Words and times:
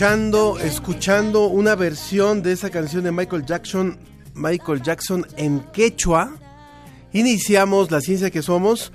Escuchando, 0.00 0.58
escuchando 0.58 1.46
una 1.48 1.74
versión 1.74 2.42
de 2.42 2.52
esa 2.52 2.70
canción 2.70 3.04
de 3.04 3.12
Michael 3.12 3.44
Jackson, 3.44 3.98
Michael 4.32 4.80
Jackson 4.80 5.26
en 5.36 5.60
quechua, 5.74 6.32
iniciamos 7.12 7.90
la 7.90 8.00
ciencia 8.00 8.30
que 8.30 8.40
somos, 8.40 8.94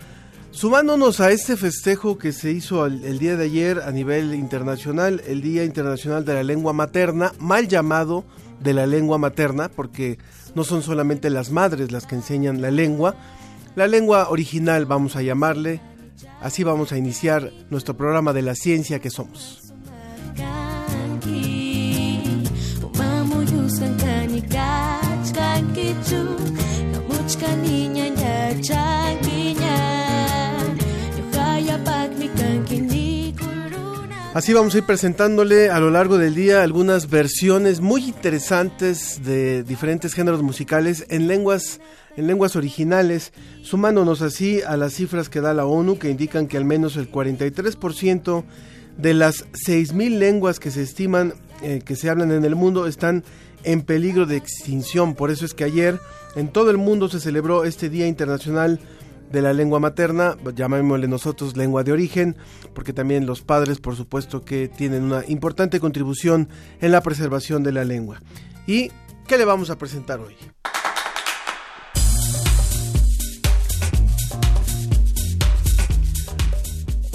sumándonos 0.50 1.20
a 1.20 1.30
este 1.30 1.58
festejo 1.58 2.18
que 2.18 2.32
se 2.32 2.50
hizo 2.50 2.88
el, 2.88 3.06
el, 3.06 3.20
día 3.20 3.38
de 3.38 3.46
ayer 3.46 3.82
a 3.86 3.92
nivel 3.92 4.34
internacional, 4.34 5.22
el 5.28 5.44
Día 5.44 5.64
Internacional 5.64 6.26
de 6.26 6.34
la 6.34 6.42
Lengua 6.42 6.74
Materna, 6.74 7.34
mal 7.38 7.68
llamado 7.68 8.26
de 8.60 8.74
la 8.74 8.88
lengua 8.88 9.20
materna, 9.20 9.70
porque 9.70 10.18
no 10.56 10.64
son 10.64 10.82
solamente 10.82 11.30
las 11.30 11.52
madres 11.52 11.92
las 11.92 12.08
que 12.08 12.16
enseñan 12.16 12.64
la 12.64 12.72
lengua, 12.72 13.16
la 13.76 13.86
lengua 13.86 14.30
original 14.30 14.88
vamos 14.88 15.16
a 15.16 15.22
llamarle, 15.22 15.82
así 16.42 16.64
vamos 16.64 16.92
a 16.92 16.98
iniciar 16.98 17.52
nuestro 17.70 17.96
programa 17.96 18.34
de 18.34 18.42
la 18.42 18.56
ciencia 18.56 18.98
que 18.98 19.12
somos. 19.12 19.65
Así 34.36 34.52
vamos 34.52 34.76
a 34.76 34.80
ir 34.80 34.84
presentándole 34.84 35.70
a 35.70 35.80
lo 35.80 35.90
largo 35.90 36.18
del 36.18 36.36
día 36.36 36.62
algunas 36.62 37.10
versiones 37.10 37.80
muy 37.80 38.04
interesantes 38.04 39.24
de 39.24 39.64
diferentes 39.64 40.14
géneros 40.14 40.44
musicales 40.44 41.06
en 41.08 41.30
lenguas 41.30 41.80
en 42.18 42.28
lenguas 42.28 42.58
originales, 42.58 43.32
sumándonos 43.62 44.22
así 44.22 44.62
a 44.62 44.76
las 44.76 44.94
cifras 44.94 45.30
que 45.30 45.40
da 45.40 45.54
la 45.54 45.66
ONU 45.66 45.98
que 45.98 46.10
indican 46.10 46.48
que 46.48 46.58
al 46.58 46.66
menos 46.66 46.98
el 46.98 47.10
43% 47.10 48.44
de 48.98 49.14
las 49.14 49.46
6.000 49.68 50.18
lenguas 50.18 50.60
que 50.60 50.70
se 50.70 50.82
estiman 50.82 51.34
eh, 51.62 51.82
que 51.86 51.96
se 51.96 52.10
hablan 52.10 52.34
en 52.34 52.44
el 52.44 52.56
mundo 52.56 52.88
están 52.88 53.24
en 53.66 53.82
peligro 53.82 54.26
de 54.26 54.38
extinción. 54.38 55.16
Por 55.16 55.32
eso 55.32 55.46
es 55.46 55.54
que 55.54 55.64
ayer 55.64 56.00
en 56.36 56.48
todo 56.50 56.72
el 56.72 56.78
mundo 56.78 57.10
se 57.10 57.20
celebró 57.20 57.66
este 57.66 57.90
Día 57.90 58.08
Internacional 58.08 58.80
de 59.32 59.42
la 59.42 59.54
lengua 59.54 59.80
materna, 59.80 60.38
llamémosle 60.56 61.08
nosotros 61.08 61.58
lengua 61.58 61.84
de 61.84 61.92
origen, 61.92 62.38
porque 62.74 62.94
también 62.94 63.26
los 63.26 63.42
padres, 63.42 63.80
por 63.80 63.96
supuesto, 63.96 64.44
que 64.44 64.68
tienen 64.68 65.04
una 65.04 65.24
importante 65.28 65.80
contribución 65.80 66.48
en 66.80 66.92
la 66.92 67.02
preservación 67.02 67.64
de 67.64 67.72
la 67.72 67.84
lengua. 67.84 68.22
¿Y 68.68 68.92
qué 69.28 69.38
le 69.38 69.46
vamos 69.46 69.70
a 69.70 69.78
presentar 69.78 70.20
hoy? 70.20 70.36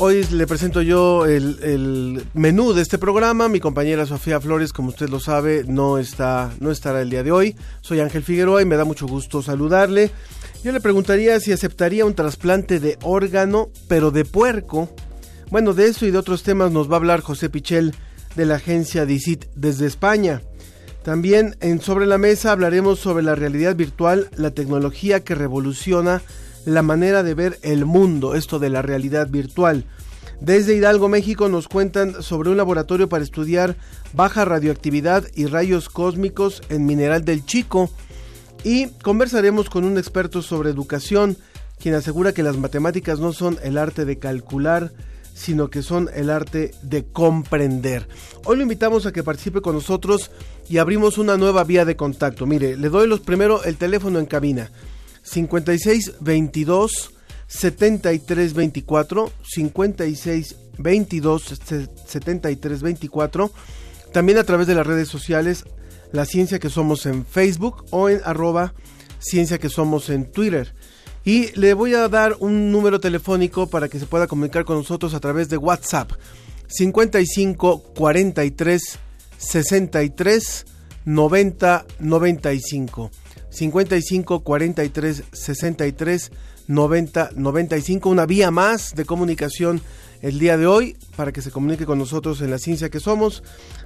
Hoy 0.02 0.24
le 0.32 0.46
presento 0.46 0.80
yo 0.80 1.26
el, 1.26 2.24
menú 2.32 2.72
de 2.72 2.80
este 2.80 2.96
programa. 2.96 3.50
Mi 3.50 3.60
compañera 3.60 4.06
Sofía 4.06 4.40
Flores, 4.40 4.72
como 4.72 4.88
usted 4.88 5.10
lo 5.10 5.20
sabe, 5.20 5.64
no 5.66 5.98
está, 5.98 6.54
no 6.58 6.70
estará 6.70 7.02
el 7.02 7.10
día 7.10 7.22
de 7.22 7.30
hoy. 7.30 7.54
Soy 7.82 8.00
Ángel 8.00 8.22
Figueroa 8.22 8.62
y 8.62 8.64
me 8.64 8.76
da 8.76 8.86
mucho 8.86 9.06
gusto 9.06 9.42
saludarle. 9.42 10.10
Yo 10.64 10.72
le 10.72 10.80
preguntaría 10.80 11.38
si 11.38 11.52
aceptaría 11.52 12.06
un 12.06 12.14
trasplante 12.14 12.80
de 12.80 12.96
órgano, 13.02 13.68
pero 13.88 14.10
de 14.10 14.24
puerco. 14.24 14.88
Bueno, 15.50 15.74
de 15.74 15.88
eso 15.88 16.06
y 16.06 16.10
de 16.10 16.16
otros 16.16 16.44
temas 16.44 16.72
nos 16.72 16.88
va 16.88 16.94
a 16.94 16.96
hablar 16.96 17.20
José 17.20 17.50
Pichel 17.50 17.94
de 18.36 18.46
la 18.46 18.54
agencia 18.54 19.04
DICIT 19.04 19.48
desde 19.54 19.86
España. 19.86 20.40
También 21.02 21.56
en 21.60 21.78
Sobre 21.78 22.06
la 22.06 22.16
Mesa 22.16 22.52
hablaremos 22.52 23.00
sobre 23.00 23.22
la 23.22 23.34
realidad 23.34 23.76
virtual, 23.76 24.30
la 24.34 24.50
tecnología 24.50 25.20
que 25.20 25.34
revoluciona 25.34 26.22
la 26.64 26.82
manera 26.82 27.22
de 27.22 27.34
ver 27.34 27.58
el 27.62 27.84
mundo, 27.84 28.34
esto 28.34 28.58
de 28.58 28.70
la 28.70 28.82
realidad 28.82 29.28
virtual. 29.28 29.84
Desde 30.40 30.74
Hidalgo, 30.74 31.08
México, 31.08 31.48
nos 31.48 31.68
cuentan 31.68 32.22
sobre 32.22 32.48
un 32.48 32.56
laboratorio 32.56 33.08
para 33.08 33.24
estudiar 33.24 33.76
baja 34.14 34.46
radioactividad 34.46 35.24
y 35.34 35.46
rayos 35.46 35.90
cósmicos 35.90 36.62
en 36.70 36.86
Mineral 36.86 37.24
del 37.26 37.44
Chico. 37.44 37.90
Y 38.64 38.88
conversaremos 39.02 39.68
con 39.68 39.84
un 39.84 39.98
experto 39.98 40.40
sobre 40.40 40.70
educación, 40.70 41.36
quien 41.78 41.94
asegura 41.94 42.32
que 42.32 42.42
las 42.42 42.56
matemáticas 42.56 43.20
no 43.20 43.34
son 43.34 43.58
el 43.62 43.76
arte 43.76 44.06
de 44.06 44.18
calcular, 44.18 44.92
sino 45.34 45.68
que 45.68 45.82
son 45.82 46.08
el 46.14 46.30
arte 46.30 46.72
de 46.82 47.04
comprender. 47.04 48.08
Hoy 48.44 48.56
lo 48.56 48.62
invitamos 48.62 49.04
a 49.04 49.12
que 49.12 49.22
participe 49.22 49.60
con 49.60 49.74
nosotros 49.74 50.30
y 50.70 50.78
abrimos 50.78 51.18
una 51.18 51.36
nueva 51.36 51.64
vía 51.64 51.84
de 51.84 51.96
contacto. 51.96 52.46
Mire, 52.46 52.76
le 52.76 52.88
doy 52.88 53.06
los 53.06 53.20
primero 53.20 53.62
el 53.64 53.76
teléfono 53.76 54.18
en 54.18 54.26
cabina 54.26 54.70
56 55.30 56.14
22 56.20 57.12
73 57.46 58.54
24 58.54 59.32
56 59.42 60.56
22 60.78 61.60
73 62.06 62.82
24 62.82 63.52
también 64.12 64.38
a 64.38 64.44
través 64.44 64.66
de 64.66 64.74
las 64.74 64.86
redes 64.86 65.08
sociales 65.08 65.64
la 66.10 66.24
ciencia 66.24 66.58
que 66.58 66.68
somos 66.68 67.06
en 67.06 67.24
Facebook 67.24 67.84
o 67.90 68.08
en 68.08 68.20
arroba 68.24 68.74
ciencia 69.20 69.58
que 69.58 69.68
somos 69.68 70.10
en 70.10 70.30
Twitter. 70.30 70.74
Y 71.24 71.52
le 71.58 71.74
voy 71.74 71.94
a 71.94 72.08
dar 72.08 72.36
un 72.40 72.72
número 72.72 72.98
telefónico 72.98 73.68
para 73.68 73.88
que 73.88 74.00
se 74.00 74.06
pueda 74.06 74.26
comunicar 74.26 74.64
con 74.64 74.78
nosotros 74.78 75.14
a 75.14 75.20
través 75.20 75.48
de 75.48 75.58
WhatsApp. 75.58 76.10
55 76.66 77.82
43 77.94 78.98
63 79.36 80.66
90 81.04 81.86
95 82.00 83.10
55 83.50 84.40
43 84.40 85.24
63 85.32 86.32
90 86.66 87.30
95. 87.34 88.08
Una 88.08 88.26
vía 88.26 88.50
más 88.50 88.94
de 88.94 89.04
comunicación 89.04 89.82
el 90.22 90.38
día 90.38 90.56
de 90.56 90.66
hoy 90.66 90.96
para 91.16 91.32
que 91.32 91.42
se 91.42 91.50
comunique 91.50 91.86
con 91.86 91.98
nosotros 91.98 92.40
en 92.40 92.50
la 92.50 92.58
ciencia 92.58 92.90
que 92.90 93.00
somos. 93.00 93.42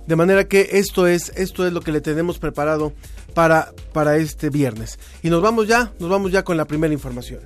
De 0.07 0.17
manera 0.17 0.45
que 0.45 0.71
esto 0.73 1.07
es, 1.07 1.33
esto 1.37 1.67
es 1.67 1.73
lo 1.73 1.81
que 1.81 1.93
le 1.93 2.01
tenemos 2.01 2.39
preparado 2.39 2.93
para, 3.35 3.73
para 3.93 4.17
este 4.17 4.51
viernes. 4.51 4.99
Y 5.23 5.31
nos 5.31 5.43
vamos 5.43 5.67
ya, 5.67 5.93
nos 5.99 6.11
vamos 6.11 6.33
ya 6.33 6.43
con 6.43 6.57
la 6.57 6.67
primera 6.67 6.93
información. 6.93 7.41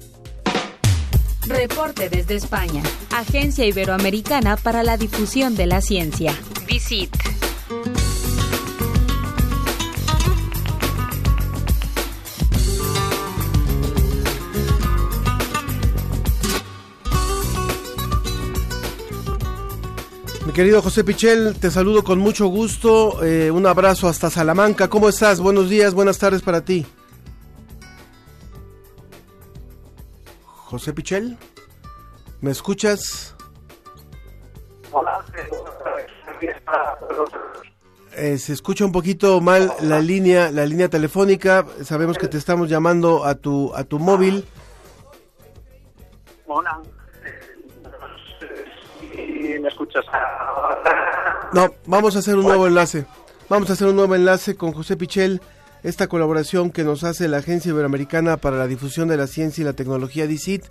Reporte 1.47 2.11
desde 2.11 2.35
España. 2.35 2.83
Agencia 3.11 3.65
Iberoamericana 3.65 4.57
para 4.57 4.83
la 4.83 4.97
Difusión 4.97 5.55
de 5.55 5.67
la 5.67 5.81
Ciencia. 5.81 6.35
Visit. 6.67 7.11
Querido 20.59 20.83
José 20.83 21.05
Pichel, 21.05 21.55
te 21.61 21.71
saludo 21.71 22.03
con 22.03 22.19
mucho 22.19 22.49
gusto. 22.49 23.23
Eh, 23.23 23.49
un 23.49 23.65
abrazo 23.65 24.09
hasta 24.09 24.29
Salamanca. 24.29 24.89
¿Cómo 24.89 25.09
estás? 25.09 25.39
Buenos 25.39 25.69
días, 25.71 25.95
buenas 25.95 26.19
tardes 26.19 26.43
para 26.43 26.65
ti. 26.65 26.85
José 30.45 30.93
Pichel, 30.93 31.39
¿me 32.41 32.51
escuchas? 32.51 33.37
Hola. 34.91 35.25
Eh, 38.17 38.37
se 38.39 38.53
escucha 38.53 38.85
un 38.85 38.91
poquito 38.91 39.41
mal 39.41 39.73
la 39.81 40.01
línea, 40.01 40.51
la 40.51 40.67
línea 40.67 40.89
telefónica. 40.89 41.67
Sabemos 41.85 42.19
que 42.19 42.27
te 42.27 42.37
estamos 42.37 42.69
llamando 42.69 43.25
a 43.25 43.37
tu 43.37 43.73
a 43.77 43.85
tu 43.85 44.01
móvil. 44.01 44.45
Hola. 46.49 46.83
¿Y 49.59 49.61
me 49.61 49.69
escuchas? 49.69 50.05
No, 51.53 51.75
vamos 51.87 52.15
a 52.15 52.21
hacer 52.21 52.37
un 52.37 52.45
nuevo 52.45 52.69
enlace. 52.69 53.07
Vamos 53.49 53.69
a 53.71 53.73
hacer 53.73 53.89
un 53.89 53.97
nuevo 53.97 54.15
enlace 54.15 54.55
con 54.55 54.73
José 54.73 54.97
Pichel. 54.97 55.41
Esta 55.83 56.07
colaboración 56.07 56.71
que 56.71 56.85
nos 56.85 57.03
hace 57.03 57.27
la 57.27 57.39
Agencia 57.39 57.71
Iberoamericana 57.71 58.37
para 58.37 58.57
la 58.57 58.69
Difusión 58.69 59.09
de 59.09 59.17
la 59.17 59.27
Ciencia 59.27 59.63
y 59.63 59.65
la 59.65 59.73
Tecnología 59.73 60.27
DICIT 60.27 60.65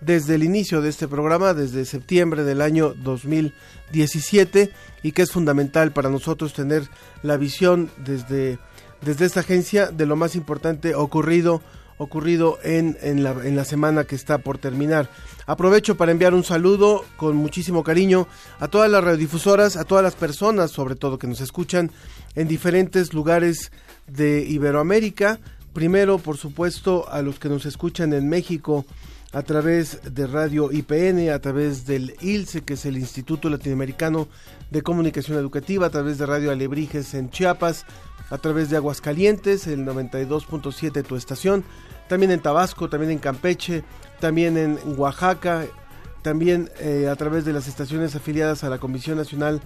desde 0.00 0.34
el 0.34 0.42
inicio 0.44 0.80
de 0.80 0.88
este 0.88 1.08
programa, 1.08 1.54
desde 1.54 1.84
septiembre 1.84 2.42
del 2.42 2.60
año 2.60 2.94
2017, 2.94 4.72
y 5.02 5.12
que 5.12 5.22
es 5.22 5.30
fundamental 5.30 5.92
para 5.92 6.10
nosotros 6.10 6.54
tener 6.54 6.84
la 7.22 7.36
visión 7.36 7.90
desde, 7.98 8.58
desde 9.02 9.26
esta 9.26 9.40
agencia 9.40 9.90
de 9.90 10.06
lo 10.06 10.16
más 10.16 10.34
importante 10.34 10.94
ocurrido 10.94 11.62
ocurrido 11.98 12.58
en, 12.62 12.96
en, 13.02 13.22
la, 13.22 13.32
en 13.44 13.56
la 13.56 13.64
semana 13.64 14.04
que 14.04 14.14
está 14.14 14.38
por 14.38 14.58
terminar. 14.58 15.10
Aprovecho 15.46 15.96
para 15.96 16.12
enviar 16.12 16.34
un 16.34 16.44
saludo 16.44 17.04
con 17.16 17.36
muchísimo 17.36 17.84
cariño 17.84 18.26
a 18.60 18.68
todas 18.68 18.90
las 18.90 19.04
radiodifusoras, 19.04 19.76
a 19.76 19.84
todas 19.84 20.04
las 20.04 20.14
personas 20.14 20.70
sobre 20.70 20.96
todo 20.96 21.18
que 21.18 21.26
nos 21.26 21.40
escuchan 21.40 21.90
en 22.34 22.48
diferentes 22.48 23.12
lugares 23.12 23.72
de 24.06 24.44
Iberoamérica. 24.48 25.38
Primero, 25.72 26.18
por 26.18 26.36
supuesto, 26.36 27.08
a 27.10 27.22
los 27.22 27.38
que 27.38 27.48
nos 27.48 27.66
escuchan 27.66 28.12
en 28.12 28.28
México 28.28 28.84
a 29.32 29.42
través 29.42 30.00
de 30.14 30.26
Radio 30.26 30.70
IPN, 30.70 31.30
a 31.30 31.38
través 31.38 31.86
del 31.86 32.14
ILSE, 32.20 32.62
que 32.62 32.74
es 32.74 32.84
el 32.84 32.98
Instituto 32.98 33.48
Latinoamericano 33.48 34.28
de 34.70 34.82
Comunicación 34.82 35.38
Educativa, 35.38 35.86
a 35.86 35.90
través 35.90 36.18
de 36.18 36.26
Radio 36.26 36.50
Alebrijes 36.50 37.14
en 37.14 37.30
Chiapas, 37.30 37.86
a 38.30 38.38
través 38.38 38.70
de 38.70 38.76
Aguascalientes, 38.76 39.66
el 39.66 39.84
92.7 39.86 41.04
tu 41.04 41.16
estación, 41.16 41.64
también 42.08 42.32
en 42.32 42.40
Tabasco, 42.40 42.88
también 42.88 43.12
en 43.12 43.18
Campeche, 43.18 43.84
también 44.20 44.56
en 44.56 44.78
Oaxaca, 44.96 45.66
también 46.22 46.70
eh, 46.78 47.08
a 47.10 47.16
través 47.16 47.44
de 47.44 47.52
las 47.52 47.68
estaciones 47.68 48.14
afiliadas 48.14 48.64
a 48.64 48.70
la 48.70 48.78
Comisión 48.78 49.18
Nacional 49.18 49.60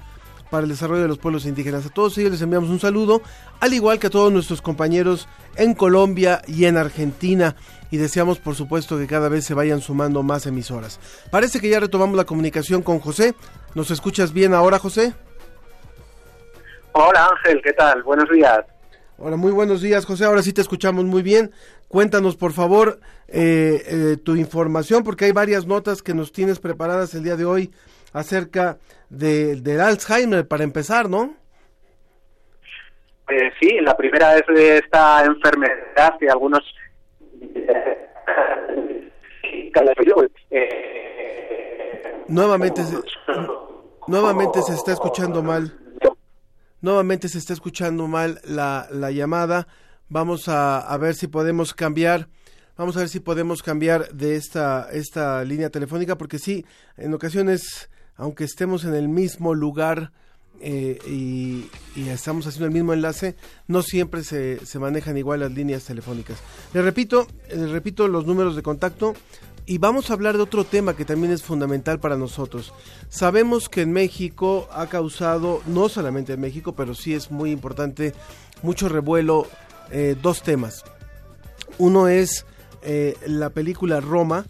para 0.51 0.63
el 0.63 0.69
Desarrollo 0.69 1.03
de 1.03 1.09
los 1.09 1.19
Pueblos 1.19 1.45
Indígenas. 1.45 1.87
A 1.87 1.91
todos 1.91 2.17
ellos 2.19 2.33
les 2.33 2.43
enviamos 2.43 2.71
un 2.71 2.81
saludo, 2.81 3.23
al 3.61 3.75
igual 3.75 3.99
que 3.99 4.07
a 4.07 4.11
todos 4.11 4.33
nuestros 4.33 4.63
compañeros 4.63 5.29
en 5.57 5.75
Colombia 5.75 6.43
y 6.47 6.65
en 6.65 6.77
Argentina. 6.77 7.57
Y 7.91 7.99
deseamos, 7.99 8.39
por 8.39 8.55
supuesto, 8.55 8.99
que 8.99 9.07
cada 9.07 9.29
vez 9.29 9.45
se 9.45 9.55
vayan 9.55 9.81
sumando 9.81 10.23
más 10.23 10.47
emisoras. 10.47 10.99
Parece 11.31 11.61
que 11.61 11.69
ya 11.69 11.81
retomamos 11.81 12.17
la 12.17 12.25
comunicación 12.25 12.83
con 12.83 12.99
José. 12.99 13.35
¿Nos 13.75 13.91
escuchas 13.91 14.33
bien 14.33 14.55
ahora, 14.55 14.79
José? 14.79 15.15
Hola 16.99 17.29
Ángel, 17.31 17.61
¿qué 17.63 17.75
tal? 17.75 18.03
Buenos 18.05 18.27
días. 18.31 18.61
Hola, 19.19 19.37
muy 19.37 19.53
buenos 19.53 19.83
días, 19.83 20.07
José. 20.07 20.25
Ahora 20.25 20.41
sí 20.41 20.55
te 20.55 20.63
escuchamos 20.63 21.05
muy 21.05 21.23
bien. 21.23 21.53
Cuéntanos, 21.89 22.37
por 22.37 22.53
favor, 22.53 23.01
eh, 23.29 23.83
eh, 23.87 24.17
tu 24.25 24.35
información, 24.35 25.05
porque 25.05 25.27
hay 25.27 25.33
varias 25.33 25.67
notas 25.67 26.03
que 26.03 26.15
nos 26.15 26.33
tienes 26.33 26.59
preparadas 26.59 27.13
el 27.13 27.23
día 27.23 27.37
de 27.37 27.45
hoy 27.45 27.71
acerca 28.15 28.79
de, 29.11 29.57
del 29.57 29.83
Alzheimer, 29.83 30.49
para 30.49 30.65
empezar, 30.65 31.11
¿no? 31.11 31.35
Eh, 33.29 33.51
sí, 33.61 33.79
la 33.83 33.95
primera 33.95 34.35
es 34.37 34.47
de 34.49 34.79
esta 34.79 35.23
enfermedad 35.23 36.15
que 36.19 36.31
algunos... 36.31 36.63
nuevamente, 42.29 42.83
se, 42.83 42.97
nuevamente 44.09 44.63
se 44.63 44.73
está 44.73 44.93
escuchando 44.93 45.43
mal. 45.43 45.86
Nuevamente 46.87 47.29
se 47.29 47.39
está 47.39 47.53
escuchando 47.53 48.07
mal 48.07 48.41
la, 48.45 48.87
la 48.93 49.11
llamada. 49.11 49.67
Vamos 50.09 50.47
a, 50.47 50.79
a, 50.79 50.97
ver 50.99 51.17
si 51.17 51.27
podemos 51.27 51.75
cambiar. 51.75 52.29
Vamos 52.77 52.97
a 52.97 53.01
ver 53.01 53.09
si 53.09 53.19
podemos 53.19 53.61
cambiar 53.61 54.15
de 54.15 54.37
esta, 54.37 54.89
esta 54.93 55.43
línea 55.43 55.69
telefónica, 55.69 56.17
porque 56.17 56.39
sí, 56.39 56.65
en 56.97 57.13
ocasiones, 57.13 57.91
aunque 58.15 58.45
estemos 58.45 58.85
en 58.85 58.95
el 58.95 59.09
mismo 59.09 59.53
lugar 59.53 60.13
eh, 60.61 61.01
y, 61.09 61.69
y, 61.97 62.09
estamos 62.09 62.47
haciendo 62.47 62.67
el 62.67 62.73
mismo 62.73 62.93
enlace, 62.93 63.35
no 63.67 63.83
siempre 63.83 64.23
se, 64.23 64.65
se 64.65 64.79
manejan 64.79 65.19
igual 65.19 65.41
las 65.41 65.51
líneas 65.51 65.83
telefónicas. 65.83 66.39
Le 66.73 66.83
repito, 66.83 67.27
les 67.49 67.69
repito 67.71 68.07
los 68.07 68.27
números 68.27 68.55
de 68.55 68.63
contacto 68.63 69.15
y 69.67 69.79
vamos 69.79 70.11
a 70.11 70.15
hablar 70.15 70.37
de 70.37 70.45
otro 70.45 70.65
tema 70.65 70.95
que 70.95 71.05
también 71.05 71.33
es 71.33 71.43
fundamental 71.43 71.99
para 71.99 72.17
nosotros. 72.17 72.73
Sabemos 73.09 73.69
que 73.69 73.83
en 73.83 73.93
México 73.93 74.69
ha 74.73 74.87
causado, 74.87 75.61
no 75.67 75.89
solamente 75.89 76.35
en 76.35 76.41
México, 76.41 76.75
pero 76.77 76.95
sí 76.95 77.15
es 77.15 77.33
muy 77.33 77.51
importante, 77.51 78.15
mucho 78.63 78.89
revuelo, 78.89 79.49
eh, 79.91 80.17
dos 80.23 80.43
temas. 80.43 80.85
Uno 81.79 82.07
es 82.07 82.47
eh, 82.83 83.17
la 83.27 83.51
película 83.51 84.01
Roma, 84.01 84.47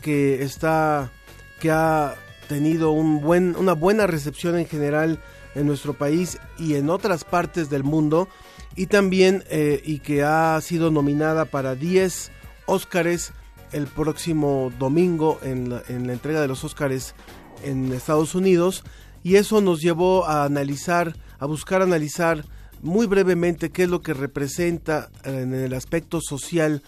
que 0.00 0.42
está, 0.42 1.12
que 1.60 1.70
ha 1.70 2.14
tenido 2.48 2.90
un 2.90 3.20
buen, 3.20 3.56
una 3.56 3.74
buena 3.74 4.06
recepción 4.06 4.58
en 4.58 4.66
general 4.66 5.20
en 5.54 5.66
nuestro 5.66 5.92
país 5.92 6.38
y 6.58 6.74
en 6.74 6.88
otras 6.88 7.24
partes 7.24 7.68
del 7.68 7.84
mundo, 7.84 8.28
y 8.76 8.86
también, 8.86 9.44
eh, 9.50 9.82
y 9.84 9.98
que 9.98 10.22
ha 10.22 10.58
sido 10.62 10.90
nominada 10.90 11.44
para 11.44 11.74
10 11.74 12.32
Óscares 12.66 13.34
el 13.74 13.86
próximo 13.86 14.72
domingo 14.78 15.38
en 15.42 15.68
la, 15.68 15.82
en 15.88 16.06
la 16.06 16.14
entrega 16.14 16.40
de 16.40 16.48
los 16.48 16.64
Óscares 16.64 17.14
en 17.62 17.92
Estados 17.92 18.34
Unidos 18.34 18.84
y 19.22 19.36
eso 19.36 19.60
nos 19.60 19.80
llevó 19.80 20.26
a 20.26 20.44
analizar, 20.44 21.16
a 21.38 21.46
buscar 21.46 21.82
analizar 21.82 22.44
muy 22.82 23.06
brevemente 23.06 23.70
qué 23.70 23.84
es 23.84 23.88
lo 23.88 24.02
que 24.02 24.14
representa 24.14 25.10
en 25.24 25.54
el 25.54 25.74
aspecto 25.74 26.20
social 26.20 26.82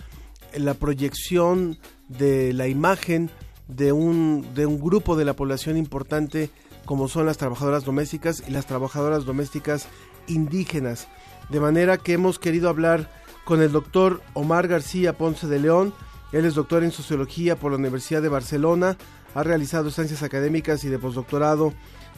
la 0.54 0.74
proyección 0.74 1.78
de 2.08 2.52
la 2.52 2.68
imagen 2.68 3.30
de 3.68 3.92
un, 3.92 4.46
de 4.54 4.66
un 4.66 4.78
grupo 4.78 5.16
de 5.16 5.24
la 5.24 5.34
población 5.34 5.76
importante 5.76 6.50
como 6.84 7.08
son 7.08 7.26
las 7.26 7.38
trabajadoras 7.38 7.84
domésticas 7.84 8.44
y 8.46 8.52
las 8.52 8.66
trabajadoras 8.66 9.24
domésticas 9.24 9.88
indígenas. 10.28 11.08
De 11.48 11.60
manera 11.60 11.98
que 11.98 12.12
hemos 12.12 12.38
querido 12.38 12.68
hablar 12.68 13.10
con 13.44 13.60
el 13.60 13.72
doctor 13.72 14.22
Omar 14.34 14.68
García 14.68 15.14
Ponce 15.14 15.46
de 15.46 15.58
León, 15.58 15.94
él 16.32 16.44
es 16.44 16.54
doctor 16.54 16.82
en 16.84 16.90
sociología 16.90 17.56
por 17.56 17.72
la 17.72 17.78
Universidad 17.78 18.22
de 18.22 18.28
Barcelona, 18.28 18.96
ha 19.34 19.42
realizado 19.42 19.88
estancias 19.88 20.22
académicas 20.22 20.84
y 20.84 20.88
de 20.88 20.98
postdoctorado 20.98 21.72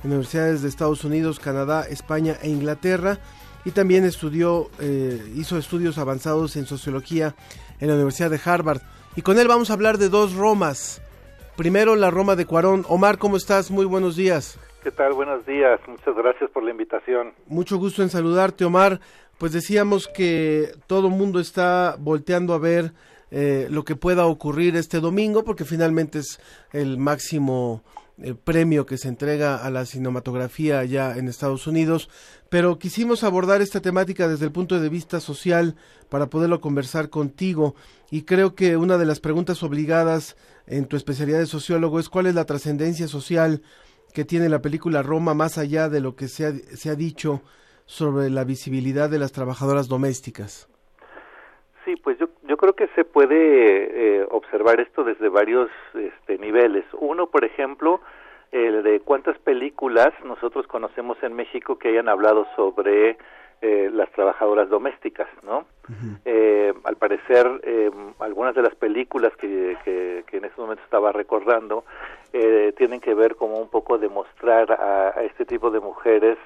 en 0.05 0.11
universidades 0.11 0.63
de 0.63 0.69
Estados 0.69 1.05
Unidos, 1.05 1.41
Canadá, 1.41 1.85
España 1.89 2.37
e 2.43 2.49
Inglaterra 2.49 3.19
y 3.65 3.73
también 3.73 4.05
estudió, 4.05 4.71
eh, 4.81 5.33
hizo 5.35 5.59
estudios 5.59 5.99
avanzados 5.99 6.57
en 6.57 6.67
sociología 6.67 7.35
en 7.81 7.89
la 7.89 7.95
Universidad 7.95 8.31
de 8.31 8.41
Harvard. 8.45 8.81
Y 9.17 9.23
con 9.23 9.39
él 9.39 9.49
vamos 9.49 9.71
a 9.71 9.75
hablar 9.75 9.99
de 9.99 10.09
dos 10.09 10.35
Romas. 10.35 11.03
Primero 11.57 11.97
la 11.97 12.11
Roma 12.11 12.37
de 12.37 12.47
Cuarón. 12.47 12.85
Omar, 12.89 13.19
¿cómo 13.19 13.37
estás? 13.37 13.71
Muy 13.71 13.85
buenos 13.85 14.17
días. 14.17 14.59
¿Qué 14.83 14.93
tal? 14.93 15.13
Buenos 15.13 15.45
días. 15.45 15.81
Muchas 15.89 16.15
gracias 16.15 16.51
por 16.51 16.63
la 16.63 16.71
invitación. 16.71 17.33
Mucho 17.47 17.79
gusto 17.79 18.03
en 18.03 18.11
saludarte, 18.11 18.65
Omar. 18.65 19.01
Pues 19.39 19.53
decíamos 19.53 20.09
que 20.09 20.73
todo 20.87 21.09
el 21.09 21.15
mundo 21.15 21.41
está 21.41 21.97
volteando 21.99 22.55
a 22.55 22.59
ver 22.59 22.93
eh, 23.31 23.69
lo 23.71 23.85
que 23.85 23.97
pueda 23.97 24.27
ocurrir 24.27 24.77
este 24.77 25.01
domingo, 25.01 25.45
porque 25.45 25.65
finalmente 25.65 26.21
es 26.21 26.41
el 26.73 26.99
máximo 26.99 27.83
eh, 28.21 28.35
premio 28.35 28.85
que 28.85 28.99
se 28.99 29.07
entrega 29.07 29.57
a 29.57 29.71
la 29.71 29.87
cinematografía 29.87 30.81
allá 30.81 31.17
en 31.17 31.29
Estados 31.29 31.69
Unidos, 31.69 32.09
pero 32.49 32.79
quisimos 32.79 33.23
abordar 33.23 33.63
esta 33.63 33.81
temática 33.81 34.27
desde 34.27 34.47
el 34.47 34.51
punto 34.51 34.81
de 34.81 34.89
vista 34.89 35.21
social 35.21 35.77
para 36.09 36.29
poderlo 36.29 36.61
conversar 36.61 37.11
contigo 37.11 37.77
y 38.11 38.23
creo 38.23 38.57
que 38.57 38.77
una 38.77 38.99
de 38.99 39.07
las 39.07 39.21
preguntas 39.21 39.63
obligadas 39.63 40.37
en 40.67 40.87
tu 40.87 40.97
especialidad 40.97 41.39
de 41.39 41.47
sociólogo 41.47 42.01
es 42.01 42.09
cuál 42.09 42.27
es 42.27 42.35
la 42.35 42.45
trascendencia 42.45 43.07
social 43.07 43.63
que 44.13 44.25
tiene 44.25 44.49
la 44.49 44.63
película 44.63 45.03
Roma 45.03 45.35
más 45.35 45.57
allá 45.57 45.89
de 45.89 46.01
lo 46.01 46.17
que 46.17 46.27
se 46.27 46.47
ha, 46.47 46.53
se 46.75 46.91
ha 46.91 46.97
dicho 46.97 47.43
sobre 47.87 48.31
la 48.31 48.43
visibilidad 48.43 49.09
de 49.09 49.21
las 49.21 49.31
trabajadoras 49.31 49.87
domésticas. 49.87 50.69
Sí, 51.89 51.97
pues 51.97 52.19
yo, 52.19 52.29
yo 52.43 52.59
creo 52.59 52.75
que 52.75 52.89
se 52.89 53.07
puede 53.07 54.19
eh, 54.21 54.27
observar 54.31 54.79
esto 54.79 55.05
desde 55.05 55.31
varios 55.31 55.71
este, 55.95 56.37
niveles. 56.37 56.85
Uno, 56.93 57.29
por 57.29 57.47
ejemplo, 57.47 58.03
el 58.53 58.83
de 58.83 59.01
cuántas 59.01 59.39
películas 59.39 60.13
nosotros 60.23 60.67
conocemos 60.67 61.17
en 61.23 61.33
México 61.33 61.79
que 61.79 61.89
hayan 61.89 62.11
hablado 62.11 62.47
sobre 62.57 63.17
eh, 63.63 63.89
las 63.91 64.13
trabajadoras 64.13 64.69
domésticas, 64.69 65.29
¿no? 65.43 65.65
Eh, 66.27 66.75
al 66.85 66.97
parecer, 66.97 67.59
eh, 67.63 67.91
algunas 68.19 68.55
de 68.55 68.61
las 68.61 68.75
películas 68.75 69.35
que, 69.37 69.79
que, 69.83 70.25
que 70.27 70.37
en 70.37 70.45
este 70.45 70.61
momento 70.61 70.85
estaba 70.85 71.11
recordando 71.13 71.87
eh, 72.35 72.75
tienen 72.77 73.01
que 73.01 73.15
ver 73.15 73.35
como 73.35 73.57
un 73.57 73.71
poco 73.71 73.97
de 73.97 74.11
mostrar 74.11 74.73
a, 74.73 75.19
a 75.19 75.23
este 75.23 75.47
tipo 75.47 75.71
de 75.71 75.81
mujeres 75.81 76.37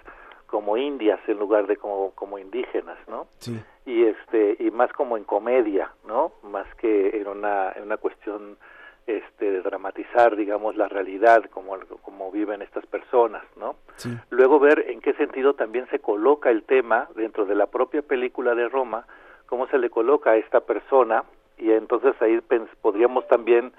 como 0.53 0.77
indias 0.77 1.19
en 1.29 1.39
lugar 1.39 1.67
de 1.67 1.77
como, 1.79 2.11
como 2.15 2.39
indígenas, 2.39 2.99
¿no? 3.09 3.27
Sí. 3.39 3.59
y 3.87 4.05
este 4.05 4.57
y 4.61 4.71
más 4.71 4.93
como 4.93 5.17
en 5.17 5.25
comedia 5.25 5.91
no 6.07 6.31
más 6.45 6.67
que 6.77 7.17
en 7.21 7.27
una 7.27 7.73
en 7.75 7.83
una 7.85 7.97
cuestión 7.97 8.59
este 9.07 9.51
de 9.51 9.63
dramatizar 9.63 10.37
digamos 10.37 10.77
la 10.77 10.87
realidad 10.89 11.43
como 11.51 11.77
como 12.03 12.31
viven 12.31 12.61
estas 12.63 12.87
personas 12.87 13.43
no 13.57 13.75
Sí. 13.97 14.11
luego 14.31 14.59
ver 14.61 14.79
en 14.91 15.01
qué 15.01 15.15
sentido 15.15 15.55
también 15.55 15.87
se 15.91 15.99
coloca 15.99 16.51
el 16.51 16.63
tema 16.63 17.09
dentro 17.17 17.45
de 17.47 17.55
la 17.57 17.67
propia 17.67 18.03
película 18.03 18.55
de 18.55 18.69
Roma 18.69 19.07
cómo 19.47 19.67
se 19.69 19.79
le 19.79 19.89
coloca 19.91 20.31
a 20.33 20.37
esta 20.37 20.61
persona 20.61 21.25
y 21.59 21.73
entonces 21.73 22.15
ahí 22.23 22.41
podríamos 22.81 23.27
también 23.27 23.73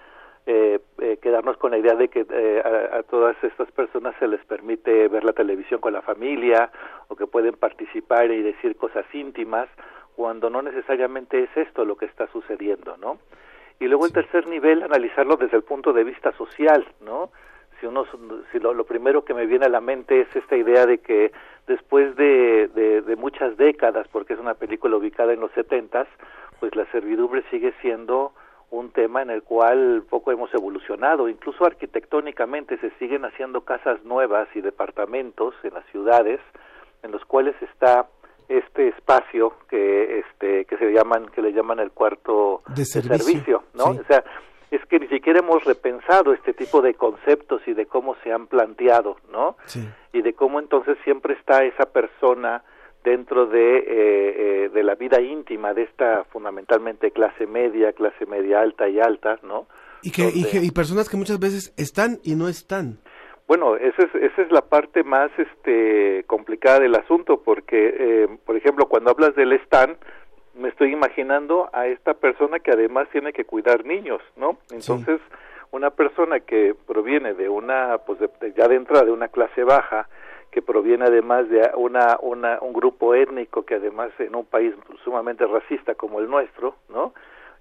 eh, 0.45 0.79
eh, 0.99 1.17
quedarnos 1.21 1.55
con 1.55 1.71
la 1.71 1.77
idea 1.77 1.95
de 1.95 2.09
que 2.09 2.25
eh, 2.29 2.61
a, 2.65 2.97
a 2.97 3.03
todas 3.03 3.41
estas 3.43 3.71
personas 3.71 4.13
se 4.19 4.27
les 4.27 4.43
permite 4.43 5.07
ver 5.07 5.23
la 5.23 5.31
televisión 5.31 5.79
con 5.79 5.93
la 5.93 6.01
familia 6.01 6.69
o 7.07 7.15
que 7.15 7.27
pueden 7.27 7.55
participar 7.55 8.29
y 8.29 8.41
decir 8.41 8.75
cosas 8.75 9.05
íntimas 9.13 9.69
cuando 10.17 10.49
no 10.49 10.61
necesariamente 10.61 11.43
es 11.43 11.49
esto 11.55 11.85
lo 11.85 11.95
que 11.95 12.05
está 12.05 12.27
sucediendo, 12.27 12.97
¿no? 12.97 13.19
Y 13.79 13.87
luego 13.87 14.05
el 14.05 14.11
tercer 14.11 14.47
nivel, 14.47 14.83
analizarlo 14.83 15.37
desde 15.37 15.57
el 15.57 15.63
punto 15.63 15.93
de 15.93 16.03
vista 16.03 16.31
social, 16.33 16.85
¿no? 17.01 17.31
Si 17.79 17.85
uno, 17.85 18.05
si 18.51 18.59
lo, 18.59 18.73
lo 18.73 18.85
primero 18.85 19.25
que 19.25 19.33
me 19.33 19.45
viene 19.45 19.65
a 19.65 19.69
la 19.69 19.81
mente 19.81 20.21
es 20.21 20.35
esta 20.35 20.55
idea 20.55 20.85
de 20.85 20.99
que 20.99 21.31
después 21.67 22.15
de, 22.15 22.67
de, 22.67 23.01
de 23.01 23.15
muchas 23.15 23.57
décadas, 23.57 24.07
porque 24.09 24.33
es 24.33 24.39
una 24.39 24.53
película 24.53 24.97
ubicada 24.97 25.33
en 25.33 25.39
los 25.39 25.51
setentas, 25.53 26.07
pues 26.59 26.75
la 26.75 26.85
servidumbre 26.91 27.43
sigue 27.49 27.73
siendo 27.81 28.33
un 28.73 28.89
tema 28.91 29.21
en 29.21 29.29
el 29.29 29.43
cual 29.43 30.03
poco 30.09 30.31
hemos 30.31 30.51
evolucionado, 30.53 31.29
incluso 31.29 31.63
arquitectónicamente 31.63 32.77
se 32.79 32.89
siguen 32.97 33.23
haciendo 33.23 33.61
casas 33.61 34.03
nuevas 34.03 34.47
y 34.55 34.61
departamentos 34.61 35.53
en 35.63 35.75
las 35.75 35.85
ciudades 35.91 36.39
en 37.03 37.11
los 37.11 37.23
cuales 37.25 37.55
está 37.61 38.07
este 38.49 38.87
espacio 38.89 39.53
que 39.69 40.19
este 40.19 40.65
que 40.65 40.77
se 40.77 40.91
llaman 40.91 41.27
que 41.27 41.41
le 41.41 41.53
llaman 41.53 41.79
el 41.79 41.91
cuarto 41.91 42.63
De 42.75 42.83
servicio, 42.83 43.63
¿no? 43.73 43.93
sí. 43.93 43.99
O 43.99 44.05
sea, 44.05 44.23
es 44.71 44.83
que 44.87 44.99
ni 44.99 45.07
siquiera 45.07 45.39
hemos 45.39 45.63
repensado 45.65 46.33
este 46.33 46.53
tipo 46.53 46.81
de 46.81 46.95
conceptos 46.95 47.61
y 47.67 47.73
de 47.73 47.85
cómo 47.85 48.15
se 48.23 48.31
han 48.31 48.47
planteado, 48.47 49.17
¿no? 49.31 49.55
Sí. 49.65 49.87
y 50.13 50.23
de 50.23 50.33
cómo 50.33 50.59
entonces 50.59 50.97
siempre 51.03 51.35
está 51.35 51.63
esa 51.63 51.85
persona 51.85 52.63
dentro 53.03 53.45
de, 53.47 53.77
eh, 53.77 53.85
eh, 53.87 54.69
de 54.73 54.83
la 54.83 54.95
vida 54.95 55.19
íntima 55.21 55.73
de 55.73 55.83
esta 55.83 56.23
fundamentalmente 56.25 57.11
clase 57.11 57.45
media, 57.47 57.93
clase 57.93 58.25
media 58.25 58.61
alta 58.61 58.87
y 58.89 58.99
alta, 58.99 59.39
¿no? 59.43 59.67
Y, 60.01 60.11
que, 60.11 60.23
y, 60.23 60.43
Donde- 60.43 60.49
que- 60.49 60.65
y 60.65 60.71
personas 60.71 61.09
que 61.09 61.17
muchas 61.17 61.39
veces 61.39 61.73
están 61.77 62.19
y 62.23 62.35
no 62.35 62.47
están. 62.47 62.99
Bueno, 63.47 63.75
esa 63.75 64.03
es, 64.03 64.15
esa 64.15 64.41
es 64.41 64.51
la 64.51 64.61
parte 64.61 65.03
más 65.03 65.29
este, 65.37 66.23
complicada 66.27 66.79
del 66.79 66.95
asunto, 66.95 67.41
porque, 67.43 67.95
eh, 67.99 68.27
por 68.45 68.55
ejemplo, 68.55 68.85
cuando 68.87 69.11
hablas 69.11 69.35
del 69.35 69.51
stand, 69.65 69.97
me 70.55 70.69
estoy 70.69 70.93
imaginando 70.93 71.69
a 71.73 71.87
esta 71.87 72.13
persona 72.13 72.59
que 72.59 72.71
además 72.71 73.07
tiene 73.11 73.33
que 73.33 73.43
cuidar 73.43 73.85
niños, 73.85 74.21
¿no? 74.37 74.57
Entonces, 74.71 75.19
una 75.71 75.89
persona 75.89 76.39
que 76.39 76.75
proviene 76.87 77.33
de 77.33 77.49
una, 77.49 77.97
pues 78.05 78.19
de- 78.19 78.29
de- 78.39 78.53
ya 78.53 78.67
de 78.67 78.75
entrada 78.75 79.03
de 79.05 79.11
una 79.11 79.27
clase 79.27 79.63
baja, 79.63 80.07
que 80.53 80.61
proviene 80.61 81.05
además 81.05 81.49
de 81.49 81.69
una, 81.75 82.17
una, 82.21 82.59
un 82.61 82.73
grupo 82.73 83.15
étnico 83.15 83.63
que 83.65 83.75
además 83.75 84.11
en 84.19 84.35
un 84.35 84.45
país 84.45 84.73
sumamente 85.03 85.45
racista 85.47 85.95
como 85.95 86.19
el 86.19 86.29
nuestro, 86.29 86.75
¿no? 86.89 87.13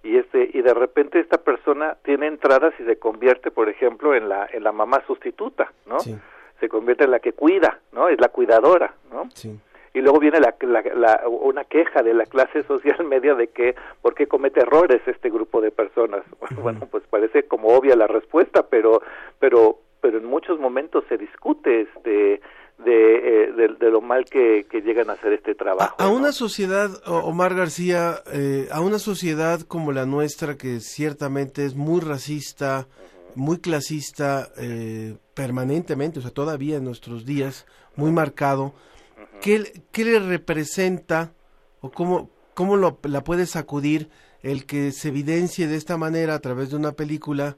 y 0.05 0.17
este 0.19 0.51
y 0.53 0.63
de 0.63 0.75
repente 0.75 1.21
esta 1.21 1.39
persona 1.39 1.97
tiene 2.03 2.27
entradas 2.27 2.75
y 2.81 2.85
se 2.85 2.99
convierte 2.99 3.53
por 3.53 3.69
ejemplo 3.69 4.15
en 4.17 4.29
la 4.29 4.49
en 4.53 4.65
la 4.65 4.73
mamá 4.73 5.01
sustituta 5.07 5.73
no 5.87 6.01
Sí. 6.01 6.19
se 6.59 6.69
convierte 6.69 7.05
en 7.05 7.13
la 7.13 7.21
que 7.21 7.33
cuida 7.35 7.79
no 7.93 8.09
es 8.09 8.21
la 8.21 8.29
cuidadora 8.29 8.95
no 9.13 9.29
Sí. 9.33 9.57
y 9.95 10.01
luego 10.01 10.19
viene 10.19 10.41
la, 10.41 10.57
la- 10.63 10.83
la- 10.97 11.29
una 11.29 11.63
queja 11.67 12.03
de 12.03 12.15
la 12.15 12.27
clase 12.27 12.65
social 12.65 13.05
media 13.15 13.37
de 13.37 13.47
que 13.47 13.77
por 14.03 14.15
qué 14.17 14.27
comete 14.27 14.59
errores 14.63 15.01
este 15.07 15.31
grupo 15.31 15.61
de 15.61 15.71
personas 15.71 16.25
bueno 16.61 16.81
pues 16.91 17.05
parece 17.09 17.45
como 17.45 17.69
obvia 17.69 17.95
la 17.95 18.09
respuesta 18.09 18.67
pero 18.69 19.03
pero 19.39 19.79
pero 20.01 20.19
en 20.19 20.25
muchos 20.25 20.59
momentos 20.59 21.05
se 21.09 21.17
discute 21.17 21.83
este 21.83 22.41
de, 22.79 23.45
eh, 23.45 23.53
de, 23.53 23.69
de 23.79 23.91
lo 23.91 24.01
mal 24.01 24.25
que, 24.25 24.67
que 24.71 24.81
llegan 24.81 25.09
a 25.11 25.15
hacer 25.15 25.33
este 25.35 25.55
trabajo 25.55 25.95
A, 25.99 26.05
a 26.05 26.09
¿no? 26.09 26.17
una 26.17 26.33
sociedad, 26.33 26.91
Omar 27.07 27.55
García, 27.55 28.17
eh, 28.33 28.69
a 28.73 28.81
una 28.81 28.99
sociedad 28.99 29.61
como 29.61 29.93
la 29.93 30.05
nuestra, 30.07 30.57
que 30.57 30.81
ciertamente 30.81 31.65
es 31.65 31.75
muy 31.77 32.01
racista, 32.01 32.89
muy 33.35 33.59
clasista, 33.59 34.49
eh, 34.59 35.17
permanentemente, 35.35 36.19
o 36.19 36.23
sea, 36.23 36.31
todavía 36.33 36.77
en 36.79 36.85
nuestros 36.85 37.25
días, 37.25 37.67
muy 37.97 38.11
marcado, 38.11 38.75
¿qué, 39.41 39.61
le- 39.61 39.73
qué 39.93 40.05
le 40.05 40.19
representa 40.19 41.33
o 41.81 41.91
cómo, 41.91 42.31
cómo 42.55 42.77
lo- 42.77 42.99
la 43.05 43.23
puede 43.23 43.47
sacudir 43.47 44.09
el 44.43 44.67
que 44.67 44.91
se 44.93 45.09
evidencie 45.09 45.69
de 45.69 45.77
esta 45.77 45.97
manera 45.97 46.35
a 46.35 46.41
través 46.41 46.71
de 46.71 46.77
una 46.77 46.93
película 46.93 47.57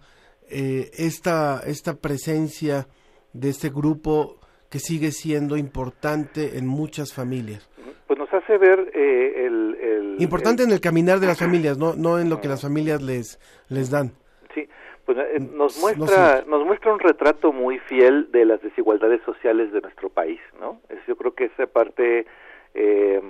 eh, 0.50 0.90
esta, 0.98 1.62
esta 1.66 1.94
presencia 1.94 2.86
de 3.32 3.48
este 3.48 3.70
grupo 3.70 4.38
que 4.74 4.80
sigue 4.80 5.12
siendo 5.12 5.56
importante 5.56 6.58
en 6.58 6.66
muchas 6.66 7.14
familias? 7.14 7.70
pues 8.08 8.18
nos 8.18 8.28
hace 8.34 8.58
ver 8.58 8.90
eh, 8.92 9.46
el, 9.46 9.76
el- 9.80 10.16
Importante 10.18 10.64
el- 10.64 10.68
en 10.68 10.74
el 10.74 10.80
caminar 10.80 11.20
de 11.20 11.28
las 11.28 11.38
familias, 11.38 11.78
no, 11.78 11.94
no 11.94 12.18
en 12.18 12.28
lo 12.28 12.40
que 12.40 12.48
las 12.48 12.60
familias 12.62 13.00
les, 13.00 13.38
les 13.68 13.88
dan. 13.92 14.10
Sí, 14.52 14.68
pues 15.06 15.16
eh, 15.18 15.38
nos 15.38 15.76
No 15.76 15.80
muestra 15.80 16.40
sé. 16.42 16.46
nos 16.48 16.66
muestra 16.66 16.92
un 16.92 16.98
retrato 16.98 17.52
muy 17.52 17.78
fiel 17.78 18.32
de 18.32 18.44
las 18.46 18.60
desigualdades 18.62 19.22
sociales 19.24 19.72
de 19.72 19.80
nuestro 19.80 20.08
país, 20.10 20.40
¿no? 20.60 20.80
Es, 20.88 20.98
yo 21.06 21.14
creo 21.16 21.34
que 21.36 21.44
esa 21.44 21.66
parte 21.68 22.26
eh, 22.74 23.22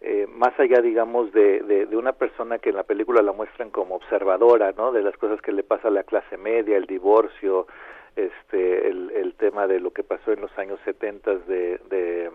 eh, 0.00 0.26
más 0.30 0.58
allá, 0.58 0.80
digamos, 0.80 1.32
de, 1.34 1.60
de, 1.64 1.84
de 1.84 1.96
una 1.98 2.12
persona 2.14 2.58
que 2.58 2.70
en 2.70 2.76
la 2.76 2.84
película 2.84 3.20
la 3.20 3.32
muestran 3.32 3.68
como 3.70 3.96
observadora, 3.96 4.72
¿no? 4.72 4.90
De 4.90 5.02
las 5.02 5.16
cosas 5.18 5.42
que 5.42 5.52
le 5.52 5.64
pasa 5.64 5.88
a 5.88 5.90
la 5.90 6.04
clase 6.04 6.38
media, 6.38 6.78
el 6.78 6.86
divorcio, 6.86 7.66
este, 8.16 8.88
el, 8.88 9.10
el 9.10 9.34
tema 9.34 9.66
de 9.66 9.80
lo 9.80 9.92
que 9.92 10.02
pasó 10.02 10.32
en 10.32 10.40
los 10.40 10.56
años 10.58 10.80
70 10.84 11.34
de, 11.46 11.80
de 11.88 12.30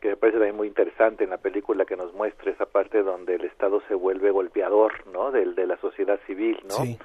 que 0.00 0.08
me 0.08 0.16
parece 0.16 0.38
también 0.38 0.56
muy 0.56 0.68
interesante 0.68 1.24
en 1.24 1.30
la 1.30 1.38
película 1.38 1.84
que 1.84 1.96
nos 1.96 2.12
muestra 2.14 2.50
esa 2.50 2.66
parte 2.66 3.02
donde 3.02 3.34
el 3.34 3.44
Estado 3.44 3.82
se 3.88 3.94
vuelve 3.94 4.30
golpeador, 4.30 5.06
¿no? 5.08 5.30
Del, 5.30 5.54
de 5.54 5.66
la 5.66 5.76
sociedad 5.76 6.18
civil, 6.26 6.58
¿no? 6.64 6.76
Sí. 6.76 6.98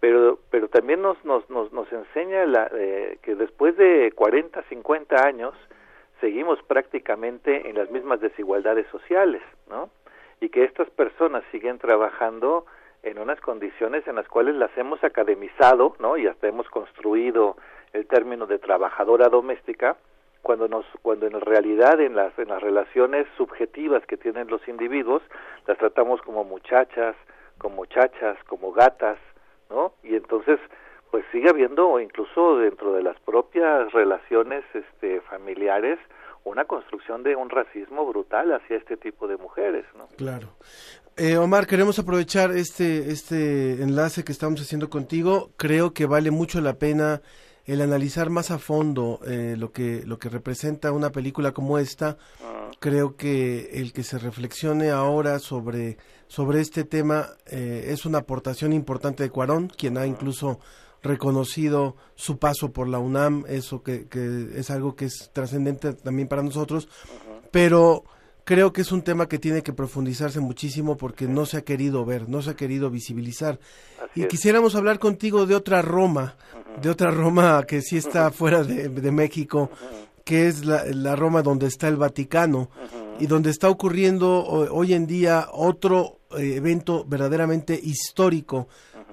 pero 0.00 0.38
pero 0.50 0.68
también 0.68 1.00
nos 1.00 1.22
nos 1.24 1.48
nos, 1.48 1.72
nos 1.72 1.90
enseña 1.92 2.44
la, 2.46 2.70
eh, 2.74 3.18
que 3.22 3.34
después 3.34 3.76
de 3.76 4.12
40 4.14 4.62
50 4.62 5.26
años 5.26 5.54
seguimos 6.20 6.62
prácticamente 6.64 7.68
en 7.68 7.76
las 7.76 7.90
mismas 7.90 8.20
desigualdades 8.20 8.86
sociales 8.88 9.42
no 9.68 9.88
y 10.40 10.50
que 10.50 10.64
estas 10.64 10.90
personas 10.90 11.42
siguen 11.50 11.78
trabajando 11.78 12.66
en 13.04 13.18
unas 13.18 13.40
condiciones 13.40 14.06
en 14.06 14.16
las 14.16 14.28
cuales 14.28 14.56
las 14.56 14.76
hemos 14.76 15.02
academizado 15.04 15.96
no 15.98 16.16
y 16.16 16.26
hasta 16.26 16.48
hemos 16.48 16.68
construido 16.68 17.56
el 17.92 18.06
término 18.06 18.46
de 18.46 18.58
trabajadora 18.58 19.28
doméstica 19.28 19.96
cuando 20.42 20.68
nos 20.68 20.84
cuando 21.02 21.26
en 21.26 21.40
realidad 21.40 22.00
en 22.00 22.16
las 22.16 22.38
en 22.38 22.48
las 22.48 22.62
relaciones 22.62 23.26
subjetivas 23.36 24.04
que 24.06 24.16
tienen 24.16 24.48
los 24.48 24.66
individuos 24.68 25.22
las 25.66 25.78
tratamos 25.78 26.20
como 26.22 26.44
muchachas 26.44 27.14
como 27.58 27.76
muchachas 27.76 28.36
como 28.46 28.72
gatas 28.72 29.18
¿no? 29.70 29.92
Y 30.02 30.14
entonces, 30.16 30.58
pues 31.10 31.24
sigue 31.32 31.50
habiendo, 31.50 32.00
incluso 32.00 32.58
dentro 32.58 32.92
de 32.92 33.02
las 33.02 33.18
propias 33.20 33.92
relaciones 33.92 34.64
este, 34.74 35.20
familiares, 35.22 35.98
una 36.44 36.64
construcción 36.64 37.22
de 37.22 37.36
un 37.36 37.48
racismo 37.50 38.04
brutal 38.06 38.52
hacia 38.52 38.76
este 38.76 38.96
tipo 38.96 39.26
de 39.26 39.36
mujeres, 39.36 39.84
¿no? 39.96 40.06
Claro. 40.16 40.48
Eh, 41.16 41.36
Omar, 41.36 41.68
queremos 41.68 41.96
aprovechar 42.00 42.50
este, 42.56 43.12
este 43.12 43.80
enlace 43.80 44.24
que 44.24 44.32
estamos 44.32 44.60
haciendo 44.60 44.90
contigo. 44.90 45.52
Creo 45.56 45.94
que 45.94 46.06
vale 46.06 46.32
mucho 46.32 46.60
la 46.60 46.74
pena 46.74 47.22
el 47.66 47.82
analizar 47.82 48.30
más 48.30 48.50
a 48.50 48.58
fondo 48.58 49.20
eh, 49.24 49.54
lo, 49.56 49.70
que, 49.70 50.02
lo 50.04 50.18
que 50.18 50.28
representa 50.28 50.90
una 50.90 51.10
película 51.10 51.52
como 51.52 51.78
esta. 51.78 52.18
Creo 52.80 53.16
que 53.16 53.70
el 53.74 53.92
que 53.92 54.02
se 54.02 54.18
reflexione 54.18 54.90
ahora 54.90 55.38
sobre, 55.38 55.98
sobre 56.26 56.60
este 56.60 56.82
tema 56.82 57.28
eh, 57.46 57.86
es 57.90 58.04
una 58.06 58.18
aportación 58.18 58.72
importante 58.72 59.22
de 59.22 59.30
Cuarón, 59.30 59.68
quien 59.68 59.96
ha 59.98 60.06
incluso 60.06 60.58
reconocido 61.00 61.94
su 62.16 62.38
paso 62.38 62.72
por 62.72 62.88
la 62.88 62.98
UNAM, 62.98 63.44
eso 63.46 63.84
que, 63.84 64.08
que 64.08 64.48
es 64.56 64.68
algo 64.70 64.96
que 64.96 65.04
es 65.04 65.30
trascendente 65.32 65.92
también 65.92 66.26
para 66.26 66.42
nosotros, 66.42 66.88
pero 67.52 68.04
creo 68.44 68.72
que 68.72 68.82
es 68.82 68.92
un 68.92 69.02
tema 69.02 69.28
que 69.28 69.38
tiene 69.38 69.62
que 69.62 69.72
profundizarse 69.72 70.40
muchísimo 70.40 70.96
porque 70.96 71.26
no 71.26 71.46
se 71.46 71.58
ha 71.58 71.62
querido 71.62 72.04
ver, 72.04 72.28
no 72.28 72.42
se 72.42 72.50
ha 72.50 72.56
querido 72.56 72.90
visibilizar. 72.90 73.58
Así 74.02 74.20
y 74.20 74.22
es. 74.22 74.28
quisiéramos 74.28 74.74
hablar 74.74 74.98
contigo 74.98 75.46
de 75.46 75.54
otra 75.54 75.82
Roma, 75.82 76.36
de 76.80 76.90
otra 76.90 77.10
Roma 77.10 77.64
que 77.66 77.82
sí 77.82 77.96
está 77.96 78.30
fuera 78.30 78.62
de, 78.62 78.88
de 78.88 79.10
México, 79.10 79.70
que 80.24 80.48
es 80.48 80.64
la, 80.64 80.84
la 80.84 81.16
Roma 81.16 81.42
donde 81.42 81.66
está 81.66 81.88
el 81.88 81.96
Vaticano. 81.96 82.70
y 83.18 83.26
donde 83.26 83.50
está 83.50 83.70
ocurriendo 83.70 84.44
hoy 84.44 84.92
en 84.92 85.06
día 85.06 85.48
otro 85.52 86.18
eh, 86.36 86.56
evento 86.56 87.04
verdaderamente 87.06 87.78
histórico, 87.80 88.66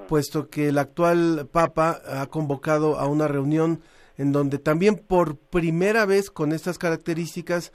puesto 0.08 0.50
que 0.50 0.70
el 0.70 0.78
actual 0.80 1.48
Papa 1.52 2.02
ha 2.08 2.26
convocado 2.26 2.98
a 3.00 3.06
una 3.06 3.28
reunión 3.28 3.82
en 4.18 4.32
donde 4.32 4.58
también 4.58 4.96
por 4.96 5.38
primera 5.38 6.06
vez 6.06 6.32
con 6.32 6.52
estas 6.52 6.78
características 6.78 7.72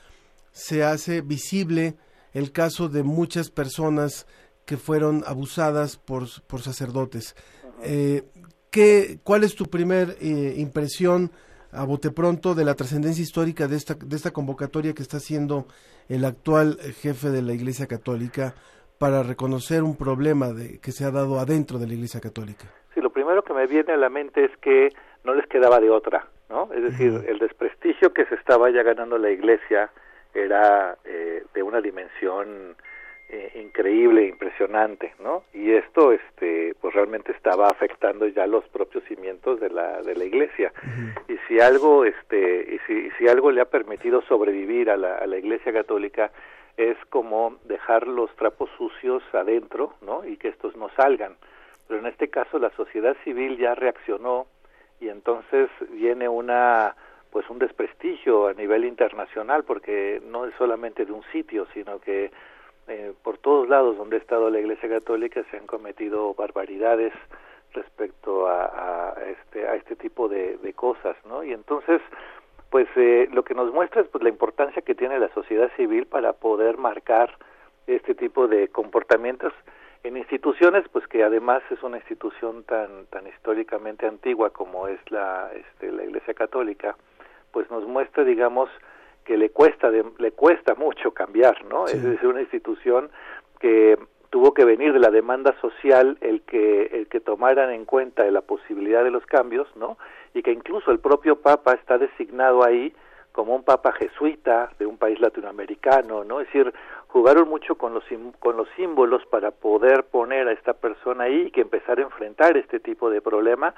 se 0.57 0.83
hace 0.83 1.21
visible 1.21 1.97
el 2.33 2.51
caso 2.51 2.89
de 2.89 3.03
muchas 3.03 3.51
personas 3.51 4.27
que 4.65 4.79
fueron 4.79 5.23
abusadas 5.27 5.99
por, 5.99 6.23
por 6.49 6.63
sacerdotes. 6.63 7.37
Eh, 7.85 8.23
¿qué, 8.71 9.19
¿Cuál 9.23 9.45
es 9.45 9.55
tu 9.55 9.67
primer 9.67 10.17
eh, 10.19 10.55
impresión 10.57 11.31
a 11.73 11.85
bote 11.85 12.11
pronto 12.11 12.55
de 12.55 12.65
la 12.65 12.75
trascendencia 12.75 13.23
histórica 13.23 13.69
de 13.69 13.77
esta, 13.77 13.95
de 13.95 14.17
esta 14.17 14.31
convocatoria 14.31 14.95
que 14.95 15.03
está 15.03 15.19
haciendo 15.19 15.67
el 16.09 16.25
actual 16.25 16.79
jefe 17.03 17.29
de 17.29 17.43
la 17.43 17.53
Iglesia 17.53 17.87
Católica 17.87 18.55
para 18.99 19.23
reconocer 19.23 19.83
un 19.83 19.95
problema 19.95 20.55
de, 20.55 20.81
que 20.81 20.91
se 20.91 21.05
ha 21.05 21.11
dado 21.11 21.39
adentro 21.39 21.79
de 21.79 21.87
la 21.87 21.93
Iglesia 21.93 22.21
Católica? 22.21 22.65
Sí, 22.95 23.03
lo 23.03 23.11
primero 23.11 23.45
que 23.45 23.53
me 23.53 23.67
viene 23.67 23.93
a 23.93 23.99
la 23.99 24.09
mente 24.09 24.47
es 24.47 24.57
que 24.63 24.89
no 25.23 25.35
les 25.35 25.47
quedaba 25.49 25.81
de 25.81 25.91
otra, 25.91 26.27
¿no? 26.49 26.73
Es 26.73 26.83
decir, 26.83 27.27
el 27.29 27.39
desprestigio 27.41 28.15
que 28.15 28.25
se 28.25 28.37
estaba 28.37 28.71
ya 28.71 28.83
ganando 28.83 29.19
la 29.19 29.31
Iglesia 29.31 29.91
era 30.45 30.97
eh, 31.05 31.45
de 31.55 31.63
una 31.63 31.81
dimensión 31.81 32.77
eh, 33.29 33.51
increíble, 33.57 34.29
impresionante, 34.29 35.15
¿no? 35.19 35.43
Y 35.53 35.73
esto, 35.73 36.13
este, 36.13 36.75
pues 36.81 36.95
realmente 36.95 37.33
estaba 37.33 37.69
afectando 37.69 38.27
ya 38.29 38.47
los 38.47 38.67
propios 38.69 39.03
cimientos 39.05 39.59
de 39.59 39.71
la 39.71 40.01
de 40.03 40.15
la 40.15 40.25
Iglesia. 40.25 40.73
Y 41.29 41.37
si 41.49 41.59
algo, 41.59 42.05
este, 42.05 42.75
y 42.75 42.79
si, 42.87 43.11
si 43.19 43.27
algo 43.27 43.51
le 43.51 43.61
ha 43.61 43.65
permitido 43.65 44.23
sobrevivir 44.23 44.91
a 44.91 44.97
la, 44.97 45.17
a 45.17 45.27
la 45.27 45.39
Iglesia 45.39 45.73
Católica 45.73 46.31
es 46.77 46.97
como 47.09 47.57
dejar 47.65 48.07
los 48.07 48.35
trapos 48.37 48.71
sucios 48.77 49.23
adentro, 49.33 49.95
¿no? 50.03 50.25
Y 50.25 50.37
que 50.37 50.49
estos 50.49 50.77
no 50.77 50.89
salgan. 50.91 51.37
Pero 51.89 52.01
en 52.01 52.07
este 52.07 52.29
caso 52.29 52.59
la 52.59 52.71
sociedad 52.71 53.17
civil 53.25 53.57
ya 53.57 53.75
reaccionó 53.75 54.47
y 55.01 55.09
entonces 55.09 55.69
viene 55.91 56.29
una 56.29 56.95
pues 57.37 57.51
un 57.51 57.59
desprestigio 57.59 58.47
a 58.47 58.55
nivel 58.55 58.87
internacional 58.87 59.63
porque 59.63 60.23
no 60.27 60.47
es 60.47 60.55
solamente 60.55 61.05
de 61.05 61.13
un 61.13 61.23
sitio, 61.33 61.67
sino 61.75 62.01
que 62.01 62.31
eh, 62.89 63.13
por 63.23 63.37
todos 63.37 63.69
lados 63.69 63.99
donde 63.99 64.17
ha 64.17 64.21
estado 64.21 64.49
la 64.49 64.59
Iglesia 64.59 64.89
Católica 64.89 65.45
se 65.51 65.59
han 65.59 65.67
cometido 65.67 66.33
barbaridades 66.33 67.13
respecto 67.75 68.49
a, 68.49 69.15
este 69.27 69.69
a 69.69 69.75
este 69.75 69.97
tipo 69.97 70.31
de, 70.31 70.73
cosas, 70.75 71.15
¿no? 71.27 71.45
Y 71.45 71.53
entonces 71.53 72.01
pues 72.71 72.89
eh, 72.97 73.29
lo 73.31 73.45
que 73.45 73.55
nos 73.55 73.71
muestra 73.71 74.01
es 74.01 74.09
pues 74.09 74.25
la 74.25 74.31
importancia 74.31 74.81
que 74.81 74.95
tiene 74.95 75.19
la 75.19 75.29
sociedad 75.35 75.71
civil 75.77 76.07
para 76.07 76.33
poder 76.33 76.79
marcar 76.79 77.37
este 77.87 78.15
tipo 78.15 78.49
de 78.49 78.69
comportamientos 78.69 79.53
en 80.05 80.17
instituciones 80.17 80.89
pues 80.91 81.07
que 81.07 81.23
además 81.23 81.63
es 81.71 81.83
una 81.83 81.99
institución 81.99 82.65
tan 82.65 83.05
tan 83.11 83.27
históricamente 83.27 84.07
antigua 84.07 84.49
como 84.55 84.89
es 84.89 85.01
la 85.11 85.51
este, 85.55 85.93
la 85.93 86.03
Iglesia 86.03 86.33
Católica 86.33 86.97
pues 87.57 87.71
nos 87.71 87.87
muestra 87.87 88.23
digamos 88.23 88.69
que 89.25 89.39
le 89.39 89.49
cuesta 89.49 89.89
le 89.91 90.33
cuesta 90.33 90.75
mucho 90.75 91.13
cambiar 91.13 91.65
no 91.65 91.87
es 91.87 92.03
decir 92.03 92.29
una 92.29 92.43
institución 92.43 93.09
que 93.61 93.99
tuvo 94.29 94.53
que 94.53 94.67
venir 94.67 94.93
de 94.93 94.99
la 94.99 95.11
demanda 95.11 95.59
social 95.63 96.19
el 96.21 96.43
que 96.43 96.83
el 96.93 97.09
que 97.09 97.19
tomaran 97.21 97.71
en 97.71 97.87
cuenta 97.87 98.31
la 98.31 98.43
posibilidad 98.43 99.03
de 99.03 99.11
los 99.11 99.25
cambios 99.25 99.75
no 99.75 99.97
y 100.35 100.43
que 100.43 100.53
incluso 100.53 100.91
el 100.91 100.99
propio 100.99 101.37
papa 101.37 101.73
está 101.73 101.97
designado 101.97 102.63
ahí 102.63 102.93
como 103.33 103.55
un 103.55 103.65
papa 103.65 103.93
jesuita 103.93 104.71
de 104.79 104.85
un 104.85 104.99
país 104.99 105.19
latinoamericano, 105.21 106.25
¿no? 106.25 106.41
Es 106.41 106.47
decir, 106.49 106.73
jugaron 107.09 107.49
mucho 107.49 107.77
con 107.77 107.95
los 107.95 108.05
con 108.39 108.59
los 108.59 108.69
símbolos 108.77 109.25
para 109.27 109.51
poder 109.51 110.05
poner 110.05 110.47
a 110.49 110.53
esta 110.53 110.75
persona 110.75 111.25
ahí 111.25 111.47
y 111.47 111.51
que 111.51 111.63
empezar 111.63 111.99
a 112.01 112.03
enfrentar 112.03 112.59
este 112.59 112.81
tipo 112.81 113.09
de 113.09 113.23
problema, 113.23 113.75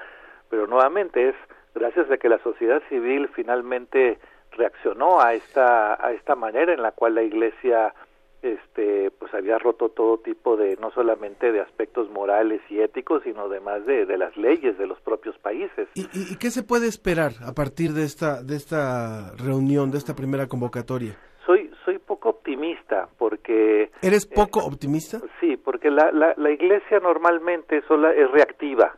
pero 0.49 0.66
nuevamente 0.66 1.28
es 1.28 1.37
gracias 1.75 2.10
a 2.10 2.16
que 2.16 2.28
la 2.28 2.38
sociedad 2.38 2.82
civil 2.88 3.28
finalmente 3.34 4.18
reaccionó 4.52 5.20
a 5.20 5.34
esta 5.34 5.94
a 6.04 6.12
esta 6.12 6.34
manera 6.34 6.72
en 6.72 6.83
la 6.83 6.92
cual 6.92 7.14
la 7.14 7.22
Iglesia 7.22 7.94
este 8.42 9.11
pues 9.18 9.35
había 9.35 9.59
roto 9.59 9.88
todo 9.88 10.18
tipo 10.18 10.57
de 10.57 10.76
no 10.76 10.90
solamente 10.92 11.50
de 11.50 11.61
aspectos 11.61 12.09
morales 12.11 12.61
y 12.68 12.81
éticos 12.81 13.22
sino 13.24 13.42
además 13.42 13.85
de, 13.85 14.07
de 14.07 14.16
las 14.16 14.37
leyes 14.37 14.78
de 14.78 14.87
los 14.87 15.00
propios 15.00 15.37
países. 15.38 15.88
¿Y, 15.94 16.02
¿Y, 16.12 16.37
qué 16.38 16.50
se 16.50 16.62
puede 16.62 16.87
esperar 16.87 17.33
a 17.44 17.52
partir 17.52 17.92
de 17.92 18.04
esta 18.04 18.42
de 18.42 18.57
esta 18.57 19.33
reunión 19.37 19.90
de 19.90 19.98
esta 19.98 20.14
primera 20.14 20.46
convocatoria 20.46 21.16
soy 21.44 21.70
soy 21.85 21.98
poco 21.98 22.28
optimista 22.28 23.09
porque 23.18 23.90
eres 24.02 24.26
poco 24.26 24.61
eh, 24.61 24.64
optimista 24.66 25.18
sí 25.40 25.57
porque 25.57 25.90
la, 25.90 26.12
la, 26.12 26.35
la 26.37 26.50
iglesia 26.50 27.00
normalmente 27.00 27.83
sola 27.88 28.12
es 28.12 28.31
reactiva 28.31 28.94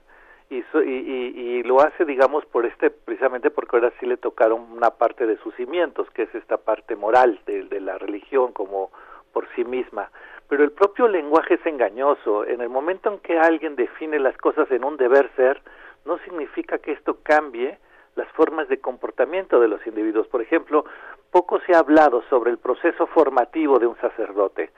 y, 0.51 0.57
y, 0.57 1.59
y, 1.59 1.63
lo 1.63 1.81
hace 1.81 2.05
digamos 2.05 2.45
por 2.47 2.67
este 2.67 2.91
precisamente 2.91 3.51
porque 3.51 3.77
ahora 3.77 3.93
sí 4.01 4.07
le 4.07 4.17
tocaron 4.17 4.73
una 4.73 4.91
parte 4.91 5.25
de 5.25 5.37
sus 5.39 5.55
cimientos 5.55 6.11
que 6.11 6.25
es 6.25 6.35
esta 6.35 6.57
parte 6.57 6.97
moral 6.97 7.41
de, 7.47 7.65
de 7.65 7.81
la 7.81 7.97
religión 7.99 8.53
como 8.53 8.91
por 9.33 9.47
sí 9.55 9.65
misma. 9.65 10.11
Pero 10.49 10.65
el 10.65 10.73
propio 10.73 11.07
lenguaje 11.07 11.55
es 11.55 11.65
engañoso. 11.65 12.45
En 12.45 12.61
el 12.61 12.69
momento 12.69 13.13
en 13.13 13.21
que 13.21 13.39
alguien 13.39 13.77
define 13.77 14.19
las 14.19 14.37
cosas 14.39 14.69
en 14.73 14.85
un 14.85 14.97
deber 14.97 15.31
ser, 15.37 15.63
no 16.05 16.19
significa 16.19 16.79
que 16.79 16.91
esto 16.91 17.19
cambie 17.23 17.79
las 18.17 18.27
formas 18.33 18.69
de 18.69 18.81
comportamiento 18.81 19.61
de 19.61 19.69
los 19.69 19.87
individuos. 19.87 20.27
Por 20.27 20.43
ejemplo, 20.43 20.85
poco 21.31 21.61
se 21.61 21.75
ha 21.75 21.79
hablado 21.79 22.23
sobre 22.29 22.51
el 22.51 22.59
proceso 22.59 23.07
formativo 23.07 23.79
de 23.79 23.87
un 23.87 23.97
sacerdote. 23.99 24.71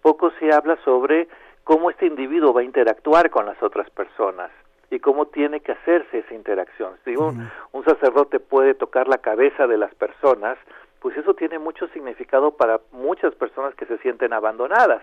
Poco 0.00 0.30
se 0.38 0.52
habla 0.52 0.78
sobre 0.84 1.26
cómo 1.64 1.90
este 1.90 2.06
individuo 2.06 2.52
va 2.52 2.60
a 2.60 2.64
interactuar 2.64 3.28
con 3.28 3.46
las 3.46 3.60
otras 3.60 3.90
personas 3.90 4.52
y 4.96 5.00
cómo 5.00 5.26
tiene 5.26 5.60
que 5.60 5.72
hacerse 5.72 6.18
esa 6.18 6.34
interacción. 6.34 6.94
Si 7.04 7.16
un, 7.16 7.50
un 7.72 7.84
sacerdote 7.84 8.40
puede 8.40 8.74
tocar 8.74 9.08
la 9.08 9.18
cabeza 9.18 9.66
de 9.66 9.76
las 9.76 9.94
personas, 9.94 10.56
pues 11.00 11.16
eso 11.16 11.34
tiene 11.34 11.58
mucho 11.58 11.86
significado 11.88 12.52
para 12.52 12.80
muchas 12.92 13.34
personas 13.34 13.74
que 13.74 13.86
se 13.86 13.98
sienten 13.98 14.32
abandonadas. 14.32 15.02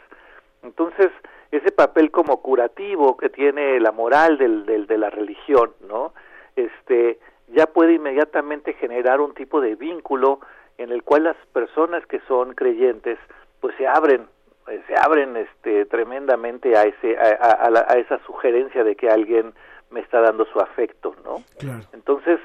Entonces, 0.64 1.12
ese 1.52 1.72
papel 1.72 2.10
como 2.10 2.42
curativo 2.42 3.18
que 3.18 3.30
tiene 3.30 3.80
la 3.80 3.92
moral 3.92 4.38
del, 4.38 4.66
del, 4.66 4.88
de 4.88 4.98
la 4.98 5.10
religión, 5.12 5.72
¿no? 5.88 6.14
Este, 6.56 7.20
ya 7.50 7.68
puede 7.68 7.94
inmediatamente 7.94 8.74
generar 8.74 9.22
un 9.22 9.34
tipo 9.34 9.62
de 9.62 9.76
vínculo 9.76 10.40
en 10.80 10.92
el 10.92 11.04
cual 11.04 11.26
las 11.26 11.38
personas 11.54 12.04
que 12.08 12.20
son 12.28 12.56
creyentes, 12.56 13.20
pues 13.62 13.76
se 13.78 13.86
abren, 13.86 14.28
eh, 14.68 14.82
se 14.88 14.96
abren 14.98 15.38
este, 15.38 15.86
tremendamente 15.86 16.76
a, 16.76 16.84
ese, 16.84 17.16
a, 17.18 17.46
a, 17.46 17.94
a 17.94 17.98
esa 18.00 18.18
sugerencia 18.26 18.84
de 18.84 18.96
que 18.96 19.10
alguien 19.10 19.54
me 19.94 20.02
está 20.02 20.20
dando 20.22 20.46
su 20.46 20.60
afecto, 20.60 21.16
¿no? 21.24 21.44
Claro. 21.60 21.84
Entonces, 21.94 22.40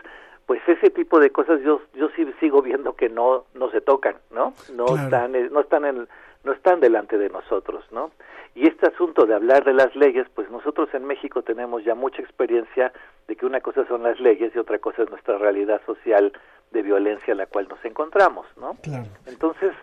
pues 0.47 0.61
ese 0.69 0.91
tipo 0.91 1.19
de 1.19 1.31
cosas 1.31 1.61
yo 1.63 1.81
yo 1.95 2.09
sí 2.17 2.25
sigo 2.41 2.63
viendo 2.63 2.95
que 2.95 3.09
no 3.09 3.45
no 3.55 3.71
se 3.71 3.81
tocan 3.83 4.17
no 4.31 4.55
no 4.73 4.85
Claro. 4.87 5.03
están 5.05 5.35
eh, 5.35 5.49
no 5.51 5.61
están 5.61 5.85
en, 5.85 6.09
no 6.45 6.53
están 6.53 6.81
delante 6.81 7.19
de 7.19 7.29
nosotros 7.29 7.85
no 7.91 8.11
y 8.55 8.67
este 8.67 8.87
asunto 8.87 9.27
de 9.27 9.35
hablar 9.35 9.65
de 9.65 9.75
las 9.75 9.95
leyes 9.95 10.27
pues 10.35 10.49
nosotros 10.51 10.89
en 10.95 11.05
México 11.05 11.43
tenemos 11.43 11.85
ya 11.85 11.95
mucha 11.95 12.23
experiencia 12.23 12.93
de 13.27 13.37
que 13.37 13.45
una 13.45 13.61
cosa 13.61 13.87
son 13.89 14.03
las 14.05 14.19
leyes 14.21 14.51
y 14.55 14.59
otra 14.59 14.79
cosa 14.79 15.03
es 15.03 15.11
nuestra 15.11 15.37
realidad 15.37 15.83
social 15.85 16.33
de 16.71 16.83
violencia 16.83 17.33
en 17.33 17.39
la 17.39 17.47
cual 17.47 17.69
nos 17.69 17.85
encontramos 17.85 18.47
no 18.57 18.75
Claro. 18.83 19.05
entonces 19.27 19.75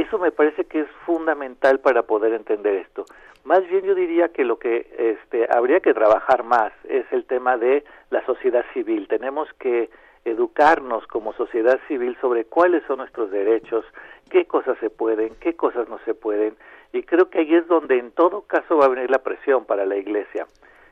eso 0.00 0.18
me 0.18 0.32
parece 0.32 0.64
que 0.64 0.80
es 0.80 0.88
fundamental 1.04 1.80
para 1.80 2.02
poder 2.04 2.32
entender 2.32 2.74
esto. 2.76 3.04
Más 3.44 3.66
bien 3.68 3.84
yo 3.84 3.94
diría 3.94 4.28
que 4.28 4.44
lo 4.44 4.58
que 4.58 4.88
este, 4.96 5.46
habría 5.50 5.80
que 5.80 5.92
trabajar 5.92 6.44
más 6.44 6.72
es 6.88 7.04
el 7.10 7.24
tema 7.26 7.56
de 7.58 7.84
la 8.10 8.24
sociedad 8.24 8.64
civil. 8.72 9.08
Tenemos 9.08 9.52
que 9.58 9.90
educarnos 10.24 11.06
como 11.08 11.32
sociedad 11.32 11.80
civil 11.88 12.16
sobre 12.20 12.44
cuáles 12.44 12.84
son 12.84 12.98
nuestros 12.98 13.30
derechos, 13.30 13.84
qué 14.30 14.46
cosas 14.46 14.78
se 14.78 14.88
pueden, 14.88 15.34
qué 15.40 15.54
cosas 15.56 15.88
no 15.88 15.98
se 16.04 16.14
pueden. 16.14 16.56
Y 16.92 17.02
creo 17.02 17.28
que 17.28 17.40
ahí 17.40 17.54
es 17.54 17.66
donde 17.66 17.98
en 17.98 18.12
todo 18.12 18.42
caso 18.42 18.76
va 18.76 18.86
a 18.86 18.88
venir 18.88 19.10
la 19.10 19.22
presión 19.22 19.64
para 19.64 19.84
la 19.84 19.96
Iglesia 19.96 20.46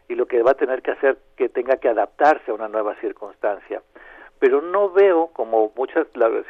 y 0.08 0.16
lo 0.16 0.26
que 0.26 0.42
va 0.42 0.50
a 0.52 0.54
tener 0.54 0.82
que 0.82 0.90
hacer 0.90 1.18
que 1.36 1.48
tenga 1.48 1.76
que 1.76 1.88
adaptarse 1.88 2.50
a 2.50 2.54
una 2.54 2.68
nueva 2.68 2.96
circunstancia 2.96 3.80
pero 4.40 4.62
no 4.62 4.90
veo 4.90 5.28
como 5.28 5.70
muchas, 5.76 6.06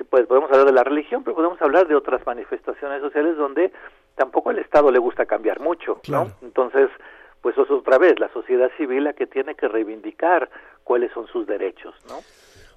pues 0.08 0.26
podemos 0.26 0.50
hablar 0.50 0.66
de 0.66 0.72
la 0.72 0.84
religión, 0.84 1.22
pero 1.24 1.34
podemos 1.36 1.60
hablar 1.60 1.86
de 1.88 1.96
otras 1.96 2.24
manifestaciones 2.24 3.02
sociales 3.02 3.36
donde 3.36 3.72
tampoco 4.14 4.50
al 4.50 4.58
Estado 4.58 4.90
le 4.90 4.98
gusta 5.00 5.26
cambiar 5.26 5.60
mucho, 5.60 5.96
Claro. 6.02 6.26
¿no? 6.40 6.46
Entonces, 6.46 6.88
pues 7.42 7.54
eso 7.54 7.64
es 7.64 7.70
otra 7.70 7.98
vez 7.98 8.18
la 8.20 8.28
sociedad 8.32 8.70
civil 8.76 9.04
la 9.04 9.12
que 9.12 9.26
tiene 9.26 9.56
que 9.56 9.66
reivindicar 9.66 10.48
cuáles 10.84 11.12
son 11.12 11.26
sus 11.26 11.46
derechos, 11.46 11.94
¿no? 12.08 12.16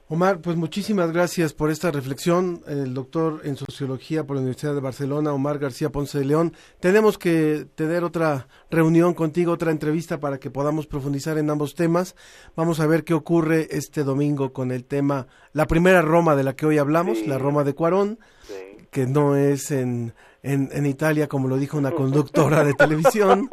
Omar, 0.09 0.41
pues 0.41 0.57
muchísimas 0.57 1.11
gracias 1.11 1.53
por 1.53 1.71
esta 1.71 1.89
reflexión. 1.89 2.61
El 2.67 2.93
doctor 2.93 3.41
en 3.45 3.55
sociología 3.55 4.25
por 4.27 4.35
la 4.35 4.41
Universidad 4.41 4.75
de 4.75 4.81
Barcelona, 4.81 5.33
Omar 5.33 5.59
García 5.59 5.91
Ponce 5.91 6.19
de 6.19 6.25
León. 6.25 6.53
Tenemos 6.81 7.17
que 7.17 7.65
tener 7.75 8.03
otra 8.03 8.47
reunión 8.69 9.13
contigo, 9.13 9.53
otra 9.53 9.71
entrevista 9.71 10.19
para 10.19 10.39
que 10.39 10.51
podamos 10.51 10.87
profundizar 10.87 11.37
en 11.37 11.49
ambos 11.49 11.73
temas. 11.73 12.15
Vamos 12.55 12.79
a 12.79 12.85
ver 12.85 13.05
qué 13.05 13.13
ocurre 13.13 13.69
este 13.71 14.03
domingo 14.03 14.51
con 14.53 14.71
el 14.71 14.83
tema, 14.83 15.27
la 15.53 15.67
primera 15.67 16.01
Roma 16.01 16.35
de 16.35 16.43
la 16.43 16.55
que 16.55 16.65
hoy 16.65 16.77
hablamos, 16.77 17.19
Sí. 17.19 17.25
la 17.25 17.37
Roma 17.39 17.63
de 17.63 17.73
Cuarón. 17.73 18.19
Sí. 18.45 18.53
Que 18.93 19.07
no 19.07 19.35
es 19.35 19.71
en, 19.71 20.13
en, 20.43 20.69
en 20.71 20.85
Italia, 20.85 21.27
como 21.27 21.49
lo 21.49 21.57
dijo 21.57 21.77
una 21.77 21.91
conductora 21.91 22.63
de 22.63 22.73
televisión 22.73 23.49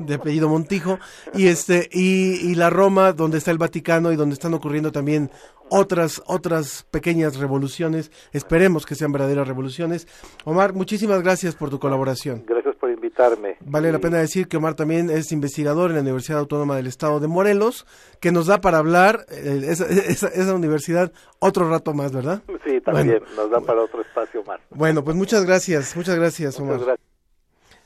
de 0.00 0.14
apellido 0.14 0.48
Montijo, 0.48 0.98
y 1.34 1.48
este 1.48 1.88
y, 1.92 2.50
y 2.50 2.54
la 2.54 2.70
Roma, 2.70 3.12
donde 3.12 3.38
está 3.38 3.50
el 3.50 3.58
Vaticano 3.58 4.12
y 4.12 4.16
donde 4.16 4.34
están 4.34 4.54
ocurriendo 4.54 4.92
también 4.92 5.30
otras 5.70 6.22
otras 6.26 6.86
pequeñas 6.90 7.36
revoluciones. 7.36 8.12
Esperemos 8.32 8.86
que 8.86 8.94
sean 8.94 9.10
verdaderas 9.10 9.48
revoluciones. 9.48 10.06
Omar, 10.44 10.74
muchísimas 10.74 11.22
gracias 11.22 11.56
por 11.56 11.70
tu 11.70 11.80
colaboración. 11.80 12.44
Gracias 12.46 12.73
invitarme. 13.14 13.56
Vale 13.60 13.92
la 13.92 13.98
pena 13.98 14.18
decir 14.18 14.48
que 14.48 14.56
Omar 14.56 14.74
también 14.74 15.10
es 15.10 15.32
investigador 15.32 15.90
en 15.90 15.96
la 15.96 16.02
Universidad 16.02 16.40
Autónoma 16.40 16.76
del 16.76 16.86
Estado 16.86 17.20
de 17.20 17.28
Morelos, 17.28 17.86
que 18.20 18.32
nos 18.32 18.46
da 18.46 18.60
para 18.60 18.78
hablar 18.78 19.26
eh, 19.30 19.62
esa, 19.68 19.86
esa, 19.88 20.28
esa 20.28 20.54
universidad 20.54 21.12
otro 21.38 21.68
rato 21.68 21.94
más, 21.94 22.12
¿verdad? 22.12 22.42
Sí, 22.64 22.80
también 22.80 23.22
nos 23.36 23.50
dan 23.50 23.64
para 23.64 23.82
otro 23.82 24.00
espacio 24.00 24.42
más. 24.44 24.60
Bueno, 24.70 25.04
pues 25.04 25.16
muchas 25.16 25.44
gracias, 25.44 25.96
muchas 25.96 26.16
gracias, 26.16 26.58
Omar. 26.58 26.74
Muchas 26.74 26.86
gracias. 26.86 27.13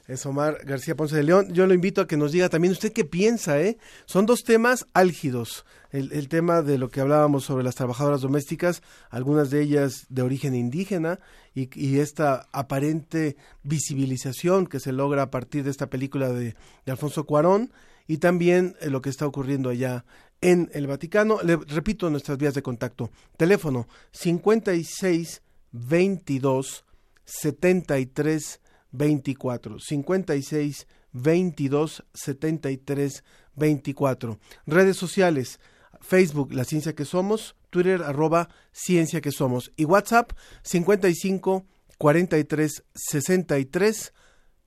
Es 0.08 0.24
Omar 0.24 0.64
García 0.64 0.96
Ponce 0.96 1.14
de 1.14 1.22
León. 1.22 1.52
Yo 1.52 1.66
lo 1.66 1.74
invito 1.74 2.00
a 2.00 2.08
que 2.08 2.16
nos 2.16 2.32
diga 2.32 2.48
también 2.48 2.72
usted 2.72 2.94
qué 2.94 3.04
piensa, 3.04 3.60
¿eh? 3.60 3.76
Son 4.06 4.24
dos 4.24 4.42
temas 4.42 4.86
álgidos. 4.94 5.66
El, 5.90 6.28
tema 6.28 6.62
de 6.62 6.78
lo 6.78 6.88
que 6.88 7.00
hablábamos 7.00 7.44
sobre 7.44 7.62
las 7.62 7.74
trabajadoras 7.74 8.22
domésticas, 8.22 8.82
algunas 9.10 9.50
de 9.50 9.62
ellas 9.62 10.06
de 10.08 10.22
origen 10.22 10.54
indígena, 10.54 11.20
y, 11.54 11.98
esta 11.98 12.46
aparente 12.52 13.36
visibilización 13.62 14.66
que 14.66 14.80
se 14.80 14.92
logra 14.92 15.22
a 15.22 15.30
partir 15.30 15.64
de 15.64 15.70
esta 15.70 15.88
película 15.88 16.30
de, 16.30 16.56
de 16.84 16.92
Alfonso 16.92 17.24
Cuarón, 17.24 17.72
y 18.06 18.18
también 18.18 18.76
eh, 18.80 18.90
lo 18.90 19.02
que 19.02 19.10
está 19.10 19.26
ocurriendo 19.26 19.68
allá 19.68 20.04
en 20.40 20.70
el 20.72 20.86
Vaticano. 20.86 21.40
Le 21.42 21.56
repito 21.56 22.08
nuestras 22.08 22.38
vías 22.38 22.54
de 22.54 22.62
contacto. 22.62 23.10
Teléfono 23.36 23.88
56 24.12 25.42
22 25.72 26.84
73 27.24 28.60
24 28.92 29.78
56 29.78 30.86
22 31.12 32.04
73 32.14 33.24
24 33.56 34.38
redes 34.66 34.96
sociales 34.96 35.60
Facebook 36.00 36.52
La 36.52 36.64
Ciencia 36.64 36.94
que 36.94 37.04
Somos 37.04 37.56
Twitter 37.70 38.02
arroba 38.02 38.48
Ciencia 38.72 39.20
que 39.20 39.32
Somos 39.32 39.72
y 39.76 39.84
WhatsApp 39.84 40.32
55 40.62 41.66
43 41.98 42.84
63 42.94 44.12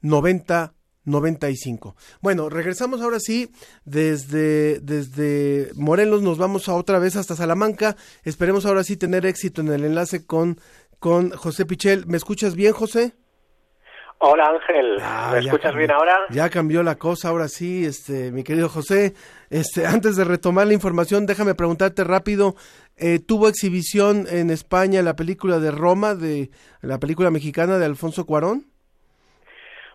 90 0.01 0.73
95. 1.03 1.95
Bueno, 2.21 2.49
regresamos 2.49 3.01
ahora 3.01 3.19
sí 3.19 3.51
desde, 3.85 4.79
desde 4.79 5.71
Morelos, 5.75 6.21
nos 6.21 6.37
vamos 6.37 6.69
a 6.69 6.75
otra 6.75 6.99
vez 6.99 7.15
hasta 7.15 7.35
Salamanca. 7.35 7.95
Esperemos 8.23 8.65
ahora 8.65 8.83
sí 8.83 8.97
tener 8.97 9.25
éxito 9.25 9.61
en 9.61 9.69
el 9.69 9.83
enlace 9.83 10.25
con, 10.25 10.59
con 10.99 11.31
José 11.31 11.65
Pichel. 11.65 12.05
¿Me 12.05 12.17
escuchas 12.17 12.55
bien, 12.55 12.73
José? 12.73 13.15
Hola 14.23 14.49
Ángel, 14.49 14.99
ah, 15.01 15.31
¿me 15.33 15.39
escuchas 15.39 15.73
bien 15.75 15.89
ahora? 15.89 16.27
Ya 16.29 16.47
cambió 16.51 16.83
la 16.83 16.95
cosa, 16.95 17.29
ahora 17.29 17.47
sí, 17.47 17.85
este, 17.85 18.31
mi 18.31 18.43
querido 18.43 18.69
José. 18.69 19.13
Este, 19.49 19.87
antes 19.87 20.15
de 20.15 20.23
retomar 20.23 20.67
la 20.67 20.73
información, 20.73 21.25
déjame 21.25 21.55
preguntarte 21.55 22.03
rápido. 22.03 22.53
Eh, 22.99 23.17
¿Tuvo 23.27 23.47
exhibición 23.47 24.27
en 24.29 24.51
España 24.51 25.01
la 25.01 25.15
película 25.15 25.57
de 25.57 25.71
Roma, 25.71 26.13
de 26.13 26.51
la 26.83 26.99
película 26.99 27.31
mexicana 27.31 27.79
de 27.79 27.85
Alfonso 27.85 28.27
Cuarón? 28.27 28.65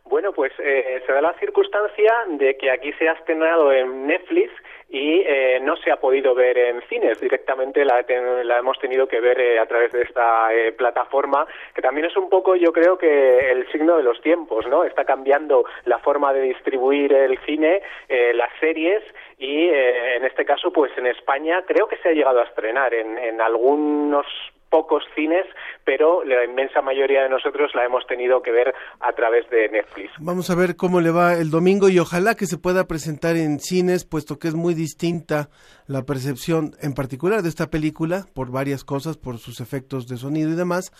Bueno, 0.06 0.32
pues 0.32 0.50
eh, 0.58 1.00
se 1.06 1.12
da 1.12 1.20
la 1.20 1.38
circunstancia 1.38 2.12
de 2.30 2.56
que 2.56 2.72
aquí 2.72 2.92
se 2.94 3.08
ha 3.08 3.12
estrenado 3.12 3.70
en 3.70 4.08
Netflix 4.08 4.50
y 4.88 5.22
eh, 5.26 5.58
no 5.62 5.76
se 5.76 5.90
ha 5.90 5.96
podido 5.96 6.34
ver 6.34 6.56
en 6.56 6.80
cines. 6.82 7.20
Directamente 7.20 7.84
la, 7.84 8.04
la 8.44 8.58
hemos 8.58 8.78
tenido 8.78 9.06
que 9.08 9.20
ver 9.20 9.40
eh, 9.40 9.58
a 9.58 9.66
través 9.66 9.92
de 9.92 10.02
esta 10.02 10.54
eh, 10.54 10.72
plataforma, 10.72 11.46
que 11.74 11.82
también 11.82 12.06
es 12.06 12.16
un 12.16 12.28
poco, 12.28 12.56
yo 12.56 12.72
creo 12.72 12.96
que 12.96 13.50
el 13.50 13.70
signo 13.72 13.96
de 13.96 14.02
los 14.02 14.20
tiempos, 14.20 14.66
¿no? 14.66 14.84
Está 14.84 15.04
cambiando 15.04 15.64
la 15.84 15.98
forma 15.98 16.32
de 16.32 16.42
distribuir 16.42 17.12
el 17.12 17.38
cine, 17.44 17.82
eh, 18.08 18.32
las 18.34 18.50
series 18.60 19.02
y 19.38 19.68
en 19.68 20.24
este 20.24 20.44
caso, 20.46 20.72
pues 20.72 20.90
en 20.96 21.06
España 21.06 21.62
creo 21.66 21.86
que 21.86 21.98
se 21.98 22.08
ha 22.08 22.12
llegado 22.12 22.40
a 22.40 22.44
estrenar 22.44 22.94
en, 22.94 23.18
en 23.18 23.40
algunos 23.40 24.26
pocos 24.70 25.02
cines, 25.14 25.46
pero 25.84 26.24
la 26.24 26.44
inmensa 26.44 26.82
mayoría 26.82 27.22
de 27.22 27.28
nosotros 27.28 27.70
la 27.74 27.84
hemos 27.84 28.06
tenido 28.06 28.42
que 28.42 28.50
ver 28.50 28.74
a 29.00 29.12
través 29.12 29.48
de 29.50 29.68
Netflix. 29.68 30.10
Vamos 30.18 30.50
a 30.50 30.54
ver 30.54 30.76
cómo 30.76 31.00
le 31.00 31.10
va 31.10 31.34
el 31.34 31.50
domingo 31.50 31.88
y 31.88 31.98
ojalá 31.98 32.34
que 32.34 32.46
se 32.46 32.58
pueda 32.58 32.86
presentar 32.86 33.36
en 33.36 33.60
cines, 33.60 34.04
puesto 34.04 34.38
que 34.38 34.48
es 34.48 34.54
muy 34.54 34.74
distinta 34.74 35.48
la 35.86 36.02
percepción 36.02 36.72
en 36.82 36.94
particular 36.94 37.42
de 37.42 37.48
esta 37.48 37.70
película, 37.70 38.24
por 38.34 38.50
varias 38.50 38.84
cosas, 38.84 39.16
por 39.16 39.38
sus 39.38 39.60
efectos 39.60 40.08
de 40.08 40.16
sonido 40.16 40.50
y 40.50 40.56
demás 40.56 40.92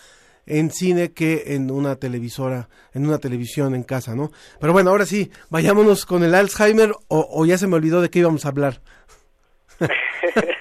en 0.47 0.71
cine 0.71 1.11
que 1.11 1.43
en 1.47 1.69
una 1.69 1.97
televisora, 1.97 2.69
en 2.93 3.05
una 3.05 3.19
televisión 3.19 3.75
en 3.75 3.83
casa, 3.83 4.15
¿no? 4.15 4.31
Pero 4.59 4.71
bueno, 4.73 4.89
ahora 4.89 5.05
sí, 5.05 5.29
vayámonos 5.49 6.05
con 6.05 6.23
el 6.23 6.33
Alzheimer 6.33 6.91
o, 7.09 7.27
o 7.29 7.45
ya 7.45 7.57
se 7.57 7.67
me 7.67 7.75
olvidó 7.75 8.01
de 8.01 8.09
qué 8.09 8.19
íbamos 8.19 8.45
a 8.45 8.49
hablar. 8.49 8.79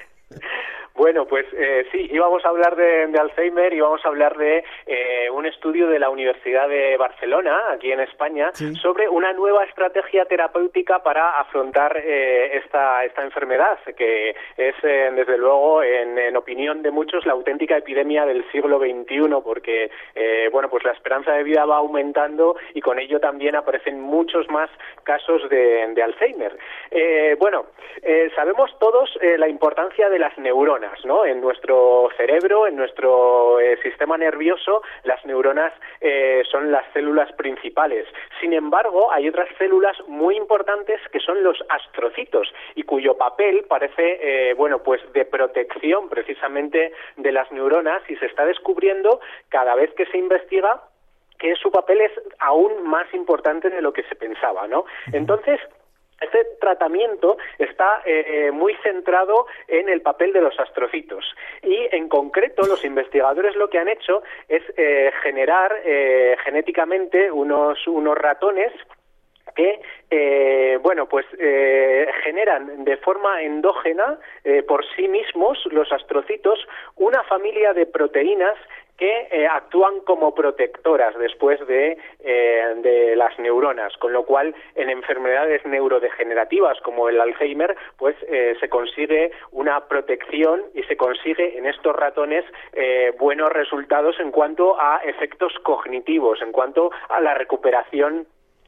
Bueno, 0.97 1.27
pues 1.27 1.47
eh, 1.53 1.87
sí, 1.93 2.09
íbamos 2.11 2.43
a 2.45 2.49
hablar 2.49 2.75
de, 2.75 3.07
de, 3.09 3.19
Alzheimer 3.19 3.73
y 3.75 3.81
vamos 3.81 4.01
a 4.05 4.09
hablar 4.09 4.37
de 4.37 4.65
eh, 4.87 5.29
un 5.31 5.45
estudio 5.45 5.89
de 5.89 5.99
la 5.99 6.09
Universidad 6.09 6.69
de 6.69 6.97
Barcelona, 6.97 7.55
aquí 7.73 7.93
en 7.93 8.01
España, 8.01 8.51
sí. 8.55 8.75
sobre 8.77 9.07
una 9.07 9.35
nueva 9.35 9.65
estrategia 9.65 10.25
terapéutica 10.25 11.03
para 11.03 11.39
afrontar 11.39 12.01
eh, 12.03 12.57
esta, 12.65 13.05
esta 13.05 13.23
enfermedad, 13.23 13.79
que 13.97 14.31
es, 14.57 14.75
eh, 14.83 15.11
desde 15.15 15.37
luego, 15.37 15.83
en, 15.83 16.19
en, 16.19 16.37
opinión 16.37 16.83
de 16.83 16.91
muchos, 16.91 17.27
la 17.27 17.33
auténtica 17.33 17.77
epidemia 17.77 18.25
del 18.25 18.45
siglo 18.51 18.79
XXI, 18.79 19.43
porque, 19.45 19.91
eh, 20.15 20.49
bueno, 20.51 20.71
pues 20.71 20.83
la 20.85 20.93
esperanza 20.93 21.33
de 21.33 21.43
vida 21.43 21.67
va 21.67 21.77
aumentando 21.77 22.57
y 22.73 22.81
con 22.81 22.99
ello 22.99 23.21
también 23.21 23.55
aparecen 23.55 24.01
muchos 24.01 24.49
más 24.49 24.71
casos 25.05 25.49
de, 25.51 25.93
de 25.95 26.03
Alzheimer. 26.03 26.57
Eh, 26.91 27.37
bueno, 27.39 27.67
sabemos 28.35 28.71
todos 28.79 29.19
la 29.21 29.49
importancia 29.49 30.09
de 30.09 30.19
las 30.19 30.37
neuronas. 30.39 30.86
¿No? 31.05 31.25
En 31.25 31.41
nuestro 31.41 32.09
cerebro, 32.17 32.67
en 32.67 32.77
nuestro 32.77 33.61
eh, 33.61 33.79
sistema 33.83 34.17
nervioso, 34.17 34.83
las 35.05 35.25
neuronas 35.25 35.73
eh, 36.01 36.43
son 36.51 36.71
las 36.71 36.85
células 36.93 37.33
principales. 37.33 38.07
Sin 38.41 38.53
embargo, 38.53 39.13
hay 39.13 39.29
otras 39.29 39.49
células 39.59 39.97
muy 40.07 40.37
importantes 40.37 41.01
que 41.13 41.21
son 41.21 41.43
los 41.43 41.59
astrocitos 41.69 42.53
y 42.75 42.83
cuyo 42.83 43.17
papel 43.17 43.65
parece, 43.69 44.51
eh, 44.51 44.55
bueno, 44.55 44.83
pues 44.83 45.01
de 45.13 45.25
protección 45.25 46.09
precisamente 46.09 46.93
de 47.17 47.33
las 47.33 47.51
neuronas 47.53 48.03
y 48.09 48.17
se 48.17 48.27
está 48.27 48.45
descubriendo 48.45 49.21
cada 49.49 49.75
vez 49.75 49.93
que 49.95 50.07
se 50.07 50.19
investiga 50.19 50.83
que 51.39 51.55
su 51.57 51.71
papel 51.71 52.01
es 52.01 52.13
aún 52.39 52.89
más 52.89 53.13
importante 53.13 53.69
de 53.69 53.83
lo 53.83 53.93
que 53.93 54.03
se 54.05 54.15
pensaba, 54.15 54.67
¿no? 54.67 54.87
Entonces, 55.13 55.61
este 56.21 56.45
tratamiento 56.61 57.37
está 57.59 58.03
eh, 58.05 58.51
muy 58.53 58.75
centrado 58.83 59.47
en 59.69 59.89
el 59.89 60.01
papel 60.01 60.33
de 60.33 60.41
los 60.41 60.59
astrocitos. 60.59 61.25
Y 61.63 61.89
en 61.93 62.09
concreto 62.09 62.67
los 62.67 62.85
investigadores 62.85 63.55
lo 63.57 63.69
que 63.69 63.79
han 63.79 63.89
hecho 63.89 64.23
es 64.49 64.63
eh, 64.77 65.13
generar 65.23 65.81
eh, 65.85 66.37
genéticamente 66.45 67.31
unos, 67.31 67.87
unos 67.87 68.17
ratones 68.17 68.73
que 69.55 69.81
eh, 70.11 70.79
bueno 70.83 71.09
pues 71.09 71.25
eh, 71.39 72.07
generan 72.23 72.85
de 72.85 72.97
forma 72.99 73.43
endógena 73.43 74.19
eh, 74.45 74.63
por 74.63 74.85
sí 74.95 75.09
mismos 75.09 75.59
los 75.71 75.91
astrocitos 75.93 76.59
una 76.97 77.23
familia 77.25 77.73
de 77.73 77.87
proteínas 77.87 78.57
que 78.97 79.29
eh, 79.31 79.47
actúan 79.47 80.01
como 80.01 80.35
protectoras 80.35 81.17
después 81.19 81.65
de, 81.67 81.99
eh, 82.21 82.75
de, 82.83 83.17
las 83.17 83.39
neuronas, 83.39 83.97
con 83.99 84.13
lo 84.13 84.25
cual 84.25 84.55
en 84.75 84.91
enfermedades 84.91 85.65
neurodegenerativas 85.67 86.81
como 86.81 87.09
el 87.09 87.21
Alzheimer, 87.21 87.77
pues 87.99 88.17
eh, 88.29 88.57
se 88.61 88.69
consigue 88.69 89.33
una 89.53 89.87
protección 89.89 90.63
y 90.75 90.83
se 90.85 90.97
consigue 90.97 91.59
en 91.59 91.67
estos 91.67 91.95
ratones 91.95 92.45
buenos 93.19 93.51
resultados 93.51 94.19
en 94.21 94.31
cuanto 94.31 94.81
a 94.81 95.01
efectos 95.05 95.53
cognitivos, 95.63 96.43
en 96.43 96.53
cuanto 96.53 96.91
a 97.09 97.21
la 97.21 97.35
recuperación 97.35 98.27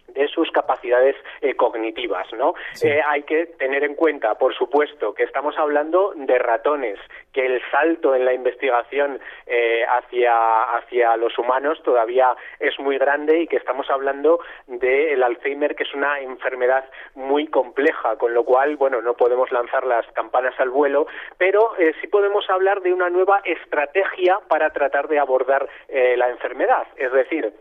de 0.08 0.28
sus 0.28 0.50
capacidades 0.50 1.16
eh, 1.40 1.54
cognitivas, 1.54 2.26
¿no? 2.32 2.54
Sí. 2.72 2.88
Eh, 2.88 3.00
hay 3.06 3.22
que 3.22 3.46
tener 3.46 3.84
en 3.84 3.94
cuenta, 3.94 4.34
por 4.36 4.54
supuesto, 4.54 5.14
que 5.14 5.24
estamos 5.24 5.56
hablando 5.58 6.12
de 6.16 6.38
ratones, 6.38 6.98
que 7.32 7.46
el 7.46 7.60
salto 7.70 8.14
en 8.14 8.24
la 8.24 8.32
investigación 8.32 9.20
eh, 9.46 9.84
hacia 9.88 10.76
hacia 10.76 11.16
los 11.16 11.38
humanos 11.38 11.80
todavía 11.82 12.34
es 12.58 12.78
muy 12.78 12.98
grande 12.98 13.42
y 13.42 13.46
que 13.46 13.56
estamos 13.56 13.88
hablando 13.90 14.40
del 14.66 15.22
Alzheimer, 15.22 15.74
que 15.74 15.84
es 15.84 15.94
una 15.94 16.20
enfermedad 16.20 16.84
muy 17.14 17.46
compleja, 17.46 18.16
con 18.16 18.34
lo 18.34 18.44
cual, 18.44 18.76
bueno, 18.76 19.00
no 19.02 19.14
podemos 19.14 19.50
lanzar 19.52 19.84
las 19.86 20.06
campanas 20.12 20.58
al 20.58 20.70
vuelo, 20.70 21.06
pero 21.36 21.72
sí 22.00 22.06
podemos 22.06 22.48
hablar 22.50 22.80
de 22.82 22.92
una 22.92 23.10
nueva 23.10 23.40
estrategia 23.44 24.38
para 24.48 24.70
tratar 24.70 25.08
de 25.08 25.18
abordar 25.18 25.68
la 25.88 26.28
enfermedad, 26.28 26.86
es 26.96 27.12
decir, 27.12 27.52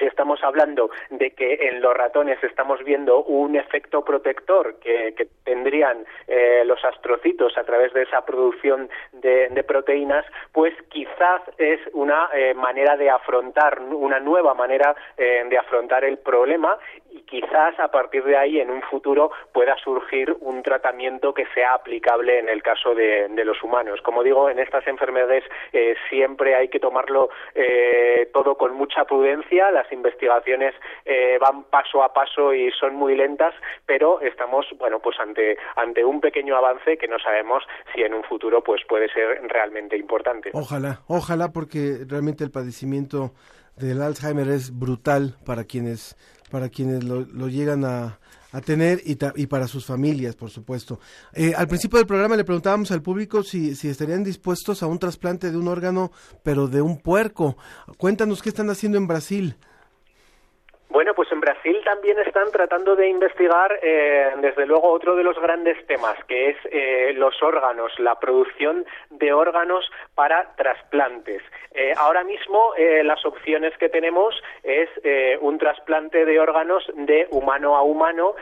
si 0.00 0.06
estamos 0.06 0.42
hablando 0.42 0.90
de 1.10 1.30
que 1.32 1.68
en 1.68 1.80
los 1.80 1.94
ratones 1.94 2.42
estamos 2.42 2.82
viendo 2.82 3.22
un 3.22 3.54
efecto 3.54 4.02
protector 4.02 4.80
que, 4.80 5.14
tendrían 5.44 6.04
eh, 6.26 6.62
los 6.64 6.82
astrocitos 6.84 7.56
a 7.58 7.64
través 7.64 7.92
de 7.92 8.02
esa 8.02 8.24
producción 8.24 8.88
de, 9.12 9.62
proteínas, 9.66 10.24
pues 10.52 10.72
quizás 10.88 11.42
es 11.58 11.80
una 11.92 12.30
eh, 12.32 12.54
manera 12.54 12.96
de 12.96 13.10
afrontar, 13.10 13.78
una 13.80 14.18
nueva 14.18 14.54
manera 14.54 14.96
eh, 15.18 15.44
de 15.48 15.58
afrontar 15.58 16.04
el 16.04 16.18
problema 16.18 16.78
y 17.20 17.22
quizás 17.22 17.78
a 17.78 17.88
partir 17.88 18.24
de 18.24 18.36
ahí 18.36 18.60
en 18.60 18.70
un 18.70 18.82
futuro 18.82 19.30
pueda 19.52 19.76
surgir 19.78 20.36
un 20.40 20.62
tratamiento 20.62 21.34
que 21.34 21.46
sea 21.54 21.74
aplicable 21.74 22.38
en 22.38 22.48
el 22.48 22.62
caso 22.62 22.94
de, 22.94 23.28
los 23.40 23.62
humanos. 23.62 24.00
Como 24.02 24.22
digo, 24.22 24.50
en 24.50 24.58
estas 24.58 24.86
enfermedades 24.86 25.44
siempre 26.10 26.54
hay 26.54 26.68
que 26.68 26.78
tomarlo 26.78 27.30
todo 28.32 28.56
con 28.56 28.74
mucha 28.74 29.04
prudencia. 29.04 29.70
Las 29.70 29.90
investigaciones 29.92 30.74
eh, 31.04 31.38
van 31.40 31.64
paso 31.64 32.02
a 32.02 32.12
paso 32.12 32.52
y 32.54 32.70
son 32.72 32.94
muy 32.94 33.16
lentas, 33.16 33.54
pero 33.86 34.20
estamos, 34.20 34.66
bueno, 34.78 35.00
pues 35.00 35.18
ante, 35.18 35.56
ante 35.76 36.04
un 36.04 36.20
pequeño 36.20 36.56
avance 36.56 36.96
que 36.98 37.08
no 37.08 37.18
sabemos 37.18 37.64
si 37.94 38.02
en 38.02 38.14
un 38.14 38.24
futuro 38.24 38.62
pues 38.62 38.82
puede 38.88 39.08
ser 39.12 39.40
realmente 39.48 39.96
importante. 39.96 40.50
Ojalá, 40.52 41.00
ojalá, 41.08 41.52
porque 41.52 41.98
realmente 42.08 42.44
el 42.44 42.50
padecimiento 42.50 43.32
del 43.76 44.02
Alzheimer 44.02 44.48
es 44.48 44.78
brutal 44.78 45.36
para 45.44 45.64
quienes, 45.64 46.16
para 46.50 46.68
quienes 46.68 47.04
lo, 47.04 47.48
llegan 47.48 47.84
a, 47.84 48.18
tener 48.64 49.00
y, 49.04 49.16
y, 49.36 49.46
para 49.46 49.68
sus 49.68 49.86
familias, 49.86 50.34
por 50.34 50.50
supuesto. 50.50 50.98
Eh, 51.32 51.54
al 51.56 51.68
principio 51.68 51.98
del 51.98 52.06
programa 52.06 52.36
le 52.36 52.44
preguntábamos 52.44 52.90
al 52.90 53.00
público 53.00 53.42
si, 53.42 53.76
si 53.76 53.88
estarían 53.88 54.24
dispuestos 54.24 54.82
a 54.82 54.86
un 54.86 54.98
trasplante 54.98 55.50
de 55.50 55.56
un 55.56 55.68
órgano, 55.68 56.10
pero 56.42 56.66
de 56.66 56.82
un 56.82 56.98
puerco. 56.98 57.56
Cuéntanos 57.96 58.42
qué 58.42 58.48
están 58.48 58.68
haciendo 58.68 58.98
en 58.98 59.06
Brasil. 59.06 59.56
Bueno, 60.90 61.14
pues 61.14 61.30
en 61.30 61.38
Brasil 61.38 61.80
también 61.84 62.18
están 62.18 62.50
tratando 62.50 62.96
de 62.96 63.08
investigar, 63.08 63.78
eh, 63.80 64.32
desde 64.38 64.66
luego, 64.66 64.90
otro 64.90 65.14
de 65.14 65.22
los 65.22 65.40
grandes 65.40 65.86
temas, 65.86 66.16
que 66.24 66.50
es 66.50 66.56
eh, 66.64 67.12
los 67.14 67.40
órganos, 67.44 67.96
la 68.00 68.18
producción 68.18 68.84
de 69.08 69.32
órganos 69.32 69.88
para 70.16 70.52
trasplantes. 70.56 71.42
Eh, 71.72 71.94
ahora 71.96 72.24
mismo 72.24 72.74
las 73.04 73.24
opciones 73.24 73.76
que 73.78 73.88
tenemos 73.88 74.34
es 74.64 74.88
un 75.40 75.58
trasplante 75.58 76.24
de 76.24 76.40
órganos 76.40 76.84
de 76.94 77.28
humano 77.30 77.76
a 77.76 77.82
humano, 77.82 78.34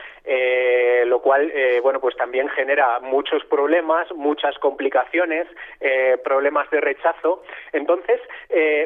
lo 1.05 1.21
cual, 1.21 1.51
bueno, 1.83 1.99
pues 1.99 2.15
también 2.15 2.49
genera 2.49 2.99
muchos 2.99 3.43
problemas, 3.45 4.11
muchas 4.15 4.57
complicaciones, 4.57 5.47
problemas 6.23 6.69
de 6.71 6.81
rechazo. 6.81 7.43
Entonces, 7.71 8.19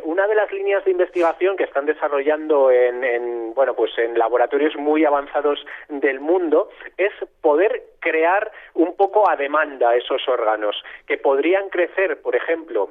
una 0.04 0.28
de 0.28 0.36
las 0.36 0.52
líneas 0.52 0.84
de 0.84 0.92
investigación 0.92 1.56
que 1.56 1.64
están 1.64 1.86
desarrollando 1.86 2.70
en 2.70 3.53
bueno, 3.54 3.74
pues 3.76 3.98
en 3.98 4.18
laboratorios 4.18 4.76
muy 4.76 5.06
avanzados 5.06 5.66
del 5.90 6.20
mundo, 6.20 6.70
es 6.98 7.12
poder 7.42 7.84
crear 8.00 8.52
un 8.74 8.96
poco 8.96 9.30
a 9.30 9.36
demanda 9.36 9.96
esos 9.96 10.28
órganos, 10.28 10.76
que 11.08 11.18
podrían 11.18 11.70
crecer, 11.70 12.22
por 12.22 12.36
ejemplo, 12.36 12.90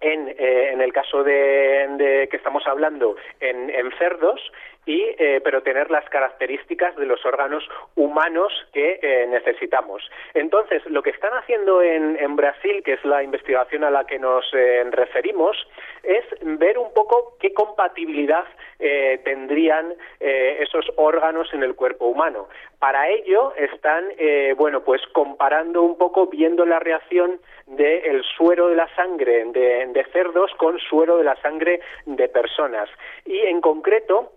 en, 0.00 0.28
eh, 0.28 0.70
en, 0.72 0.80
el 0.80 0.92
caso 0.92 1.22
de, 1.22 2.26
que 2.30 2.36
estamos 2.36 2.66
hablando 2.66 3.16
en, 3.38 3.68
en 3.70 3.90
cerdos 3.98 4.40
y 4.90 5.14
eh, 5.18 5.40
pero 5.44 5.62
tener 5.62 5.88
las 5.88 6.04
características 6.08 6.96
de 6.96 7.06
los 7.06 7.24
órganos 7.24 7.62
humanos 7.94 8.52
que 8.72 8.98
eh, 9.00 9.26
necesitamos 9.28 10.02
entonces 10.34 10.82
lo 10.86 11.00
que 11.02 11.10
están 11.10 11.32
haciendo 11.34 11.80
en, 11.80 12.10
Brasil 12.34 12.82
que 12.84 12.94
es 12.94 13.04
la 13.04 13.22
investigación 13.22 13.84
a 13.84 13.90
la 13.90 14.04
que 14.04 14.18
nos 14.18 14.44
referimos 14.90 15.56
es 16.02 16.24
ver 16.42 16.78
un 16.78 16.94
poco 16.94 17.36
qué 17.40 17.52
compatibilidad 17.52 18.44
tendrían 19.24 19.94
esos 20.20 20.86
órganos 20.96 21.52
en 21.52 21.62
el 21.62 21.74
cuerpo 21.74 22.06
humano 22.06 22.48
para 22.78 23.08
ello 23.08 23.52
están 23.56 24.04
bueno 24.56 24.82
pues 24.82 25.02
comparando 25.12 25.82
un 25.82 25.98
poco 25.98 26.28
viendo 26.28 26.64
la 26.64 26.78
reacción 26.78 27.40
del 27.70 28.22
suero 28.36 28.68
de 28.68 28.76
la 28.76 28.88
sangre 28.94 29.44
de, 29.46 30.06
cerdos 30.12 30.50
con 30.56 30.78
suero 30.78 31.18
de 31.18 31.24
la 31.24 31.36
sangre 31.40 31.80
de 32.06 32.28
personas. 32.28 32.88
Y 33.24 33.38
en 33.38 33.60
concreto, 33.60 34.32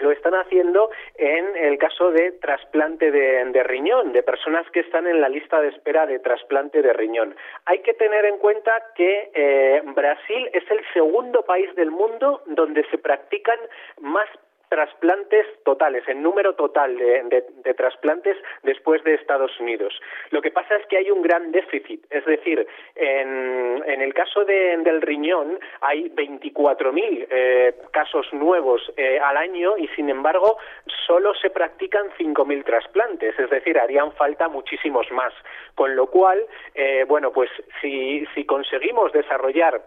lo 0.00 0.10
están 0.10 0.34
haciendo 0.34 0.90
en 1.16 1.56
el 1.56 1.78
caso 1.78 2.10
de 2.10 2.32
trasplante 2.32 3.10
de, 3.10 3.62
riñón, 3.62 4.12
de 4.12 4.22
personas 4.22 4.68
que 4.70 4.80
están 4.80 5.06
en 5.06 5.20
la 5.20 5.28
lista 5.28 5.60
de 5.60 5.68
espera 5.68 6.06
de 6.06 6.18
trasplante 6.18 6.82
de 6.82 6.92
riñón. 6.92 7.34
Hay 7.66 7.80
que 7.80 7.94
tener 7.94 8.24
en 8.24 8.38
cuenta 8.38 8.72
que 8.94 9.30
eh, 9.34 9.82
Brasil 9.84 10.50
es 10.52 10.68
el 10.70 10.80
segundo 10.92 11.42
país 11.42 11.74
del 11.74 11.90
mundo 11.90 12.42
donde 12.46 12.84
se 12.90 12.98
practican 12.98 13.58
más 14.00 14.28
trasplantes 14.70 15.46
totales, 15.64 16.06
en 16.08 16.22
número 16.22 16.54
total 16.54 16.96
de, 16.96 17.74
trasplantes 17.74 18.36
después 18.62 19.02
de 19.04 19.14
Estados 19.14 19.50
Unidos. 19.58 20.00
Lo 20.30 20.40
que 20.40 20.52
pasa 20.52 20.76
es 20.76 20.86
que 20.86 20.96
hay 20.96 21.10
un 21.10 21.22
gran 21.22 21.50
déficit, 21.50 22.06
es 22.08 22.24
decir, 22.24 22.66
en, 22.94 24.00
el 24.00 24.14
caso 24.14 24.44
del 24.44 25.02
riñón 25.02 25.58
hay 25.80 26.08
24.000 26.10 27.26
eh, 27.30 27.74
casos 27.90 28.32
nuevos 28.32 28.80
eh, 28.96 29.18
al 29.18 29.36
año 29.36 29.76
y, 29.76 29.88
sin 29.88 30.08
embargo, 30.08 30.58
solo 31.06 31.34
se 31.34 31.50
practican 31.50 32.08
5.000 32.18 32.64
trasplantes, 32.64 33.38
es 33.38 33.50
decir, 33.50 33.78
harían 33.78 34.12
falta 34.12 34.48
muchísimos 34.48 35.10
más. 35.10 35.32
Con 35.74 35.96
lo 35.96 36.06
cual, 36.06 36.46
eh, 36.74 37.04
bueno, 37.08 37.32
pues 37.32 37.50
si 37.80 38.44
conseguimos 38.46 39.12
desarrollar 39.12 39.80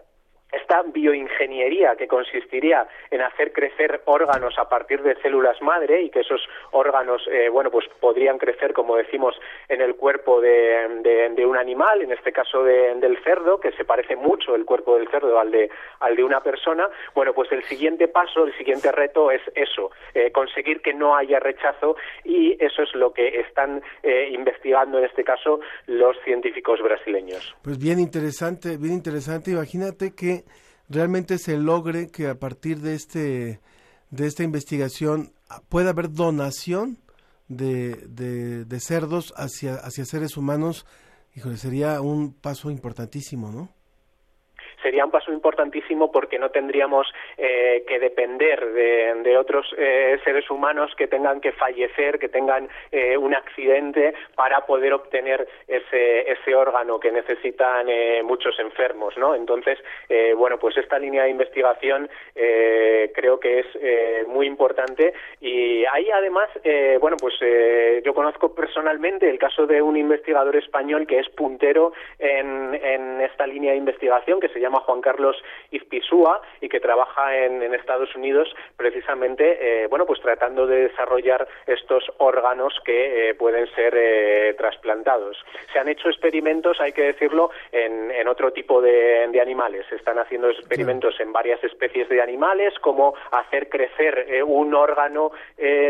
esta 0.56 0.82
bioingeniería 0.82 1.96
que 1.96 2.08
consistiría 2.08 2.86
en 3.10 3.22
hacer 3.22 3.52
crecer 3.52 4.02
órganos 4.06 4.58
a 4.58 4.68
partir 4.68 5.02
de 5.02 5.14
células 5.22 5.60
madre 5.62 6.02
y 6.02 6.10
que 6.10 6.20
esos 6.20 6.40
órganos, 6.70 7.26
eh, 7.30 7.48
bueno, 7.48 7.70
pues 7.70 7.86
podrían 8.00 8.38
crecer, 8.38 8.72
como 8.72 8.96
decimos, 8.96 9.34
en 9.68 9.80
el 9.80 9.96
cuerpo 9.96 10.40
de, 10.40 11.44
un 11.44 11.56
animal, 11.56 12.00
en 12.00 12.12
este 12.12 12.32
caso 12.32 12.64
del 12.64 13.18
cerdo, 13.22 13.60
que 13.60 13.72
se 13.72 13.84
parece 13.84 14.16
mucho 14.16 14.54
el 14.54 14.64
cuerpo 14.64 14.96
del 14.96 15.08
cerdo 15.08 15.38
al 15.38 15.50
de, 15.50 15.70
al 16.00 16.16
de 16.16 16.24
una 16.24 16.40
persona. 16.40 16.88
Bueno, 17.14 17.34
pues 17.34 17.52
el 17.52 17.62
siguiente 17.64 18.08
paso, 18.08 18.44
el 18.44 18.56
siguiente 18.56 18.90
reto 18.92 19.30
es 19.30 19.42
eso, 19.54 19.90
eh, 20.14 20.30
conseguir 20.32 20.80
que 20.80 20.94
no 20.94 21.16
haya 21.16 21.38
rechazo 21.38 21.96
y 22.24 22.56
eso 22.64 22.82
es 22.82 22.94
lo 22.94 23.12
que 23.12 23.40
están 23.40 23.82
eh, 24.02 24.30
investigando 24.32 24.98
en 24.98 25.04
este 25.04 25.24
caso 25.24 25.60
los 25.86 26.16
científicos 26.24 26.80
brasileños. 26.82 27.54
Pues 27.62 27.78
bien 27.78 27.98
interesante, 27.98 28.76
bien 28.78 28.94
interesante. 28.94 29.50
Imagínate 29.50 30.14
que 30.14 30.43
realmente 30.88 31.38
se 31.38 31.56
logre 31.56 32.08
que 32.08 32.28
a 32.28 32.38
partir 32.38 32.80
de 32.80 32.94
este 32.94 33.60
de 34.10 34.26
esta 34.26 34.44
investigación 34.44 35.32
pueda 35.68 35.90
haber 35.90 36.12
donación 36.12 36.98
de, 37.48 37.96
de, 38.66 38.80
cerdos 38.80 39.34
hacia, 39.36 39.74
hacia 39.74 40.04
seres 40.04 40.36
humanos, 40.36 40.86
híjole, 41.34 41.56
sería 41.56 42.00
un 42.00 42.32
paso 42.32 42.70
importantísimo, 42.70 43.50
¿no? 43.50 43.70
Sería 44.84 45.06
un 45.06 45.10
paso 45.10 45.32
importantísimo 45.32 46.12
porque 46.12 46.38
no 46.38 46.50
tendríamos 46.50 47.06
eh, 47.38 47.84
que 47.88 47.98
depender 47.98 48.60
de, 48.72 49.36
otros 49.38 49.66
eh, 49.76 50.20
seres 50.22 50.48
humanos 50.50 50.92
que 50.96 51.08
tengan 51.08 51.40
que 51.40 51.52
fallecer, 51.52 52.18
que 52.18 52.28
tengan 52.28 52.68
eh, 52.92 53.16
un 53.16 53.34
accidente 53.34 54.14
para 54.36 54.60
poder 54.66 54.92
obtener 54.92 55.48
ese, 55.66 56.30
ese 56.30 56.54
órgano 56.54 57.00
que 57.00 57.10
necesitan 57.10 57.86
muchos 58.24 58.58
enfermos, 58.60 59.16
¿no? 59.16 59.34
Entonces, 59.34 59.78
bueno, 60.36 60.58
pues 60.58 60.76
esta 60.76 60.98
línea 60.98 61.24
de 61.24 61.30
investigación 61.30 62.08
creo 62.34 63.40
que 63.40 63.60
es 63.60 64.26
muy 64.28 64.46
importante 64.46 65.14
y 65.40 65.84
hay 65.86 66.10
además, 66.10 66.48
bueno, 67.00 67.16
pues 67.18 67.34
yo 68.04 68.14
conozco 68.14 68.54
personalmente 68.54 69.28
el 69.28 69.38
caso 69.38 69.66
de 69.66 69.80
un 69.80 69.96
investigador 69.96 70.56
español 70.56 71.06
que 71.06 71.18
es 71.18 71.28
puntero 71.30 71.92
en 72.18 73.20
esta 73.20 73.46
línea 73.46 73.72
de 73.72 73.78
investigación 73.78 74.40
que 74.40 74.48
se 74.48 74.60
llama 74.60 74.73
Juan 74.80 75.00
Carlos 75.00 75.36
Izpisúa 75.70 76.40
y 76.60 76.68
que 76.68 76.80
trabaja 76.80 77.36
en, 77.36 77.62
Estados 77.74 78.14
Unidos 78.14 78.48
precisamente, 78.76 79.58
eh, 79.60 79.86
bueno, 79.88 80.06
pues 80.06 80.20
tratando 80.20 80.66
de 80.66 80.88
desarrollar 80.88 81.46
estos 81.66 82.04
órganos 82.18 82.72
que 82.84 83.30
eh, 83.30 83.34
pueden 83.34 83.66
ser 83.74 83.94
eh, 83.96 84.54
trasplantados. 84.56 85.36
Se 85.72 85.78
han 85.78 85.88
hecho 85.88 86.08
experimentos, 86.08 86.80
hay 86.80 86.92
que 86.92 87.02
decirlo, 87.02 87.50
en, 87.72 88.26
otro 88.28 88.52
tipo 88.52 88.80
de, 88.80 89.28
animales. 89.40 89.84
Se 89.90 89.96
están 89.96 90.18
haciendo 90.18 90.48
experimentos 90.48 91.20
en 91.20 91.32
varias 91.32 91.62
especies 91.62 92.08
de 92.08 92.22
animales, 92.22 92.72
como 92.78 93.14
hacer 93.32 93.68
crecer 93.68 94.42
un 94.46 94.74
órgano 94.74 95.32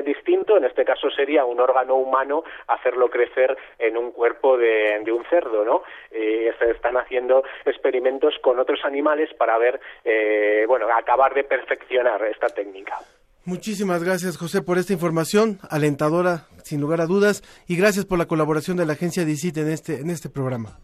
distinto, 0.05 0.57
en 0.57 0.65
este 0.65 0.85
caso 0.85 1.11
sería 1.11 1.45
un 1.45 1.61
órgano 1.61 1.95
humano, 1.95 2.43
hacerlo 2.67 3.09
crecer 3.09 3.57
en 3.79 3.97
un 3.97 4.11
cuerpo 4.11 4.59
de, 4.59 5.01
de 5.05 5.13
un 5.13 5.25
cerdo, 5.27 5.65
¿no? 5.65 5.83
se 6.11 6.71
están 6.71 6.97
haciendo 6.97 7.45
experimentos 7.65 8.35
con 8.41 8.59
otros 8.59 8.74
animales 8.85 9.29
para 9.39 9.59
ver, 9.59 9.81
eh, 10.05 10.65
bueno, 10.67 10.87
acabar 10.97 11.35
de 11.35 11.45
perfeccionar 11.45 12.23
esta 12.25 12.49
técnica. 12.49 12.99
Muchísimas 13.45 14.03
gracias, 14.03 14.39
José, 14.39 14.63
por 14.63 14.79
esta 14.79 14.95
información 14.95 15.59
alentadora, 15.69 16.47
sin 16.63 16.81
lugar 16.81 17.03
a 17.03 17.07
dudas, 17.07 17.43
y 17.69 17.77
gracias 17.77 18.07
por 18.07 18.19
la 18.19 18.27
colaboración 18.27 18.79
de 18.79 18.87
la 18.87 18.95
agencia 18.95 19.25
DICIT 19.25 19.59
en 19.59 19.71
este, 19.71 20.01
en 20.01 20.09
este 20.09 20.31
programa. 20.31 20.79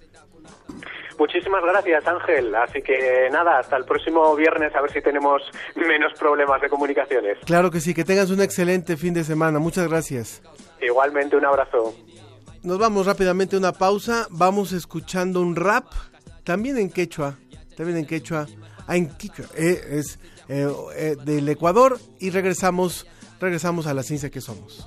Muchísimas 1.20 1.62
gracias, 1.62 2.07
Ángel. 2.07 2.55
Así 2.55 2.81
que 2.81 3.29
nada, 3.31 3.59
hasta 3.59 3.76
el 3.76 3.85
próximo 3.85 4.35
viernes 4.37 4.74
a 4.74 4.81
ver 4.81 4.90
si 4.90 5.03
tenemos 5.03 5.42
menos 5.76 6.14
problemas 6.18 6.62
de 6.62 6.70
comunicaciones. 6.70 7.37
Claro 7.44 7.70
que 7.70 7.81
sí, 7.81 7.92
que 7.92 8.05
tengas 8.05 8.31
un 8.31 8.40
excelente 8.40 8.96
fin 8.96 9.12
de 9.12 9.22
semana. 9.22 9.59
Muchas 9.59 9.87
gracias. 9.87 10.42
Igualmente, 10.81 11.37
un 11.37 11.44
abrazo. 11.44 11.94
Nos 12.62 12.79
vamos 12.79 13.05
rápidamente 13.05 13.57
a 13.57 13.59
una 13.59 13.72
pausa. 13.72 14.29
Vamos 14.31 14.72
escuchando 14.72 15.42
un 15.42 15.57
rap, 15.57 15.85
también 16.42 16.79
en 16.79 16.90
quechua. 16.90 17.37
También 17.81 17.97
en 17.97 18.05
quechua. 18.05 18.47
Ah, 18.87 18.95
en 18.95 19.09
quechua. 19.09 19.47
Eh, 19.57 19.81
es 19.93 20.19
eh, 20.51 20.71
eh, 20.97 21.16
del 21.25 21.49
Ecuador. 21.49 21.99
Y 22.19 22.29
regresamos, 22.29 23.07
regresamos 23.40 23.87
a 23.87 23.95
la 23.95 24.03
ciencia 24.03 24.29
que 24.29 24.43
somos. 24.43 24.87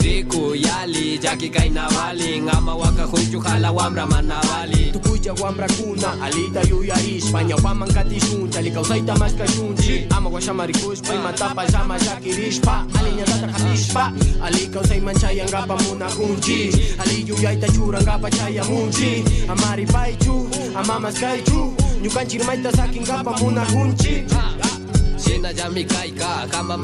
riku 0.00 0.54
yali 0.54 1.18
jaki 1.18 1.48
kainawali 1.48 2.40
ngama 2.42 2.74
wakahuichuhala 2.74 3.72
wambra 3.72 4.06
manawali 4.06 4.90
tukucha 4.92 5.32
wambra 5.32 5.68
kuna 5.68 6.22
alita 6.22 6.60
yuyaish 6.70 7.24
pañahuamankatishuncha 7.32 8.62
likausaytamashkashunchi 8.62 10.06
ama 10.16 10.30
washamarikushpa 10.30 11.14
imatapa 11.14 11.64
llamashakirispa 11.66 12.86
aliñatata 13.00 13.46
qatishpa 13.48 14.12
alikausaymanchayankapa 14.44 15.76
munakunchi 15.76 16.70
aliyuyayta 16.98 17.68
churankapa 17.68 18.30
chayamunchi 18.30 19.24
amaripaychu 19.48 20.48
amamaskaychu 20.74 21.74
ñukanchik 22.02 22.44
mayta 22.46 22.72
sakinkapa 22.72 23.32
munakunchi 23.38 24.24
Shina 25.18 25.52
jami 25.52 25.84
kaika 25.84 26.46
kama 26.50 26.78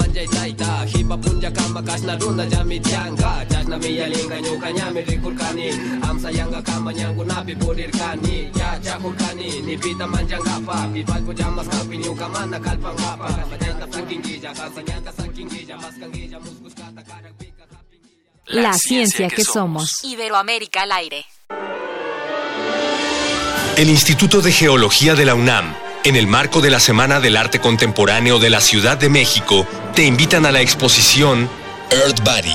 taita 0.44 0.84
Hipa 0.86 1.16
punja 1.16 1.50
kama 1.50 1.82
kasna 1.82 2.16
runa 2.16 2.46
jami 2.46 2.80
tianga 2.80 3.44
Jasna 3.48 3.78
miya 3.78 4.08
linga 4.08 4.40
nyuka 4.40 4.72
nyami 4.72 5.00
rikurkani 5.02 5.68
Amsa 6.02 6.30
yanga 6.30 6.62
kama 6.62 6.92
nyangu 6.92 7.24
napi 7.24 7.54
burirkani 7.54 8.50
Ya 8.58 8.78
chakurkani 8.82 9.60
nipita 9.62 10.06
manjangapa. 10.06 10.88
Pipal 10.92 11.22
ko 11.26 11.32
jamas 11.32 11.68
kapi 11.68 11.98
nyuka 11.98 12.28
mana 12.28 12.58
kalpangapa. 12.60 13.32
Kapatenta 13.32 13.86
flankingija 13.86 14.48
kasa 14.48 14.82
nyanga 14.82 15.12
sankingija 15.12 15.76
Maskangija 15.76 16.40
muskus 16.40 16.74
kata 16.74 17.02
karagpika 17.02 17.64
La 18.46 18.72
ciencia 18.74 19.28
que 19.28 19.44
somos. 19.44 20.04
Iberoamérica 20.04 20.82
al 20.82 20.92
aire. 20.92 21.24
El 23.76 23.88
Instituto 23.88 24.40
de 24.40 24.52
Geología 24.52 25.14
de 25.14 25.24
la 25.24 25.34
UNAM 25.34 25.83
en 26.04 26.16
el 26.16 26.26
marco 26.26 26.60
de 26.60 26.70
la 26.70 26.80
Semana 26.80 27.18
del 27.18 27.36
Arte 27.36 27.60
Contemporáneo 27.60 28.38
de 28.38 28.50
la 28.50 28.60
Ciudad 28.60 28.98
de 28.98 29.08
México, 29.08 29.66
te 29.94 30.04
invitan 30.04 30.44
a 30.44 30.52
la 30.52 30.60
exposición 30.60 31.48
Earth 31.90 32.22
Body, 32.22 32.54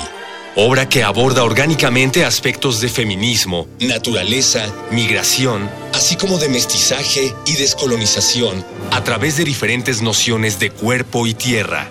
obra 0.56 0.88
que 0.88 1.04
aborda 1.04 1.44
orgánicamente 1.44 2.24
aspectos 2.24 2.80
de 2.80 2.90
feminismo, 2.90 3.68
naturaleza, 3.80 4.72
migración, 4.92 5.68
así 5.96 6.16
como 6.16 6.38
de 6.38 6.48
mestizaje 6.48 7.34
y 7.48 7.54
descolonización 7.54 8.64
a 8.92 9.04
través 9.04 9.38
de 9.38 9.46
diferentes 9.46 10.04
nociones 10.04 10.60
de 10.60 10.70
cuerpo 10.70 11.26
y 11.26 11.34
tierra. 11.34 11.90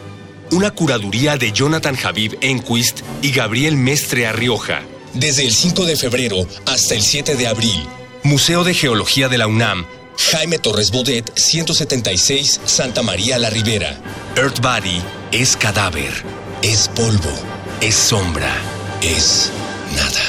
Una 0.53 0.71
curaduría 0.71 1.37
de 1.37 1.51
Jonathan 1.51 1.99
Habib 2.03 2.39
Enquist 2.41 3.01
y 3.21 3.33
Gabriel 3.33 3.77
Mestre 3.77 4.29
Arrioja. 4.29 4.83
Desde 5.13 5.45
el 5.45 5.53
5 5.53 5.87
de 5.87 5.97
febrero 5.97 6.47
hasta 6.67 6.95
el 6.95 7.03
7 7.03 7.35
de 7.35 7.49
abril, 7.49 7.85
Museo 8.23 8.63
de 8.63 8.75
Geología 8.75 9.29
de 9.29 9.39
la 9.39 9.49
UNAM 9.49 9.87
Jaime 10.19 10.59
Torres 10.59 10.91
Bodet, 10.91 11.31
176, 11.39 12.61
Santa 12.67 13.03
María 13.03 13.39
la 13.39 13.49
Ribera. 13.51 13.97
Earth 14.37 14.61
Body 14.61 15.01
es 15.33 15.57
cadáver, 15.57 16.13
es 16.61 16.89
polvo, 16.89 17.31
es 17.81 17.95
sombra, 17.95 18.53
es 19.01 19.51
nada. 19.95 20.21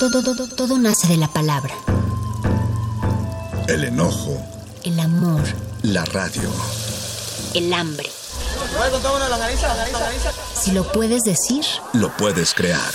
Todo, 0.00 0.22
todo, 0.22 0.48
todo 0.48 0.78
nace 0.78 1.06
de 1.06 1.16
la 1.16 1.28
palabra. 1.28 1.74
El 3.68 3.84
enojo. 3.84 4.42
El 4.84 4.98
amor. 4.98 5.42
La 5.82 6.04
radio. 6.06 6.50
El 7.54 7.72
hambre. 7.72 8.08
Si 10.54 10.72
lo 10.72 10.90
puedes 10.92 11.22
decir, 11.22 11.64
lo 11.92 12.16
puedes 12.16 12.54
crear. 12.54 12.92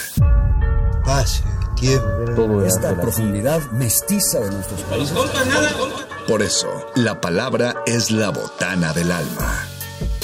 Pase, 1.05 1.43
Todo 2.35 2.65
esta 2.65 2.99
profundidad 2.99 3.61
mestiza 3.71 4.39
de 4.39 4.51
nuestros 4.51 4.81
países. 4.81 5.17
Por 6.27 6.41
eso, 6.41 6.69
la 6.95 7.19
palabra 7.19 7.83
es 7.85 8.11
la 8.11 8.29
botana 8.29 8.93
del 8.93 9.11
alma. 9.11 9.67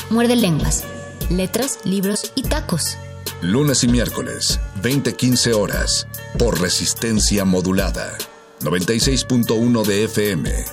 Muerde 0.09 0.35
lenguas, 0.35 0.83
letras, 1.29 1.79
libros 1.83 2.31
y 2.35 2.43
tacos. 2.43 2.97
Lunes 3.41 3.83
y 3.83 3.87
miércoles, 3.87 4.59
20-15 4.81 5.53
horas, 5.53 6.07
por 6.37 6.59
resistencia 6.61 7.45
modulada. 7.45 8.17
96.1 8.61 9.85
de 9.85 10.03
FM. 10.05 10.65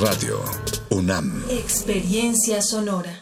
Radio 0.00 0.42
UNAM. 0.90 1.44
Experiencia 1.50 2.62
sonora. 2.62 3.21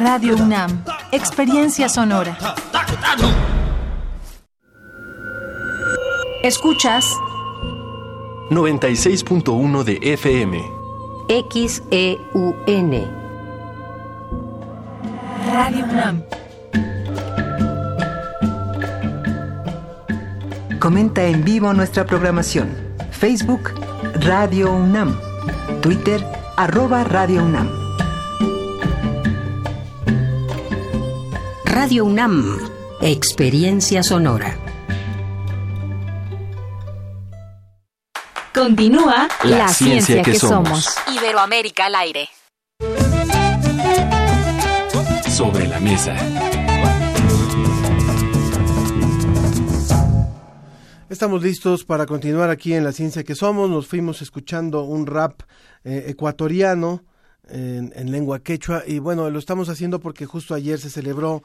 Radio 0.00 0.34
UNAM. 0.34 0.84
Experiencia 1.12 1.88
sonora. 1.88 2.36
Escuchas 6.42 7.04
96.1 8.50 9.84
de 9.84 9.98
FM. 10.02 10.62
XEUN. 11.28 13.06
Radio 15.52 15.84
UNAM. 15.84 16.22
Comenta 20.80 21.24
en 21.24 21.44
vivo 21.44 21.72
nuestra 21.72 22.04
programación. 22.04 22.76
Facebook 23.12 23.70
Radio 24.14 24.72
UNAM. 24.72 25.16
Twitter 25.80 26.26
arroba 26.56 27.04
Radio 27.04 27.44
UNAM. 27.44 27.81
Radio 31.72 32.04
UNAM. 32.04 32.58
Experiencia 33.00 34.02
sonora. 34.02 34.58
Continúa 38.52 39.26
la, 39.44 39.68
ciencia, 39.68 40.22
que, 40.22 40.34
somos. 40.34 40.94
Iberoamérica 41.16 41.86
al 41.86 41.94
aire. 41.94 42.28
Sobre 45.30 45.66
la 45.66 45.80
mesa. 45.80 46.14
Estamos 51.08 51.42
listos 51.42 51.86
para 51.86 52.04
continuar 52.04 52.50
aquí 52.50 52.74
en 52.74 52.84
la 52.84 52.92
ciencia 52.92 53.24
que 53.24 53.34
somos. 53.34 53.70
Nos 53.70 53.86
fuimos 53.86 54.20
escuchando 54.20 54.82
un 54.82 55.06
rap 55.06 55.40
eh, 55.84 56.04
ecuatoriano 56.08 57.02
en, 57.48 57.94
en, 57.96 58.12
lengua 58.12 58.40
quechua 58.40 58.82
y 58.86 58.98
bueno, 58.98 59.30
lo 59.30 59.38
estamos 59.38 59.70
haciendo 59.70 60.00
porque 60.00 60.26
justo 60.26 60.54
ayer 60.54 60.78
se 60.78 60.90
celebró 60.90 61.42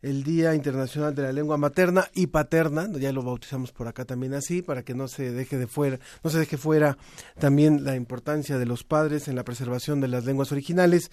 el 0.00 0.22
Día 0.22 0.54
Internacional 0.54 1.14
de 1.14 1.22
la 1.22 1.32
Lengua 1.32 1.56
Materna 1.56 2.08
y 2.14 2.28
Paterna, 2.28 2.88
ya 2.98 3.12
lo 3.12 3.22
bautizamos 3.22 3.72
por 3.72 3.88
acá 3.88 4.04
también 4.04 4.34
así, 4.34 4.62
para 4.62 4.82
que 4.82 4.94
no 4.94 5.08
se 5.08 5.32
deje 5.32 5.58
de 5.58 5.66
fuera, 5.66 5.98
no 6.22 6.30
se 6.30 6.38
deje 6.38 6.56
fuera 6.56 6.96
también 7.38 7.84
la 7.84 7.96
importancia 7.96 8.58
de 8.58 8.66
los 8.66 8.84
padres 8.84 9.26
en 9.26 9.34
la 9.34 9.44
preservación 9.44 10.00
de 10.00 10.08
las 10.08 10.24
lenguas 10.24 10.52
originales. 10.52 11.10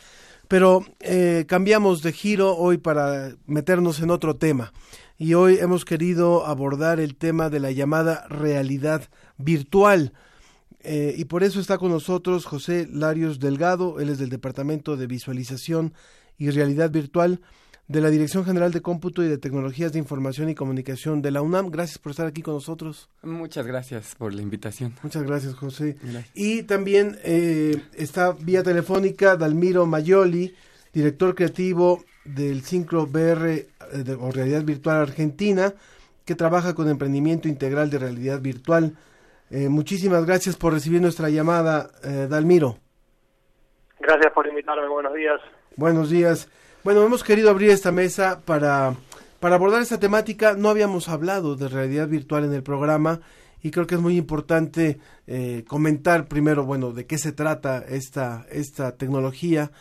Pero 0.48 0.86
eh, 1.00 1.46
cambiamos 1.48 2.04
de 2.04 2.14
giro 2.14 2.56
hoy 2.56 2.78
para 2.78 3.36
meternos 3.48 4.00
en 4.02 4.12
otro 4.12 4.36
tema. 4.36 4.72
Y 5.18 5.34
hoy 5.34 5.58
hemos 5.58 5.86
querido 5.86 6.46
abordar 6.46 7.00
el 7.00 7.16
tema 7.16 7.50
de 7.50 7.60
la 7.60 7.72
llamada 7.72 8.28
realidad 8.28 9.10
virtual. 9.38 10.14
Eh, 10.82 11.16
y 11.18 11.26
por 11.26 11.44
eso 11.44 11.60
está 11.60 11.80
con 11.80 11.90
nosotros 11.90 12.46
José 12.46 12.88
Larios 12.92 13.40
Delgado, 13.40 14.00
él 14.00 14.10
es 14.10 14.20
del 14.20 14.30
Departamento 14.30 14.98
de 14.98 15.08
Visualización 15.08 15.94
y 16.38 16.52
Realidad 16.52 16.92
Virtual 16.92 17.42
de 17.88 18.02
la 18.02 18.10
Dirección 18.10 18.46
General 18.46 18.72
de 18.72 18.82
Cómputo 18.82 19.24
y 19.24 19.28
de 19.28 19.38
Tecnologías 19.38 19.94
de 19.94 20.00
Información 20.00 20.50
y 20.50 20.56
Comunicación 20.56 21.22
de 21.22 21.32
la 21.32 21.42
UNAM. 21.42 21.70
Gracias 21.70 22.00
por 22.00 22.12
estar 22.12 22.26
aquí 22.26 22.42
con 22.42 22.56
nosotros. 22.56 23.10
Muchas 23.22 23.66
gracias 23.68 24.16
por 24.16 24.34
la 24.34 24.42
invitación. 24.42 24.94
Muchas 25.04 25.24
gracias, 25.24 25.54
José. 25.54 25.96
Y 26.34 26.64
también 26.64 27.18
eh, 27.24 27.76
está 27.94 28.32
vía 28.32 28.64
telefónica 28.64 29.36
Dalmiro 29.36 29.86
Mayoli, 29.86 30.56
director 30.94 31.36
creativo 31.36 32.04
del 32.24 32.64
Syncro 32.64 33.04
VR 33.04 33.54
eh, 33.54 33.68
o 34.20 34.32
Realidad 34.32 34.64
Virtual 34.64 34.98
Argentina, 34.98 35.74
que 36.26 36.34
trabaja 36.34 36.74
con 36.74 36.90
emprendimiento 36.90 37.48
integral 37.48 37.92
de 37.92 38.00
realidad 38.00 38.42
virtual. 38.42 38.98
Eh, 39.52 39.70
muchísimas 39.70 40.26
gracias 40.26 40.56
por 40.56 40.74
recibir 40.74 41.02
nuestra 41.02 41.30
llamada, 41.30 41.92
Dalmiro. 42.28 42.80
Gracias 44.00 44.34
por 44.34 44.48
invitarme. 44.48 44.88
Buenos 44.88 45.14
días. 45.14 45.40
Buenos 45.76 46.10
días. 46.10 46.50
Bueno, 46.86 47.04
hemos 47.04 47.24
querido 47.24 47.50
abrir 47.50 47.72
esta 47.72 47.92
mesa 47.92 48.42
para, 48.46 48.96
para 49.40 49.56
abordar 49.56 49.82
esta 49.82 50.00
temática. 50.00 50.54
No 50.54 50.70
habíamos 50.70 51.10
hablado 51.10 51.56
de 51.56 51.68
realidad 51.68 52.08
virtual 52.08 52.44
en 52.44 52.54
el 52.54 52.62
programa 52.62 53.22
y 53.64 53.72
creo 53.72 53.88
que 53.88 53.96
es 53.96 54.02
muy 54.02 54.18
importante 54.18 55.00
eh, 55.26 55.64
comentar 55.68 56.28
primero, 56.28 56.64
bueno, 56.64 56.92
de 56.92 57.08
qué 57.08 57.18
se 57.18 57.32
trata 57.32 57.80
esta, 57.80 58.46
esta 58.52 58.98
tecnología 58.98 59.72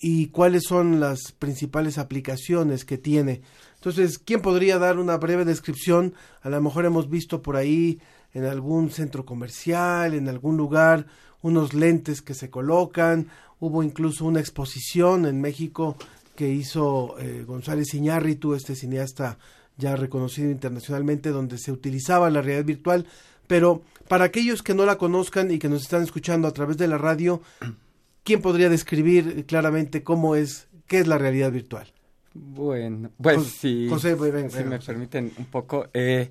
y 0.00 0.28
cuáles 0.28 0.62
son 0.68 1.00
las 1.00 1.32
principales 1.36 1.98
aplicaciones 1.98 2.84
que 2.84 2.96
tiene. 2.96 3.42
Entonces, 3.74 4.20
¿quién 4.20 4.40
podría 4.40 4.78
dar 4.78 5.00
una 5.00 5.16
breve 5.16 5.44
descripción? 5.44 6.14
A 6.42 6.48
lo 6.48 6.62
mejor 6.62 6.84
hemos 6.84 7.10
visto 7.10 7.42
por 7.42 7.56
ahí 7.56 7.98
en 8.34 8.44
algún 8.44 8.92
centro 8.92 9.26
comercial, 9.26 10.14
en 10.14 10.28
algún 10.28 10.56
lugar, 10.56 11.06
unos 11.40 11.74
lentes 11.74 12.22
que 12.22 12.34
se 12.34 12.50
colocan. 12.50 13.26
Hubo 13.58 13.82
incluso 13.82 14.24
una 14.26 14.38
exposición 14.38 15.26
en 15.26 15.40
México 15.40 15.96
que 16.36 16.48
hizo 16.48 17.18
eh, 17.18 17.44
González 17.46 17.92
Iñárritu, 17.94 18.54
este 18.54 18.74
cineasta 18.74 19.38
ya 19.76 19.96
reconocido 19.96 20.50
internacionalmente, 20.50 21.30
donde 21.30 21.58
se 21.58 21.72
utilizaba 21.72 22.30
la 22.30 22.42
realidad 22.42 22.64
virtual. 22.64 23.06
Pero 23.46 23.82
para 24.08 24.24
aquellos 24.24 24.62
que 24.62 24.74
no 24.74 24.86
la 24.86 24.98
conozcan 24.98 25.50
y 25.50 25.58
que 25.58 25.68
nos 25.68 25.82
están 25.82 26.02
escuchando 26.02 26.48
a 26.48 26.52
través 26.52 26.76
de 26.76 26.88
la 26.88 26.98
radio, 26.98 27.42
¿quién 28.24 28.40
podría 28.40 28.68
describir 28.68 29.44
claramente 29.46 30.02
cómo 30.02 30.36
es, 30.36 30.68
qué 30.86 31.00
es 31.00 31.06
la 31.06 31.18
realidad 31.18 31.52
virtual? 31.52 31.92
Bueno, 32.34 33.10
pues 33.20 33.44
si, 33.44 33.90
si 33.90 34.64
me 34.64 34.78
permiten 34.78 35.32
un 35.36 35.44
poco, 35.46 35.88
eh, 35.92 36.30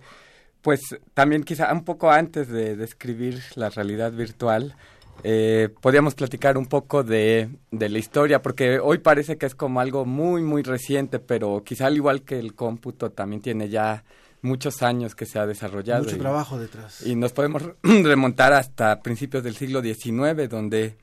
pues 0.63 0.81
también 1.13 1.43
quizá 1.43 1.71
un 1.71 1.83
poco 1.83 2.09
antes 2.09 2.47
de 2.47 2.75
describir 2.75 3.39
la 3.55 3.69
realidad 3.69 4.11
virtual, 4.11 4.75
eh, 5.23 5.69
podríamos 5.81 6.15
platicar 6.15 6.57
un 6.57 6.65
poco 6.65 7.03
de, 7.03 7.49
de, 7.71 7.89
la 7.89 7.99
historia, 7.99 8.41
porque 8.41 8.79
hoy 8.79 8.99
parece 8.99 9.37
que 9.37 9.45
es 9.45 9.55
como 9.55 9.79
algo 9.79 10.05
muy, 10.05 10.41
muy 10.41 10.63
reciente, 10.63 11.19
pero 11.19 11.63
quizá 11.63 11.87
al 11.87 11.95
igual 11.95 12.23
que 12.23 12.39
el 12.39 12.55
cómputo 12.55 13.11
también 13.11 13.41
tiene 13.41 13.69
ya 13.69 14.03
muchos 14.41 14.81
años 14.81 15.15
que 15.15 15.25
se 15.25 15.39
ha 15.39 15.45
desarrollado. 15.45 16.03
Mucho 16.03 16.17
trabajo 16.17 16.57
detrás. 16.57 17.05
Y 17.05 17.15
nos 17.15 17.33
podemos 17.33 17.63
remontar 17.83 18.53
hasta 18.53 19.01
principios 19.01 19.43
del 19.43 19.55
siglo 19.55 19.81
XIX, 19.81 20.49
donde 20.49 20.97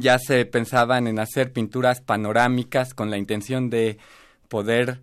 ya 0.00 0.18
se 0.18 0.44
pensaban 0.46 1.06
en 1.06 1.18
hacer 1.18 1.52
pinturas 1.52 2.00
panorámicas 2.00 2.94
con 2.94 3.10
la 3.10 3.18
intención 3.18 3.70
de 3.70 3.98
poder 4.48 5.00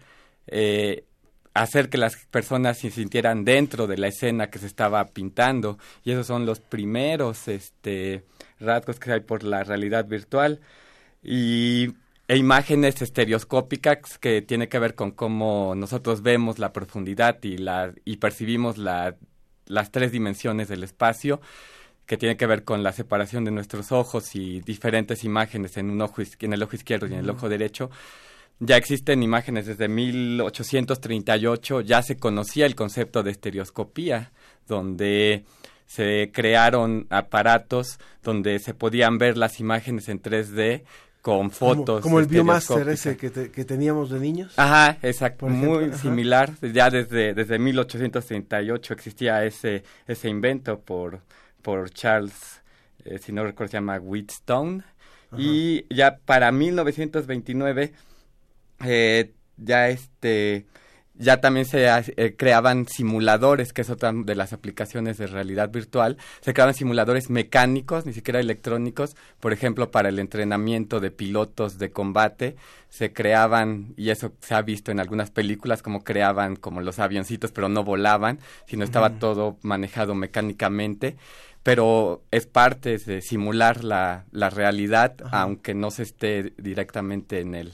eh, 0.47 1.05
hacer 1.53 1.89
que 1.89 1.97
las 1.97 2.17
personas 2.27 2.79
se 2.79 2.91
sintieran 2.91 3.45
dentro 3.45 3.87
de 3.87 3.97
la 3.97 4.07
escena 4.07 4.49
que 4.49 4.59
se 4.59 4.67
estaba 4.67 5.05
pintando 5.05 5.77
y 6.03 6.11
esos 6.11 6.27
son 6.27 6.45
los 6.45 6.59
primeros 6.59 7.47
este 7.47 8.23
rasgos 8.63 8.99
que 8.99 9.11
hay 9.11 9.19
por 9.19 9.43
la 9.43 9.63
realidad 9.63 10.05
virtual 10.07 10.61
y 11.21 11.93
e 12.27 12.37
imágenes 12.37 13.01
estereoscópicas 13.01 14.17
que 14.17 14.41
tiene 14.41 14.69
que 14.69 14.79
ver 14.79 14.95
con 14.95 15.11
cómo 15.11 15.75
nosotros 15.75 16.21
vemos 16.21 16.57
la 16.57 16.71
profundidad 16.73 17.37
y 17.43 17.57
la 17.57 17.93
y 18.05 18.17
percibimos 18.17 18.77
la, 18.77 19.17
las 19.67 19.91
tres 19.91 20.11
dimensiones 20.11 20.67
del 20.69 20.83
espacio 20.83 21.41
que 22.05 22.17
tiene 22.17 22.37
que 22.37 22.45
ver 22.45 22.63
con 22.63 22.83
la 22.83 22.91
separación 22.91 23.45
de 23.45 23.51
nuestros 23.51 23.91
ojos 23.91 24.35
y 24.35 24.61
diferentes 24.61 25.23
imágenes 25.23 25.77
en 25.77 25.89
un 25.89 26.01
ojo 26.01 26.21
en 26.39 26.53
el 26.53 26.63
ojo 26.63 26.75
izquierdo 26.75 27.07
y 27.07 27.13
en 27.13 27.19
el 27.19 27.29
ojo 27.29 27.49
derecho. 27.49 27.89
Ya 28.59 28.77
existen 28.77 29.23
imágenes 29.23 29.65
desde 29.65 29.87
1838, 29.87 31.81
ya 31.81 32.01
se 32.01 32.17
conocía 32.17 32.65
el 32.65 32.75
concepto 32.75 33.23
de 33.23 33.31
estereoscopía, 33.31 34.31
donde 34.67 35.43
se 35.93 36.31
crearon 36.33 37.05
aparatos 37.11 37.99
donde 38.23 38.57
se 38.57 38.73
podían 38.73 39.19
ver 39.19 39.37
las 39.37 39.59
imágenes 39.59 40.09
en 40.09 40.19
3D 40.19 40.81
con 41.21 41.51
fotos. 41.51 42.01
Como, 42.01 42.19
el 42.19 42.25
Biomaster 42.25 42.89
ese 42.89 43.15
que, 43.15 43.31
que, 43.51 43.63
teníamos 43.63 44.09
de 44.09 44.19
niños. 44.19 44.53
Ajá, 44.57 44.97
exacto, 45.03 45.47
muy 45.47 45.93
similar. 45.93 46.51
Ya 46.61 46.89
desde, 46.89 47.35
desde 47.35 47.59
1838 47.59 48.93
existía 48.93 49.45
ese, 49.45 49.83
ese 50.07 50.29
invento 50.29 50.79
por, 50.79 51.21
por 51.61 51.91
Charles, 51.91 52.63
eh, 53.05 53.19
si 53.19 53.31
no 53.31 53.43
recuerdo, 53.43 53.69
se 53.69 53.77
llama 53.77 53.99
Wheatstone. 53.99 54.83
Y 55.37 55.85
ya 55.93 56.17
para 56.25 56.51
1929 56.51 57.93
eh, 58.85 59.31
ya 59.57 59.89
este 59.89 60.65
ya 61.15 61.39
también 61.41 61.65
se 61.65 61.87
eh, 61.87 62.35
creaban 62.35 62.87
simuladores, 62.87 63.71
que 63.71 63.81
es 63.81 63.89
otra 63.89 64.11
de 64.13 64.35
las 64.35 64.51
aplicaciones 64.51 65.17
de 65.17 65.27
realidad 65.27 65.69
virtual, 65.69 66.17
se 66.41 66.53
creaban 66.53 66.73
simuladores 66.73 67.29
mecánicos, 67.29 68.05
ni 68.05 68.13
siquiera 68.13 68.39
electrónicos, 68.39 69.15
por 69.39 69.53
ejemplo, 69.53 69.91
para 69.91 70.09
el 70.09 70.17
entrenamiento 70.19 70.99
de 70.99 71.11
pilotos 71.11 71.77
de 71.77 71.91
combate, 71.91 72.55
se 72.89 73.13
creaban, 73.13 73.93
y 73.95 74.09
eso 74.09 74.33
se 74.41 74.55
ha 74.55 74.61
visto 74.61 74.91
en 74.91 74.99
algunas 74.99 75.29
películas, 75.29 75.83
como 75.83 76.03
creaban 76.03 76.55
como 76.55 76.81
los 76.81 76.99
avioncitos, 76.99 77.51
pero 77.51 77.69
no 77.69 77.83
volaban, 77.83 78.39
sino 78.65 78.83
estaba 78.83 79.11
todo 79.19 79.57
manejado 79.61 80.15
mecánicamente. 80.15 81.15
Pero 81.63 82.23
es 82.29 82.45
parte 82.45 82.97
de 82.97 83.21
simular 83.21 83.85
la, 83.85 84.25
la 84.31 84.49
realidad, 84.49 85.15
aunque 85.31 85.73
no 85.73 85.91
se 85.91 86.03
esté 86.03 86.53
directamente 86.57 87.39
en 87.39 87.55
el, 87.55 87.73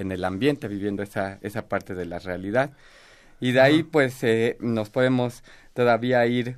en 0.00 0.12
el 0.12 0.24
ambiente, 0.24 0.68
viviendo 0.68 1.02
esa, 1.02 1.38
esa 1.42 1.68
parte 1.68 1.94
de 1.94 2.06
la 2.06 2.18
realidad. 2.18 2.70
Y 3.40 3.52
de 3.52 3.60
ahí, 3.60 3.82
pues, 3.82 4.22
eh, 4.22 4.56
nos 4.60 4.90
podemos 4.90 5.42
todavía 5.74 6.26
ir 6.26 6.56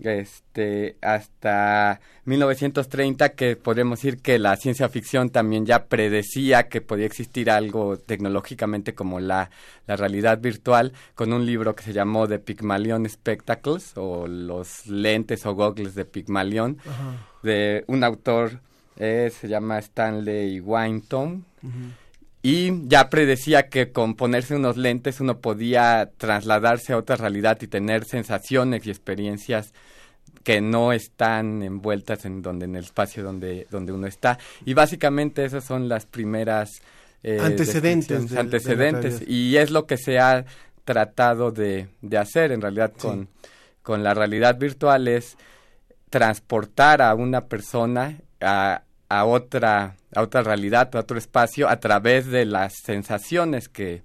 este 0.00 0.96
hasta 1.00 2.00
1930 2.24 3.30
que 3.30 3.56
podemos 3.56 4.00
decir 4.00 4.20
que 4.20 4.38
la 4.38 4.56
ciencia 4.56 4.88
ficción 4.88 5.30
también 5.30 5.66
ya 5.66 5.86
predecía 5.86 6.68
que 6.68 6.80
podía 6.80 7.06
existir 7.06 7.50
algo 7.50 7.96
tecnológicamente 7.96 8.94
como 8.94 9.20
la, 9.20 9.50
la 9.86 9.96
realidad 9.96 10.40
virtual 10.40 10.92
con 11.14 11.32
un 11.32 11.46
libro 11.46 11.74
que 11.74 11.84
se 11.84 11.92
llamó 11.92 12.26
The 12.26 12.38
Pygmalion 12.40 13.08
Spectacles 13.08 13.92
o 13.96 14.26
los 14.26 14.86
lentes 14.86 15.46
o 15.46 15.54
goggles 15.54 15.94
de 15.94 16.04
Pygmalion 16.04 16.78
de 17.42 17.84
un 17.86 18.02
autor 18.02 18.60
eh, 18.96 19.30
se 19.32 19.48
llama 19.48 19.78
Stanley 19.78 20.60
Winton 20.60 21.44
y 22.44 22.86
ya 22.88 23.08
predecía 23.08 23.70
que 23.70 23.90
con 23.90 24.16
ponerse 24.16 24.54
unos 24.54 24.76
lentes 24.76 25.18
uno 25.18 25.38
podía 25.38 26.10
trasladarse 26.18 26.92
a 26.92 26.98
otra 26.98 27.16
realidad 27.16 27.56
y 27.62 27.68
tener 27.68 28.04
sensaciones 28.04 28.86
y 28.86 28.90
experiencias 28.90 29.72
que 30.42 30.60
no 30.60 30.92
están 30.92 31.62
envueltas 31.62 32.26
en 32.26 32.42
donde 32.42 32.66
en 32.66 32.76
el 32.76 32.84
espacio 32.84 33.24
donde 33.24 33.66
donde 33.70 33.92
uno 33.92 34.06
está. 34.06 34.38
Y 34.66 34.74
básicamente 34.74 35.42
esas 35.42 35.64
son 35.64 35.88
las 35.88 36.04
primeras 36.04 36.82
eh, 37.22 37.38
antecedentes 37.40 38.36
antecedentes. 38.36 39.22
y 39.26 39.56
es 39.56 39.70
lo 39.70 39.86
que 39.86 39.96
se 39.96 40.18
ha 40.18 40.44
tratado 40.84 41.50
de, 41.50 41.88
de 42.02 42.18
hacer 42.18 42.52
en 42.52 42.60
realidad 42.60 42.92
con 42.92 43.30
con 43.80 44.02
la 44.02 44.12
realidad 44.12 44.58
virtual 44.58 45.08
es 45.08 45.38
transportar 46.10 47.00
a 47.00 47.14
una 47.14 47.46
persona 47.46 48.18
a, 48.42 48.82
a 49.08 49.24
otra 49.24 49.96
a 50.14 50.22
otra 50.22 50.42
realidad, 50.42 50.94
a 50.94 51.00
otro 51.00 51.18
espacio 51.18 51.68
a 51.68 51.80
través 51.80 52.26
de 52.26 52.44
las 52.44 52.74
sensaciones 52.84 53.68
que, 53.68 54.02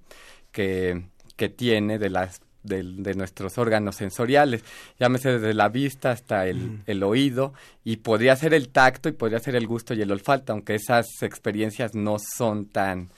que, 0.52 1.04
que 1.36 1.48
tiene 1.48 1.98
de 1.98 2.10
las 2.10 2.40
de, 2.62 2.82
de, 2.82 3.14
nuestros 3.14 3.56
órganos 3.56 3.96
sensoriales, 3.96 4.62
llámese 4.98 5.38
desde 5.38 5.54
la 5.54 5.70
vista 5.70 6.10
hasta 6.10 6.46
el, 6.46 6.82
el, 6.86 7.02
oído, 7.02 7.54
y 7.84 7.96
podría 7.98 8.36
ser 8.36 8.52
el 8.52 8.68
tacto 8.68 9.08
y 9.08 9.12
podría 9.12 9.38
ser 9.38 9.56
el 9.56 9.66
gusto 9.66 9.94
y 9.94 10.02
el 10.02 10.12
olfato, 10.12 10.52
aunque 10.52 10.74
esas 10.74 11.06
experiencias 11.22 11.94
no 11.94 12.18
son 12.18 12.66
tan, 12.66 13.08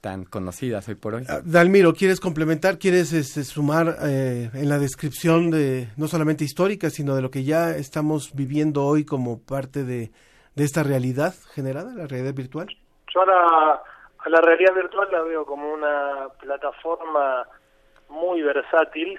tan 0.00 0.24
conocidas 0.24 0.86
hoy 0.86 0.94
por 0.94 1.16
hoy. 1.16 1.24
Ah, 1.28 1.40
Dalmiro, 1.44 1.94
¿quieres 1.94 2.20
complementar? 2.20 2.78
¿Quieres 2.78 3.12
este, 3.12 3.42
sumar 3.42 3.98
eh, 4.04 4.50
en 4.54 4.68
la 4.68 4.78
descripción 4.78 5.50
de 5.50 5.88
no 5.96 6.06
solamente 6.06 6.44
histórica, 6.44 6.88
sino 6.88 7.16
de 7.16 7.22
lo 7.22 7.32
que 7.32 7.42
ya 7.42 7.76
estamos 7.76 8.30
viviendo 8.34 8.84
hoy 8.84 9.04
como 9.04 9.40
parte 9.40 9.82
de, 9.82 10.12
de 10.54 10.64
esta 10.64 10.82
realidad 10.82 11.34
generada, 11.54 11.92
la 11.94 12.06
realidad 12.06 12.34
virtual? 12.34 12.68
Yo 13.14 13.22
a 13.22 13.26
la, 13.26 13.82
a 14.18 14.28
la 14.28 14.40
realidad 14.40 14.74
virtual 14.74 15.08
la 15.10 15.22
veo 15.22 15.44
como 15.44 15.72
una 15.72 16.28
plataforma 16.40 17.46
muy 18.08 18.42
versátil 18.42 19.18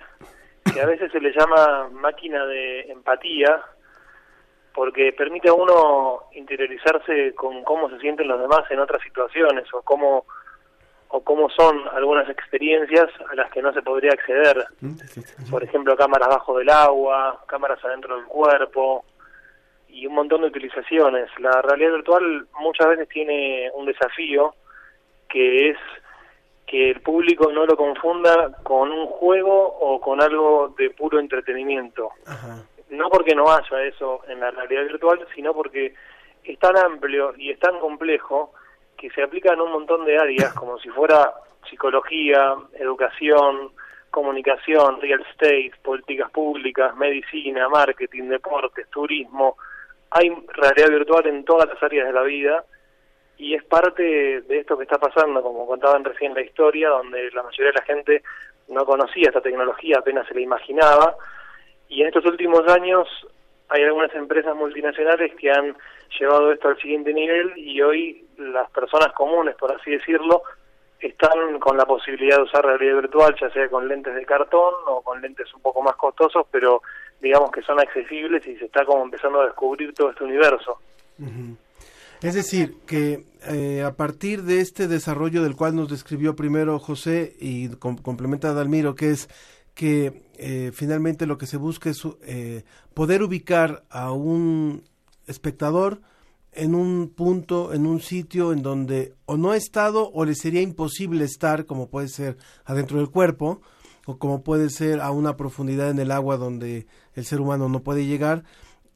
que 0.74 0.82
a 0.82 0.86
veces 0.86 1.12
se 1.12 1.20
le 1.20 1.32
llama 1.32 1.90
máquina 1.92 2.46
de 2.46 2.92
empatía 2.92 3.62
porque 4.74 5.14
permite 5.14 5.50
a 5.50 5.54
uno 5.54 6.24
interiorizarse 6.34 7.34
con 7.36 7.64
cómo 7.64 7.90
se 7.90 8.00
sienten 8.00 8.28
los 8.28 8.40
demás 8.40 8.62
en 8.72 8.80
otras 8.80 9.02
situaciones 9.04 9.66
o 9.74 9.82
cómo 9.82 10.26
o 11.16 11.24
cómo 11.24 11.48
son 11.52 11.80
algunas 11.94 12.28
experiencias 12.28 13.08
a 13.30 13.36
las 13.36 13.52
que 13.52 13.62
no 13.62 13.72
se 13.72 13.84
podría 13.84 14.14
acceder. 14.14 14.66
Por 15.52 15.64
ejemplo, 15.64 15.96
cámaras 15.96 16.28
bajo 16.28 16.58
del 16.58 16.72
agua, 16.72 17.40
cámaras 17.46 17.86
adentro 17.86 18.16
del 18.16 18.26
cuerpo 18.26 19.06
y 19.94 20.08
un 20.08 20.16
montón 20.16 20.42
de 20.42 20.48
utilizaciones. 20.48 21.30
La 21.40 21.62
realidad 21.62 21.94
virtual 21.94 22.48
muchas 22.60 22.90
veces 22.90 23.08
tiene 23.10 23.70
un 23.76 23.86
desafío 23.86 24.56
que 25.30 25.70
es 25.70 25.78
que 26.66 26.90
el 26.90 27.02
público 27.02 27.52
no 27.52 27.66
lo 27.66 27.78
confunda 27.78 28.52
con 28.64 28.92
un 28.92 29.06
juego 29.06 29.78
o 29.80 30.02
con 30.02 30.22
algo 30.22 30.74
de 30.78 30.90
puro 30.90 31.20
entretenimiento. 31.20 32.10
No 32.90 33.10
porque 33.10 33.36
no 33.36 33.52
haya 33.52 33.84
eso 33.84 34.22
en 34.28 34.40
la 34.40 34.52
realidad 34.52 34.84
virtual, 34.84 35.28
sino 35.36 35.54
porque 35.54 35.94
es 36.44 36.60
tan 36.60 36.78
amplio 36.78 37.34
y 37.38 37.52
es 37.52 37.60
tan 37.60 37.80
complejo 37.80 38.54
que 38.98 39.10
se 39.12 39.22
aplica 39.22 39.54
en 39.54 39.62
un 39.62 39.72
montón 39.72 40.06
de 40.06 40.18
áreas, 40.18 40.54
como 40.60 40.80
si 40.80 40.90
fuera 40.90 41.34
psicología, 41.70 42.56
educación, 42.74 43.72
comunicación, 44.10 45.02
real 45.02 45.26
estate, 45.30 45.72
políticas 45.84 46.32
públicas, 46.32 46.96
medicina, 46.96 47.68
marketing, 47.70 48.30
deportes, 48.30 48.88
turismo. 48.90 49.58
Hay 50.14 50.30
realidad 50.30 50.90
virtual 50.90 51.28
en 51.28 51.44
todas 51.44 51.68
las 51.68 51.82
áreas 51.82 52.08
de 52.08 52.14
la 52.14 52.24
vida 52.24 52.64
y 53.38 53.56
es 53.56 53.64
parte 53.64 54.42
de 54.42 54.60
esto 54.60 54.78
que 54.78 54.84
está 54.84 54.98
pasando, 54.98 55.42
como 55.42 55.66
contaban 55.68 56.04
recién 56.04 56.34
la 56.34 56.42
historia, 56.42 56.90
donde 56.90 57.32
la 57.32 57.44
mayoría 57.44 57.72
de 57.72 57.80
la 57.80 57.86
gente 57.86 58.24
no 58.70 58.86
conocía 58.86 59.28
esta 59.28 59.42
tecnología, 59.42 59.98
apenas 60.00 60.28
se 60.28 60.36
la 60.36 60.42
imaginaba, 60.42 61.16
y 61.90 62.02
en 62.02 62.08
estos 62.08 62.26
últimos 62.26 62.68
años 62.72 63.08
hay 63.70 63.84
algunas 63.84 64.14
empresas 64.16 64.56
multinacionales 64.56 65.34
que 65.36 65.52
han 65.52 65.76
llevado 66.20 66.52
esto 66.52 66.70
al 66.70 66.78
siguiente 66.80 67.14
nivel 67.14 67.54
y 67.58 67.82
hoy 67.82 68.26
las 68.38 68.70
personas 68.72 69.12
comunes, 69.14 69.56
por 69.56 69.72
así 69.72 69.92
decirlo, 69.92 70.44
están 71.00 71.60
con 71.60 71.78
la 71.78 71.86
posibilidad 71.86 72.38
de 72.38 72.44
usar 72.44 72.66
realidad 72.66 73.02
virtual, 73.02 73.36
ya 73.40 73.50
sea 73.50 73.68
con 73.70 73.88
lentes 73.88 74.16
de 74.16 74.26
cartón 74.26 74.74
o 74.88 75.02
con 75.02 75.22
lentes 75.22 75.54
un 75.54 75.62
poco 75.62 75.82
más 75.82 75.96
costosos, 75.96 76.46
pero 76.52 76.82
digamos 77.24 77.52
que 77.52 77.62
son 77.62 77.80
accesibles 77.80 78.46
y 78.46 78.58
se 78.58 78.66
está 78.66 78.86
como 78.86 79.06
empezando 79.06 79.42
a 79.42 79.46
descubrir 79.46 79.94
todo 79.94 80.10
este 80.12 80.26
universo. 80.26 80.78
Es 82.22 82.36
decir, 82.36 82.76
que 82.86 83.24
eh, 83.48 83.82
a 83.82 83.94
partir 83.96 84.44
de 84.44 84.60
este 84.60 84.90
desarrollo 84.90 85.42
del 85.42 85.56
cual 85.56 85.76
nos 85.76 85.90
describió 85.90 86.36
primero 86.36 86.78
José 86.80 87.34
y 87.40 87.70
complementa 87.70 88.50
a 88.50 88.54
Dalmiro, 88.54 88.94
que 88.94 89.12
es 89.12 89.30
que 89.74 90.22
eh, 90.38 90.72
finalmente 90.74 91.26
lo 91.26 91.38
que 91.38 91.48
se 91.48 91.58
busca 91.58 91.90
es 91.90 92.06
eh, 92.24 92.64
poder 92.94 93.24
ubicar 93.24 93.84
a 93.90 94.12
un 94.12 94.84
espectador 95.26 96.02
en 96.52 96.76
un 96.76 97.10
punto, 97.10 97.74
en 97.74 97.88
un 97.88 98.02
sitio 98.02 98.52
en 98.52 98.62
donde 98.62 99.14
o 99.26 99.38
no 99.38 99.52
ha 99.52 99.58
estado 99.58 100.12
o 100.14 100.26
le 100.26 100.36
sería 100.36 100.62
imposible 100.62 101.24
estar, 101.24 101.66
como 101.66 101.90
puede 101.90 102.10
ser 102.10 102.38
adentro 102.66 102.98
del 102.98 103.10
cuerpo, 103.10 103.62
o 104.06 104.18
como 104.18 104.44
puede 104.44 104.70
ser 104.70 105.00
a 105.02 105.12
una 105.12 105.38
profundidad 105.38 105.90
en 105.90 106.00
el 106.00 106.12
agua 106.12 106.38
donde 106.38 106.88
el 107.14 107.26
ser 107.26 107.42
humano 107.42 107.70
no 107.70 107.84
puede 107.84 108.06
llegar, 108.06 108.44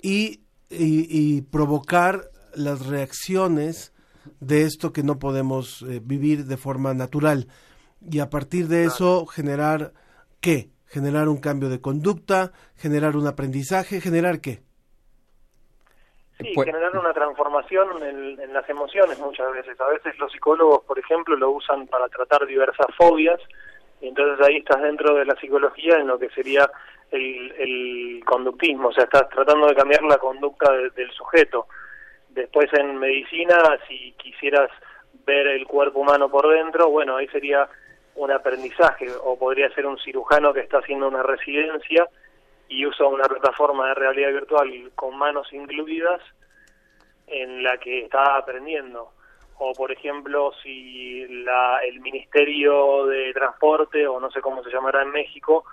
y, 0.02 0.42
y 0.70 1.42
provocar 1.44 2.30
las 2.54 2.86
reacciones 2.88 3.94
de 4.40 4.64
esto 4.64 4.92
que 4.92 5.04
no 5.04 5.20
podemos 5.20 5.84
eh, 5.84 6.00
vivir 6.04 6.46
de 6.46 6.58
forma 6.58 6.94
natural. 6.94 7.48
Y 8.02 8.20
a 8.20 8.30
partir 8.30 8.68
de 8.68 8.86
eso 8.86 9.26
generar 9.26 9.94
qué 10.42 10.70
generar 10.86 11.28
un 11.28 11.38
cambio 11.38 11.70
de 11.70 11.82
conducta 11.82 12.52
generar 12.76 13.18
un 13.18 13.28
aprendizaje 13.28 14.00
generar 14.00 14.40
qué 14.40 14.62
sí 16.40 16.52
pues 16.56 16.66
generar 16.66 16.96
una 16.96 17.12
transformación 17.12 18.04
en, 18.04 18.40
en, 18.40 18.54
las 18.54 18.70
emociones 18.70 19.20
muchas 19.20 19.52
veces. 19.52 19.80
A 19.82 19.88
veces 19.88 20.18
los 20.20 20.32
psicólogos 20.32 20.84
por 20.86 20.98
ejemplo 20.98 21.36
lo 21.36 21.52
usan 21.52 21.88
para 21.88 22.08
tratar 22.08 22.46
diversas 22.46 22.88
fobias 22.98 23.40
entonces 24.02 24.46
ahí 24.46 24.58
estás 24.58 24.82
dentro 24.82 25.16
de 25.16 25.26
la 25.26 25.36
psicología 25.36 25.98
en 25.98 26.08
lo 26.08 26.20
que 26.20 26.30
sería 26.30 26.70
el, 27.12 27.52
el 27.58 28.24
conductismo 28.26 28.90
o 28.90 28.94
sea 28.94 29.06
estás 29.06 29.30
tratando 29.30 29.68
de 29.68 29.76
cambiar 29.76 30.04
la 30.04 30.18
conducta 30.18 30.72
del 30.72 31.12
sujeto 31.12 31.68
Después 32.38 32.72
en 32.74 33.00
medicina, 33.00 33.80
si 33.88 34.12
quisieras 34.12 34.70
ver 35.26 35.48
el 35.48 35.66
cuerpo 35.66 36.02
humano 36.02 36.30
por 36.30 36.48
dentro, 36.48 36.88
bueno, 36.88 37.18
ahí 37.18 37.28
sería 37.30 37.68
un 38.14 38.30
aprendizaje, 38.30 39.08
o 39.24 39.40
podría 39.40 39.74
ser 39.74 39.88
un 39.88 39.98
cirujano 39.98 40.54
que 40.54 40.60
está 40.60 40.78
haciendo 40.78 41.08
una 41.08 41.24
residencia 41.24 42.08
y 42.68 42.86
usa 42.86 43.08
una 43.08 43.24
plataforma 43.24 43.88
de 43.88 43.96
realidad 43.96 44.34
virtual 44.34 44.92
con 44.94 45.18
manos 45.18 45.52
incluidas 45.52 46.22
en 47.26 47.64
la 47.64 47.80
que 47.80 48.04
está 48.04 48.38
aprendiendo. 48.38 49.14
O, 49.60 49.74
por 49.74 49.92
ejemplo, 49.92 50.52
si 50.62 51.26
la, 51.28 51.80
el 51.80 52.00
Ministerio 52.00 53.06
de 53.08 53.34
Transporte, 53.34 54.08
o 54.08 54.20
no 54.20 54.30
sé 54.32 54.42
cómo 54.42 54.64
se 54.64 54.70
llamará 54.70 55.02
en 55.02 55.12
México, 55.12 55.66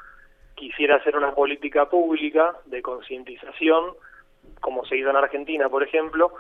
quisiera 0.55 0.97
hacer 0.97 1.17
una 1.17 1.35
política 1.35 1.89
pública 1.89 2.57
de 2.65 2.81
concientización, 2.81 3.95
como 4.61 4.85
se 4.87 4.97
hizo 4.97 5.11
en 5.11 5.17
Argentina, 5.17 5.69
por 5.69 5.83
ejemplo, 5.83 6.33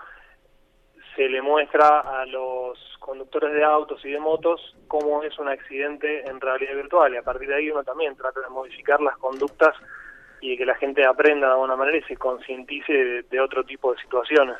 se 1.14 1.28
le 1.28 1.42
muestra 1.42 2.01
a 2.01 2.26
los 2.26 2.78
conductores 2.99 3.53
de 3.53 3.62
autos 3.62 4.05
y 4.05 4.11
de 4.11 4.18
motos 4.18 4.74
cómo 4.88 5.22
es 5.22 5.38
un 5.38 5.49
accidente 5.49 6.28
en 6.28 6.40
realidad 6.40 6.74
virtual 6.74 7.14
y 7.14 7.18
a 7.18 7.22
partir 7.22 7.49
de 7.49 7.57
ahí 7.57 7.70
uno 7.70 7.84
también 7.84 8.16
trata 8.16 8.40
de 8.40 8.49
modificar 8.49 9.01
las 9.01 9.16
conductas 9.18 9.76
y 10.40 10.57
que 10.57 10.66
la 10.66 10.74
gente 10.74 11.05
aprenda 11.07 11.47
de 11.47 11.53
alguna 11.53 11.76
manera 11.76 11.99
y 11.99 12.03
se 12.03 12.16
concientice 12.16 13.22
de, 13.22 13.40
otro 13.40 13.64
tipo 13.64 13.92
de 13.92 14.01
situaciones. 14.01 14.59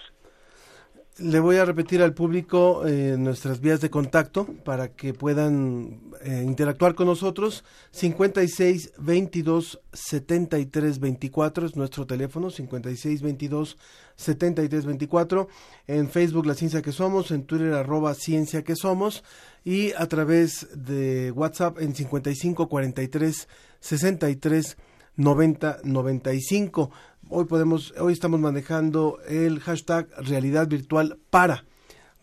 Le 1.19 1.39
voy 1.39 1.59
a 1.59 1.65
repetir 1.65 2.03
al 2.03 2.13
público 2.13 2.85
eh, 2.85 3.15
nuestras 3.17 3.61
vías 3.61 3.81
de 3.81 3.89
contacto 3.89 4.47
para 4.65 4.89
que 4.89 5.15
puedan 5.15 6.01
eh, 6.23 6.43
interactuar 6.45 6.97
con 6.97 7.07
nosotros. 7.07 7.63
56 7.93 8.95
22 8.99 9.81
73 9.93 10.99
24 10.99 11.67
es 11.67 11.77
nuestro 11.77 12.05
teléfono. 12.05 12.51
56 12.51 13.23
22 13.23 13.79
73 14.17 14.87
24. 14.87 15.49
En 15.87 16.11
Facebook 16.11 16.47
La 16.47 16.55
Ciencia 16.55 16.83
que 16.83 16.91
Somos. 16.91 17.31
En 17.31 17.45
Twitter 17.45 17.75
arroba 17.75 18.15
Ciencia 18.15 18.65
que 18.65 18.75
Somos. 18.75 19.23
Y 19.65 19.93
a 19.93 20.09
través 20.09 20.67
de 20.75 21.31
WhatsApp 21.31 21.79
en 21.79 21.95
55 21.95 22.69
43 22.69 23.49
63 23.79 24.77
90 25.17 25.79
95 25.85 26.91
hoy 27.29 27.45
podemos, 27.45 27.93
hoy 27.99 28.13
estamos 28.13 28.41
manejando 28.41 29.19
el 29.29 29.61
hashtag 29.61 30.09
realidad 30.19 30.69
virtual 30.69 31.19
para 31.31 31.65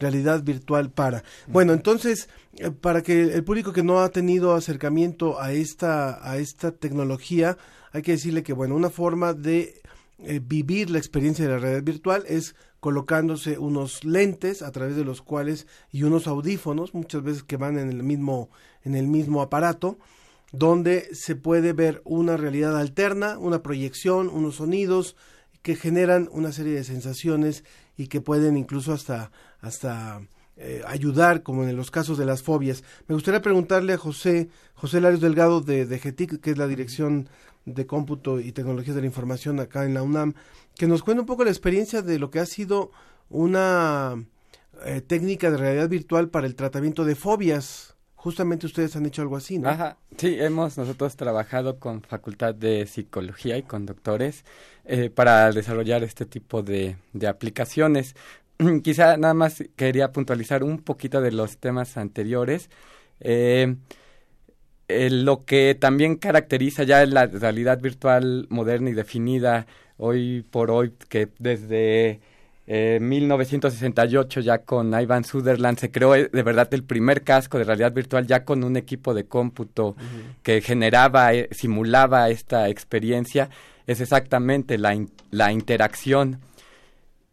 realidad 0.02 0.43
virtual 0.43 0.91
para. 0.91 1.24
Bueno, 1.47 1.74
entonces, 1.74 2.28
eh, 2.58 2.72
para 2.72 3.04
que 3.04 3.22
el 3.22 3.43
público 3.43 3.72
que 3.72 3.84
no 3.84 4.02
ha 4.02 4.10
tenido 4.10 4.54
acercamiento 4.54 5.39
a 5.39 5.54
esta, 5.54 6.28
a 6.30 6.38
esta 6.38 6.72
tecnología, 6.72 7.58
hay 7.93 8.02
que 8.02 8.14
decirle 8.14 8.43
que, 8.43 8.54
bueno, 8.54 8.76
una 8.76 8.89
forma 8.89 9.34
de 9.34 9.82
eh, 10.18 10.41
vivir 10.43 10.89
la 10.89 10.97
experiencia 10.97 11.45
de 11.45 11.52
la 11.52 11.60
realidad 11.60 11.84
virtual 11.84 12.24
es 12.28 12.56
colocándose 12.80 13.60
unos 13.60 14.04
lentes 14.04 14.64
a 14.64 14.72
través 14.72 14.95
de 14.95 15.06
los 15.06 15.22
cuales 15.22 15.68
y 15.91 16.04
unos 16.04 16.28
audífonos, 16.28 16.93
muchas 16.95 17.22
veces 17.22 17.43
que 17.43 17.58
van 17.58 17.78
en 17.78 17.89
el 17.89 18.02
mismo, 18.02 18.49
en 18.84 18.95
el 18.95 19.08
mismo 19.08 19.41
aparato, 19.41 19.99
donde 20.52 21.10
se 21.14 21.36
puede 21.36 21.74
ver 21.74 22.02
una 22.04 22.38
realidad 22.38 22.78
alterna, 22.78 23.38
una 23.38 23.64
proyección, 23.64 24.28
unos 24.28 24.56
sonidos 24.56 25.16
que 25.62 25.76
generan 25.76 26.28
una 26.32 26.52
serie 26.52 26.74
de 26.74 26.84
sensaciones 26.84 27.64
y 27.97 28.08
que 28.08 28.22
pueden 28.22 28.58
incluso 28.58 28.93
hasta, 28.93 29.32
hasta 29.60 30.22
eh, 30.58 30.82
ayudar, 30.88 31.43
como 31.43 31.64
en 31.64 31.76
los 31.76 31.91
casos 31.91 32.18
de 32.18 32.26
las 32.26 32.43
fobias. 32.43 32.84
Me 33.08 33.16
gustaría 33.16 33.41
preguntarle 33.41 33.93
a 33.93 33.97
José, 33.97 34.49
José 34.74 34.99
Larios 34.99 35.22
Delgado 35.22 35.62
de, 35.62 35.86
de 35.86 35.99
GETIC, 35.99 36.41
que 36.41 36.52
es 36.52 36.58
la 36.58 36.68
Dirección 36.68 37.30
de 37.66 37.86
Cómputo 37.86 38.39
y 38.39 38.52
Tecnologías 38.52 38.95
de 38.95 39.02
la 39.02 39.08
Información 39.08 39.60
acá 39.60 39.86
en 39.86 39.93
la 39.93 40.04
UNAM, 40.04 40.34
que 40.76 40.88
nos 40.88 41.04
cuente 41.04 41.22
un 41.22 41.28
poco 41.28 41.43
la 41.43 41.52
experiencia 41.52 42.02
de 42.02 42.20
lo 42.20 42.32
que 42.32 42.39
ha 42.39 42.45
sido 42.45 42.91
una 43.30 44.26
eh, 44.84 45.02
técnica 45.02 45.52
de 45.52 45.58
realidad 45.58 45.89
virtual 45.89 46.30
para 46.30 46.47
el 46.47 46.56
tratamiento 46.56 47.06
de 47.06 47.16
fobias 47.16 47.95
justamente 48.22 48.67
ustedes 48.67 48.95
han 48.95 49.07
hecho 49.07 49.24
algo 49.24 49.36
así, 49.36 49.57
¿no? 49.57 49.67
Ajá, 49.67 49.97
sí, 50.15 50.38
hemos 50.39 50.78
nosotros 50.78 51.15
trabajado 51.15 51.80
con 51.80 52.03
Facultad 52.03 52.53
de 52.53 52.86
Psicología 52.86 53.57
y 53.57 53.63
con 53.63 53.88
doctores 53.88 54.45
eh, 54.86 55.09
para 55.09 55.51
desarrollar 55.51 56.03
este 56.03 56.28
tipo 56.28 56.61
de, 56.61 56.97
de 57.13 57.28
aplicaciones. 57.28 58.15
quizá 58.84 59.17
nada 59.17 59.34
más 59.34 59.63
quería 59.76 60.11
puntualizar 60.11 60.63
un 60.63 60.84
poquito 60.84 61.19
de 61.19 61.32
los 61.32 61.57
temas 61.57 61.97
anteriores. 61.97 62.69
Eh, 63.22 63.76
lo 64.88 65.43
que 65.43 65.76
también 65.80 66.15
caracteriza 66.15 66.84
ya 66.84 67.03
la 67.07 67.26
realidad 67.26 67.82
virtual 67.82 68.45
moderna 68.49 68.91
y 68.91 68.93
definida 68.93 69.65
hoy 69.97 70.45
por 70.51 70.69
hoy, 70.69 70.93
que 71.09 71.30
desde 71.39 72.19
1968 73.01 74.39
eh, 74.39 74.43
ya 74.43 74.59
con 74.59 74.93
Ivan 74.99 75.26
Sutherland 75.26 75.78
se 75.78 75.91
creó 75.91 76.15
eh, 76.15 76.30
de 76.32 76.43
verdad 76.43 76.74
el 76.74 76.84
primer 76.84 77.24
casco 77.24 77.57
de 77.57 77.65
realidad 77.65 77.91
virtual 77.91 78.28
ya 78.28 78.45
con 78.45 78.63
un 78.63 78.78
equipo 78.78 79.13
de 79.13 79.26
cómputo 79.26 79.97
que 80.41 80.61
generaba, 80.61 81.34
eh, 81.34 81.49
simulaba 81.51 82.30
esta 82.30 82.69
experiencia, 82.69 83.49
es 83.88 83.99
exactamente 83.99 84.78
la, 84.78 84.97
la 85.32 85.51
interacción. 85.51 86.39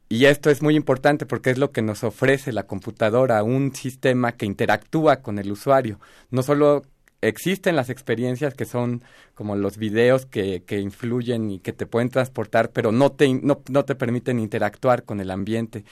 Y 0.08 0.24
esto 0.24 0.50
es 0.50 0.62
muy 0.62 0.74
importante 0.74 1.26
porque 1.26 1.50
es 1.50 1.58
lo 1.58 1.70
que 1.70 1.82
nos 1.82 2.02
ofrece 2.02 2.50
la 2.50 2.64
computadora, 2.64 3.42
un 3.42 3.74
sistema 3.74 4.32
que 4.32 4.46
interactúa 4.46 5.16
con 5.22 5.38
el 5.38 5.52
usuario, 5.52 6.00
no 6.30 6.42
solo 6.42 6.82
existen 7.20 7.76
las 7.76 7.90
experiencias 7.90 8.54
que 8.54 8.64
son 8.64 9.02
como 9.34 9.56
los 9.56 9.76
videos 9.76 10.26
que, 10.26 10.62
que 10.64 10.80
influyen 10.80 11.50
y 11.50 11.58
que 11.58 11.72
te 11.72 11.86
pueden 11.86 12.10
transportar, 12.10 12.70
pero 12.70 12.92
no 12.92 13.12
te, 13.12 13.32
no, 13.32 13.62
no 13.68 13.84
te 13.84 13.94
permiten 13.94 14.38
interactuar 14.38 15.04
con 15.04 15.20
el 15.20 15.30
ambiente. 15.30 15.84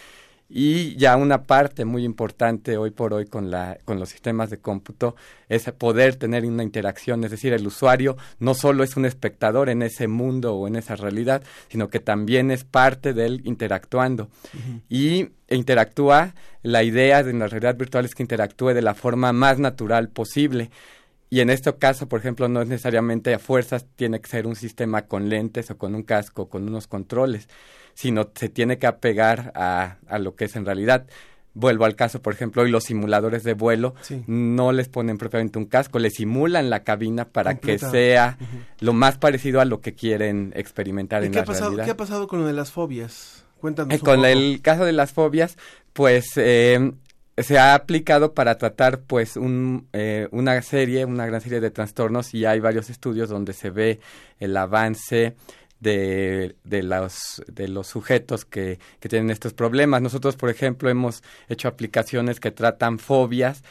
Y 0.49 0.95
ya 0.97 1.17
una 1.17 1.43
parte 1.43 1.85
muy 1.85 2.05
importante 2.05 2.77
hoy 2.77 2.93
por 2.93 3.13
hoy 3.13 3.27
con, 3.27 3.51
la, 3.51 3.79
con 3.85 3.99
los 3.99 4.11
sistemas 4.11 4.49
de 4.49 4.59
cómputo 4.59 5.17
es 5.49 5.65
poder 5.73 6.15
tener 6.15 6.45
una 6.45 6.63
interacción, 6.63 7.25
es 7.25 7.33
decir, 7.33 7.53
el 7.53 7.67
usuario 7.67 8.17
no 8.39 8.55
solo 8.55 8.85
es 8.85 8.97
un 8.97 9.07
espectador 9.07 9.69
en 9.69 9.83
ese 9.83 10.07
mundo 10.07 10.55
o 10.55 10.69
en 10.69 10.77
esa 10.77 10.95
realidad, 10.95 11.43
sino 11.69 11.89
que 11.89 11.99
también 11.99 12.53
es 12.53 12.63
parte 12.63 13.13
de 13.13 13.27
él 13.27 13.41
interactuando. 13.45 14.29
Y 14.89 15.31
interactúa, 15.49 16.35
la 16.63 16.85
idea 16.85 17.25
de 17.25 17.33
la 17.33 17.49
realidad 17.49 17.77
virtual 17.77 18.05
es 18.05 18.15
que 18.15 18.23
interactúe 18.23 18.69
de 18.69 18.83
la 18.83 18.95
forma 18.95 19.33
más 19.33 19.59
natural 19.59 20.11
posible. 20.11 20.71
Y 21.29 21.41
en 21.41 21.51
este 21.51 21.75
caso, 21.75 22.09
por 22.09 22.21
ejemplo, 22.21 22.49
no 22.49 22.63
es 22.63 22.69
necesariamente 22.69 23.35
a 23.35 23.39
fuerzas, 23.39 23.87
tiene 23.97 24.21
que 24.21 24.29
ser 24.29 24.47
un 24.47 24.55
sistema 24.55 25.03
con 25.03 25.29
lentes 25.29 25.71
o 25.71 25.79
con 25.79 25.95
un 25.95 26.03
casco, 26.03 26.49
con 26.49 26.69
unos 26.69 26.87
controles, 26.87 27.49
sino 27.95 28.31
se 28.35 28.49
tiene 28.49 28.79
que 28.79 28.87
apegar 28.87 29.53
a, 29.57 29.97
a 30.07 30.19
lo 30.19 30.37
que 30.37 30.45
es 30.45 30.55
en 30.55 30.65
realidad. 30.65 31.07
Vuelvo 31.59 31.87
al 31.87 31.97
caso, 31.97 32.21
por 32.21 32.35
ejemplo, 32.35 32.63
hoy 32.63 32.71
los 32.71 32.85
simuladores 32.85 33.43
de 33.43 33.55
vuelo 33.55 33.95
no 34.27 34.73
les 34.73 34.89
ponen 34.89 35.17
propiamente 35.17 35.59
un 35.59 35.65
casco, 35.65 35.99
les 35.99 36.13
simulan 36.13 36.69
la 36.69 36.85
cabina 36.85 37.25
para 37.25 37.55
que 37.55 37.79
sea 37.79 38.37
lo 38.81 38.93
más 38.93 39.17
parecido 39.17 39.63
a 39.63 39.65
lo 39.65 39.81
que 39.81 39.95
quieren 39.95 40.53
experimentar 40.55 41.25
en 41.25 41.33
qué 41.33 41.37
la 41.37 41.43
ha 41.43 41.47
pasado, 41.47 41.71
realidad. 41.71 41.85
¿Qué 41.87 41.91
ha 41.93 41.97
pasado 41.97 42.29
con 42.29 42.41
lo 42.41 42.47
de 42.47 42.53
las 42.53 42.73
fobias? 42.73 43.47
Cuéntanos. 43.59 43.95
Eh, 43.95 43.97
un 43.97 44.05
con 44.05 44.17
poco. 44.17 44.27
el 44.27 44.61
caso 44.61 44.85
de 44.85 44.93
las 44.93 45.15
fobias, 45.15 45.57
pues 45.95 46.27
eh, 46.37 46.93
se 47.39 47.59
ha 47.59 47.75
aplicado 47.75 48.35
para 48.35 48.57
tratar 48.59 49.01
pues 49.03 49.37
un, 49.37 49.89
eh, 49.93 50.29
una 50.31 50.61
serie, 50.63 51.05
una 51.05 51.27
gran 51.27 51.41
serie 51.41 51.61
de 51.61 51.71
trastornos 51.71 52.33
y 52.35 52.45
hay 52.47 52.61
varios 52.61 52.89
estudios 52.91 53.29
donde 53.29 53.53
se 53.53 53.71
ve 53.71 54.01
el 54.39 54.57
avance 54.57 55.37
de, 55.81 56.57
de, 56.65 56.83
los, 56.83 57.43
de 57.47 57.69
los 57.69 57.87
sujetos 57.87 58.45
que, 58.45 58.79
tienen 59.01 59.31
estos 59.31 59.53
problemas. 59.53 60.01
Nosotros, 60.03 60.37
por 60.37 60.51
ejemplo, 60.51 60.89
hemos 60.89 61.23
hecho 61.49 61.69
aplicaciones 61.69 62.41
que 62.41 62.51
tratan 62.51 62.99
fobias 62.99 63.63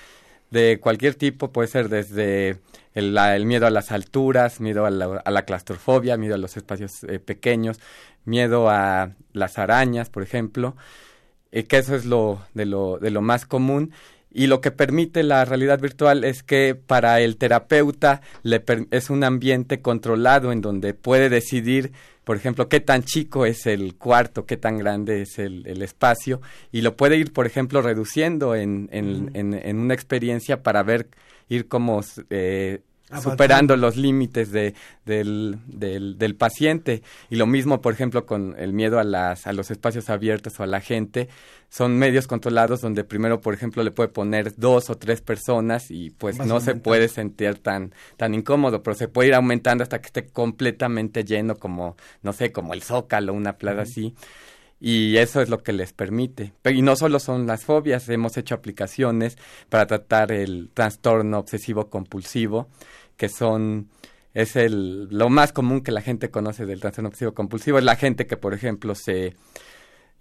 de 0.52 0.80
cualquier 0.80 1.16
tipo, 1.16 1.52
puede 1.52 1.68
ser 1.68 1.90
desde 1.90 2.60
el, 2.94 3.14
la- 3.16 3.36
el 3.36 3.46
miedo 3.46 3.66
a 3.68 3.72
las 3.72 3.92
alturas, 3.92 4.60
miedo 4.62 4.86
a 4.86 4.92
la, 4.92 5.18
a 5.26 5.32
la 5.32 5.44
claustrofobia, 5.44 6.18
miedo 6.18 6.36
a 6.36 6.38
los 6.38 6.56
espacios 6.56 7.04
eh, 7.04 7.20
pequeños, 7.20 7.80
miedo 8.26 8.70
a 8.70 9.12
las 9.34 9.58
arañas, 9.58 10.10
por 10.10 10.24
ejemplo, 10.24 10.76
eh, 11.56 11.64
que 11.64 11.78
eso 11.78 11.96
es 11.96 12.06
lo 12.06 12.42
de, 12.54 12.66
lo 12.66 13.00
de 13.00 13.10
lo 13.10 13.22
más 13.22 13.46
común. 13.48 13.92
Y 14.38 14.48
lo 14.48 14.60
que 14.60 14.70
permite 14.72 15.24
la 15.24 15.46
realidad 15.46 15.80
virtual 15.80 16.26
es 16.26 16.44
que 16.44 16.76
para 16.76 17.22
el 17.22 17.38
terapeuta 17.38 18.20
le 18.44 18.60
per- 18.60 18.86
es 18.92 19.10
un 19.10 19.24
ambiente 19.24 19.82
controlado 19.82 20.52
en 20.52 20.60
donde 20.60 20.94
puede 20.94 21.30
decidir, 21.30 21.94
por 22.26 22.36
ejemplo, 22.36 22.68
qué 22.68 22.82
tan 22.82 23.04
chico 23.04 23.46
es 23.46 23.66
el 23.66 23.96
cuarto, 23.96 24.46
qué 24.46 24.58
tan 24.58 24.78
grande 24.78 25.22
es 25.22 25.40
el, 25.40 25.66
el 25.66 25.82
espacio, 25.82 26.42
y 26.74 26.82
lo 26.82 26.98
puede 26.98 27.16
ir, 27.16 27.32
por 27.32 27.46
ejemplo, 27.46 27.82
reduciendo 27.82 28.56
en, 28.56 28.90
en, 28.92 29.32
en, 29.36 29.54
en 29.54 29.78
una 29.78 29.94
experiencia 29.94 30.62
para 30.62 30.84
ver, 30.84 31.08
ir 31.48 31.70
como 31.70 32.02
eh, 32.30 32.82
Superando 33.22 33.78
los 33.78 33.98
límites 33.98 34.52
de, 34.52 34.74
del, 35.06 35.60
del, 35.68 36.18
del 36.18 36.36
paciente. 36.36 37.04
Y 37.30 37.36
lo 37.36 37.46
mismo, 37.46 37.80
por 37.80 37.94
ejemplo, 37.94 38.26
con 38.26 38.56
el 38.58 38.74
miedo 38.74 39.00
a, 39.00 39.04
las, 39.04 39.46
a 39.46 39.54
los 39.54 39.70
espacios 39.70 40.10
abiertos 40.10 40.60
o 40.60 40.64
a 40.64 40.68
la 40.68 40.82
gente. 40.82 41.30
Son 41.70 41.98
medios 41.98 42.26
controlados 42.26 42.82
donde 42.82 43.04
primero, 43.04 43.42
por 43.42 43.54
ejemplo, 43.54 43.84
le 43.84 43.92
puede 43.92 44.10
poner 44.10 44.56
dos 44.56 44.90
o 44.90 44.98
tres 44.98 45.22
personas 45.22 45.92
y 45.92 46.10
pues 46.10 46.38
Vas 46.38 46.48
no 46.48 46.60
se 46.60 46.76
puede 46.76 47.08
sentir 47.08 47.60
tan, 47.60 47.94
tan 48.18 48.34
incómodo, 48.34 48.82
pero 48.82 48.96
se 48.96 49.08
puede 49.08 49.30
ir 49.30 49.36
aumentando 49.36 49.84
hasta 49.84 50.00
que 50.00 50.08
esté 50.08 50.28
completamente 50.28 51.24
lleno 51.24 51.58
como, 51.58 51.96
no 52.24 52.34
sé, 52.34 52.52
como 52.52 52.74
el 52.74 52.82
zócalo, 52.82 53.34
una 53.34 53.58
plaza 53.58 53.82
así. 53.82 54.16
Y 54.88 55.18
eso 55.18 55.42
es 55.42 55.50
lo 55.50 55.64
que 55.64 55.74
les 55.74 55.94
permite. 55.94 56.54
Pero, 56.62 56.76
y 56.78 56.84
no 56.84 56.96
solo 56.96 57.18
son 57.20 57.48
las 57.48 57.66
fobias, 57.66 58.08
hemos 58.10 58.38
hecho 58.38 58.54
aplicaciones 58.54 59.36
para 59.68 59.88
tratar 59.88 60.32
el 60.32 60.70
trastorno 60.74 61.40
obsesivo 61.40 61.90
compulsivo, 61.90 62.68
que 63.18 63.28
son 63.30 63.90
es 64.36 64.56
el 64.56 65.08
lo 65.10 65.30
más 65.30 65.54
común 65.54 65.82
que 65.82 65.92
la 65.92 66.02
gente 66.02 66.30
conoce 66.30 66.66
del 66.68 66.82
trastorno 66.82 67.08
obsesivo 67.10 67.34
compulsivo, 67.34 67.80
es 67.80 67.84
la 67.84 67.96
gente 67.96 68.28
que 68.28 68.38
por 68.38 68.54
ejemplo 68.54 68.94
se 68.94 69.34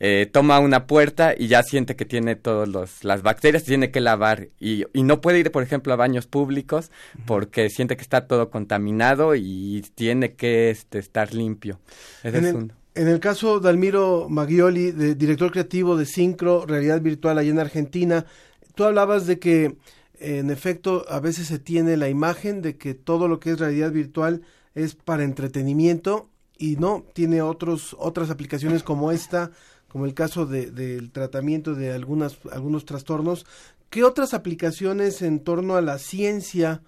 eh, 0.01 0.29
toma 0.33 0.59
una 0.61 0.87
puerta 0.87 1.35
y 1.37 1.47
ya 1.49 1.63
siente 1.63 1.95
que 1.97 2.05
tiene 2.05 2.35
todas 2.37 3.05
las 3.05 3.23
bacterias, 3.23 3.65
tiene 3.65 3.91
que 3.91 4.01
lavar 4.01 4.49
y, 4.59 4.85
y 4.93 5.03
no 5.03 5.21
puede 5.21 5.39
ir, 5.41 5.51
por 5.53 5.63
ejemplo, 5.63 5.93
a 5.93 5.97
baños 5.97 6.27
públicos 6.27 6.91
porque 7.27 7.71
siente 7.71 7.97
que 7.97 8.03
está 8.03 8.27
todo 8.27 8.51
contaminado 8.51 9.35
y 9.37 9.85
tiene 9.95 10.35
que 10.35 10.71
este, 10.71 10.99
estar 10.99 11.33
limpio. 11.35 11.81
Ese 12.23 12.39
En 12.39 12.45
es 12.45 12.51
el, 12.51 12.57
un- 12.57 12.73
en 12.95 13.09
el 13.09 13.21
caso 13.21 13.61
de 13.61 13.69
Almiro 13.69 14.29
Maggioli, 14.29 14.93
de, 14.93 15.15
director 15.15 15.51
creativo 15.51 15.97
de 15.97 16.07
Syncro, 16.07 16.65
Realidad 16.67 17.01
Virtual 17.01 17.39
allá 17.39 17.51
en 17.51 17.59
Argentina, 17.59 18.27
tú 18.75 18.85
hablabas 18.85 19.27
de 19.27 19.39
que 19.39 19.77
en 20.21 20.51
efecto 20.51 21.05
a 21.09 21.21
veces 21.21 21.49
se 21.49 21.59
tiene 21.59 21.97
la 21.97 22.09
imagen 22.09 22.63
de 22.63 22.77
que 22.77 22.95
todo 22.95 23.29
lo 23.29 23.41
que 23.41 23.51
es 23.51 23.59
realidad 23.59 23.91
virtual 23.91 24.43
es 24.75 24.95
para 24.95 25.25
entretenimiento 25.25 26.31
y 26.57 26.77
no, 26.77 27.05
tiene 27.15 27.43
otros, 27.43 27.97
otras 27.99 28.31
aplicaciones 28.31 28.83
como 28.85 29.11
esta, 29.11 29.51
como 29.89 30.07
el 30.07 30.15
caso 30.15 30.47
de- 30.47 30.71
del 30.71 31.11
tratamiento 31.11 31.75
de 31.75 31.93
algunas, 31.93 32.39
algunos 32.53 32.85
trastornos. 32.85 33.45
¿Qué 33.91 34.05
otras 34.05 34.35
aplicaciones 34.35 35.21
en 35.23 35.41
torno 35.41 35.77
a 35.77 35.83
la 35.83 35.99
ciencia 35.99 36.83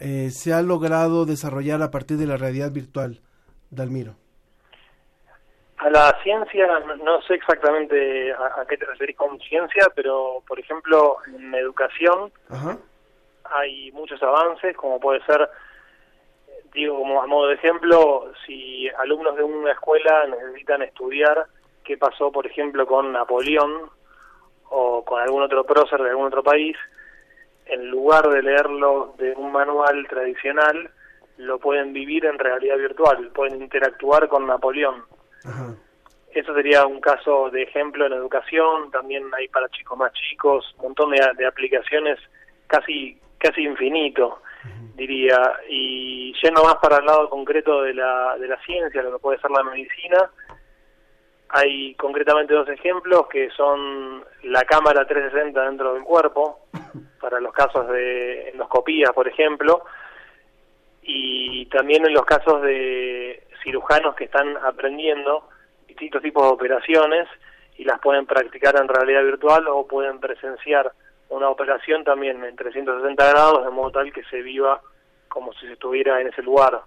eh, 0.00 0.30
se 0.32 0.52
ha 0.52 0.62
logrado 0.62 1.26
desarrollar 1.26 1.82
a 1.82 1.90
partir 1.90 2.16
de 2.18 2.26
la 2.26 2.36
realidad 2.36 2.72
virtual, 2.72 3.20
Dalmiro? 3.70 4.16
A 5.78 5.90
la 5.90 6.18
ciencia, 6.22 6.66
no, 7.02 7.22
sé 7.22 7.34
exactamente 7.34 8.32
a, 8.32 8.60
a 8.60 8.66
qué 8.66 8.76
te 8.76 8.84
referís 8.84 9.16
con 9.16 9.38
ciencia, 9.40 9.86
pero 9.94 10.42
por 10.46 10.58
ejemplo 10.58 11.18
en 11.26 11.54
educación 11.54 12.32
Ajá. 12.50 12.76
hay 13.44 13.92
muchos 13.92 14.20
avances, 14.22 14.76
como 14.76 14.98
puede 14.98 15.24
ser, 15.24 15.48
digo, 16.74 16.98
como 16.98 17.22
a 17.22 17.26
modo 17.28 17.48
de 17.48 17.54
ejemplo, 17.54 18.32
si 18.44 18.88
alumnos 18.98 19.36
de 19.36 19.44
una 19.44 19.70
escuela 19.70 20.26
necesitan 20.26 20.82
estudiar 20.82 21.46
qué 21.84 21.96
pasó, 21.96 22.32
por 22.32 22.46
ejemplo, 22.46 22.86
con 22.86 23.12
Napoleón 23.12 23.90
o 24.70 25.04
con 25.04 25.20
algún 25.20 25.42
otro 25.42 25.64
prócer 25.64 26.02
de 26.02 26.10
algún 26.10 26.26
otro 26.26 26.42
país, 26.42 26.76
en 27.66 27.88
lugar 27.88 28.28
de 28.28 28.42
leerlo 28.42 29.14
de 29.16 29.32
un 29.32 29.52
manual 29.52 30.06
tradicional, 30.08 30.90
lo 31.36 31.58
pueden 31.58 31.92
vivir 31.92 32.26
en 32.26 32.38
realidad 32.38 32.76
virtual, 32.76 33.30
pueden 33.32 33.62
interactuar 33.62 34.28
con 34.28 34.46
Napoleón. 34.46 35.04
Eso 36.32 36.54
sería 36.54 36.86
un 36.86 37.00
caso 37.00 37.50
de 37.50 37.62
ejemplo 37.62 38.06
en 38.06 38.12
educación, 38.12 38.90
también 38.90 39.24
hay 39.36 39.48
para 39.48 39.68
chicos 39.70 39.98
más 39.98 40.12
chicos, 40.12 40.74
un 40.76 40.84
montón 40.84 41.10
de, 41.10 41.20
de 41.36 41.46
aplicaciones 41.46 42.18
casi 42.66 43.18
casi 43.38 43.62
infinito, 43.62 44.42
diría. 44.94 45.38
Y 45.68 46.34
yendo 46.42 46.64
más 46.64 46.76
para 46.76 46.98
el 46.98 47.06
lado 47.06 47.30
concreto 47.30 47.82
de 47.82 47.94
la, 47.94 48.36
de 48.38 48.48
la 48.48 48.60
ciencia, 48.62 49.02
lo 49.02 49.12
que 49.12 49.18
puede 49.18 49.40
ser 49.40 49.50
la 49.50 49.62
medicina, 49.62 50.30
hay 51.50 51.94
concretamente 51.94 52.52
dos 52.52 52.68
ejemplos 52.68 53.26
que 53.28 53.48
son 53.50 54.24
la 54.42 54.62
cámara 54.64 55.06
360 55.06 55.62
dentro 55.62 55.94
del 55.94 56.02
cuerpo, 56.02 56.60
para 57.20 57.40
los 57.40 57.52
casos 57.52 57.88
de 57.88 58.50
endoscopía, 58.50 59.12
por 59.14 59.26
ejemplo, 59.28 59.84
y 61.02 61.66
también 61.66 62.04
en 62.06 62.12
los 62.12 62.24
casos 62.24 62.60
de 62.62 63.42
cirujanos 63.62 64.14
que 64.14 64.24
están 64.24 64.56
aprendiendo 64.58 65.48
distintos 65.86 66.22
tipos 66.22 66.44
de 66.44 66.50
operaciones 66.50 67.28
y 67.76 67.84
las 67.84 68.00
pueden 68.00 68.26
practicar 68.26 68.76
en 68.76 68.88
realidad 68.88 69.22
virtual 69.22 69.66
o 69.68 69.86
pueden 69.86 70.18
presenciar 70.20 70.92
una 71.30 71.48
operación 71.48 72.04
también 72.04 72.42
en 72.44 72.56
360 72.56 73.30
grados 73.30 73.64
de 73.64 73.70
modo 73.70 73.90
tal 73.92 74.12
que 74.12 74.24
se 74.24 74.42
viva 74.42 74.80
como 75.28 75.52
si 75.54 75.66
se 75.66 75.74
estuviera 75.74 76.20
en 76.20 76.28
ese 76.28 76.42
lugar. 76.42 76.80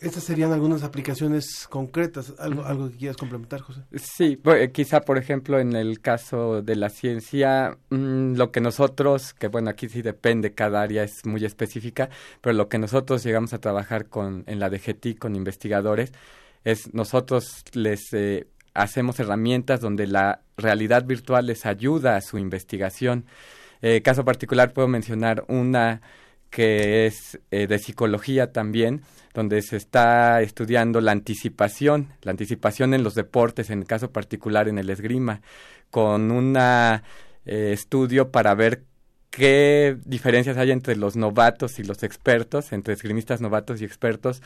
Estas 0.00 0.24
serían 0.24 0.50
algunas 0.52 0.82
aplicaciones 0.82 1.66
concretas, 1.68 2.32
algo, 2.38 2.64
algo 2.64 2.90
que 2.90 2.96
quieras 2.96 3.18
complementar, 3.18 3.60
José. 3.60 3.82
Sí, 3.94 4.40
eh, 4.44 4.70
quizá 4.72 5.02
por 5.02 5.18
ejemplo 5.18 5.58
en 5.58 5.76
el 5.76 6.00
caso 6.00 6.62
de 6.62 6.74
la 6.74 6.88
ciencia, 6.88 7.76
mm, 7.90 8.34
lo 8.34 8.50
que 8.50 8.62
nosotros, 8.62 9.34
que 9.34 9.48
bueno, 9.48 9.68
aquí 9.68 9.90
sí 9.90 10.00
depende, 10.00 10.54
cada 10.54 10.80
área 10.80 11.02
es 11.04 11.26
muy 11.26 11.44
específica, 11.44 12.08
pero 12.40 12.54
lo 12.54 12.70
que 12.70 12.78
nosotros 12.78 13.22
llegamos 13.22 13.52
a 13.52 13.58
trabajar 13.58 14.06
con 14.06 14.44
en 14.46 14.58
la 14.58 14.70
DGT 14.70 15.18
con 15.18 15.36
investigadores 15.36 16.12
es 16.64 16.94
nosotros 16.94 17.64
les 17.74 18.12
eh, 18.12 18.46
hacemos 18.72 19.20
herramientas 19.20 19.80
donde 19.80 20.06
la 20.06 20.40
realidad 20.56 21.04
virtual 21.04 21.46
les 21.46 21.66
ayuda 21.66 22.16
a 22.16 22.20
su 22.22 22.38
investigación. 22.38 23.26
Eh, 23.82 24.02
caso 24.02 24.24
particular 24.24 24.72
puedo 24.72 24.88
mencionar 24.88 25.44
una 25.48 26.02
que 26.50 27.06
es 27.06 27.38
eh, 27.50 27.66
de 27.66 27.78
psicología 27.78 28.52
también, 28.52 29.02
donde 29.32 29.62
se 29.62 29.76
está 29.76 30.42
estudiando 30.42 31.00
la 31.00 31.12
anticipación, 31.12 32.08
la 32.22 32.32
anticipación 32.32 32.94
en 32.94 33.04
los 33.04 33.14
deportes, 33.14 33.70
en 33.70 33.80
el 33.80 33.86
caso 33.86 34.10
particular 34.10 34.68
en 34.68 34.78
el 34.78 34.90
esgrima, 34.90 35.40
con 35.90 36.30
un 36.30 36.56
eh, 36.56 37.00
estudio 37.46 38.30
para 38.30 38.54
ver 38.54 38.82
qué 39.30 39.96
diferencias 40.04 40.56
hay 40.56 40.72
entre 40.72 40.96
los 40.96 41.16
novatos 41.16 41.78
y 41.78 41.84
los 41.84 42.02
expertos, 42.02 42.72
entre 42.72 42.94
esgrimistas 42.94 43.40
novatos 43.40 43.80
y 43.80 43.84
expertos, 43.84 44.42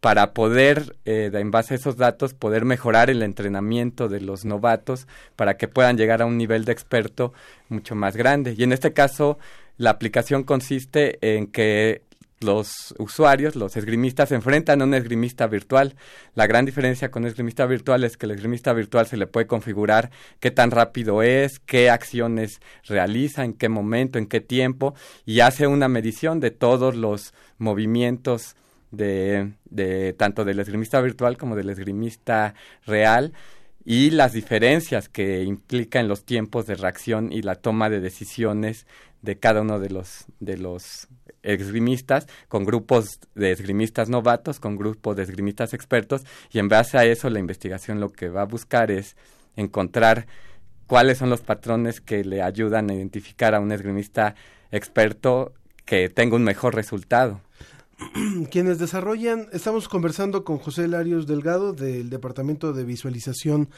para 0.00 0.32
poder, 0.32 0.96
eh, 1.04 1.30
en 1.32 1.50
base 1.50 1.74
a 1.74 1.76
esos 1.76 1.96
datos, 1.96 2.34
poder 2.34 2.64
mejorar 2.64 3.10
el 3.10 3.22
entrenamiento 3.22 4.08
de 4.08 4.20
los 4.20 4.44
novatos 4.44 5.08
para 5.34 5.56
que 5.56 5.66
puedan 5.66 5.96
llegar 5.96 6.22
a 6.22 6.26
un 6.26 6.38
nivel 6.38 6.64
de 6.64 6.72
experto 6.72 7.32
mucho 7.68 7.96
más 7.96 8.16
grande. 8.16 8.54
Y 8.56 8.62
en 8.62 8.72
este 8.72 8.92
caso, 8.92 9.38
la 9.78 9.90
aplicación 9.90 10.42
consiste 10.42 11.18
en 11.22 11.46
que 11.46 12.02
los 12.40 12.94
usuarios, 12.98 13.56
los 13.56 13.76
esgrimistas, 13.76 14.28
se 14.28 14.34
enfrentan 14.34 14.80
a 14.80 14.84
un 14.84 14.94
esgrimista 14.94 15.46
virtual. 15.46 15.96
La 16.34 16.46
gran 16.46 16.66
diferencia 16.66 17.10
con 17.10 17.22
un 17.22 17.28
esgrimista 17.28 17.66
virtual 17.66 18.04
es 18.04 18.16
que 18.16 18.26
el 18.26 18.32
esgrimista 18.32 18.72
virtual 18.72 19.06
se 19.06 19.16
le 19.16 19.26
puede 19.26 19.46
configurar 19.46 20.10
qué 20.40 20.50
tan 20.50 20.70
rápido 20.70 21.22
es, 21.22 21.58
qué 21.60 21.90
acciones 21.90 22.60
realiza, 22.84 23.44
en 23.44 23.54
qué 23.54 23.68
momento, 23.68 24.18
en 24.18 24.26
qué 24.26 24.40
tiempo, 24.40 24.94
y 25.26 25.40
hace 25.40 25.66
una 25.66 25.88
medición 25.88 26.40
de 26.40 26.50
todos 26.50 26.94
los 26.94 27.34
movimientos 27.58 28.54
de, 28.90 29.52
de 29.64 30.12
tanto 30.12 30.44
del 30.44 30.60
esgrimista 30.60 31.00
virtual 31.00 31.36
como 31.36 31.56
del 31.56 31.70
esgrimista 31.70 32.54
real 32.86 33.32
y 33.90 34.10
las 34.10 34.34
diferencias 34.34 35.08
que 35.08 35.44
implica 35.44 35.98
en 35.98 36.08
los 36.08 36.24
tiempos 36.24 36.66
de 36.66 36.74
reacción 36.74 37.32
y 37.32 37.40
la 37.40 37.54
toma 37.54 37.88
de 37.88 38.00
decisiones 38.00 38.86
de 39.22 39.38
cada 39.38 39.62
uno 39.62 39.78
de 39.80 39.90
los 39.90 40.26
de 40.40 40.56
los 40.56 41.08
esgrimistas, 41.42 42.26
con 42.48 42.64
grupos 42.64 43.20
de 43.34 43.52
esgrimistas 43.52 44.08
novatos, 44.08 44.60
con 44.60 44.76
grupos 44.76 45.16
de 45.16 45.22
esgrimistas 45.22 45.72
expertos, 45.74 46.24
y 46.50 46.58
en 46.58 46.68
base 46.68 46.98
a 46.98 47.04
eso 47.04 47.30
la 47.30 47.38
investigación 47.38 48.00
lo 48.00 48.10
que 48.10 48.28
va 48.28 48.42
a 48.42 48.46
buscar 48.46 48.90
es 48.90 49.16
encontrar 49.56 50.26
cuáles 50.86 51.18
son 51.18 51.30
los 51.30 51.40
patrones 51.40 52.00
que 52.00 52.24
le 52.24 52.42
ayudan 52.42 52.90
a 52.90 52.94
identificar 52.94 53.54
a 53.54 53.60
un 53.60 53.72
esgrimista 53.72 54.34
experto 54.70 55.52
que 55.84 56.08
tenga 56.08 56.36
un 56.36 56.44
mejor 56.44 56.74
resultado. 56.74 57.40
quienes 58.50 58.78
desarrollan, 58.78 59.48
estamos 59.52 59.88
conversando 59.88 60.44
con 60.44 60.58
José 60.58 60.86
Larios 60.88 61.26
Delgado 61.26 61.72
del 61.72 62.10
Departamento 62.10 62.72
de 62.72 62.84
Visualización 62.84 63.70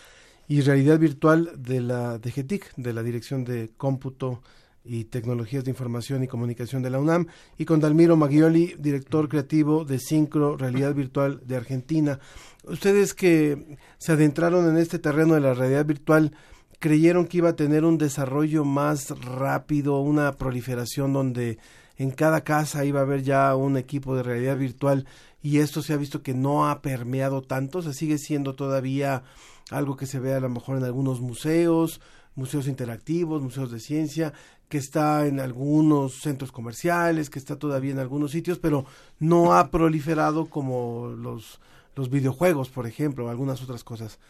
y 0.47 0.61
Realidad 0.61 0.99
Virtual 0.99 1.53
de 1.57 1.80
la 1.80 2.18
DGTIC, 2.18 2.74
de 2.76 2.93
la 2.93 3.03
Dirección 3.03 3.45
de 3.45 3.70
Cómputo 3.76 4.43
y 4.85 5.05
Tecnologías 5.05 5.64
de 5.64 5.70
Información 5.70 6.22
y 6.22 6.28
Comunicación 6.28 6.83
de 6.83 6.91
la 6.91 6.99
UNAM, 6.99 7.26
y 7.59 7.64
con 7.64 7.81
Dalmiro 7.81 8.16
Maggioli, 8.16 8.74
director 8.78 9.28
creativo 9.28 9.85
de 9.85 9.99
Syncro 9.99 10.57
Realidad 10.57 10.95
Virtual 10.95 11.41
de 11.47 11.57
Argentina. 11.57 12.18
Ustedes 12.64 13.14
que 13.14 13.78
se 13.99 14.12
adentraron 14.12 14.68
en 14.68 14.76
este 14.76 14.99
terreno 14.99 15.35
de 15.35 15.41
la 15.41 15.55
realidad 15.55 15.85
virtual, 15.85 16.33
creyeron 16.78 17.26
que 17.26 17.39
iba 17.39 17.51
a 17.51 17.57
tener 17.57 17.85
un 17.85 17.99
desarrollo 17.99 18.64
más 18.64 19.11
rápido, 19.20 20.01
una 20.01 20.33
proliferación 20.33 21.12
donde 21.12 21.59
en 21.99 22.11
cada 22.11 22.43
casa 22.43 22.87
iba 22.87 23.01
a 23.01 23.03
haber 23.03 23.22
ya 23.22 23.55
un 23.55 23.76
equipo 23.76 24.16
de 24.16 24.22
realidad 24.22 24.57
virtual 24.57 25.07
y 25.43 25.59
esto 25.59 25.83
se 25.83 25.93
ha 25.93 25.99
visto 25.99 26.22
que 26.22 26.33
no 26.33 26.68
ha 26.68 26.81
permeado 26.81 27.43
tanto, 27.43 27.78
o 27.78 27.83
sea, 27.83 27.93
sigue 27.93 28.16
siendo 28.16 28.55
todavía 28.55 29.22
algo 29.70 29.97
que 29.97 30.07
se 30.07 30.18
ve 30.18 30.33
a 30.35 30.41
lo 30.41 30.49
mejor 30.49 30.78
en 30.78 30.85
algunos 30.85 31.20
museos, 31.20 32.01
museos 32.35 32.68
interactivos, 32.68 33.43
museos 33.43 33.70
de 33.70 33.81
ciencia, 33.81 34.33
que 34.71 34.79
está 34.79 35.27
en 35.27 35.41
algunos 35.41 36.14
centros 36.14 36.53
comerciales, 36.53 37.29
que 37.29 37.41
está 37.41 37.59
todavía 37.59 37.91
en 37.91 37.99
algunos 37.99 38.31
sitios, 38.31 38.59
pero 38.61 38.85
no 39.18 39.53
ha 39.53 39.71
proliferado 39.71 40.49
como 40.49 41.09
los, 41.09 41.61
los 41.97 42.09
videojuegos, 42.09 42.71
por 42.71 42.87
ejemplo, 42.87 43.27
o 43.27 43.29
algunas 43.31 43.62
otras 43.62 43.83
cosas. 43.83 44.21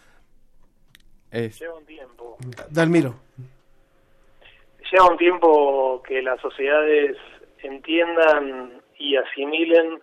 Lleva 1.31 1.75
un 1.75 1.85
tiempo. 1.85 2.39
Dalmiro. 2.71 3.15
Lleva 4.91 5.11
un 5.11 5.19
tiempo 5.19 6.03
que 6.03 6.23
las 6.23 6.41
sociedades 6.41 7.19
entiendan 7.63 8.81
y 8.99 9.17
asimilen 9.17 10.01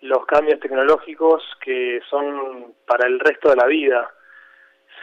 los 0.00 0.26
cambios 0.26 0.58
tecnológicos 0.58 1.42
que 1.62 2.00
son 2.10 2.74
para 2.84 3.06
el 3.06 3.20
resto 3.20 3.50
de 3.50 3.56
la 3.56 3.66
vida. 3.66 4.12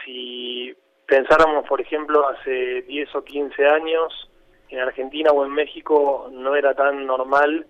Si 0.04 0.76
pensáramos, 1.06 1.66
por 1.66 1.80
ejemplo, 1.80 2.28
hace 2.28 2.82
10 2.82 3.14
o 3.14 3.24
15 3.24 3.66
años, 3.66 4.30
en 4.68 4.80
Argentina 4.80 5.30
o 5.30 5.44
en 5.44 5.52
México 5.52 6.28
no 6.32 6.56
era 6.56 6.74
tan 6.74 7.06
normal 7.06 7.66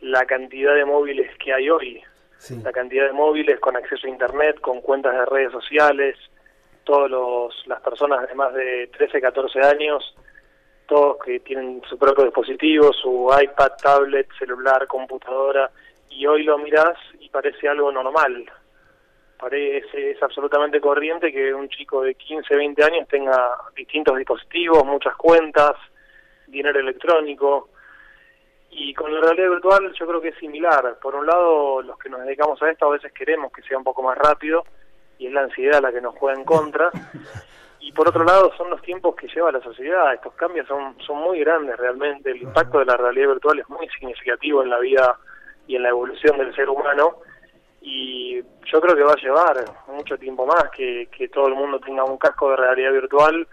la 0.00 0.24
cantidad 0.24 0.74
de 0.74 0.84
móviles 0.84 1.30
que 1.38 1.52
hay 1.52 1.70
hoy. 1.70 2.02
La 2.62 2.72
cantidad 2.72 3.06
de 3.06 3.12
móviles 3.12 3.60
con 3.60 3.76
acceso 3.76 4.06
a 4.06 4.10
Internet, 4.10 4.60
con 4.60 4.80
cuentas 4.80 5.12
de 5.12 5.26
redes 5.26 5.52
sociales, 5.52 6.16
todas 6.84 7.10
las 7.66 7.80
personas 7.82 8.26
de 8.26 8.34
más 8.34 8.54
de 8.54 8.88
13, 8.96 9.20
14 9.20 9.60
años 9.60 10.14
todos 10.90 11.18
que 11.24 11.38
tienen 11.38 11.80
su 11.88 11.96
propio 11.96 12.24
dispositivo, 12.24 12.92
su 12.92 13.30
iPad, 13.40 13.70
tablet, 13.80 14.26
celular, 14.36 14.88
computadora, 14.88 15.70
y 16.10 16.26
hoy 16.26 16.42
lo 16.42 16.58
mirás 16.58 16.98
y 17.20 17.28
parece 17.28 17.68
algo 17.68 17.92
normal. 17.92 18.50
Parece, 19.38 20.10
es 20.10 20.22
absolutamente 20.22 20.80
corriente 20.80 21.32
que 21.32 21.54
un 21.54 21.68
chico 21.68 22.02
de 22.02 22.16
15, 22.16 22.56
20 22.56 22.82
años 22.82 23.08
tenga 23.08 23.52
distintos 23.76 24.18
dispositivos, 24.18 24.84
muchas 24.84 25.14
cuentas, 25.14 25.76
dinero 26.50 26.80
electrónico. 26.80 27.68
Y 28.70 28.94
con 28.94 29.12
la 29.12 29.20
realidad 29.20 29.50
virtual 29.50 29.92
yo 29.98 30.06
creo 30.06 30.20
que 30.20 30.28
es 30.28 30.38
similar. 30.38 30.98
Por 31.00 31.14
un 31.14 31.26
lado, 31.26 31.82
los 31.82 31.98
que 31.98 32.08
nos 32.08 32.20
dedicamos 32.22 32.62
a 32.62 32.70
esto 32.70 32.86
a 32.86 32.90
veces 32.90 33.12
queremos 33.12 33.52
que 33.52 33.62
sea 33.62 33.78
un 33.78 33.84
poco 33.84 34.02
más 34.02 34.16
rápido 34.16 34.64
y 35.18 35.26
es 35.26 35.32
la 35.32 35.42
ansiedad 35.42 35.82
la 35.82 35.92
que 35.92 36.00
nos 36.00 36.14
juega 36.16 36.38
en 36.38 36.44
contra. 36.44 36.90
y 37.80 37.92
por 37.92 38.08
otro 38.08 38.24
lado 38.24 38.52
son 38.56 38.70
los 38.70 38.80
tiempos 38.82 39.16
que 39.16 39.28
lleva 39.28 39.50
la 39.50 39.60
sociedad. 39.60 40.14
Estos 40.14 40.34
cambios 40.34 40.68
son, 40.68 40.96
son 41.04 41.18
muy 41.18 41.40
grandes 41.40 41.76
realmente. 41.76 42.30
El 42.30 42.42
impacto 42.42 42.78
de 42.78 42.86
la 42.86 42.96
realidad 42.96 43.28
virtual 43.28 43.58
es 43.58 43.68
muy 43.68 43.88
significativo 43.88 44.62
en 44.62 44.70
la 44.70 44.78
vida 44.78 45.18
y 45.66 45.76
en 45.76 45.82
la 45.82 45.88
evolución 45.88 46.38
del 46.38 46.54
ser 46.54 46.68
humano. 46.68 47.16
Y 47.82 48.40
yo 48.66 48.80
creo 48.80 48.94
que 48.94 49.02
va 49.02 49.12
a 49.12 49.22
llevar 49.22 49.64
mucho 49.88 50.16
tiempo 50.18 50.46
más 50.46 50.70
que, 50.76 51.08
que 51.16 51.28
todo 51.28 51.48
el 51.48 51.54
mundo 51.54 51.80
tenga 51.80 52.04
un 52.04 52.18
casco 52.18 52.50
de 52.50 52.56
realidad 52.56 52.92
virtual 52.92 53.48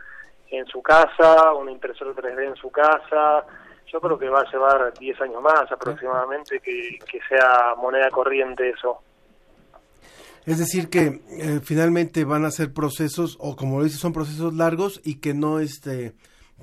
en 0.51 0.65
su 0.67 0.81
casa, 0.81 1.53
una 1.53 1.71
impresora 1.71 2.11
3D 2.11 2.47
en 2.47 2.55
su 2.55 2.69
casa. 2.69 3.45
Yo 3.91 4.01
creo 4.01 4.17
que 4.17 4.29
va 4.29 4.41
a 4.41 4.51
llevar 4.51 4.93
10 4.93 5.21
años 5.21 5.41
más 5.41 5.71
aproximadamente 5.71 6.59
que, 6.59 6.99
que 7.09 7.19
sea 7.29 7.75
moneda 7.77 8.09
corriente 8.09 8.69
eso. 8.69 9.01
Es 10.47 10.59
decir, 10.59 10.89
que 10.89 11.21
eh, 11.29 11.59
finalmente 11.61 12.23
van 12.23 12.45
a 12.45 12.51
ser 12.51 12.71
procesos, 12.71 13.35
o 13.41 13.57
como 13.57 13.79
lo 13.79 13.83
dices, 13.83 13.99
son 13.99 14.13
procesos 14.13 14.53
largos 14.53 15.01
y 15.03 15.15
que 15.15 15.33
no, 15.33 15.59
este, 15.59 16.15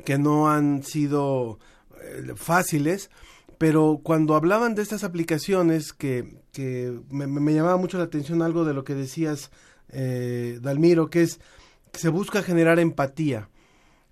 que 0.07 0.16
no 0.16 0.51
han 0.51 0.82
sido 0.82 1.59
eh, 2.01 2.32
fáciles. 2.35 3.11
Pero 3.59 4.01
cuando 4.03 4.37
hablaban 4.37 4.74
de 4.74 4.80
estas 4.80 5.05
aplicaciones, 5.05 5.93
que, 5.93 6.41
que 6.51 6.99
me, 7.11 7.53
llamaba 7.53 7.76
mucho 7.76 7.99
la 7.99 8.05
atención 8.05 8.41
algo 8.41 8.64
de 8.64 8.72
lo 8.72 8.85
que 8.85 8.95
decías, 8.95 9.51
eh, 9.91 10.59
Dalmiro, 10.62 11.11
que 11.11 11.20
es 11.20 11.41
que 11.93 11.99
se 11.99 12.09
busca 12.09 12.43
generar 12.43 12.78
empatía. 12.78 13.51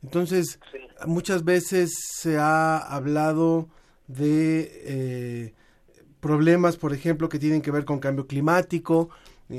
Entonces, 0.02 0.58
muchas 1.06 1.44
veces 1.44 1.92
se 2.18 2.38
ha 2.38 2.76
hablado 2.78 3.68
de 4.08 5.54
problemas, 6.20 6.76
por 6.76 6.92
ejemplo, 6.92 7.28
que 7.28 7.38
tienen 7.38 7.62
que 7.62 7.70
ver 7.70 7.84
con 7.84 7.98
cambio 7.98 8.26
climático, 8.26 9.10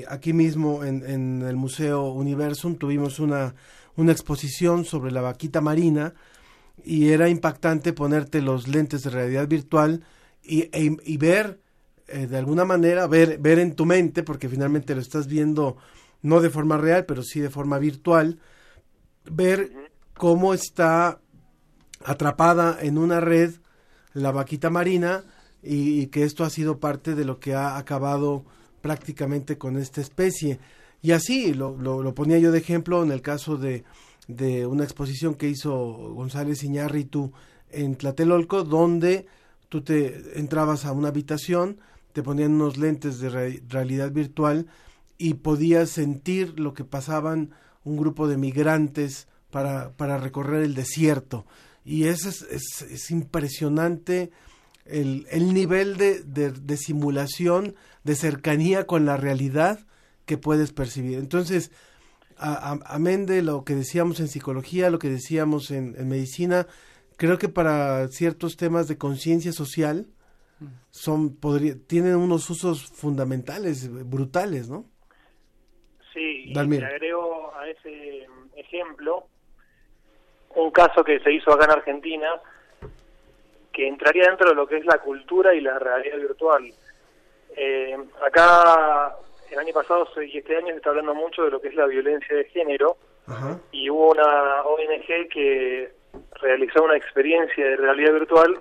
Aquí 0.07 0.33
mismo 0.33 0.83
en, 0.83 1.43
el 1.43 1.55
Museo 1.55 2.11
Universum 2.11 2.75
tuvimos 2.75 3.19
una, 3.19 3.53
una 3.95 4.11
exposición 4.11 4.85
sobre 4.85 5.11
la 5.11 5.21
vaquita 5.21 5.61
marina 5.61 6.15
y 6.83 7.09
era 7.09 7.29
impactante 7.29 7.93
ponerte 7.93 8.41
los 8.41 8.67
lentes 8.67 9.03
de 9.03 9.11
realidad 9.11 9.47
virtual 9.47 10.03
y, 10.41 10.61
e, 10.71 10.97
y 11.05 11.17
ver 11.17 11.59
eh, 12.07 12.25
de 12.25 12.37
alguna 12.37 12.65
manera, 12.65 13.05
ver, 13.07 13.37
ver 13.37 13.59
en 13.59 13.75
tu 13.75 13.85
mente, 13.85 14.23
porque 14.23 14.49
finalmente 14.49 14.95
lo 14.95 15.01
estás 15.01 15.27
viendo 15.27 15.77
no 16.21 16.41
de 16.41 16.49
forma 16.49 16.77
real, 16.77 17.05
pero 17.05 17.21
sí 17.21 17.39
de 17.39 17.49
forma 17.49 17.77
virtual, 17.77 18.39
ver 19.29 19.91
cómo 20.17 20.53
está 20.53 21.19
atrapada 22.05 22.77
en 22.81 22.97
una 22.97 23.19
red 23.19 23.55
la 24.13 24.31
vaquita 24.31 24.69
marina 24.69 25.23
y 25.61 26.07
que 26.07 26.23
esto 26.23 26.43
ha 26.43 26.49
sido 26.49 26.79
parte 26.79 27.15
de 27.15 27.25
lo 27.25 27.39
que 27.39 27.55
ha 27.55 27.77
acabado 27.77 28.45
prácticamente 28.81 29.57
con 29.57 29.77
esta 29.77 30.01
especie. 30.01 30.59
Y 31.01 31.11
así 31.11 31.53
lo, 31.53 31.77
lo, 31.77 32.13
ponía 32.13 32.37
yo 32.37 32.51
de 32.51 32.59
ejemplo 32.59 33.03
en 33.03 33.11
el 33.11 33.21
caso 33.21 33.57
de, 33.57 33.83
de 34.27 34.65
una 34.65 34.83
exposición 34.83 35.35
que 35.35 35.49
hizo 35.49 35.73
González 36.13 36.63
Iñárritu 36.63 37.31
en 37.69 37.95
Tlatelolco, 37.95 38.63
donde 38.63 39.25
tú 39.69 39.81
te 39.81 40.39
entrabas 40.39 40.85
a 40.85 40.91
una 40.91 41.07
habitación, 41.07 41.79
te 42.11 42.23
ponían 42.23 42.53
unos 42.53 42.77
lentes 42.77 43.19
de 43.19 43.29
realidad 43.67 44.11
virtual 44.11 44.67
y 45.17 45.35
podías 45.35 45.89
sentir 45.89 46.59
lo 46.59 46.73
que 46.73 46.83
pasaban 46.83 47.51
un 47.83 47.97
grupo 47.97 48.27
de 48.27 48.37
migrantes 48.37 49.27
para, 49.53 49.91
para 49.95 50.17
recorrer 50.17 50.63
el 50.63 50.73
desierto. 50.73 51.45
Y 51.85 52.05
eso 52.07 52.27
es, 52.27 52.41
es, 52.41 53.11
impresionante 53.11 54.31
el, 54.85 55.27
el 55.29 55.53
nivel 55.53 55.95
de, 55.95 56.23
de, 56.23 56.77
simulación, 56.77 57.75
de 58.03 58.15
cercanía 58.15 58.87
con 58.87 59.05
la 59.05 59.15
realidad 59.15 59.85
que 60.25 60.39
puedes 60.39 60.73
percibir. 60.73 61.19
Entonces, 61.19 61.71
amén 62.37 63.27
de 63.27 63.43
lo 63.43 63.63
que 63.63 63.75
decíamos 63.75 64.19
en 64.19 64.27
psicología, 64.27 64.89
lo 64.89 64.97
que 64.97 65.09
decíamos 65.09 65.69
en, 65.69 65.93
en 65.99 66.09
medicina, 66.09 66.65
creo 67.15 67.37
que 67.37 67.47
para 67.47 68.07
ciertos 68.07 68.57
temas 68.57 68.87
de 68.87 68.97
conciencia 68.97 69.51
social 69.51 70.07
son 70.89 71.35
podría, 71.35 71.75
tienen 71.87 72.15
unos 72.15 72.49
usos 72.49 72.87
fundamentales, 72.87 73.87
brutales, 74.09 74.67
¿no? 74.67 74.89
Sí, 76.11 76.45
y 76.45 76.53
le 76.53 76.85
agrego 76.85 77.53
a 77.55 77.67
ese 77.67 78.27
ejemplo 78.55 79.27
un 80.55 80.71
caso 80.71 81.03
que 81.03 81.19
se 81.19 81.31
hizo 81.31 81.51
acá 81.51 81.65
en 81.65 81.71
Argentina 81.71 82.29
que 83.71 83.87
entraría 83.87 84.27
dentro 84.27 84.49
de 84.49 84.55
lo 84.55 84.67
que 84.67 84.77
es 84.77 84.85
la 84.85 84.99
cultura 84.99 85.53
y 85.53 85.61
la 85.61 85.79
realidad 85.79 86.17
virtual. 86.17 86.71
Eh, 87.55 87.97
acá 88.25 89.15
el 89.51 89.59
año 89.59 89.73
pasado 89.73 90.07
y 90.21 90.37
este 90.37 90.57
año 90.57 90.67
se 90.67 90.77
está 90.77 90.89
hablando 90.89 91.13
mucho 91.13 91.43
de 91.43 91.51
lo 91.51 91.59
que 91.59 91.69
es 91.69 91.75
la 91.75 91.85
violencia 91.85 92.35
de 92.35 92.45
género 92.45 92.97
y 93.71 93.89
hubo 93.89 94.11
una 94.11 94.63
ONG 94.63 95.29
que 95.29 95.91
realizó 96.41 96.83
una 96.83 96.97
experiencia 96.97 97.65
de 97.65 97.77
realidad 97.77 98.13
virtual 98.13 98.59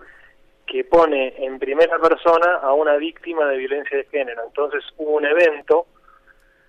que 0.66 0.84
pone 0.84 1.34
en 1.44 1.58
primera 1.58 1.98
persona 1.98 2.56
a 2.62 2.72
una 2.72 2.96
víctima 2.96 3.46
de 3.46 3.56
violencia 3.56 3.98
de 3.98 4.04
género. 4.04 4.42
Entonces 4.46 4.84
hubo 4.96 5.16
un 5.16 5.26
evento 5.26 5.86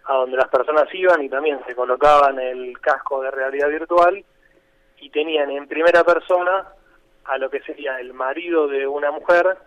a 0.06 0.16
donde 0.16 0.38
las 0.38 0.50
personas 0.50 0.88
iban 0.94 1.22
y 1.24 1.30
también 1.30 1.60
se 1.68 1.76
colocaban 1.76 2.40
el 2.40 2.80
casco 2.80 3.22
de 3.22 3.32
realidad 3.32 3.70
virtual 3.70 4.24
y 5.04 5.10
tenían 5.10 5.52
en 5.52 5.68
primera 5.68 6.04
persona 6.06 6.66
a 7.26 7.38
lo 7.38 7.50
que 7.50 7.60
sería 7.62 8.00
el 8.00 8.14
marido 8.14 8.70
de 8.70 8.88
una 8.88 9.12
mujer 9.12 9.58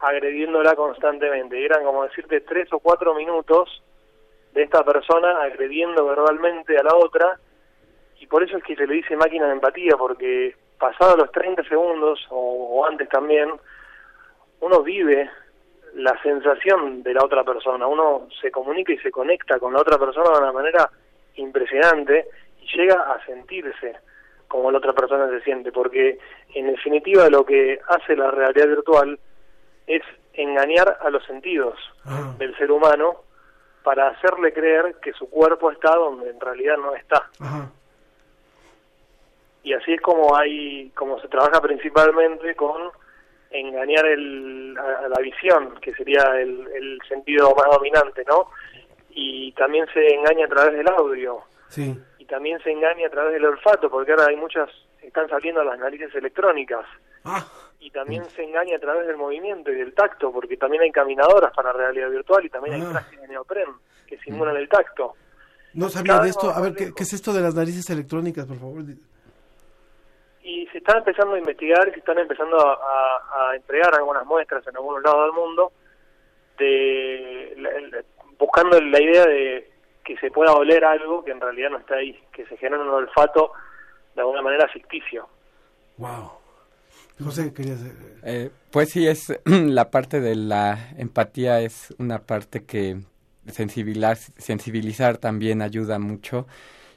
agrediéndola 0.00 0.74
constantemente. 0.74 1.62
Eran 1.62 1.84
como 1.84 2.04
decirte 2.04 2.40
tres 2.40 2.72
o 2.72 2.78
cuatro 2.78 3.14
minutos 3.14 3.82
de 4.54 4.62
esta 4.62 4.82
persona 4.82 5.42
agrediendo 5.42 6.06
verbalmente 6.06 6.78
a 6.78 6.82
la 6.82 6.94
otra 6.94 7.38
y 8.18 8.26
por 8.26 8.42
eso 8.42 8.56
es 8.56 8.64
que 8.64 8.76
se 8.76 8.86
le 8.86 8.94
dice 8.94 9.14
máquina 9.14 9.46
de 9.46 9.52
empatía 9.52 9.96
porque 9.98 10.56
pasados 10.78 11.18
los 11.18 11.30
30 11.32 11.64
segundos 11.64 12.26
o 12.30 12.84
antes 12.86 13.08
también 13.10 13.50
uno 14.60 14.82
vive 14.82 15.30
la 15.94 16.18
sensación 16.22 17.02
de 17.02 17.12
la 17.12 17.24
otra 17.24 17.44
persona, 17.44 17.86
uno 17.86 18.28
se 18.40 18.50
comunica 18.50 18.92
y 18.92 18.98
se 18.98 19.10
conecta 19.10 19.58
con 19.58 19.74
la 19.74 19.80
otra 19.80 19.98
persona 19.98 20.30
de 20.30 20.38
una 20.38 20.52
manera 20.52 20.90
impresionante 21.36 22.26
y 22.62 22.76
llega 22.76 23.12
a 23.12 23.24
sentirse 23.26 23.96
como 24.52 24.70
la 24.70 24.76
otra 24.76 24.92
persona 24.92 25.30
se 25.30 25.40
siente, 25.44 25.72
porque 25.72 26.18
en 26.54 26.66
definitiva 26.66 27.30
lo 27.30 27.42
que 27.46 27.80
hace 27.88 28.14
la 28.14 28.30
realidad 28.30 28.68
virtual 28.68 29.18
es 29.86 30.02
engañar 30.34 30.98
a 31.00 31.08
los 31.08 31.24
sentidos 31.24 31.74
ah. 32.04 32.34
del 32.36 32.54
ser 32.58 32.70
humano 32.70 33.22
para 33.82 34.08
hacerle 34.08 34.52
creer 34.52 34.96
que 35.02 35.14
su 35.14 35.30
cuerpo 35.30 35.70
está 35.70 35.96
donde 35.96 36.28
en 36.28 36.38
realidad 36.38 36.76
no 36.76 36.94
está. 36.94 37.30
Y 39.62 39.72
así 39.72 39.94
es 39.94 40.02
como 40.02 40.36
hay, 40.36 40.90
como 40.90 41.18
se 41.18 41.28
trabaja 41.28 41.58
principalmente 41.62 42.54
con 42.54 42.90
engañar 43.52 44.04
el, 44.04 44.76
a, 44.78 45.08
la 45.08 45.20
visión, 45.22 45.76
que 45.80 45.94
sería 45.94 46.24
el, 46.38 46.68
el, 46.74 46.98
sentido 47.08 47.54
más 47.56 47.70
dominante, 47.70 48.22
¿no? 48.28 48.48
Y 49.08 49.52
también 49.52 49.86
se 49.94 50.14
engaña 50.14 50.44
a 50.44 50.48
través 50.50 50.74
del 50.74 50.88
audio. 50.88 51.40
Sí. 51.68 51.96
También 52.32 52.58
se 52.62 52.70
engaña 52.72 53.08
a 53.08 53.10
través 53.10 53.34
del 53.34 53.44
olfato, 53.44 53.90
porque 53.90 54.12
ahora 54.12 54.28
hay 54.30 54.36
muchas, 54.36 54.70
están 55.02 55.28
saliendo 55.28 55.62
las 55.62 55.78
narices 55.78 56.14
electrónicas. 56.14 56.86
Ah. 57.26 57.46
Y 57.78 57.90
también 57.90 58.24
se 58.24 58.42
engaña 58.42 58.76
a 58.76 58.80
través 58.80 59.06
del 59.06 59.18
movimiento 59.18 59.70
y 59.70 59.74
del 59.74 59.92
tacto, 59.92 60.32
porque 60.32 60.56
también 60.56 60.82
hay 60.82 60.90
caminadoras 60.90 61.52
para 61.54 61.74
realidad 61.74 62.08
virtual 62.08 62.42
y 62.46 62.48
también 62.48 62.76
hay 62.76 62.82
ah. 62.86 62.90
trajes 62.92 63.20
de 63.20 63.28
neopren 63.28 63.68
que 64.06 64.16
simulan 64.20 64.56
el 64.56 64.66
tacto. 64.66 65.12
No 65.74 65.90
sabía 65.90 66.20
de 66.20 66.30
esto. 66.30 66.48
A 66.48 66.62
ver, 66.62 66.74
¿qué, 66.74 66.94
¿qué, 66.96 67.02
es 67.02 67.12
esto 67.12 67.34
de 67.34 67.42
las 67.42 67.54
narices 67.54 67.90
electrónicas, 67.90 68.46
por 68.46 68.56
favor? 68.56 68.82
y 70.42 70.66
se 70.68 70.78
están 70.78 70.96
empezando 70.96 71.34
a 71.34 71.38
investigar 71.38 71.92
se 71.92 71.98
están 71.98 72.18
empezando 72.18 72.56
a, 72.58 73.54
entregar 73.54 73.94
algunas 73.94 74.24
muestras 74.24 74.66
en 74.66 74.74
algunos 74.74 75.02
lados 75.02 75.26
del 75.26 75.32
mundo 75.32 75.72
de, 76.58 78.04
buscando 78.38 78.80
la 78.80 79.00
idea 79.00 79.24
de 79.26 79.71
que 80.04 80.16
se 80.18 80.30
pueda 80.30 80.52
oler 80.52 80.84
algo 80.84 81.24
que 81.24 81.32
en 81.32 81.40
realidad 81.40 81.70
no 81.70 81.78
está 81.78 81.96
ahí, 81.96 82.18
que 82.32 82.46
se 82.46 82.56
genera 82.56 82.82
un 82.82 82.88
olfato 82.88 83.52
de 84.14 84.20
alguna 84.20 84.42
manera 84.42 84.68
ficticio. 84.68 85.28
Wow. 85.98 86.32
José, 87.22 87.52
querías... 87.52 87.78
Eh, 88.24 88.50
pues 88.70 88.90
sí, 88.90 89.06
es 89.06 89.40
la 89.44 89.90
parte 89.90 90.20
de 90.20 90.34
la 90.34 90.90
empatía 90.96 91.60
es 91.60 91.94
una 91.98 92.20
parte 92.20 92.64
que 92.64 92.98
sensibilizar, 93.46 94.16
sensibilizar 94.16 95.18
también 95.18 95.62
ayuda 95.62 95.98
mucho 95.98 96.46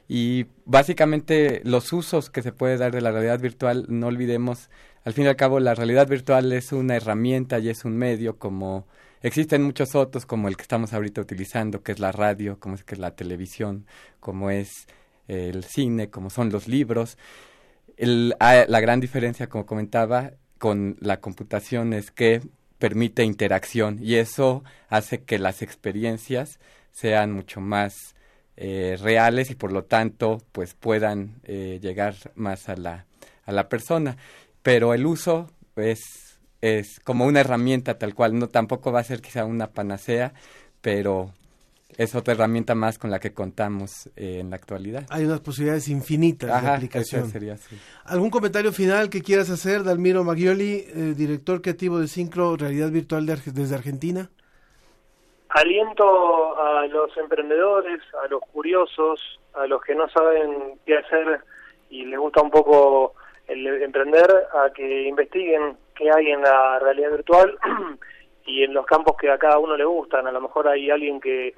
y 0.08 0.46
básicamente 0.64 1.60
los 1.64 1.92
usos 1.92 2.30
que 2.30 2.42
se 2.42 2.52
puede 2.52 2.76
dar 2.76 2.92
de 2.92 3.00
la 3.00 3.10
realidad 3.10 3.40
virtual, 3.40 3.86
no 3.88 4.06
olvidemos, 4.06 4.70
al 5.04 5.12
fin 5.12 5.24
y 5.24 5.28
al 5.28 5.36
cabo 5.36 5.58
la 5.58 5.74
realidad 5.74 6.08
virtual 6.08 6.52
es 6.52 6.72
una 6.72 6.96
herramienta 6.96 7.58
y 7.58 7.68
es 7.68 7.84
un 7.84 7.96
medio 7.96 8.38
como 8.38 8.86
existen 9.22 9.62
muchos 9.62 9.94
otros 9.94 10.26
como 10.26 10.48
el 10.48 10.56
que 10.56 10.62
estamos 10.62 10.92
ahorita 10.92 11.20
utilizando, 11.20 11.82
que 11.82 11.92
es 11.92 11.98
la 11.98 12.12
radio, 12.12 12.58
como 12.58 12.74
es 12.74 12.84
que 12.84 12.94
es 12.94 13.00
la 13.00 13.14
televisión, 13.14 13.86
como 14.20 14.50
es 14.50 14.86
el 15.28 15.64
cine, 15.64 16.10
como 16.10 16.30
son 16.30 16.50
los 16.50 16.68
libros. 16.68 17.18
Ah, 18.40 18.64
la 18.68 18.80
gran 18.80 19.00
diferencia, 19.00 19.48
como 19.48 19.66
comentaba, 19.66 20.32
con 20.58 20.96
la 21.00 21.20
computación 21.20 21.92
es 21.92 22.10
que 22.10 22.42
permite 22.78 23.24
interacción 23.24 23.98
y 24.00 24.16
eso 24.16 24.64
hace 24.88 25.22
que 25.22 25.38
las 25.38 25.62
experiencias 25.62 26.58
sean 26.92 27.32
mucho 27.32 27.60
más 27.60 28.14
eh, 28.56 28.96
reales 29.00 29.50
y 29.50 29.54
por 29.54 29.72
lo 29.72 29.84
tanto 29.84 30.42
pues 30.52 30.74
puedan 30.74 31.40
eh, 31.44 31.78
llegar 31.82 32.14
más 32.34 32.68
a 32.68 32.76
la, 32.76 33.06
a 33.44 33.52
la 33.52 33.68
persona. 33.68 34.16
Pero 34.62 34.94
el 34.94 35.06
uso 35.06 35.50
es, 35.76 36.25
es 36.60 37.00
como 37.00 37.26
una 37.26 37.40
herramienta 37.40 37.98
tal 37.98 38.14
cual, 38.14 38.38
no 38.38 38.48
tampoco 38.48 38.92
va 38.92 39.00
a 39.00 39.04
ser 39.04 39.20
quizá 39.20 39.44
una 39.44 39.68
panacea, 39.68 40.32
pero 40.80 41.30
es 41.96 42.14
otra 42.14 42.34
herramienta 42.34 42.74
más 42.74 42.98
con 42.98 43.10
la 43.10 43.18
que 43.18 43.32
contamos 43.32 44.08
eh, 44.16 44.38
en 44.40 44.50
la 44.50 44.56
actualidad. 44.56 45.04
Hay 45.10 45.24
unas 45.24 45.40
posibilidades 45.40 45.88
infinitas 45.88 46.62
de 46.62 46.68
aplicación. 46.68 47.32
¿Algún 48.04 48.30
comentario 48.30 48.72
final 48.72 49.08
que 49.08 49.22
quieras 49.22 49.50
hacer, 49.50 49.84
Dalmiro 49.84 50.24
Maggioli, 50.24 50.82
director 51.14 51.62
creativo 51.62 51.98
de 51.98 52.08
Syncro 52.08 52.56
Realidad 52.56 52.90
Virtual 52.90 53.24
desde 53.26 53.74
Argentina? 53.74 54.30
aliento 55.56 56.58
a 56.60 56.86
los 56.86 57.16
emprendedores, 57.16 58.00
a 58.22 58.28
los 58.28 58.42
curiosos, 58.52 59.40
a 59.54 59.66
los 59.66 59.82
que 59.82 59.94
no 59.94 60.08
saben 60.08 60.78
qué 60.84 60.98
hacer 60.98 61.40
y 61.88 62.04
les 62.04 62.18
gusta 62.18 62.42
un 62.42 62.50
poco 62.50 63.14
el 63.46 63.66
emprender, 63.82 64.28
a 64.52 64.70
que 64.72 65.04
investiguen 65.08 65.76
qué 65.96 66.10
hay 66.10 66.30
en 66.30 66.42
la 66.42 66.78
realidad 66.78 67.10
virtual 67.10 67.58
y 68.46 68.62
en 68.62 68.74
los 68.74 68.86
campos 68.86 69.16
que 69.16 69.30
a 69.30 69.38
cada 69.38 69.58
uno 69.58 69.76
le 69.76 69.84
gustan. 69.84 70.26
A 70.26 70.32
lo 70.32 70.40
mejor 70.40 70.68
hay 70.68 70.90
alguien 70.90 71.20
que 71.20 71.54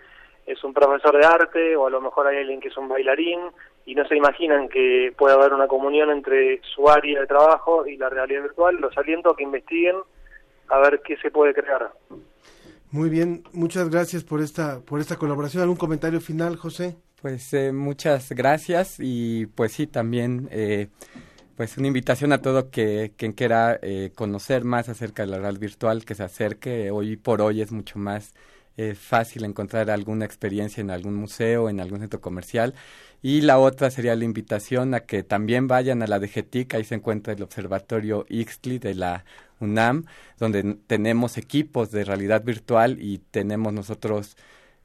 es 0.46 0.64
un 0.64 0.72
profesor 0.72 1.16
de 1.18 1.26
arte 1.26 1.76
o 1.76 1.86
a 1.86 1.90
lo 1.90 2.00
mejor 2.00 2.26
hay 2.26 2.38
alguien 2.38 2.60
que 2.60 2.68
es 2.68 2.76
un 2.76 2.88
bailarín 2.88 3.40
y 3.84 3.94
no 3.94 4.06
se 4.06 4.16
imaginan 4.16 4.68
que 4.68 5.12
puede 5.16 5.34
haber 5.34 5.52
una 5.52 5.66
comunión 5.66 6.10
entre 6.10 6.60
su 6.74 6.88
área 6.88 7.20
de 7.20 7.26
trabajo 7.26 7.86
y 7.86 7.96
la 7.96 8.08
realidad 8.08 8.42
virtual. 8.42 8.76
Los 8.76 8.96
aliento 8.96 9.30
a 9.30 9.36
que 9.36 9.44
investiguen 9.44 9.96
a 10.68 10.78
ver 10.78 11.00
qué 11.04 11.16
se 11.18 11.30
puede 11.30 11.52
crear. 11.54 11.92
Muy 12.90 13.10
bien, 13.10 13.42
muchas 13.52 13.90
gracias 13.90 14.24
por 14.24 14.40
esta 14.40 14.80
por 14.80 15.00
esta 15.00 15.16
colaboración. 15.16 15.62
¿Algún 15.62 15.76
comentario 15.76 16.20
final, 16.20 16.56
José? 16.56 16.96
Pues 17.20 17.52
eh, 17.52 17.72
muchas 17.72 18.32
gracias 18.32 18.96
y 19.00 19.46
pues 19.46 19.72
sí, 19.72 19.86
también 19.86 20.48
eh, 20.52 20.88
pues 21.58 21.76
una 21.76 21.88
invitación 21.88 22.32
a 22.32 22.40
todo 22.40 22.70
que 22.70 23.14
quien 23.16 23.32
quiera 23.32 23.80
eh, 23.82 24.12
conocer 24.14 24.62
más 24.62 24.88
acerca 24.88 25.24
de 25.24 25.32
la 25.32 25.38
realidad 25.38 25.60
virtual, 25.60 26.04
que 26.04 26.14
se 26.14 26.22
acerque. 26.22 26.92
Hoy 26.92 27.16
por 27.16 27.42
hoy 27.42 27.62
es 27.62 27.72
mucho 27.72 27.98
más 27.98 28.32
fácil 28.94 29.44
encontrar 29.44 29.90
alguna 29.90 30.24
experiencia 30.24 30.80
en 30.80 30.92
algún 30.92 31.16
museo, 31.16 31.68
en 31.68 31.80
algún 31.80 31.98
centro 31.98 32.20
comercial. 32.20 32.74
Y 33.22 33.40
la 33.40 33.58
otra 33.58 33.90
sería 33.90 34.14
la 34.14 34.24
invitación 34.24 34.94
a 34.94 35.00
que 35.00 35.24
también 35.24 35.66
vayan 35.66 36.00
a 36.00 36.06
la 36.06 36.20
DGTIC, 36.20 36.74
ahí 36.74 36.84
se 36.84 36.94
encuentra 36.94 37.32
el 37.32 37.42
Observatorio 37.42 38.24
Ixtli 38.28 38.78
de 38.78 38.94
la 38.94 39.24
UNAM, 39.58 40.04
donde 40.38 40.78
tenemos 40.86 41.38
equipos 41.38 41.90
de 41.90 42.04
realidad 42.04 42.44
virtual 42.44 42.98
y 43.00 43.18
tenemos 43.18 43.72
nosotros 43.72 44.36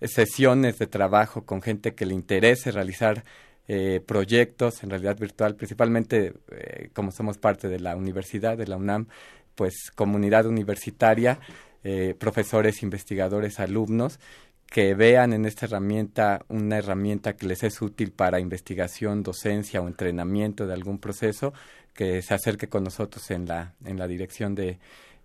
sesiones 0.02 0.80
de 0.80 0.88
trabajo 0.88 1.46
con 1.46 1.62
gente 1.62 1.94
que 1.94 2.08
le 2.08 2.16
interese 2.16 2.72
realizar 2.72 3.24
eh, 3.68 4.02
proyectos 4.06 4.84
en 4.84 4.90
realidad 4.90 5.18
virtual, 5.18 5.56
principalmente 5.56 6.34
eh, 6.52 6.90
como 6.94 7.12
somos 7.12 7.38
parte 7.38 7.70
de 7.70 7.80
la 7.80 7.96
universidad, 7.96 8.58
de 8.58 8.68
la 8.68 8.78
UNAM, 8.78 9.08
pues 9.56 9.92
comunidad 9.96 10.46
universitaria, 10.46 11.40
eh, 11.84 12.16
profesores, 12.18 12.84
investigadores, 12.84 13.60
alumnos, 13.60 14.20
que 14.68 14.96
vean 14.96 15.34
en 15.34 15.46
esta 15.46 15.66
herramienta 15.66 16.44
una 16.50 16.78
herramienta 16.78 17.36
que 17.36 17.46
les 17.46 17.64
es 17.64 17.82
útil 17.82 18.12
para 18.12 18.40
investigación, 18.40 19.22
docencia 19.22 19.82
o 19.82 19.88
entrenamiento 19.88 20.66
de 20.66 20.74
algún 20.74 20.98
proceso, 20.98 21.54
que 21.94 22.22
se 22.22 22.34
acerque 22.34 22.68
con 22.68 22.84
nosotros 22.84 23.30
en 23.32 23.46
la, 23.46 23.76
en 23.86 24.00
la 24.00 24.08
dirección 24.08 24.56
de, 24.56 24.80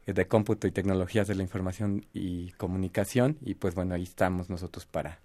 de 0.07 0.27
cómputo 0.27 0.67
y 0.67 0.71
tecnologías 0.71 1.27
de 1.29 1.35
la 1.35 1.43
información 1.43 2.05
y 2.13 2.51
comunicación. 2.53 3.39
Y 3.41 3.55
pues 3.55 3.75
bueno, 3.75 3.95
ahí 3.95 4.03
estamos 4.03 4.51
nosotros 4.51 4.85
para, 4.87 5.21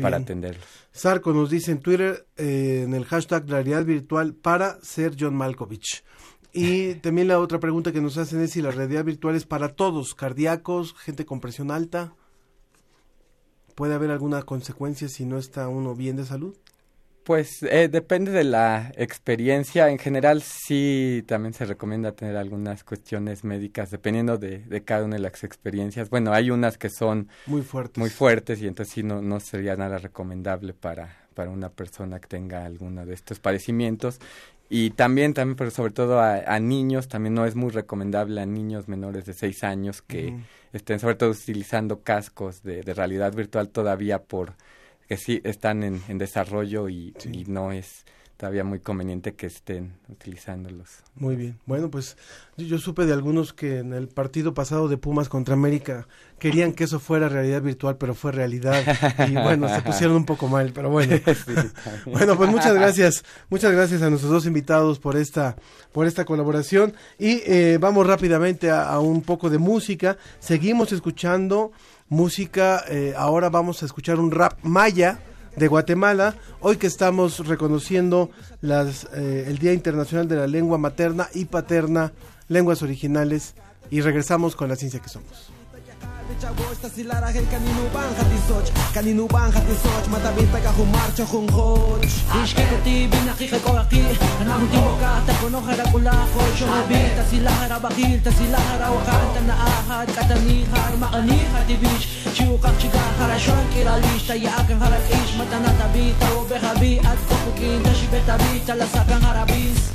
para 0.00 0.18
atenderlos. 0.18 0.64
Sarco 0.92 1.32
nos 1.32 1.50
dice 1.50 1.72
en 1.72 1.80
Twitter, 1.80 2.26
eh, 2.36 2.82
en 2.84 2.94
el 2.94 3.04
hashtag 3.04 3.48
realidad 3.48 3.84
virtual, 3.84 4.34
para 4.34 4.80
ser 4.82 5.14
John 5.18 5.34
Malkovich. 5.34 6.04
Y 6.52 6.94
también 7.02 7.28
la 7.28 7.38
otra 7.38 7.60
pregunta 7.60 7.92
que 7.92 8.00
nos 8.00 8.16
hacen 8.18 8.40
es 8.40 8.52
si 8.52 8.62
la 8.62 8.70
realidad 8.70 9.04
virtual 9.04 9.36
es 9.36 9.44
para 9.44 9.74
todos, 9.74 10.14
cardíacos, 10.14 10.94
gente 10.94 11.26
con 11.26 11.40
presión 11.40 11.70
alta. 11.70 12.14
¿Puede 13.74 13.94
haber 13.94 14.10
alguna 14.10 14.42
consecuencia 14.42 15.08
si 15.08 15.26
no 15.26 15.36
está 15.36 15.68
uno 15.68 15.94
bien 15.94 16.16
de 16.16 16.24
salud? 16.24 16.56
Pues 17.26 17.64
eh, 17.64 17.88
depende 17.88 18.30
de 18.30 18.44
la 18.44 18.92
experiencia. 18.96 19.90
En 19.90 19.98
general 19.98 20.42
sí 20.42 21.24
también 21.26 21.54
se 21.54 21.64
recomienda 21.64 22.12
tener 22.12 22.36
algunas 22.36 22.84
cuestiones 22.84 23.42
médicas 23.42 23.90
dependiendo 23.90 24.38
de, 24.38 24.60
de, 24.60 24.84
cada 24.84 25.04
una 25.04 25.16
de 25.16 25.22
las 25.22 25.42
experiencias. 25.42 26.08
Bueno, 26.08 26.32
hay 26.32 26.52
unas 26.52 26.78
que 26.78 26.88
son 26.88 27.28
muy 27.46 27.62
fuertes, 27.62 27.98
muy 27.98 28.10
fuertes 28.10 28.62
y 28.62 28.68
entonces 28.68 28.94
sí 28.94 29.02
no, 29.02 29.22
no 29.22 29.40
sería 29.40 29.74
nada 29.74 29.98
recomendable 29.98 30.72
para, 30.72 31.26
para 31.34 31.50
una 31.50 31.68
persona 31.68 32.20
que 32.20 32.28
tenga 32.28 32.64
alguno 32.64 33.04
de 33.04 33.14
estos 33.14 33.40
padecimientos. 33.40 34.20
Y 34.70 34.90
también, 34.90 35.34
también 35.34 35.56
pero 35.56 35.72
sobre 35.72 35.92
todo 35.92 36.20
a, 36.20 36.60
niños, 36.60 37.08
también 37.08 37.34
no 37.34 37.44
es 37.44 37.56
muy 37.56 37.70
recomendable 37.70 38.40
a 38.40 38.46
niños 38.46 38.86
menores 38.86 39.26
de 39.26 39.32
6 39.32 39.64
años 39.64 40.00
que 40.00 40.32
estén 40.72 41.00
sobre 41.00 41.16
todo 41.16 41.30
utilizando 41.30 42.02
cascos 42.02 42.62
de, 42.62 42.82
de 42.82 42.94
realidad 42.94 43.34
virtual 43.34 43.68
todavía 43.70 44.22
por 44.22 44.54
que 45.08 45.16
sí 45.16 45.40
están 45.44 45.82
en, 45.82 46.02
en 46.08 46.18
desarrollo 46.18 46.88
y, 46.88 47.14
y, 47.32 47.44
no 47.44 47.72
es 47.72 48.04
todavía 48.36 48.64
muy 48.64 48.80
conveniente 48.80 49.34
que 49.34 49.46
estén 49.46 49.94
utilizándolos. 50.08 50.88
Muy 51.14 51.36
bien. 51.36 51.58
Bueno, 51.64 51.90
pues 51.90 52.18
yo, 52.58 52.66
yo, 52.66 52.78
supe 52.78 53.06
de 53.06 53.14
algunos 53.14 53.54
que 53.54 53.78
en 53.78 53.94
el 53.94 54.08
partido 54.08 54.52
pasado 54.52 54.88
de 54.88 54.98
Pumas 54.98 55.30
contra 55.30 55.54
América 55.54 56.06
querían 56.38 56.74
que 56.74 56.84
eso 56.84 57.00
fuera 57.00 57.30
realidad 57.30 57.62
virtual, 57.62 57.96
pero 57.96 58.14
fue 58.14 58.32
realidad. 58.32 58.84
Y 59.28 59.32
bueno, 59.32 59.68
se 59.68 59.80
pusieron 59.80 60.16
un 60.16 60.26
poco 60.26 60.48
mal, 60.48 60.72
pero 60.74 60.90
bueno. 60.90 61.16
bueno, 62.06 62.36
pues 62.36 62.50
muchas 62.50 62.74
gracias. 62.74 63.24
Muchas 63.48 63.72
gracias 63.72 64.02
a 64.02 64.10
nuestros 64.10 64.30
dos 64.30 64.44
invitados 64.46 64.98
por 64.98 65.16
esta, 65.16 65.56
por 65.92 66.06
esta 66.06 66.26
colaboración. 66.26 66.92
Y 67.18 67.40
eh, 67.46 67.78
vamos 67.80 68.06
rápidamente 68.06 68.70
a, 68.70 68.90
a 68.90 69.00
un 69.00 69.22
poco 69.22 69.48
de 69.48 69.58
música. 69.58 70.18
Seguimos 70.40 70.92
escuchando 70.92 71.72
música. 72.08 72.84
Eh, 72.88 73.14
ahora 73.16 73.48
vamos 73.48 73.82
a 73.82 73.86
escuchar 73.86 74.18
un 74.18 74.30
rap 74.30 74.58
maya 74.62 75.20
de 75.56 75.68
Guatemala, 75.68 76.36
hoy 76.60 76.76
que 76.76 76.86
estamos 76.86 77.46
reconociendo 77.46 78.30
las, 78.60 79.08
eh, 79.14 79.46
el 79.48 79.58
Día 79.58 79.72
Internacional 79.72 80.28
de 80.28 80.36
la 80.36 80.46
Lengua 80.46 80.76
Materna 80.76 81.28
y 81.32 81.46
Paterna, 81.46 82.12
lenguas 82.48 82.82
originales, 82.82 83.54
y 83.90 84.02
regresamos 84.02 84.54
con 84.54 84.68
la 84.68 84.76
ciencia 84.76 85.00
que 85.00 85.08
somos. 85.08 85.55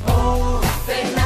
Oh 0.08 1.21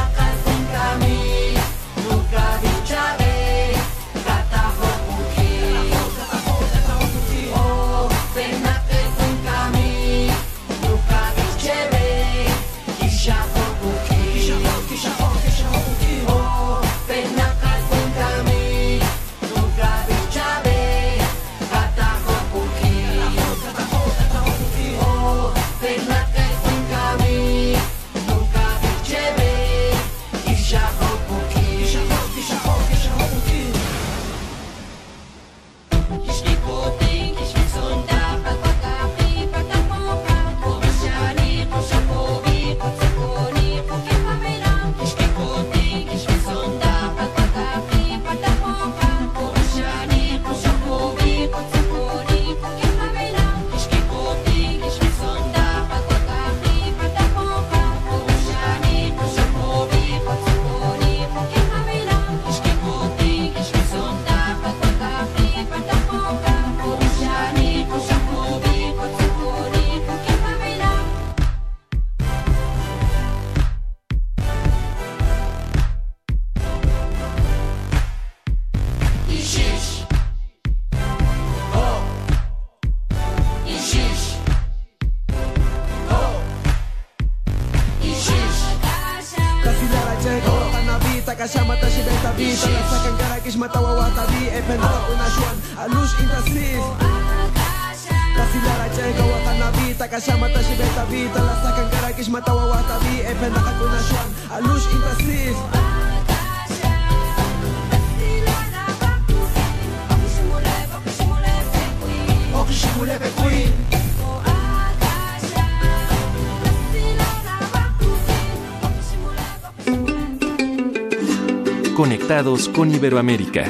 Con 122.36 122.94
Iberoamérica. 122.94 123.64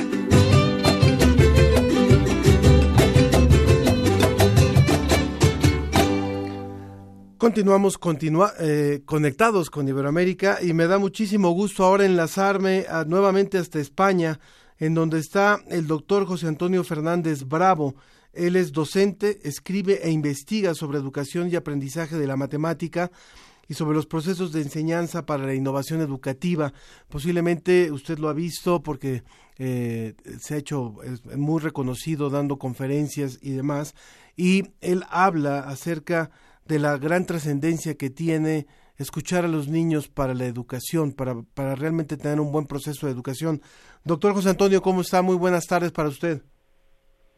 Continuamos 7.39 7.97
continua, 7.97 8.55
eh, 8.59 9.03
conectados 9.05 9.71
con 9.71 9.87
Iberoamérica 9.87 10.59
y 10.61 10.73
me 10.73 10.89
da 10.89 10.99
muchísimo 10.99 11.53
gusto 11.53 11.85
ahora 11.85 12.07
enlazarme 12.07 12.87
a, 12.89 13.05
nuevamente 13.05 13.57
hasta 13.57 13.79
España, 13.79 14.41
en 14.79 14.95
donde 14.95 15.21
está 15.21 15.61
el 15.69 15.87
doctor 15.87 16.27
José 16.27 16.49
Antonio 16.49 16.83
Fernández 16.83 17.45
Bravo. 17.45 17.95
Él 18.33 18.57
es 18.57 18.73
docente, 18.73 19.39
escribe 19.45 20.01
e 20.03 20.11
investiga 20.11 20.75
sobre 20.75 20.99
educación 20.99 21.49
y 21.49 21.55
aprendizaje 21.55 22.17
de 22.17 22.27
la 22.27 22.37
matemática 22.37 23.13
y 23.69 23.75
sobre 23.75 23.97
los 23.97 24.07
procesos 24.07 24.53
de 24.53 24.63
enseñanza 24.63 25.27
para 25.27 25.47
la 25.47 25.55
innovación 25.55 26.01
educativa. 26.01 26.73
Posiblemente 27.09 27.91
usted 27.91 28.19
lo 28.19 28.29
ha 28.29 28.33
visto 28.33 28.83
porque 28.83 29.23
eh, 29.59 30.15
se 30.39 30.55
ha 30.55 30.59
hecho 30.59 30.95
muy 31.37 31.61
reconocido 31.61 32.31
dando 32.31 32.59
conferencias 32.59 33.39
y 33.43 33.53
demás, 33.53 33.95
y 34.37 34.65
él 34.81 35.05
habla 35.11 35.61
acerca 35.61 36.31
de 36.67 36.79
la 36.79 36.99
gran 36.99 37.27
trascendencia 37.27 37.95
que 37.95 38.11
tiene 38.11 38.67
escuchar 38.99 39.45
a 39.45 39.49
los 39.49 39.69
niños 39.69 40.09
para 40.09 40.35
la 40.35 40.47
educación, 40.47 41.13
para, 41.13 41.35
para 41.55 41.75
realmente 41.75 42.17
tener 42.17 42.41
un 42.41 42.53
buen 42.53 42.67
proceso 42.67 43.07
de 43.07 43.13
educación. 43.13 43.61
Doctor 44.05 44.33
José 44.33 44.51
Antonio, 44.51 44.83
¿cómo 44.83 45.03
está? 45.03 45.23
Muy 45.23 45.37
buenas 45.37 45.67
tardes 45.67 45.93
para 45.93 46.09
usted. 46.09 46.43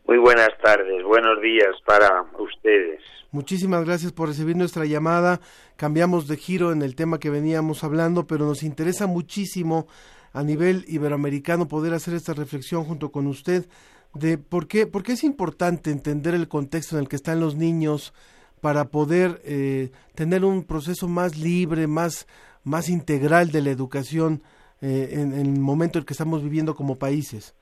Muy 0.06 0.18
buenas 0.18 0.50
tardes, 0.62 1.02
buenos 1.04 1.40
días 1.42 1.74
para 1.84 2.24
ustedes. 2.38 3.02
Muchísimas 3.30 3.84
gracias 3.84 4.12
por 4.12 4.28
recibir 4.28 4.56
nuestra 4.56 4.86
llamada. 4.86 5.40
Cambiamos 5.76 6.28
de 6.28 6.38
giro 6.38 6.72
en 6.72 6.80
el 6.80 6.94
tema 6.94 7.18
que 7.18 7.28
veníamos 7.28 7.84
hablando, 7.84 8.26
pero 8.26 8.46
nos 8.46 8.62
interesa 8.62 9.06
muchísimo 9.06 9.86
a 10.32 10.42
nivel 10.42 10.86
iberoamericano 10.88 11.68
poder 11.68 11.92
hacer 11.92 12.14
esta 12.14 12.32
reflexión 12.32 12.84
junto 12.84 13.12
con 13.12 13.26
usted 13.26 13.68
de 14.14 14.38
por 14.38 14.66
qué, 14.66 14.86
por 14.86 15.02
qué 15.02 15.12
es 15.12 15.24
importante 15.24 15.90
entender 15.90 16.34
el 16.34 16.48
contexto 16.48 16.96
en 16.96 17.02
el 17.02 17.08
que 17.08 17.16
están 17.16 17.38
los 17.38 17.54
niños 17.54 18.14
para 18.62 18.86
poder 18.86 19.42
eh, 19.44 19.90
tener 20.14 20.44
un 20.44 20.64
proceso 20.64 21.06
más 21.06 21.36
libre, 21.36 21.86
más, 21.86 22.26
más 22.64 22.88
integral 22.88 23.50
de 23.50 23.60
la 23.60 23.70
educación 23.70 24.42
eh, 24.80 25.10
en, 25.12 25.34
en 25.34 25.54
el 25.54 25.60
momento 25.60 25.98
en 25.98 26.06
que 26.06 26.14
estamos 26.14 26.42
viviendo 26.42 26.74
como 26.74 26.96
países. 26.96 27.54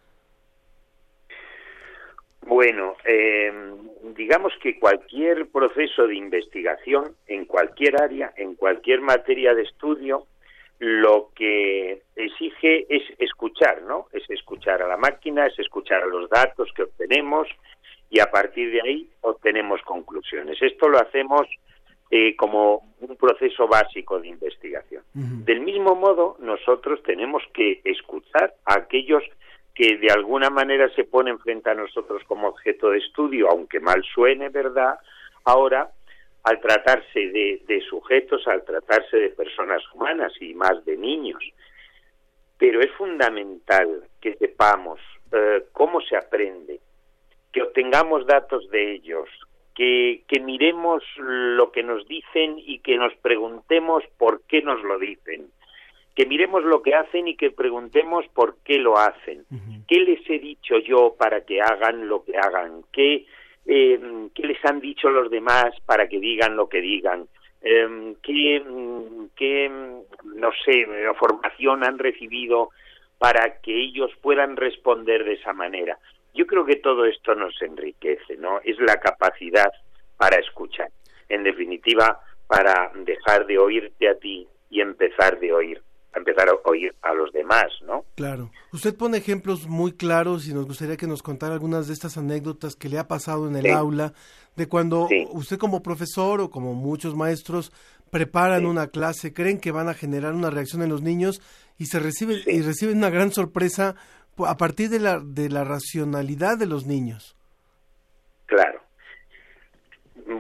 Bueno, 2.46 2.94
eh, 3.04 3.52
digamos 4.16 4.52
que 4.62 4.78
cualquier 4.78 5.48
proceso 5.48 6.06
de 6.06 6.14
investigación 6.14 7.16
en 7.26 7.44
cualquier 7.44 8.00
área, 8.00 8.32
en 8.36 8.54
cualquier 8.54 9.00
materia 9.00 9.52
de 9.52 9.62
estudio, 9.62 10.26
lo 10.78 11.30
que 11.34 12.02
exige 12.14 12.86
es 12.88 13.02
escuchar, 13.18 13.82
¿no? 13.82 14.06
Es 14.12 14.22
escuchar 14.30 14.80
a 14.80 14.86
la 14.86 14.96
máquina, 14.96 15.46
es 15.46 15.58
escuchar 15.58 16.02
a 16.02 16.06
los 16.06 16.30
datos 16.30 16.70
que 16.76 16.84
obtenemos 16.84 17.48
y 18.10 18.20
a 18.20 18.26
partir 18.26 18.70
de 18.70 18.80
ahí 18.80 19.10
obtenemos 19.22 19.80
conclusiones. 19.82 20.56
Esto 20.62 20.88
lo 20.88 20.98
hacemos 20.98 21.48
eh, 22.10 22.36
como 22.36 22.94
un 23.00 23.16
proceso 23.16 23.66
básico 23.66 24.20
de 24.20 24.28
investigación. 24.28 25.02
Del 25.14 25.62
mismo 25.62 25.96
modo, 25.96 26.36
nosotros 26.38 27.02
tenemos 27.02 27.42
que 27.52 27.80
escuchar 27.82 28.54
a 28.64 28.74
aquellos 28.74 29.24
que 29.76 29.98
de 29.98 30.10
alguna 30.10 30.48
manera 30.48 30.88
se 30.94 31.04
ponen 31.04 31.38
frente 31.38 31.68
a 31.68 31.74
nosotros 31.74 32.22
como 32.24 32.48
objeto 32.48 32.90
de 32.90 32.98
estudio, 32.98 33.50
aunque 33.50 33.78
mal 33.78 34.02
suene, 34.02 34.48
¿verdad? 34.48 34.98
Ahora, 35.44 35.90
al 36.44 36.60
tratarse 36.60 37.20
de, 37.28 37.84
sujetos, 37.86 38.48
al 38.48 38.64
tratarse 38.64 39.18
de 39.18 39.28
personas 39.28 39.82
humanas 39.92 40.32
y 40.40 40.54
más 40.54 40.82
de 40.86 40.96
niños. 40.96 41.44
Pero 42.56 42.80
es 42.80 42.90
fundamental 42.92 44.04
que 44.22 44.34
sepamos 44.36 44.98
eh, 45.32 45.64
cómo 45.72 46.00
se 46.00 46.16
aprende, 46.16 46.80
que 47.52 47.62
obtengamos 47.62 48.26
datos 48.26 48.70
de 48.70 48.94
ellos, 48.94 49.28
que, 49.74 50.22
que, 50.26 50.40
miremos 50.40 51.02
lo 51.18 51.70
que 51.70 51.82
nos 51.82 52.08
dicen 52.08 52.54
y 52.56 52.78
que 52.78 52.96
nos 52.96 53.14
preguntemos 53.16 54.04
por 54.16 54.40
qué 54.46 54.62
nos 54.62 54.82
lo 54.82 54.98
dicen 54.98 55.50
que 56.16 56.24
miremos 56.24 56.64
lo 56.64 56.82
que 56.82 56.94
hacen 56.94 57.28
y 57.28 57.36
que 57.36 57.50
preguntemos 57.50 58.26
por 58.28 58.56
qué 58.64 58.78
lo 58.78 58.96
hacen. 58.96 59.44
¿Qué 59.86 60.00
les 60.00 60.18
he 60.30 60.38
dicho 60.38 60.78
yo 60.78 61.14
para 61.16 61.42
que 61.42 61.60
hagan 61.60 62.08
lo 62.08 62.24
que 62.24 62.38
hagan? 62.38 62.84
¿Qué, 62.90 63.26
eh, 63.66 64.00
¿qué 64.34 64.42
les 64.42 64.64
han 64.64 64.80
dicho 64.80 65.10
los 65.10 65.30
demás 65.30 65.78
para 65.84 66.08
que 66.08 66.18
digan 66.18 66.56
lo 66.56 66.70
que 66.70 66.80
digan? 66.80 67.28
Eh, 67.60 68.14
¿qué, 68.22 68.62
¿Qué, 69.36 69.70
no 70.24 70.50
sé, 70.64 70.86
formación 71.18 71.84
han 71.84 71.98
recibido 71.98 72.70
para 73.18 73.60
que 73.60 73.78
ellos 73.78 74.10
puedan 74.22 74.56
responder 74.56 75.22
de 75.22 75.34
esa 75.34 75.52
manera? 75.52 75.98
Yo 76.32 76.46
creo 76.46 76.64
que 76.64 76.76
todo 76.76 77.04
esto 77.04 77.34
nos 77.34 77.60
enriquece, 77.60 78.38
¿no? 78.38 78.60
Es 78.64 78.78
la 78.78 78.98
capacidad 79.00 79.70
para 80.16 80.38
escuchar. 80.38 80.88
En 81.28 81.44
definitiva, 81.44 82.20
para 82.46 82.90
dejar 82.94 83.44
de 83.44 83.58
oírte 83.58 84.08
a 84.08 84.18
ti 84.18 84.48
y 84.70 84.80
empezar 84.80 85.38
de 85.38 85.52
oír 85.52 85.82
empezar 86.18 86.48
a 86.48 86.54
oír 86.64 86.94
a 87.02 87.12
los 87.14 87.32
demás, 87.32 87.66
¿no? 87.86 88.04
Claro. 88.14 88.50
Usted 88.72 88.96
pone 88.96 89.18
ejemplos 89.18 89.66
muy 89.66 89.92
claros 89.92 90.48
y 90.48 90.54
nos 90.54 90.66
gustaría 90.66 90.96
que 90.96 91.06
nos 91.06 91.22
contara 91.22 91.54
algunas 91.54 91.86
de 91.86 91.94
estas 91.94 92.16
anécdotas 92.16 92.76
que 92.76 92.88
le 92.88 92.98
ha 92.98 93.08
pasado 93.08 93.48
en 93.48 93.56
el 93.56 93.70
aula, 93.72 94.12
de 94.56 94.68
cuando 94.68 95.08
usted 95.32 95.58
como 95.58 95.82
profesor 95.82 96.40
o 96.40 96.50
como 96.50 96.74
muchos 96.74 97.14
maestros 97.14 97.72
preparan 98.10 98.66
una 98.66 98.88
clase, 98.88 99.34
creen 99.34 99.60
que 99.60 99.72
van 99.72 99.88
a 99.88 99.94
generar 99.94 100.32
una 100.32 100.50
reacción 100.50 100.82
en 100.82 100.88
los 100.88 101.02
niños 101.02 101.42
y 101.78 101.86
se 101.86 101.98
recibe 101.98 102.36
y 102.46 102.62
reciben 102.62 102.98
una 102.98 103.10
gran 103.10 103.32
sorpresa 103.32 103.96
a 104.38 104.56
partir 104.56 104.88
de 104.88 105.00
la 105.00 105.20
de 105.20 105.50
la 105.50 105.64
racionalidad 105.64 106.56
de 106.56 106.66
los 106.66 106.86
niños. 106.86 107.36
Claro. 108.46 108.80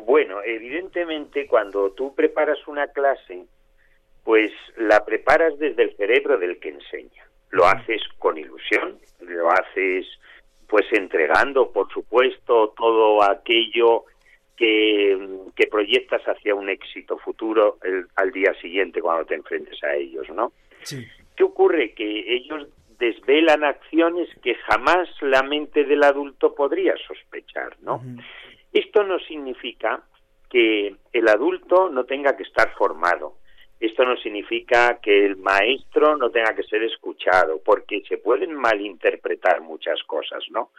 Bueno, 0.06 0.38
evidentemente 0.44 1.46
cuando 1.46 1.90
tú 1.92 2.14
preparas 2.14 2.58
una 2.66 2.88
clase 2.88 3.46
pues 4.26 4.50
la 4.76 5.04
preparas 5.04 5.56
desde 5.56 5.84
el 5.84 5.96
cerebro 5.96 6.36
del 6.36 6.58
que 6.58 6.70
enseña. 6.70 7.24
Lo 7.50 7.64
haces 7.64 8.02
con 8.18 8.36
ilusión, 8.36 8.98
lo 9.20 9.48
haces 9.52 10.04
pues 10.66 10.84
entregando, 10.90 11.70
por 11.70 11.88
supuesto, 11.92 12.74
todo 12.76 13.22
aquello 13.22 14.02
que, 14.56 15.16
que 15.54 15.68
proyectas 15.68 16.22
hacia 16.24 16.56
un 16.56 16.68
éxito 16.68 17.18
futuro 17.18 17.78
al 18.16 18.32
día 18.32 18.52
siguiente 18.60 19.00
cuando 19.00 19.26
te 19.26 19.36
enfrentes 19.36 19.80
a 19.84 19.94
ellos, 19.94 20.28
¿no? 20.30 20.50
¿Qué 21.36 21.44
ocurre? 21.44 21.94
Que 21.94 22.34
ellos 22.34 22.66
desvelan 22.98 23.62
acciones 23.62 24.28
que 24.42 24.56
jamás 24.56 25.08
la 25.20 25.44
mente 25.44 25.84
del 25.84 26.02
adulto 26.02 26.52
podría 26.52 26.94
sospechar, 27.06 27.76
¿no? 27.80 28.02
Esto 28.72 29.04
no 29.04 29.20
significa 29.20 30.02
que 30.50 30.96
el 31.12 31.28
adulto 31.28 31.90
no 31.90 32.04
tenga 32.06 32.36
que 32.36 32.42
estar 32.42 32.74
formado, 32.74 33.36
esto 33.78 34.04
no 34.04 34.16
significa 34.16 34.98
que 35.02 35.26
el 35.26 35.36
maestro 35.36 36.16
no 36.16 36.30
tenga 36.30 36.54
que 36.54 36.62
ser 36.62 36.82
escuchado, 36.82 37.60
porque 37.64 38.02
se 38.08 38.18
pueden 38.18 38.54
malinterpretar 38.54 39.60
muchas 39.60 40.02
cosas, 40.04 40.44
¿no? 40.50 40.70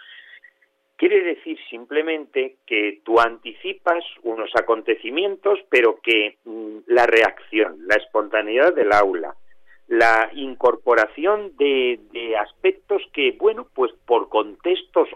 Quiere 0.96 1.22
decir 1.22 1.60
simplemente 1.70 2.56
que 2.66 3.02
tú 3.06 3.20
anticipas 3.20 4.04
unos 4.24 4.50
acontecimientos, 4.56 5.60
pero 5.70 6.00
que 6.02 6.38
mm, 6.44 6.78
la 6.88 7.06
reacción, 7.06 7.78
la 7.86 7.96
espontaneidad 7.96 8.74
del 8.74 8.92
aula, 8.92 9.36
la 9.88 10.32
incorporación 10.34 11.56
de, 11.56 12.00
aspectos 12.38 13.02
que, 13.14 13.32
bueno, 13.40 13.68
pues 13.74 13.92
por 14.06 14.28
contextos, 14.30 15.08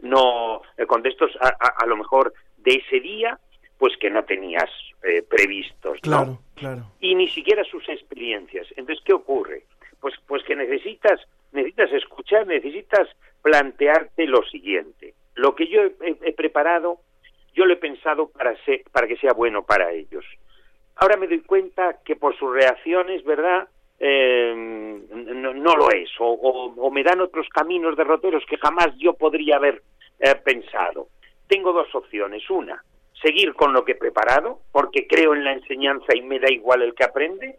no, 0.00 0.62
eh, 0.76 0.86
contextos 0.86 1.30
a, 1.40 1.86
lo 1.86 1.96
mejor 1.96 2.32
de 2.56 2.82
ese 2.84 3.00
día, 3.00 3.38
pues 3.80 3.96
que 3.96 4.10
no 4.10 4.22
tenías 4.24 4.70
eh, 5.02 5.22
previstos, 5.22 5.98
claro, 6.02 6.38
Claro. 6.54 6.82
Y 7.00 7.14
ni 7.14 7.28
siquiera 7.30 7.64
sus 7.64 7.88
experiencias. 7.88 8.66
Entonces, 8.76 9.02
¿qué 9.06 9.14
ocurre? 9.14 9.62
Pues, 9.98 10.14
pues 10.26 10.44
que 10.44 10.54
necesitas, 10.54 11.18
necesitas 11.52 11.90
escuchar, 11.92 12.46
necesitas 12.46 13.08
plantearte 13.40 14.26
lo 14.26 14.42
siguiente. 14.44 15.14
Lo 15.34 15.54
que 15.54 15.66
yo 15.66 15.80
he, 16.02 16.32
preparado, 16.34 16.98
yo 17.54 17.64
lo 17.64 17.72
he 17.72 17.78
pensado 17.78 18.28
para, 18.28 18.54
ser, 18.66 18.82
para 18.92 19.08
que 19.08 19.16
sea 19.16 19.32
bueno 19.32 19.62
para 19.62 19.90
ellos. 19.92 20.26
Ahora 20.96 21.16
me 21.16 21.26
doy 21.26 21.40
cuenta 21.40 22.00
que 22.04 22.16
por 22.16 22.36
sus 22.36 22.52
reacciones, 22.52 23.24
¿verdad? 23.24 23.66
Eh, 23.98 24.52
no, 24.54 25.74
lo 25.74 25.90
es, 25.90 26.10
o, 26.18 26.90
me 26.92 27.02
dan 27.02 27.22
otros 27.22 27.48
caminos 27.48 27.96
derroteros 27.96 28.44
que 28.44 28.58
jamás 28.58 28.88
yo 28.98 29.14
podría 29.14 29.56
haber 29.56 29.82
eh, 30.18 30.34
pensado. 30.44 31.08
Tengo 31.48 31.72
dos 31.72 31.94
opciones. 31.94 32.48
Una, 32.50 32.84
seguir 33.22 33.54
con 33.54 33.72
lo 33.72 33.84
que 33.84 33.92
he 33.92 33.96
preparado, 33.96 34.60
porque 34.72 35.06
creo 35.06 35.34
en 35.34 35.44
la 35.44 35.52
enseñanza 35.52 36.14
y 36.14 36.22
me 36.22 36.38
da 36.38 36.50
igual 36.50 36.82
el 36.82 36.94
que 36.94 37.04
aprende, 37.04 37.58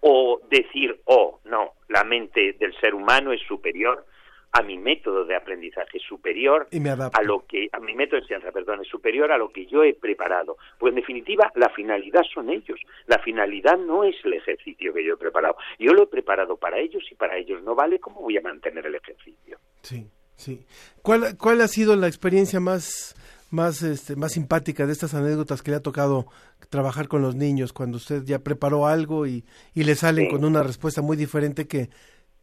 o 0.00 0.40
decir, 0.50 1.00
oh, 1.04 1.38
no, 1.44 1.74
la 1.88 2.02
mente 2.02 2.56
del 2.58 2.74
ser 2.80 2.94
humano 2.94 3.32
es 3.32 3.40
superior 3.46 4.04
a 4.52 4.62
mi 4.62 4.76
método 4.76 5.24
de 5.24 5.34
aprendizaje, 5.34 5.98
superior 5.98 6.68
a 7.12 7.22
lo 7.22 7.46
que, 7.46 7.68
a 7.72 7.80
mi 7.80 7.94
método 7.94 8.16
de 8.16 8.22
enseñanza, 8.24 8.52
perdón, 8.52 8.80
es 8.82 8.88
superior 8.88 9.32
a 9.32 9.38
lo 9.38 9.50
que 9.50 9.66
yo 9.66 9.82
he 9.82 9.94
preparado. 9.94 10.58
Pues 10.78 10.90
en 10.90 10.96
definitiva, 10.96 11.50
la 11.54 11.70
finalidad 11.70 12.22
son 12.34 12.50
ellos. 12.50 12.78
La 13.06 13.18
finalidad 13.20 13.78
no 13.78 14.04
es 14.04 14.14
el 14.24 14.34
ejercicio 14.34 14.92
que 14.92 15.04
yo 15.04 15.14
he 15.14 15.16
preparado. 15.16 15.56
Yo 15.78 15.92
lo 15.94 16.02
he 16.02 16.06
preparado 16.06 16.56
para 16.56 16.78
ellos 16.78 17.02
y 17.10 17.14
para 17.14 17.38
ellos 17.38 17.62
no 17.62 17.74
vale, 17.74 17.98
¿cómo 17.98 18.20
voy 18.20 18.36
a 18.36 18.42
mantener 18.42 18.84
el 18.84 18.94
ejercicio? 18.94 19.58
Sí, 19.80 20.06
sí. 20.36 20.66
¿Cuál, 21.00 21.38
cuál 21.38 21.62
ha 21.62 21.68
sido 21.68 21.96
la 21.96 22.08
experiencia 22.08 22.60
más 22.60 23.14
más, 23.52 23.82
este, 23.82 24.16
más 24.16 24.32
simpática 24.32 24.86
de 24.86 24.92
estas 24.92 25.14
anécdotas 25.14 25.62
que 25.62 25.70
le 25.70 25.76
ha 25.76 25.82
tocado 25.82 26.26
trabajar 26.70 27.08
con 27.08 27.22
los 27.22 27.36
niños 27.36 27.72
cuando 27.72 27.98
usted 27.98 28.22
ya 28.24 28.38
preparó 28.38 28.86
algo 28.86 29.26
y, 29.26 29.44
y 29.74 29.84
le 29.84 29.94
salen 29.94 30.30
con 30.30 30.44
una 30.44 30.62
respuesta 30.62 31.02
muy 31.02 31.16
diferente 31.16 31.66
que, 31.68 31.88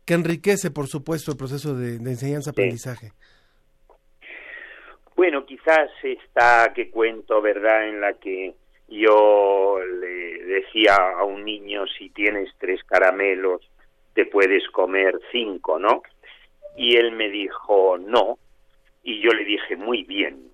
que 0.10 0.16
enriquece, 0.16 0.72
por 0.72 0.88
supuesto, 0.88 1.30
el 1.30 1.38
proceso 1.38 1.76
de, 1.76 1.98
enseñanza-aprendizaje? 1.98 3.12
Bueno, 5.16 5.46
quizás 5.46 5.92
esta 6.02 6.74
que 6.74 6.90
cuento, 6.90 7.40
¿verdad?, 7.44 7.88
en 7.88 8.02
la 8.02 8.14
que 8.14 8.56
yo 8.88 9.80
le 9.80 10.44
decía 10.46 10.96
a 10.96 11.24
un 11.26 11.46
niño, 11.46 11.86
si 11.88 12.10
tienes 12.10 12.50
tres 12.58 12.84
caramelos, 12.86 13.62
te 14.16 14.26
puedes 14.26 14.68
comer 14.70 15.20
cinco, 15.32 15.78
¿no? 15.78 16.02
Y 16.76 16.96
él 16.96 17.12
me 17.12 17.30
dijo, 17.30 18.00
no. 18.00 18.40
Y 19.04 19.22
yo 19.22 19.30
le 19.30 19.46
dije, 19.46 19.76
muy 19.76 20.06
bien. 20.06 20.49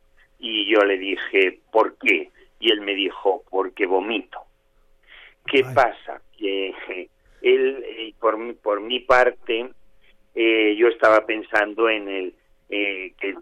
Y 0.48 0.68
yo 0.68 0.86
le 0.86 1.00
dije, 1.00 1.60
¿por 1.72 1.98
qué? 1.98 2.30
Y 2.60 2.70
él 2.70 2.82
me 2.82 2.94
dijo, 2.94 3.44
porque 3.50 3.88
vomito. 3.88 4.42
¿Qué 5.44 5.64
pasa? 5.64 6.22
Que 6.38 6.70
él, 7.42 7.84
eh, 7.84 8.14
por, 8.20 8.38
mi, 8.38 8.54
por 8.54 8.80
mi 8.80 9.00
parte, 9.00 9.72
eh, 10.36 10.76
yo 10.78 10.88
estaba 10.90 11.26
pensando 11.26 11.90
en 11.90 12.08
el 12.08 12.36
eh, 12.70 13.14
que 13.20 13.36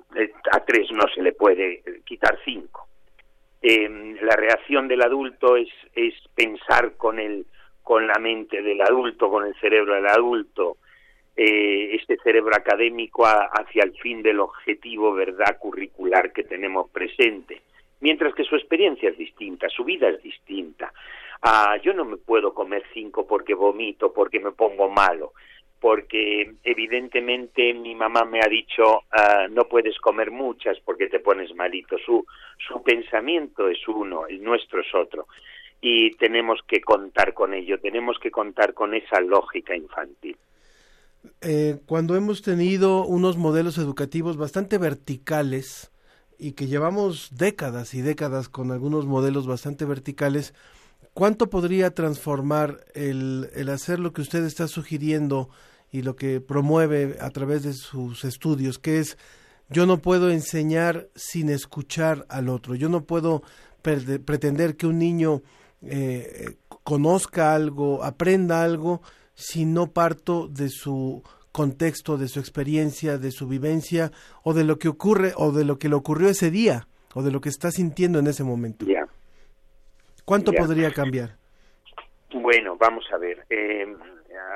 a 0.53 0.63
tres 0.63 0.89
no 0.91 1.03
se 1.13 1.21
le 1.21 1.33
puede 1.33 1.83
quitar 2.05 2.39
cinco. 2.45 2.87
la 3.61 4.35
reacción 4.37 4.87
del 4.87 5.01
adulto 5.01 5.57
es, 5.57 5.69
es 5.95 6.13
pensar 6.35 6.95
con 6.95 7.19
el 7.19 7.45
con 7.81 8.07
la 8.07 8.17
mente 8.17 8.61
del 8.61 8.79
adulto, 8.79 9.29
con 9.29 9.45
el 9.45 9.55
cerebro 9.59 9.95
del 9.95 10.07
adulto, 10.07 10.77
este 11.35 12.17
cerebro 12.17 12.55
académico 12.55 13.25
hacia 13.25 13.83
el 13.83 13.93
fin 13.97 14.21
del 14.21 14.39
objetivo 14.39 15.13
verdad 15.13 15.57
curricular 15.57 16.31
que 16.31 16.43
tenemos 16.43 16.89
presente, 16.91 17.61
mientras 18.01 18.35
que 18.35 18.43
su 18.43 18.55
experiencia 18.55 19.09
es 19.09 19.17
distinta, 19.17 19.67
su 19.69 19.83
vida 19.83 20.09
es 20.09 20.21
distinta. 20.21 20.93
Ah, 21.41 21.77
yo 21.83 21.93
no 21.93 22.05
me 22.05 22.17
puedo 22.17 22.53
comer 22.53 22.83
cinco 22.93 23.27
porque 23.27 23.53
vomito, 23.53 24.13
porque 24.13 24.39
me 24.39 24.51
pongo 24.51 24.89
malo, 24.89 25.33
porque 25.79 26.53
evidentemente 26.63 27.73
mi 27.73 27.95
mamá 27.95 28.23
me 28.23 28.39
ha 28.39 28.47
dicho 28.47 29.01
ah, 29.11 29.47
no 29.49 29.65
puedes 29.65 29.97
comer 29.99 30.31
muchas 30.31 30.79
porque 30.79 31.07
te 31.07 31.19
pones 31.19 31.53
malito. 31.55 31.97
Su, 31.97 32.25
su 32.65 32.81
pensamiento 32.83 33.67
es 33.67 33.85
uno, 33.87 34.27
el 34.27 34.41
nuestro 34.41 34.81
es 34.81 34.95
otro. 34.95 35.27
Y 35.81 36.11
tenemos 36.11 36.61
que 36.65 36.79
contar 36.79 37.33
con 37.33 37.53
ello, 37.53 37.77
tenemos 37.79 38.17
que 38.19 38.31
contar 38.31 38.73
con 38.73 38.93
esa 38.93 39.19
lógica 39.19 39.75
infantil. 39.75 40.37
Eh, 41.41 41.79
cuando 41.85 42.15
hemos 42.15 42.41
tenido 42.41 43.05
unos 43.05 43.37
modelos 43.37 43.77
educativos 43.77 44.37
bastante 44.37 44.77
verticales 44.77 45.91
y 46.37 46.53
que 46.53 46.67
llevamos 46.67 47.29
décadas 47.31 47.93
y 47.93 48.01
décadas 48.01 48.49
con 48.49 48.71
algunos 48.71 49.05
modelos 49.05 49.47
bastante 49.47 49.85
verticales, 49.85 50.53
¿Cuánto 51.13 51.51
podría 51.51 51.93
transformar 51.93 52.85
el, 52.95 53.69
hacer 53.71 53.99
lo 53.99 54.13
que 54.13 54.21
usted 54.21 54.43
está 54.45 54.67
sugiriendo 54.67 55.49
y 55.91 56.01
lo 56.01 56.15
que 56.15 56.41
promueve 56.41 57.17
a 57.21 57.29
través 57.29 57.61
de 57.61 57.73
sus 57.73 58.23
estudios, 58.23 58.79
que 58.79 58.99
es 58.99 59.17
yo 59.69 59.85
no 59.85 59.99
puedo 59.99 60.31
enseñar 60.31 61.09
sin 61.13 61.49
escuchar 61.49 62.25
al 62.29 62.49
otro, 62.49 62.73
yo 62.73 62.89
no 62.89 63.05
puedo 63.05 63.43
pretender 63.83 64.75
que 64.75 64.87
un 64.87 64.97
niño 64.97 65.43
eh, 65.83 66.57
conozca 66.83 67.53
algo, 67.53 68.03
aprenda 68.03 68.63
algo, 68.63 69.03
si 69.33 69.65
no 69.65 69.91
parto 69.91 70.47
de 70.47 70.69
su 70.69 71.23
contexto, 71.51 72.17
de 72.17 72.27
su 72.27 72.39
experiencia, 72.39 73.17
de 73.17 73.31
su 73.31 73.47
vivencia, 73.47 74.11
o 74.43 74.53
de 74.53 74.63
lo 74.63 74.77
que 74.77 74.89
ocurre, 74.89 75.33
o 75.37 75.51
de 75.51 75.65
lo 75.65 75.77
que 75.77 75.89
le 75.89 75.95
ocurrió 75.95 76.29
ese 76.29 76.51
día, 76.51 76.87
o 77.13 77.21
de 77.21 77.31
lo 77.31 77.41
que 77.41 77.49
está 77.49 77.71
sintiendo 77.71 78.19
en 78.19 78.27
ese 78.27 78.43
momento. 78.43 78.85
¿Cuánto 80.25 80.51
podría 80.53 80.91
cambiar? 80.91 81.37
Bueno, 82.33 82.75
vamos 82.77 83.05
a 83.13 83.17
ver. 83.17 83.45
Eh, 83.49 83.85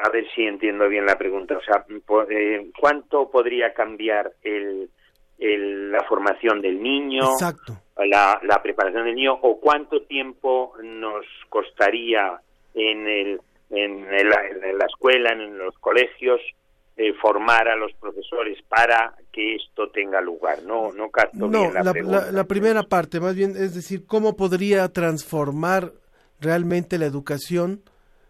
a 0.03 0.09
ver 0.09 0.25
si 0.33 0.43
entiendo 0.43 0.87
bien 0.87 1.05
la 1.05 1.17
pregunta. 1.17 1.57
O 1.57 1.61
sea, 1.61 1.85
eh, 2.29 2.71
¿cuánto 2.79 3.29
podría 3.29 3.73
cambiar 3.73 4.31
el, 4.41 4.89
la 5.37 6.03
formación 6.05 6.61
del 6.61 6.81
niño? 6.81 7.23
Exacto. 7.23 7.73
La, 7.97 8.39
la 8.43 8.61
preparación 8.61 9.05
del 9.05 9.15
niño 9.15 9.37
o 9.41 9.59
cuánto 9.59 10.03
tiempo 10.03 10.73
nos 10.81 11.25
costaría 11.49 12.39
en, 12.73 13.07
el, 13.07 13.41
en, 13.69 14.05
la 14.09 14.85
escuela, 14.85 15.31
en 15.31 15.57
los 15.57 15.77
colegios, 15.79 16.39
eh, 16.99 17.13
formar 17.21 17.67
a 17.67 17.75
los 17.75 17.93
profesores 17.93 18.57
para 18.67 19.13
que 19.31 19.55
esto 19.55 19.89
tenga 19.91 20.19
lugar. 20.19 20.63
No, 20.63 20.91
no 20.91 21.11
no, 21.33 21.71
la, 21.71 22.43
primera 22.45 22.81
parte, 22.83 23.19
más 23.19 23.35
bien, 23.35 23.51
es 23.51 23.75
decir, 23.75 24.07
¿cómo 24.07 24.35
podría 24.35 24.87
transformar 24.89 25.93
realmente 26.39 26.97
la 26.97 27.05
educación 27.05 27.83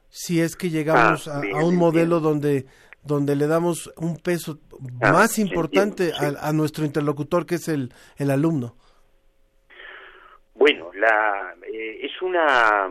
si 0.10 0.42
es 0.42 0.58
que 0.58 0.70
llegamos 0.70 1.30
ah, 1.30 1.42
a, 1.54 1.64
un 1.64 1.76
modelo 1.78 2.20
donde 2.20 2.66
donde 3.04 3.38
le 3.38 3.48
damos 3.48 3.90
un 3.96 4.18
peso 4.18 4.60
ah, 5.02 5.14
más 5.14 5.40
importante 5.40 6.12
a, 6.18 6.52
nuestro 6.52 6.84
interlocutor 6.84 7.46
que 7.46 7.56
es 7.56 7.70
el, 7.70 7.94
el 8.18 8.32
alumno? 8.32 8.76
Bueno, 10.56 10.92
la, 10.94 11.56
eh, 11.72 12.00
es 12.02 12.22
una 12.22 12.90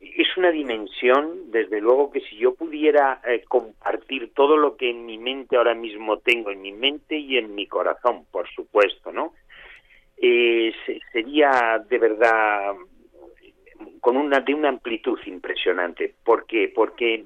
es 0.00 0.36
una 0.36 0.50
dimensión, 0.50 1.50
desde 1.50 1.80
luego, 1.80 2.10
que 2.10 2.20
si 2.20 2.36
yo 2.36 2.54
pudiera 2.54 3.20
eh, 3.26 3.42
compartir 3.48 4.32
todo 4.32 4.56
lo 4.56 4.76
que 4.76 4.90
en 4.90 5.04
mi 5.06 5.18
mente 5.18 5.56
ahora 5.56 5.74
mismo 5.74 6.18
tengo, 6.18 6.50
en 6.50 6.62
mi 6.62 6.72
mente 6.72 7.16
y 7.16 7.36
en 7.36 7.54
mi 7.54 7.66
corazón, 7.66 8.24
por 8.30 8.48
supuesto, 8.50 9.12
¿no? 9.12 9.34
Eh, 10.16 10.72
sería 11.12 11.84
de 11.88 11.98
verdad 11.98 12.74
con 14.00 14.16
una 14.16 14.40
de 14.40 14.54
una 14.54 14.68
amplitud 14.68 15.18
impresionante. 15.26 16.14
¿Por 16.24 16.46
qué? 16.46 16.72
Porque 16.74 17.24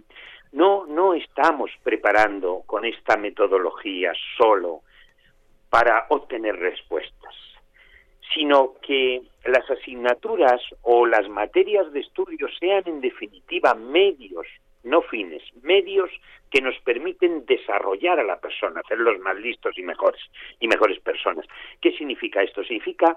no 0.53 0.86
no 0.86 1.15
estamos 1.15 1.70
preparando 1.82 2.62
con 2.66 2.85
esta 2.85 3.16
metodología 3.16 4.12
solo 4.36 4.82
para 5.70 6.07
obtener 6.11 6.57
respuestas 6.57 7.35
sino 8.34 8.74
que 8.82 9.22
las 9.44 9.68
asignaturas 9.70 10.60
o 10.82 11.06
las 11.06 11.28
materias 11.28 11.92
de 11.92 12.00
estudio 12.00 12.48
sean 12.59 12.82
en 12.86 13.00
definitiva 13.00 13.74
medios, 13.74 14.46
no 14.84 15.02
fines, 15.02 15.42
medios 15.62 16.10
que 16.50 16.60
nos 16.60 16.78
permiten 16.80 17.46
desarrollar 17.46 18.20
a 18.20 18.24
la 18.24 18.38
persona, 18.38 18.80
hacerlos 18.80 19.18
más 19.20 19.36
listos 19.36 19.76
y 19.78 19.82
mejores 19.82 20.20
y 20.60 20.68
mejores 20.68 21.00
personas. 21.00 21.46
¿Qué 21.80 21.92
significa 21.92 22.42
esto? 22.42 22.62
Significa 22.62 23.16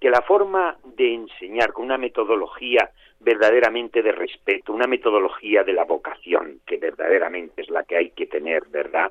que 0.00 0.10
la 0.10 0.22
forma 0.22 0.76
de 0.84 1.14
enseñar 1.14 1.72
con 1.72 1.86
una 1.86 1.98
metodología 1.98 2.90
verdaderamente 3.18 4.02
de 4.02 4.12
respeto, 4.12 4.72
una 4.72 4.86
metodología 4.86 5.64
de 5.64 5.72
la 5.72 5.84
vocación, 5.84 6.60
que 6.66 6.76
verdaderamente 6.76 7.62
es 7.62 7.70
la 7.70 7.82
que 7.84 7.96
hay 7.96 8.10
que 8.10 8.26
tener, 8.26 8.64
¿verdad? 8.68 9.10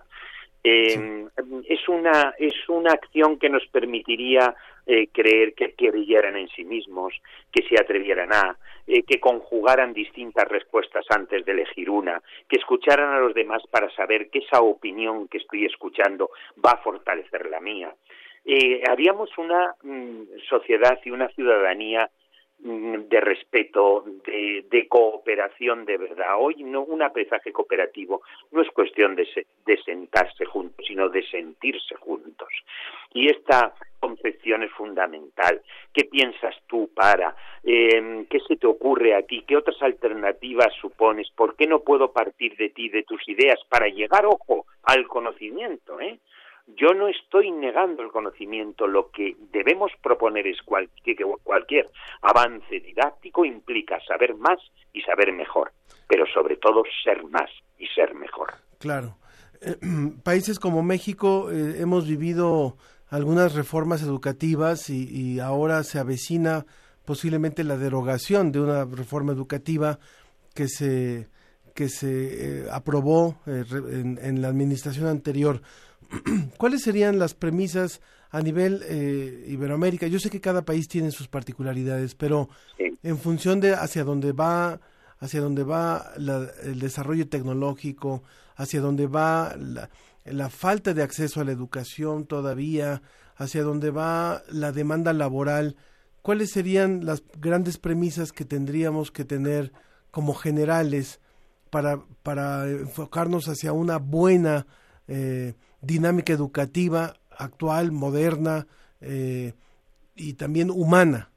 Eh, 0.63 1.27
es 1.67 1.87
una 1.87 2.33
es 2.39 2.55
una 2.69 2.91
acción 2.93 3.37
que 3.37 3.49
nos 3.49 3.67
permitiría 3.67 4.55
eh, 4.85 5.07
creer 5.11 5.53
que 5.53 5.73
creyeran 5.73 6.37
en 6.37 6.47
sí 6.49 6.63
mismos, 6.63 7.13
que 7.51 7.63
se 7.67 7.79
atrevieran 7.79 8.33
a, 8.33 8.57
eh, 8.87 9.03
que 9.03 9.19
conjugaran 9.19 9.93
distintas 9.93 10.47
respuestas 10.47 11.05
antes 11.09 11.45
de 11.45 11.51
elegir 11.51 11.89
una, 11.89 12.21
que 12.47 12.57
escucharan 12.57 13.13
a 13.13 13.19
los 13.19 13.33
demás 13.33 13.63
para 13.71 13.89
saber 13.95 14.29
que 14.29 14.39
esa 14.39 14.61
opinión 14.61 15.27
que 15.27 15.39
estoy 15.39 15.65
escuchando 15.65 16.29
va 16.63 16.71
a 16.71 16.83
fortalecer 16.83 17.49
la 17.49 17.59
mía. 17.59 17.93
haríamos 18.87 19.29
una 19.37 19.73
mm, 19.81 20.23
sociedad 20.47 20.99
y 21.03 21.09
una 21.09 21.29
ciudadanía 21.29 22.09
de 22.57 23.21
respeto, 23.21 24.03
de, 24.25 24.87
cooperación 24.87 25.85
de 25.85 25.97
verdad. 25.97 26.35
Hoy 26.39 26.63
no 26.63 26.81
un 26.81 27.01
aprendizaje 27.01 27.51
cooperativo 27.51 28.21
no 28.51 28.61
es 28.61 28.69
cuestión 28.69 29.15
de, 29.15 29.27
sentarse 29.83 30.45
juntos, 30.45 30.85
sino 30.87 31.09
de 31.09 31.25
sentirse 31.27 31.95
juntos. 31.95 32.49
Y 33.13 33.29
esta 33.29 33.73
concepción 33.99 34.63
es 34.63 34.71
fundamental. 34.71 35.61
¿Qué 35.93 36.05
piensas 36.05 36.55
tú 36.67 36.89
para? 36.93 37.35
Em, 37.63 38.25
¿Qué 38.25 38.39
se 38.47 38.55
te 38.55 38.67
ocurre 38.67 39.15
a 39.15 39.21
ti? 39.23 39.43
¿Qué 39.47 39.57
otras 39.57 39.81
alternativas 39.81 40.73
supones? 40.79 41.29
¿Por 41.35 41.55
qué 41.55 41.67
no 41.67 41.81
puedo 41.81 42.11
partir 42.11 42.55
de 42.55 42.69
ti, 42.69 42.89
de 42.89 43.03
tus 43.03 43.27
ideas, 43.27 43.59
para 43.69 43.87
llegar, 43.87 44.25
ojo, 44.25 44.65
al 44.83 45.07
conocimiento? 45.07 45.99
¿eh? 45.99 46.19
Yo 46.67 46.93
no 46.95 47.07
estoy 47.07 47.51
negando 47.51 48.01
el 48.01 48.11
conocimiento, 48.11 48.87
lo 48.87 49.11
que 49.11 49.35
debemos 49.51 49.91
proponer 50.01 50.47
es 50.47 50.57
que 51.03 51.15
cualquier 51.43 51.87
avance 52.21 52.79
didáctico 52.79 53.45
implica 53.45 53.99
saber 54.07 54.35
más 54.35 54.59
y 54.91 55.01
saber 55.01 55.31
mejor, 55.31 55.71
pero 56.07 56.25
sobre 56.33 56.57
todo 56.57 56.83
ser 57.03 57.23
más 57.25 57.49
y 57.77 57.85
ser 57.87 58.15
mejor. 58.15 58.53
Claro. 58.79 59.17
Eh, 59.61 59.75
países 60.23 60.59
como 60.59 60.83
México 60.83 61.51
eh, 61.51 61.75
hemos 61.79 62.07
vivido 62.07 62.77
algunas 63.09 63.55
reformas 63.55 64.01
educativas 64.01 64.89
y, 64.89 65.39
ahora 65.39 65.83
se 65.83 65.99
avecina 65.99 66.65
posiblemente 67.05 67.63
la 67.63 67.77
derogación 67.77 68.51
de 68.51 68.61
una 68.61 68.85
reforma 68.85 69.31
educativa 69.31 69.99
que 70.53 70.67
se 70.67 71.27
que 71.75 71.89
se 71.89 72.61
eh, 72.61 72.67
aprobó 72.71 73.41
en, 73.45 74.41
la 74.41 74.47
administración 74.47 75.07
anterior. 75.07 75.61
¿cuáles 76.57 76.83
serían 76.83 77.19
las 77.19 77.33
premisas 77.33 78.01
a 78.29 78.41
nivel 78.41 78.81
eh, 78.87 79.45
Iberoamérica? 79.47 80.07
Yo 80.07 80.19
sé 80.19 80.29
que 80.29 80.41
cada 80.41 80.63
país 80.63 80.87
tiene 80.87 81.11
sus 81.11 81.27
particularidades, 81.27 82.15
pero 82.15 82.49
en 83.03 83.17
función 83.17 83.59
de 83.59 83.73
hacia 83.73 84.03
dónde 84.03 84.31
va, 84.31 84.79
hacia 85.19 85.41
dónde 85.41 85.63
va 85.63 86.11
el 86.63 86.79
desarrollo 86.79 87.27
tecnológico, 87.27 88.23
hacia 88.55 88.81
dónde 88.81 89.07
va 89.07 89.55
la, 89.57 89.89
la, 90.23 90.49
falta 90.49 90.93
de 90.93 91.03
acceso 91.03 91.41
a 91.41 91.43
la 91.43 91.51
educación 91.51 92.25
todavía, 92.25 93.01
hacia 93.35 93.63
dónde 93.63 93.91
va 93.91 94.43
la 94.49 94.71
demanda 94.71 95.13
laboral, 95.13 95.75
¿cuáles 96.21 96.51
serían 96.51 97.05
las 97.05 97.23
grandes 97.39 97.77
premisas 97.77 98.31
que 98.31 98.45
tendríamos 98.45 99.11
que 99.11 99.25
tener 99.25 99.73
como 100.11 100.33
generales 100.33 101.19
para, 101.69 102.05
para 102.23 102.69
enfocarnos 102.69 103.49
hacia 103.49 103.73
una 103.73 103.97
buena 103.97 104.65
eh, 105.07 105.55
dinámica 105.85 106.33
educativa 106.33 107.13
actual, 107.37 107.91
moderna 107.91 108.65
eh, 109.01 109.53
y 110.15 110.33
también 110.33 110.69
humana? 110.71 111.29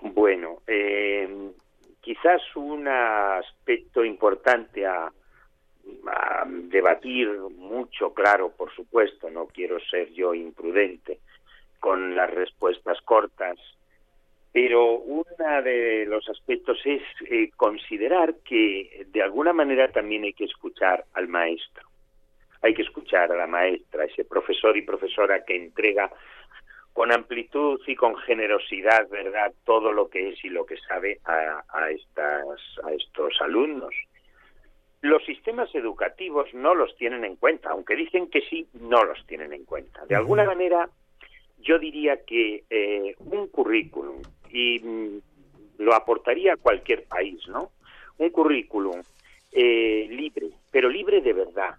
Bueno, 0.00 0.58
eh, 0.66 1.52
quizás 2.00 2.42
un 2.56 2.88
aspecto 2.88 4.04
importante 4.04 4.86
a, 4.86 5.12
debatir 6.46 7.28
mucho, 7.56 8.14
claro, 8.14 8.50
por 8.50 8.72
supuesto, 8.74 9.28
no 9.30 9.46
quiero 9.46 9.78
ser 9.90 10.12
yo 10.12 10.32
imprudente 10.32 11.18
con 11.80 12.14
las 12.14 12.30
respuestas 12.30 13.00
cortas, 13.02 13.58
pero 14.52 14.98
uno 14.98 15.24
de 15.64 16.04
los 16.06 16.28
aspectos 16.28 16.78
es 16.84 17.02
eh, 17.28 17.50
considerar 17.56 18.36
que 18.44 19.06
de 19.08 19.22
alguna 19.22 19.52
manera 19.52 19.90
también 19.90 20.24
hay 20.24 20.32
que 20.32 20.44
escuchar 20.44 21.04
al 21.14 21.26
maestro, 21.26 21.88
hay 22.62 22.74
que 22.74 22.82
escuchar 22.82 23.30
a 23.32 23.36
la 23.36 23.46
maestra, 23.46 24.04
ese 24.04 24.24
profesor 24.24 24.76
y 24.76 24.82
profesora 24.82 25.44
que 25.44 25.56
entrega 25.56 26.10
con 26.92 27.10
amplitud 27.10 27.80
y 27.86 27.96
con 27.96 28.16
generosidad, 28.16 29.08
¿verdad?, 29.08 29.52
todo 29.64 29.92
lo 29.92 30.08
que 30.08 30.30
es 30.30 30.44
y 30.44 30.48
lo 30.48 30.66
que 30.66 30.76
sabe 30.76 31.20
a, 31.24 31.62
a, 31.68 31.90
estas, 31.90 32.58
a 32.84 32.92
estos 32.92 33.34
alumnos. 33.40 33.94
Los 35.00 35.24
sistemas 35.24 35.74
educativos 35.74 36.52
no 36.54 36.74
los 36.74 36.94
tienen 36.96 37.24
en 37.24 37.36
cuenta, 37.36 37.70
aunque 37.70 37.96
dicen 37.96 38.28
que 38.30 38.42
sí, 38.42 38.68
no 38.74 39.04
los 39.04 39.26
tienen 39.26 39.52
en 39.52 39.64
cuenta. 39.64 40.04
De 40.06 40.14
alguna 40.14 40.44
manera, 40.44 40.88
yo 41.58 41.78
diría 41.78 42.24
que 42.24 42.64
eh, 42.70 43.16
un 43.18 43.48
currículum, 43.48 44.22
y 44.50 44.78
mm, 44.78 45.18
lo 45.78 45.94
aportaría 45.94 46.54
a 46.54 46.56
cualquier 46.56 47.04
país, 47.04 47.40
¿no? 47.48 47.70
Un 48.18 48.30
currículum 48.30 49.02
eh, 49.50 50.06
libre, 50.10 50.50
pero 50.70 50.88
libre 50.88 51.20
de 51.20 51.32
verdad, 51.32 51.74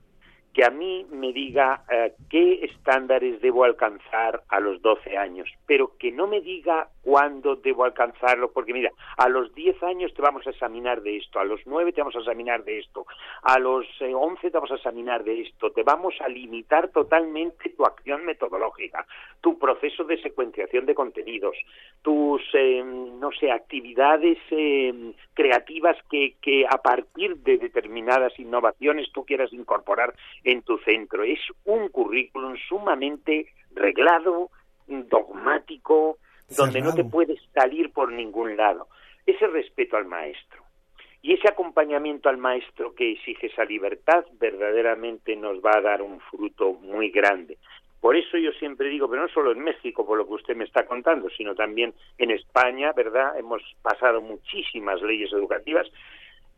que 0.53 0.63
a 0.63 0.69
mí 0.69 1.05
me 1.11 1.33
diga 1.33 1.83
eh, 1.91 2.13
qué 2.29 2.65
estándares 2.65 3.41
debo 3.41 3.63
alcanzar 3.63 4.43
a 4.49 4.59
los 4.59 4.81
12 4.81 5.17
años, 5.17 5.49
pero 5.65 5.97
que 5.97 6.11
no 6.11 6.27
me 6.27 6.41
diga 6.41 6.89
cuándo 7.01 7.55
debo 7.55 7.83
alcanzarlo, 7.83 8.51
porque 8.51 8.73
mira, 8.73 8.91
a 9.17 9.29
los 9.29 9.53
10 9.55 9.81
años 9.83 10.13
te 10.13 10.21
vamos 10.21 10.45
a 10.45 10.51
examinar 10.51 11.01
de 11.01 11.17
esto, 11.17 11.39
a 11.39 11.43
los 11.43 11.59
9 11.65 11.91
te 11.91 12.01
vamos 12.01 12.15
a 12.15 12.19
examinar 12.19 12.63
de 12.63 12.79
esto, 12.79 13.05
a 13.41 13.57
los 13.59 13.85
11 13.99 14.47
eh, 14.47 14.51
te 14.51 14.57
vamos 14.57 14.71
a 14.71 14.75
examinar 14.75 15.23
de 15.23 15.41
esto, 15.41 15.71
te 15.71 15.83
vamos 15.83 16.13
a 16.21 16.27
limitar 16.27 16.89
totalmente 16.89 17.69
tu 17.69 17.83
acción 17.83 18.23
metodológica, 18.23 19.05
tu 19.41 19.57
proceso 19.57 20.03
de 20.03 20.21
secuenciación 20.21 20.85
de 20.85 20.93
contenidos, 20.93 21.57
tus, 22.03 22.41
em, 22.53 23.19
no 23.19 23.31
sé, 23.31 23.51
actividades 23.51 24.37
em, 24.51 25.13
creativas 25.33 25.97
que, 26.09 26.35
que 26.41 26.65
a 26.69 26.77
partir 26.77 27.37
de 27.37 27.57
determinadas 27.57 28.37
innovaciones 28.39 29.11
tú 29.11 29.25
quieras 29.25 29.51
incorporar 29.51 30.13
en 30.43 30.61
tu 30.61 30.77
centro. 30.79 31.23
Es 31.23 31.39
un 31.65 31.89
currículum 31.89 32.55
sumamente 32.67 33.47
reglado, 33.71 34.49
dogmático, 34.87 36.17
donde 36.49 36.81
no 36.81 36.93
te 36.93 37.03
puedes 37.03 37.39
salir 37.53 37.91
por 37.91 38.11
ningún 38.11 38.57
lado. 38.57 38.87
Ese 39.25 39.47
respeto 39.47 39.97
al 39.97 40.05
maestro 40.05 40.63
y 41.21 41.33
ese 41.33 41.47
acompañamiento 41.47 42.27
al 42.27 42.37
maestro 42.37 42.93
que 42.93 43.13
exige 43.13 43.47
esa 43.47 43.63
libertad 43.63 44.25
verdaderamente 44.33 45.35
nos 45.37 45.59
va 45.59 45.77
a 45.77 45.81
dar 45.81 46.01
un 46.01 46.19
fruto 46.19 46.73
muy 46.73 47.09
grande. 47.09 47.57
Por 48.01 48.17
eso 48.17 48.37
yo 48.37 48.51
siempre 48.59 48.89
digo, 48.89 49.09
pero 49.09 49.21
no 49.21 49.29
solo 49.29 49.53
en 49.53 49.59
México, 49.59 50.05
por 50.05 50.17
lo 50.17 50.27
que 50.27 50.33
usted 50.33 50.57
me 50.57 50.65
está 50.65 50.85
contando, 50.85 51.29
sino 51.29 51.55
también 51.55 51.93
en 52.17 52.31
España, 52.31 52.91
¿verdad? 52.91 53.39
Hemos 53.39 53.61
pasado 53.81 54.19
muchísimas 54.19 55.01
leyes 55.01 55.31
educativas 55.31 55.87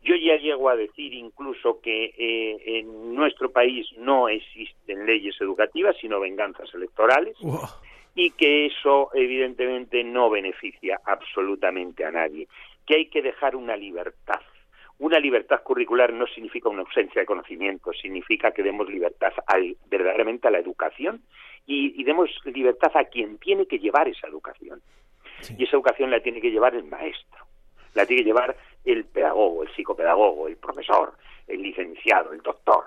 yo 0.06 0.14
ya 0.14 0.36
llego 0.36 0.68
a 0.68 0.76
decir 0.76 1.12
incluso 1.12 1.80
que 1.80 2.14
eh, 2.16 2.78
en 2.78 3.14
nuestro 3.14 3.50
país 3.50 3.86
no 3.98 4.28
existen 4.28 5.04
leyes 5.04 5.34
educativas, 5.40 5.96
sino 6.00 6.20
venganzas 6.20 6.72
electorales, 6.74 7.36
y 8.14 8.30
que 8.30 8.66
eso 8.66 9.10
evidentemente 9.14 10.04
no 10.04 10.30
beneficia 10.30 11.00
absolutamente 11.04 12.04
a 12.04 12.12
nadie, 12.12 12.46
que 12.86 12.94
hay 12.94 13.06
que 13.06 13.20
dejar 13.20 13.56
una 13.56 13.76
libertad. 13.76 14.40
Una 14.98 15.18
libertad 15.18 15.62
curricular 15.62 16.12
no 16.12 16.26
significa 16.28 16.68
una 16.68 16.82
ausencia 16.82 17.20
de 17.20 17.26
conocimiento, 17.26 17.92
significa 17.92 18.52
que 18.52 18.62
demos 18.62 18.88
libertad 18.88 19.32
verdaderamente 19.90 20.48
a 20.48 20.52
la 20.52 20.58
educación 20.58 21.20
y, 21.66 22.02
demos 22.04 22.30
libertad 22.44 22.92
a 22.94 23.04
quien 23.04 23.38
tiene 23.38 23.66
que 23.66 23.78
llevar 23.78 24.08
esa 24.08 24.28
educación. 24.28 24.80
Y 25.58 25.64
esa 25.64 25.76
educación 25.76 26.10
la 26.10 26.20
tiene 26.20 26.40
que 26.40 26.50
llevar 26.50 26.74
el 26.76 26.84
maestro 26.84 27.46
la 27.96 28.06
tiene 28.06 28.22
que 28.22 28.28
llevar 28.28 28.56
el 28.86 29.04
pedagogo, 29.04 29.64
el 29.64 29.74
psicopedagogo, 29.74 30.48
el 30.48 30.56
profesor, 30.56 31.12
el 31.46 31.60
licenciado, 31.60 32.32
el 32.32 32.40
doctor, 32.40 32.84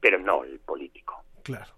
pero 0.00 0.18
no 0.18 0.44
el 0.44 0.60
político. 0.60 1.24
Claro. 1.42 1.72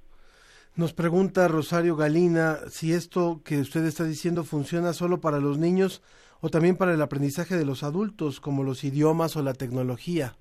Nos 0.74 0.92
pregunta 0.92 1.48
Rosario 1.48 1.96
Galina 1.96 2.56
si 2.68 2.92
esto 2.92 3.40
que 3.44 3.58
usted 3.58 3.84
está 3.84 4.04
diciendo 4.04 4.42
funciona 4.42 4.92
solo 4.92 5.20
para 5.20 5.38
los 5.38 5.58
niños 5.58 6.02
o 6.40 6.48
también 6.48 6.76
para 6.76 6.94
el 6.94 7.02
aprendizaje 7.02 7.56
de 7.56 7.64
los 7.64 7.82
adultos, 7.82 8.40
como 8.40 8.64
los 8.64 8.82
idiomas 8.82 9.36
o 9.36 9.42
la 9.42 9.52
tecnología. 9.52 10.34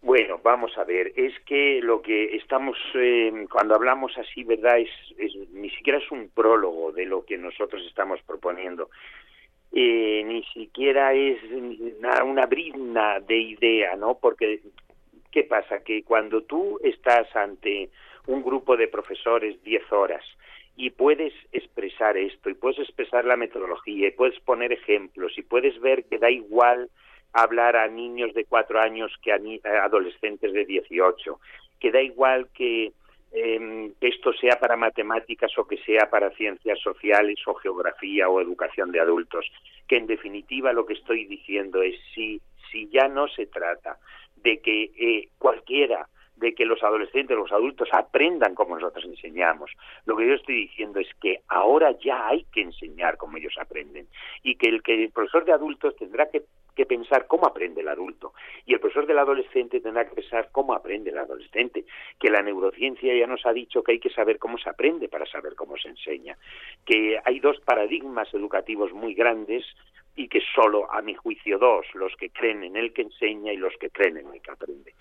Bueno, 0.00 0.38
vamos 0.42 0.76
a 0.78 0.84
ver, 0.84 1.12
es 1.16 1.32
que 1.46 1.80
lo 1.82 2.02
que 2.02 2.36
estamos, 2.36 2.76
eh, 2.94 3.46
cuando 3.50 3.74
hablamos 3.74 4.12
así, 4.16 4.44
¿verdad? 4.44 4.78
es, 4.78 4.90
ni 5.52 5.70
siquiera 5.70 5.98
es 5.98 6.10
un 6.10 6.28
prólogo 6.28 6.92
de 6.92 7.04
lo 7.04 7.24
que 7.24 7.36
nosotros 7.36 7.82
estamos 7.88 8.20
proponiendo 8.22 8.90
eh, 9.76 10.22
ni 10.24 10.44
siquiera 10.44 11.12
es 11.12 11.42
una, 11.50 12.22
una 12.22 12.46
brizna 12.46 13.18
de 13.18 13.36
idea, 13.36 13.96
¿no? 13.96 14.14
Porque, 14.14 14.60
¿qué 15.32 15.42
pasa? 15.42 15.82
Que 15.82 16.04
cuando 16.04 16.42
tú 16.42 16.78
estás 16.84 17.34
ante 17.34 17.90
un 18.28 18.44
grupo 18.44 18.76
de 18.76 18.86
profesores 18.86 19.60
10 19.64 19.92
horas 19.92 20.24
y 20.76 20.90
puedes 20.90 21.32
expresar 21.52 22.16
esto, 22.16 22.50
y 22.50 22.54
puedes 22.54 22.78
expresar 22.78 23.24
la 23.24 23.36
metodología, 23.36 24.08
y 24.08 24.12
puedes 24.12 24.38
poner 24.40 24.72
ejemplos, 24.72 25.36
y 25.36 25.42
puedes 25.42 25.80
ver 25.80 26.04
que 26.04 26.18
da 26.18 26.30
igual 26.30 26.88
hablar 27.32 27.74
a 27.74 27.88
niños 27.88 28.32
de 28.32 28.44
cuatro 28.44 28.80
años 28.80 29.12
que 29.22 29.32
a, 29.32 29.40
a 29.64 29.84
adolescentes 29.86 30.52
de 30.52 30.64
18, 30.64 31.40
que 31.80 31.90
da 31.90 32.00
igual 32.00 32.48
que 32.54 32.92
eh, 33.34 33.90
que 34.00 34.08
esto 34.08 34.32
sea 34.32 34.60
para 34.60 34.76
matemáticas 34.76 35.50
o 35.58 35.66
que 35.66 35.76
sea 35.78 36.08
para 36.08 36.30
ciencias 36.30 36.78
sociales 36.78 37.36
o 37.46 37.54
geografía 37.54 38.28
o 38.28 38.40
educación 38.40 38.92
de 38.92 39.00
adultos, 39.00 39.44
que 39.88 39.96
en 39.96 40.06
definitiva 40.06 40.72
lo 40.72 40.86
que 40.86 40.94
estoy 40.94 41.26
diciendo 41.26 41.82
es 41.82 41.96
si, 42.14 42.40
si 42.70 42.88
ya 42.90 43.08
no 43.08 43.26
se 43.26 43.46
trata 43.46 43.98
de 44.36 44.60
que 44.60 44.84
eh, 44.96 45.28
cualquiera 45.36 46.06
de 46.36 46.54
que 46.54 46.64
los 46.64 46.82
adolescentes, 46.82 47.36
los 47.36 47.52
adultos 47.52 47.88
aprendan 47.92 48.54
como 48.54 48.74
nosotros 48.74 49.04
enseñamos. 49.04 49.70
Lo 50.04 50.16
que 50.16 50.26
yo 50.26 50.34
estoy 50.34 50.66
diciendo 50.66 51.00
es 51.00 51.08
que 51.20 51.40
ahora 51.48 51.92
ya 52.04 52.28
hay 52.28 52.44
que 52.52 52.62
enseñar 52.62 53.16
como 53.16 53.36
ellos 53.36 53.54
aprenden 53.60 54.06
y 54.42 54.56
que 54.56 54.68
el 54.68 54.82
que 54.82 55.04
el 55.04 55.10
profesor 55.10 55.44
de 55.44 55.52
adultos 55.52 55.96
tendrá 55.96 56.28
que, 56.30 56.42
que 56.74 56.86
pensar 56.86 57.26
cómo 57.26 57.46
aprende 57.46 57.80
el 57.80 57.88
adulto 57.88 58.34
y 58.66 58.74
el 58.74 58.80
profesor 58.80 59.06
del 59.06 59.18
adolescente 59.18 59.80
tendrá 59.80 60.08
que 60.08 60.14
pensar 60.14 60.48
cómo 60.52 60.74
aprende 60.74 61.10
el 61.10 61.18
adolescente, 61.18 61.84
que 62.18 62.30
la 62.30 62.42
neurociencia 62.42 63.14
ya 63.14 63.26
nos 63.26 63.44
ha 63.46 63.52
dicho 63.52 63.82
que 63.82 63.92
hay 63.92 64.00
que 64.00 64.10
saber 64.10 64.38
cómo 64.38 64.58
se 64.58 64.68
aprende 64.68 65.08
para 65.08 65.26
saber 65.26 65.54
cómo 65.54 65.76
se 65.76 65.88
enseña, 65.88 66.36
que 66.84 67.18
hay 67.24 67.40
dos 67.40 67.60
paradigmas 67.60 68.32
educativos 68.34 68.92
muy 68.92 69.14
grandes 69.14 69.64
y 70.16 70.28
que 70.28 70.40
solo, 70.54 70.90
a 70.92 71.02
mi 71.02 71.14
juicio, 71.14 71.58
dos, 71.58 71.86
los 71.94 72.14
que 72.16 72.30
creen 72.30 72.62
en 72.64 72.76
el 72.76 72.92
que 72.92 73.02
enseña 73.02 73.52
y 73.52 73.56
los 73.56 73.74
que 73.78 73.90
creen 73.90 74.18
en 74.18 74.32
el 74.32 74.40
que 74.40 74.50
aprende. 74.50 74.94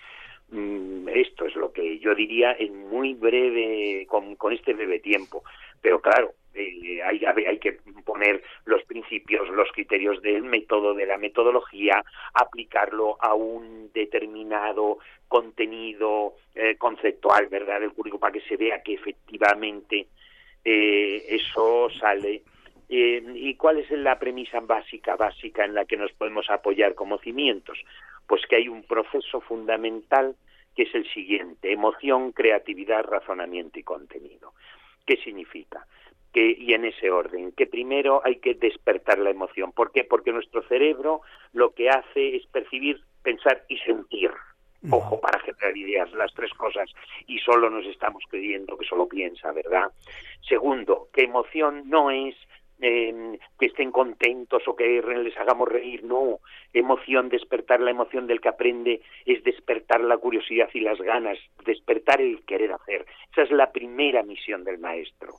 Mm, 0.50 1.08
esto 1.10 1.46
es 1.46 1.56
lo 1.56 1.72
que 1.72 2.00
yo 2.00 2.14
diría 2.16 2.56
en 2.58 2.90
muy 2.90 3.14
breve, 3.14 4.06
con, 4.08 4.36
este 4.52 4.74
breve 4.74 5.00
tiempo. 5.00 5.44
Pero 5.82 6.00
claro, 6.00 6.34
eh, 6.54 7.02
hay, 7.04 7.60
que 7.60 7.80
poner 8.06 8.44
los 8.66 8.84
principios, 8.84 9.50
los 9.50 9.72
criterios 9.72 10.22
del 10.22 10.44
método, 10.44 10.94
de 10.94 11.06
la 11.06 11.18
metodología, 11.18 12.04
aplicarlo 12.34 13.18
a 13.20 13.34
un 13.34 13.92
determinado 13.94 15.00
contenido 15.28 16.36
eh, 16.54 16.76
conceptual, 16.78 17.48
¿verdad?, 17.48 17.80
del 17.80 17.94
currículo, 17.94 18.20
para 18.20 18.34
que 18.34 18.42
se 18.42 18.58
vea 18.58 18.84
que 18.84 18.94
efectivamente 18.94 20.08
eh, 20.64 21.26
eso 21.30 21.90
sale. 22.00 22.44
¿Y 22.96 23.56
cuál 23.56 23.80
es 23.80 23.90
la 23.90 24.20
premisa 24.20 24.60
básica, 24.60 25.16
básica 25.16 25.66
en 25.66 25.74
la 25.74 25.86
que 25.86 25.98
nos 25.98 26.12
podemos 26.12 26.48
apoyar 26.52 26.94
como 26.94 27.18
cimientos? 27.18 27.80
Pues 28.28 28.46
que 28.46 28.58
hay 28.58 28.68
un 28.68 28.84
proceso 28.84 29.42
fundamental 29.42 30.36
que 30.76 30.84
es 30.84 30.94
el 30.94 31.12
siguiente, 31.12 31.72
emoción, 31.72 32.34
creatividad, 32.34 33.04
razonamiento 33.04 33.80
y 33.80 33.84
contenido. 33.84 34.54
¿Qué 35.06 35.18
significa? 35.18 35.88
Que, 36.34 36.56
y 36.58 36.74
en 36.74 36.86
ese 36.86 37.12
orden, 37.12 37.52
que 37.52 37.68
primero 37.68 38.22
hay 38.26 38.38
que 38.38 38.56
despertar 38.56 39.20
la 39.20 39.30
emoción. 39.30 39.72
¿Por 39.72 39.92
qué? 39.92 40.04
Porque 40.04 40.32
nuestro 40.32 40.64
cerebro 40.64 41.22
lo 41.54 41.74
que 41.76 41.90
hace 41.90 42.36
es 42.36 42.48
percibir, 42.48 43.02
pensar 43.22 43.64
y 43.70 43.78
sentir. 43.78 44.32
Ojo, 44.90 45.22
para 45.22 45.40
generar 45.40 45.78
ideas, 45.78 46.12
las 46.12 46.34
tres 46.34 46.52
cosas, 46.56 46.90
y 47.26 47.40
solo 47.40 47.70
nos 47.70 47.86
estamos 47.86 48.22
creyendo 48.30 48.78
que 48.78 48.86
solo 48.86 49.08
piensa, 49.08 49.54
¿verdad? 49.54 49.92
Segundo, 50.42 51.08
que 51.14 51.24
emoción 51.24 51.84
no 51.90 52.12
es 52.12 52.36
eh, 52.82 53.40
que 53.58 53.68
estén 53.68 53.92
contentos 53.92 54.68
o 54.68 54.76
que 54.76 55.02
les 55.02 55.38
hagamos 55.38 55.70
reír, 55.70 56.04
no. 56.04 56.40
Emoción, 56.74 57.30
despertar 57.30 57.80
la 57.80 57.92
emoción 57.92 58.28
del 58.28 58.42
que 58.42 58.50
aprende 58.50 59.02
es 59.26 59.42
despertar 59.46 60.02
la 60.02 60.18
curiosidad 60.18 60.70
y 60.74 60.82
las 60.82 61.00
ganas, 61.00 61.38
despertar 61.66 62.20
el 62.20 62.44
querer 62.44 62.74
hacer. 62.74 63.06
Esa 63.32 63.44
es 63.44 63.52
la 63.52 63.72
primera 63.72 64.22
misión 64.24 64.66
del 64.66 64.80
maestro 64.80 65.36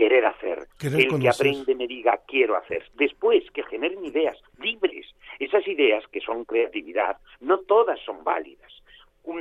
querer 0.00 0.24
hacer. 0.24 0.66
el 0.80 1.20
que 1.20 1.28
aprende 1.28 1.74
me 1.74 1.86
diga 1.86 2.20
quiero 2.26 2.56
hacer. 2.56 2.84
Después, 2.94 3.44
que 3.52 3.62
generen 3.64 4.02
ideas 4.02 4.38
libres. 4.58 5.06
Esas 5.38 5.66
ideas 5.68 6.02
que 6.10 6.20
son 6.20 6.46
creatividad, 6.46 7.18
no 7.40 7.58
todas 7.58 8.00
son 8.00 8.24
válidas 8.24 8.72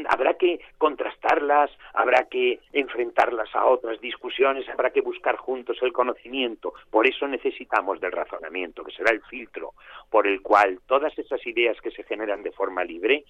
habrá 0.10 0.34
que 0.36 0.60
contrastarlas, 0.78 1.72
habrá 1.94 2.28
que 2.30 2.60
enfrentarlas 2.74 3.50
a 3.56 3.66
otras 3.66 4.00
discusiones, 4.02 4.68
habrá 4.70 4.92
que 4.92 5.02
buscar 5.02 5.38
juntos 5.38 5.78
el 5.82 5.94
conocimiento. 5.94 6.74
Por 6.92 7.08
eso 7.08 7.28
necesitamos 7.28 8.00
del 8.00 8.12
razonamiento, 8.12 8.84
que 8.84 8.92
será 8.92 9.12
el 9.12 9.22
filtro 9.24 9.74
por 10.10 10.28
el 10.28 10.42
cual 10.42 10.80
todas 10.86 11.18
esas 11.18 11.46
ideas 11.48 11.80
que 11.82 11.92
se 11.92 12.04
generan 12.04 12.44
de 12.44 12.52
forma 12.52 12.84
libre 12.84 13.24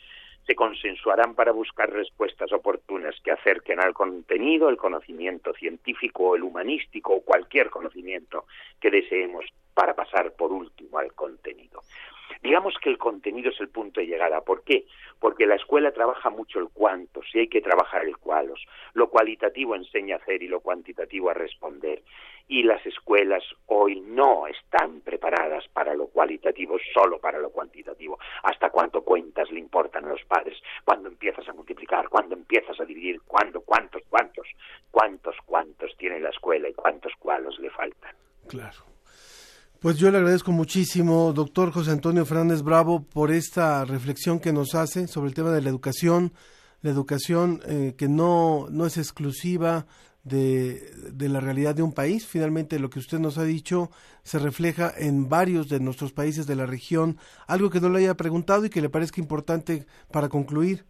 se 0.46 0.56
consensuarán 0.56 1.36
para 1.36 1.52
buscar 1.52 1.92
respuestas 1.92 2.52
oportunas 2.52 3.16
que 3.24 3.32
acerquen 3.32 3.80
al 3.80 3.94
contenido, 3.94 4.70
el 4.70 4.78
conocimiento 4.78 5.54
científico 5.54 6.36
el 6.36 6.44
humanístico 6.44 7.14
o 7.14 7.22
cualquier 7.22 7.70
conocimiento 7.70 8.46
que 8.80 8.92
deseemos 8.92 9.46
para 9.80 9.94
pasar 9.94 10.34
por 10.34 10.52
último 10.52 10.98
al 10.98 11.14
contenido. 11.14 11.80
Digamos 12.44 12.74
que 12.84 12.90
el 12.90 12.98
contenido 12.98 13.50
es 13.50 13.62
el 13.62 13.70
punto 13.70 14.02
de 14.02 14.08
llegada. 14.08 14.42
¿Por 14.42 14.66
qué? 14.66 14.86
Porque 15.22 15.46
la 15.46 15.56
escuela 15.56 15.94
trabaja 15.94 16.30
mucho 16.30 16.60
el 16.60 16.68
cuánto, 16.74 17.22
si 17.24 17.40
hay 17.40 17.48
que 17.48 17.62
trabajar 17.62 18.04
el 18.04 18.18
cualos. 18.18 18.60
Lo 18.92 19.10
cualitativo 19.10 19.78
enseña 19.78 20.16
a 20.16 20.20
hacer 20.20 20.44
y 20.44 20.50
lo 20.50 20.60
cuantitativo 20.60 21.30
a 21.30 21.34
responder. 21.34 22.04
Y 22.50 22.64
las 22.64 22.86
escuelas 22.86 23.42
hoy 23.68 24.02
no 24.02 24.48
están 24.48 25.00
preparadas 25.00 25.66
para 25.70 25.94
lo 25.94 26.08
cualitativo, 26.08 26.78
solo 26.94 27.18
para 27.18 27.40
lo 27.40 27.50
cuantitativo. 27.50 28.20
¿Hasta 28.44 28.72
cuánto 28.72 29.06
cuentas 29.06 29.50
le 29.50 29.62
importan 29.62 30.04
a 30.04 30.10
los 30.10 30.26
padres? 30.26 30.62
¿Cuándo 30.84 31.08
empiezas 31.08 31.48
a 31.48 31.54
multiplicar? 31.54 32.10
¿Cuándo 32.10 32.36
empiezas 32.36 32.78
a 32.82 32.84
dividir? 32.84 33.22
¿Cuándo? 33.22 33.62
¿Cuántos? 33.62 34.02
¿Cuántos? 34.10 34.46
¿Cuántos? 34.92 35.38
¿Cuántos 35.46 35.96
tiene 35.96 36.20
la 36.20 36.32
escuela 36.32 36.68
y 36.68 36.74
cuántos 36.74 37.14
cualos 37.18 37.58
le 37.60 37.70
faltan? 37.70 38.14
Claro. 38.50 38.90
Pues 39.82 39.98
yo 39.98 40.12
le 40.12 40.18
agradezco 40.18 40.52
muchísimo, 40.52 41.32
doctor 41.32 41.72
José 41.72 41.92
Antonio 41.92 42.26
Fernández 42.26 42.64
Bravo, 42.64 43.06
por 43.14 43.32
esta 43.32 43.86
reflexión 43.86 44.42
que 44.42 44.52
nos 44.52 44.76
hace 44.76 45.08
sobre 45.08 45.30
el 45.30 45.34
tema 45.34 45.52
de 45.52 45.62
la 45.62 45.70
educación, 45.70 46.34
la 46.82 46.90
educación 46.90 47.62
eh, 47.66 47.94
que 47.98 48.10
no, 48.10 48.68
no 48.70 48.86
es 48.86 48.98
exclusiva 48.98 49.86
de, 50.26 50.82
de, 51.14 51.30
la 51.30 51.40
realidad 51.40 51.76
de 51.76 51.84
un 51.84 51.94
país. 51.94 52.28
Finalmente, 52.28 52.78
lo 52.78 52.90
que 52.90 53.00
usted 53.00 53.20
nos 53.20 53.38
ha 53.38 53.46
dicho 53.46 53.90
se 54.22 54.38
refleja 54.38 54.92
en 54.98 55.30
varios 55.30 55.70
de 55.70 55.80
nuestros 55.80 56.12
países 56.12 56.46
de 56.46 56.58
la 56.58 56.66
región. 56.66 57.16
Algo 57.48 57.70
que 57.70 57.80
no 57.80 57.88
le 57.88 58.00
haya 58.00 58.16
preguntado 58.16 58.66
y 58.66 58.70
que 58.70 58.82
le 58.82 58.90
parezca 58.90 59.22
importante 59.22 59.86
para 60.12 60.28
concluir. 60.28 60.84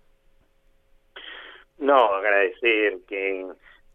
No, 1.77 2.11
agradecer 2.15 3.01
que 3.07 3.45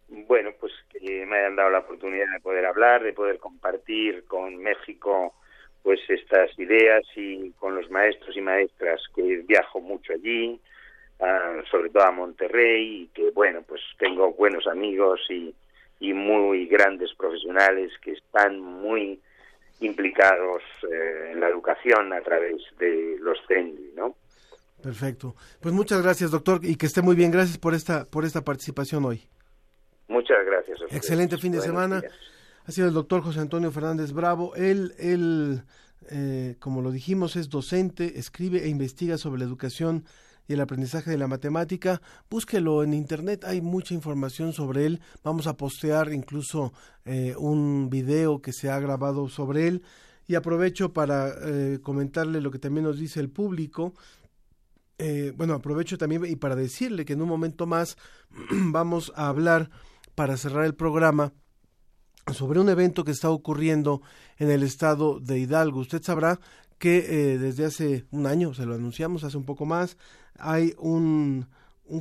bueno, 0.08 0.50
pues 0.58 0.72
que 0.90 1.26
me 1.26 1.38
hayan 1.38 1.56
dado 1.56 1.70
la 1.70 1.80
oportunidad 1.80 2.30
de 2.32 2.40
poder 2.40 2.66
hablar, 2.66 3.02
de 3.02 3.12
poder 3.12 3.38
compartir 3.38 4.24
con 4.24 4.56
México 4.56 5.34
pues 5.82 6.00
estas 6.08 6.58
ideas 6.58 7.02
y 7.14 7.50
con 7.52 7.74
los 7.74 7.90
maestros 7.90 8.34
y 8.36 8.40
maestras 8.40 9.02
que 9.14 9.42
viajo 9.46 9.80
mucho 9.80 10.14
allí, 10.14 10.58
sobre 11.70 11.90
todo 11.90 12.04
a 12.04 12.10
Monterrey, 12.10 13.02
y 13.02 13.06
que 13.08 13.30
bueno, 13.30 13.62
pues 13.62 13.82
tengo 13.98 14.32
buenos 14.32 14.66
amigos 14.66 15.20
y, 15.28 15.54
y 16.00 16.14
muy 16.14 16.66
grandes 16.66 17.12
profesionales 17.14 17.92
que 18.00 18.12
están 18.12 18.60
muy 18.60 19.20
implicados 19.80 20.62
eh, 20.90 21.32
en 21.32 21.40
la 21.40 21.48
educación 21.48 22.12
a 22.14 22.20
través 22.22 22.62
de 22.78 23.16
los 23.20 23.38
CENDI, 23.46 23.92
¿no? 23.94 24.16
Perfecto. 24.82 25.34
Pues 25.60 25.74
muchas 25.74 26.02
gracias, 26.02 26.30
doctor, 26.30 26.60
y 26.62 26.76
que 26.76 26.86
esté 26.86 27.02
muy 27.02 27.16
bien. 27.16 27.30
Gracias 27.30 27.58
por 27.58 27.74
esta 27.74 28.04
por 28.04 28.24
esta 28.24 28.42
participación 28.42 29.04
hoy. 29.04 29.28
Muchas 30.08 30.38
gracias. 30.46 30.78
Excelente 30.90 31.38
fin 31.38 31.52
de 31.52 31.60
semana. 31.60 32.02
Ha 32.66 32.72
sido 32.72 32.88
el 32.88 32.94
doctor 32.94 33.22
José 33.22 33.40
Antonio 33.40 33.70
Fernández 33.70 34.12
Bravo. 34.12 34.54
Él, 34.54 34.94
él 34.98 35.62
eh, 36.10 36.56
como 36.58 36.82
lo 36.82 36.90
dijimos, 36.90 37.36
es 37.36 37.48
docente, 37.48 38.18
escribe 38.18 38.64
e 38.64 38.68
investiga 38.68 39.18
sobre 39.18 39.38
la 39.40 39.44
educación 39.44 40.04
y 40.46 40.54
el 40.54 40.60
aprendizaje 40.60 41.10
de 41.10 41.18
la 41.18 41.26
matemática. 41.26 42.02
Búsquelo 42.30 42.82
en 42.82 42.92
internet, 42.92 43.44
hay 43.44 43.60
mucha 43.60 43.94
información 43.94 44.52
sobre 44.52 44.86
él. 44.86 45.00
Vamos 45.22 45.46
a 45.46 45.56
postear 45.56 46.12
incluso 46.12 46.72
eh, 47.04 47.34
un 47.38 47.88
video 47.90 48.42
que 48.42 48.52
se 48.52 48.70
ha 48.70 48.78
grabado 48.78 49.28
sobre 49.28 49.68
él. 49.68 49.82
Y 50.26 50.34
aprovecho 50.34 50.92
para 50.92 51.34
eh, 51.42 51.80
comentarle 51.82 52.40
lo 52.40 52.50
que 52.50 52.58
también 52.58 52.84
nos 52.84 52.98
dice 52.98 53.20
el 53.20 53.30
público. 53.30 53.94
bueno, 55.36 55.54
aprovecho 55.54 55.98
también 55.98 56.24
y 56.24 56.36
para 56.36 56.56
decirle 56.56 57.04
que 57.04 57.12
en 57.12 57.20
un 57.20 57.28
momento 57.28 57.66
más 57.66 57.96
vamos 58.50 59.12
a 59.16 59.28
hablar 59.28 59.70
para 60.14 60.36
cerrar 60.36 60.64
el 60.64 60.74
programa 60.74 61.32
sobre 62.32 62.60
un 62.60 62.68
evento 62.68 63.04
que 63.04 63.10
está 63.10 63.30
ocurriendo 63.30 64.00
en 64.38 64.50
el 64.50 64.62
estado 64.62 65.20
de 65.20 65.38
Hidalgo. 65.38 65.80
Usted 65.80 66.02
sabrá 66.02 66.40
que 66.78 66.98
eh, 66.98 67.38
desde 67.38 67.66
hace 67.66 68.04
un 68.10 68.26
año, 68.26 68.54
se 68.54 68.66
lo 68.66 68.74
anunciamos 68.74 69.24
hace 69.24 69.36
un 69.36 69.44
poco 69.44 69.66
más, 69.66 69.96
hay 70.38 70.74
un, 70.78 71.46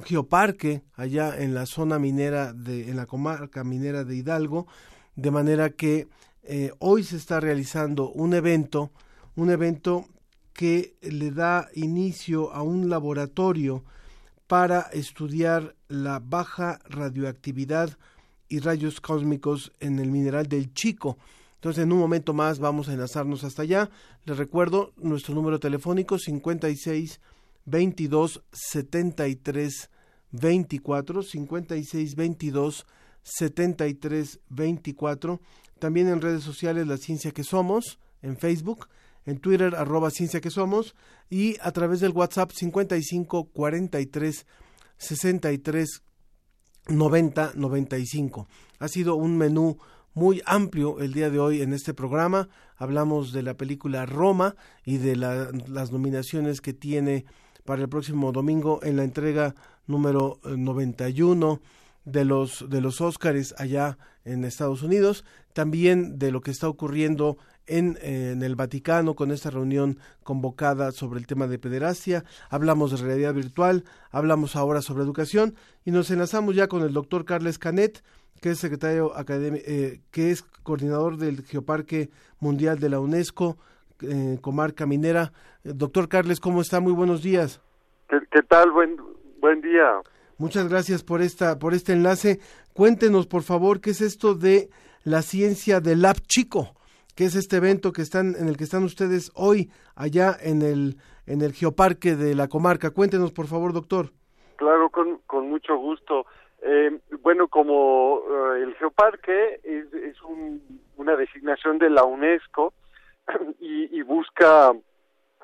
geoparque 0.05 0.83
allá 0.95 1.37
en 1.37 1.53
la 1.53 1.65
zona 1.65 1.99
minera, 1.99 2.53
de, 2.53 2.89
en 2.89 2.95
la 2.95 3.05
comarca 3.05 3.63
minera 3.63 4.03
de 4.03 4.15
Hidalgo, 4.15 4.67
de 5.15 5.31
manera 5.31 5.69
que 5.71 6.07
eh, 6.43 6.71
hoy 6.79 7.03
se 7.03 7.17
está 7.17 7.39
realizando 7.39 8.09
un 8.11 8.33
evento, 8.33 8.91
un 9.35 9.51
evento 9.51 10.07
que 10.53 10.95
le 11.01 11.31
da 11.31 11.67
inicio 11.73 12.53
a 12.53 12.61
un 12.61 12.89
laboratorio 12.89 13.83
para 14.47 14.81
estudiar 14.93 15.75
la 15.87 16.19
baja 16.19 16.79
radioactividad 16.89 17.97
y 18.49 18.59
rayos 18.59 19.01
cósmicos 19.01 19.71
en 19.79 19.99
el 19.99 20.11
mineral 20.11 20.47
del 20.47 20.73
Chico. 20.73 21.17
Entonces, 21.55 21.83
en 21.83 21.91
un 21.91 21.99
momento 21.99 22.33
más 22.33 22.59
vamos 22.59 22.89
a 22.89 22.93
enlazarnos 22.93 23.43
hasta 23.43 23.61
allá. 23.61 23.89
Les 24.25 24.37
recuerdo 24.37 24.91
nuestro 24.97 25.33
número 25.33 25.59
telefónico 25.59 26.19
56 26.19 27.19
22 27.65 28.43
73 28.51 29.89
24 30.31 31.23
56 31.23 32.15
22 32.15 32.85
73 33.23 34.39
24. 34.49 35.39
También 35.79 36.09
en 36.09 36.21
redes 36.21 36.43
sociales 36.43 36.87
La 36.87 36.97
Ciencia 36.97 37.31
que 37.31 37.43
Somos, 37.43 37.99
en 38.21 38.37
Facebook, 38.37 38.87
en 39.25 39.39
Twitter 39.39 39.75
arroba 39.75 40.11
Ciencia 40.11 40.41
que 40.41 40.49
Somos 40.49 40.95
y 41.29 41.57
a 41.61 41.71
través 41.71 41.99
del 41.99 42.11
WhatsApp 42.11 42.51
55 42.51 43.49
43 43.51 44.45
63 44.97 46.03
90 46.87 47.51
95. 47.55 48.47
Ha 48.79 48.87
sido 48.87 49.15
un 49.15 49.37
menú 49.37 49.77
muy 50.13 50.41
amplio 50.45 50.99
el 50.99 51.13
día 51.13 51.29
de 51.29 51.39
hoy 51.39 51.61
en 51.61 51.73
este 51.73 51.93
programa. 51.93 52.49
Hablamos 52.77 53.31
de 53.31 53.43
la 53.43 53.55
película 53.55 54.05
Roma 54.05 54.55
y 54.85 54.97
de 54.97 55.15
las 55.15 55.91
nominaciones 55.91 56.61
que 56.61 56.73
tiene 56.73 57.25
para 57.65 57.81
el 57.81 57.89
próximo 57.89 58.31
domingo 58.31 58.79
en 58.83 58.97
la 58.97 59.03
entrega 59.03 59.55
número 59.87 60.39
91 60.43 61.53
eh, 61.53 61.67
de 62.05 62.25
los 62.25 62.69
de 62.69 62.81
los 62.81 62.99
Óscares 62.99 63.55
allá 63.57 63.97
en 64.25 64.43
Estados 64.43 64.83
Unidos, 64.83 65.23
también 65.53 66.19
de 66.19 66.31
lo 66.31 66.41
que 66.41 66.51
está 66.51 66.67
ocurriendo 66.67 67.37
en, 67.67 67.97
en, 68.01 68.43
el 68.43 68.55
Vaticano 68.55 69.15
con 69.15 69.31
esta 69.31 69.49
reunión 69.49 69.97
convocada 70.23 70.91
sobre 70.91 71.19
el 71.19 71.27
tema 71.27 71.47
de 71.47 71.59
pederastia, 71.59 72.23
hablamos 72.49 72.91
de 72.91 73.05
realidad 73.05 73.33
virtual, 73.33 73.83
hablamos 74.11 74.55
ahora 74.55 74.81
sobre 74.81 75.03
educación 75.03 75.55
y 75.85 75.91
nos 75.91 76.11
enlazamos 76.11 76.55
ya 76.55 76.67
con 76.67 76.83
el 76.83 76.93
doctor 76.93 77.25
Carles 77.25 77.59
Canet, 77.59 78.03
que 78.41 78.51
es 78.51 78.59
secretario 78.59 79.15
académico, 79.15 79.63
eh, 79.67 80.01
que 80.11 80.31
es 80.31 80.43
coordinador 80.63 81.17
del 81.17 81.43
Geoparque 81.43 82.09
Mundial 82.39 82.79
de 82.79 82.89
la 82.89 82.99
UNESCO, 82.99 83.57
eh, 84.01 84.37
comarca 84.41 84.85
minera. 84.85 85.31
doctor 85.63 86.09
Carles, 86.09 86.41
¿cómo 86.41 86.61
está? 86.61 86.81
Muy 86.81 86.91
buenos 86.91 87.23
días. 87.23 87.61
¿Qué, 88.09 88.41
tal? 88.43 88.71
Buen, 88.71 88.97
buen 89.39 89.61
día. 89.61 90.01
Muchas 90.37 90.67
gracias 90.67 91.03
por 91.03 91.21
esta, 91.21 91.57
por 91.57 91.73
este 91.73 91.93
enlace. 91.93 92.39
Cuéntenos, 92.73 93.27
por 93.27 93.43
favor, 93.43 93.79
qué 93.79 93.91
es 93.91 94.01
esto 94.01 94.35
de 94.35 94.69
la 95.03 95.21
ciencia 95.21 95.79
del 95.79 96.01
Lab 96.01 96.19
Chico 96.27 96.75
que 97.15 97.25
es 97.25 97.35
este 97.35 97.57
evento 97.57 97.91
que 97.91 98.01
están 98.01 98.35
en 98.35 98.47
el 98.47 98.57
que 98.57 98.63
están 98.63 98.83
ustedes 98.83 99.31
hoy 99.35 99.71
allá 99.95 100.35
en 100.41 100.61
el 100.61 100.97
en 101.25 101.41
el 101.41 101.53
geoparque 101.53 102.15
de 102.15 102.35
la 102.35 102.47
comarca. 102.47 102.91
Cuéntenos, 102.91 103.31
por 103.31 103.47
favor, 103.47 103.73
doctor. 103.73 104.11
Claro, 104.57 104.89
con, 104.89 105.19
con 105.25 105.49
mucho 105.49 105.77
gusto. 105.77 106.25
Eh, 106.61 106.99
bueno, 107.21 107.47
como 107.47 108.21
eh, 108.29 108.63
el 108.63 108.75
geoparque 108.75 109.59
es, 109.63 109.93
es 109.93 110.21
un, 110.23 110.61
una 110.97 111.15
designación 111.15 111.77
de 111.77 111.89
la 111.89 112.03
UNESCO 112.03 112.73
y, 113.59 113.97
y 113.97 114.01
busca 114.01 114.71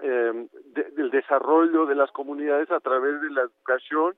eh, 0.02 0.48
del 0.96 1.12
desarrollo 1.12 1.86
de 1.86 1.96
las 1.96 2.12
comunidades 2.12 2.72
a 2.72 2.80
través 2.80 3.22
de 3.22 3.30
la 3.32 3.42
educación, 3.42 4.16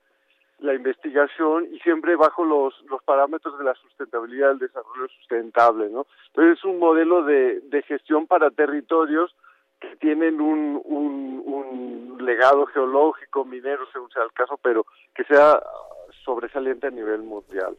la 0.62 0.76
investigación 0.76 1.68
y 1.72 1.80
siempre 1.80 2.16
bajo 2.16 2.46
los, 2.46 2.74
los 2.90 3.04
parámetros 3.04 3.58
de 3.58 3.66
la 3.66 3.74
sustentabilidad 3.76 4.50
del 4.50 4.60
desarrollo 4.60 5.08
sustentable, 5.20 5.90
¿no? 5.90 6.06
Entonces 6.28 6.60
es 6.60 6.66
un 6.66 6.80
modelo 6.80 7.24
de, 7.24 7.62
de 7.62 7.82
gestión 7.82 8.28
para 8.28 8.52
territorios 8.52 9.36
que 9.80 9.96
tienen 9.96 10.40
un, 10.40 10.80
un, 10.86 11.42
un 11.46 12.26
legado 12.26 12.68
geológico, 12.68 13.44
minero, 13.44 13.86
según 13.92 14.12
sea 14.12 14.24
el 14.24 14.32
caso, 14.34 14.60
pero 14.62 14.86
que 15.16 15.24
sea 15.24 15.60
sobresaliente 16.24 16.88
a 16.88 16.92
nivel 16.92 17.24
mundial. 17.24 17.76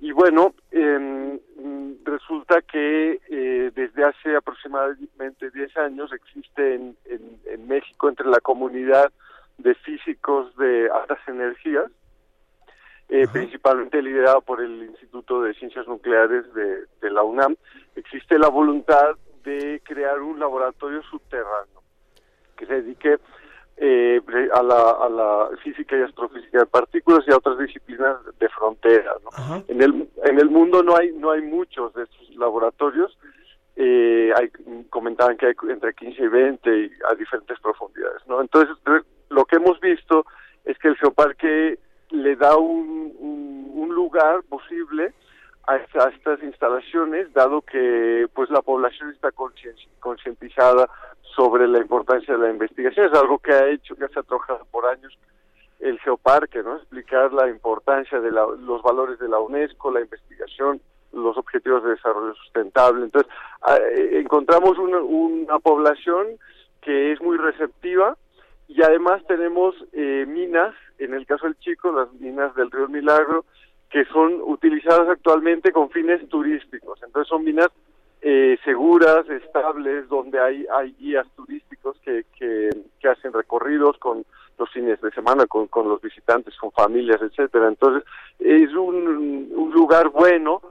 Y 0.00 0.10
bueno, 0.10 0.54
eh, 0.72 1.38
resulta 2.04 2.62
que 2.62 3.20
eh, 3.28 3.70
desde 3.74 4.04
hace 4.04 4.34
aproximadamente 4.36 5.50
10 5.50 5.76
años 5.76 6.12
existe 6.12 6.74
en, 6.74 6.96
en, 7.04 7.38
en, 7.46 7.68
México 7.68 8.08
entre 8.08 8.26
la 8.26 8.40
comunidad 8.40 9.12
de 9.58 9.74
físicos 9.76 10.54
de 10.56 10.90
altas 10.90 11.20
energías, 11.28 11.90
eh, 13.08 13.26
principalmente 13.32 14.02
liderado 14.02 14.40
por 14.40 14.62
el 14.62 14.84
Instituto 14.84 15.42
de 15.42 15.54
Ciencias 15.54 15.86
Nucleares 15.86 16.52
de, 16.54 16.84
de 17.00 17.10
la 17.10 17.22
UNAM, 17.22 17.56
existe 17.96 18.38
la 18.38 18.48
voluntad 18.48 19.16
de 19.44 19.80
crear 19.84 20.20
un 20.20 20.38
laboratorio 20.38 21.02
subterráneo 21.02 21.82
que 22.56 22.66
se 22.66 22.82
dedique 22.82 23.18
eh, 23.76 24.20
a, 24.54 24.62
la, 24.62 24.90
a 24.90 25.08
la 25.08 25.48
física 25.62 25.96
y 25.98 26.02
astrofísica 26.02 26.60
de 26.60 26.66
partículas 26.66 27.24
y 27.26 27.32
a 27.32 27.36
otras 27.36 27.58
disciplinas 27.58 28.18
de 28.38 28.48
frontera. 28.48 29.14
¿no? 29.24 29.64
En, 29.68 29.82
el, 29.82 30.08
en 30.24 30.38
el 30.38 30.48
mundo 30.48 30.82
no 30.82 30.96
hay, 30.96 31.12
no 31.12 31.32
hay 31.32 31.42
muchos 31.42 31.92
de 31.94 32.04
estos 32.04 32.30
laboratorios. 32.36 33.18
Eh, 33.76 34.32
hay, 34.36 34.50
comentaban 34.90 35.36
que 35.36 35.46
hay 35.46 35.54
entre 35.68 35.92
15 35.92 36.22
y 36.22 36.28
20 36.28 36.78
y 36.78 36.90
a 37.10 37.14
diferentes 37.16 37.58
profundidades. 37.60 38.22
¿no? 38.28 38.40
Entonces, 38.40 38.76
lo 39.28 39.44
que 39.44 39.56
hemos 39.56 39.80
visto 39.80 40.24
es 40.64 40.78
que 40.78 40.88
el 40.88 40.96
geoparque 40.96 41.78
le 42.14 42.36
da 42.36 42.56
un, 42.56 43.12
un, 43.74 43.94
lugar 43.94 44.42
posible 44.44 45.12
a, 45.66 45.74
a, 45.74 46.08
estas 46.08 46.42
instalaciones, 46.42 47.32
dado 47.32 47.62
que 47.62 48.26
pues 48.34 48.50
la 48.50 48.62
población 48.62 49.10
está 49.10 49.30
concientizada 50.00 50.88
sobre 51.34 51.66
la 51.66 51.78
importancia 51.78 52.34
de 52.34 52.40
la 52.40 52.50
investigación. 52.50 53.06
Es 53.06 53.18
algo 53.18 53.38
que 53.38 53.52
ha 53.52 53.68
hecho, 53.68 53.96
que 53.96 54.08
se 54.08 54.18
ha 54.18 54.22
trabajado 54.22 54.66
por 54.70 54.86
años 54.86 55.16
el 55.80 55.98
Geoparque, 56.00 56.62
¿no? 56.62 56.76
Explicar 56.76 57.32
la 57.32 57.48
importancia 57.48 58.20
de 58.20 58.30
la, 58.30 58.46
los 58.46 58.82
valores 58.82 59.18
de 59.18 59.28
la 59.28 59.38
UNESCO, 59.38 59.90
la 59.90 60.00
investigación, 60.00 60.80
los 61.12 61.36
objetivos 61.36 61.82
de 61.84 61.90
desarrollo 61.90 62.34
sustentable. 62.34 63.04
Entonces, 63.04 63.30
eh, 63.68 64.20
encontramos 64.20 64.78
una, 64.78 64.98
una, 64.98 65.58
población 65.58 66.26
que 66.80 67.12
es 67.12 67.20
muy 67.20 67.36
receptiva 67.36 68.16
y 68.68 68.82
además 68.82 69.22
tenemos 69.26 69.74
eh, 69.92 70.24
minas, 70.26 70.74
en 70.98 71.14
el 71.14 71.26
caso 71.26 71.46
del 71.46 71.58
Chico, 71.58 71.92
las 71.92 72.12
minas 72.14 72.54
del 72.54 72.70
río 72.70 72.88
Milagro, 72.88 73.44
que 73.90 74.04
son 74.06 74.40
utilizadas 74.42 75.08
actualmente 75.08 75.72
con 75.72 75.90
fines 75.90 76.28
turísticos. 76.28 77.00
Entonces, 77.02 77.28
son 77.28 77.44
minas 77.44 77.68
eh, 78.22 78.58
seguras, 78.64 79.28
estables, 79.28 80.08
donde 80.08 80.40
hay, 80.40 80.66
hay 80.74 80.92
guías 80.98 81.26
turísticos 81.36 81.96
que, 82.04 82.24
que, 82.38 82.70
hacen 83.08 83.34
recorridos 83.34 83.98
con 83.98 84.24
los 84.58 84.70
fines 84.70 84.98
de 85.02 85.10
semana, 85.10 85.46
con, 85.46 85.68
con 85.68 85.88
los 85.88 86.00
visitantes, 86.00 86.56
con 86.56 86.72
familias, 86.72 87.20
etcétera. 87.20 87.68
Entonces, 87.68 88.02
es 88.38 88.72
un, 88.72 89.52
un 89.54 89.70
lugar 89.72 90.08
bueno 90.08 90.62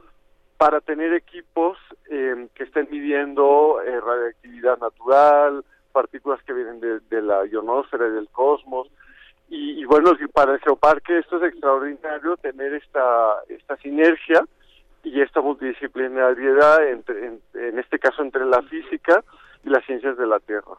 para 0.57 0.81
tener 0.81 1.13
equipos 1.13 1.77
eh, 2.09 2.47
que 2.55 2.63
estén 2.63 2.87
midiendo 2.89 3.81
eh, 3.85 3.99
radioactividad 3.99 4.79
natural, 4.79 5.63
partículas 5.93 6.43
que 6.43 6.53
vienen 6.53 6.81
de, 6.81 6.99
de 6.99 7.21
la 7.21 7.45
ionosfera 7.45 8.07
y 8.07 8.11
del 8.11 8.27
cosmos. 8.29 8.89
Y, 9.49 9.81
y, 9.81 9.85
bueno, 9.85 10.11
para 10.33 10.53
el 10.53 10.59
geoparque 10.59 11.19
esto 11.19 11.37
es 11.37 11.43
extraordinario, 11.43 12.35
tener 12.37 12.73
esta, 12.73 13.43
esta 13.47 13.77
sinergia 13.77 14.43
y 15.03 15.21
esta 15.21 15.41
multidisciplinariedad, 15.41 16.89
entre, 16.89 17.27
en, 17.27 17.41
en, 17.53 17.79
este 17.79 17.99
caso 17.99 18.23
entre 18.23 18.45
la 18.45 18.61
física 18.63 19.23
y 19.63 19.69
las 19.69 19.85
ciencias 19.85 20.17
de 20.17 20.25
la 20.25 20.39
Tierra. 20.39 20.73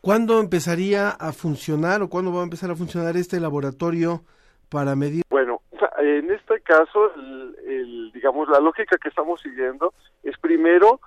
¿Cuándo 0.00 0.40
empezaría 0.40 1.10
a 1.10 1.32
funcionar 1.32 2.02
o 2.02 2.08
cuándo 2.08 2.32
va 2.32 2.40
a 2.40 2.44
empezar 2.44 2.70
a 2.70 2.76
funcionar 2.76 3.16
este 3.16 3.38
laboratorio 3.38 4.22
para 4.68 4.96
medir? 4.96 5.22
Bueno, 5.30 5.60
en 5.98 6.30
este 6.30 6.60
caso, 6.62 7.14
el, 7.14 7.56
el, 7.66 8.12
digamos, 8.12 8.48
la 8.48 8.58
lógica 8.58 8.96
que 9.00 9.08
estamos 9.08 9.40
siguiendo 9.40 9.94
es 10.24 10.36
primero 10.38 11.00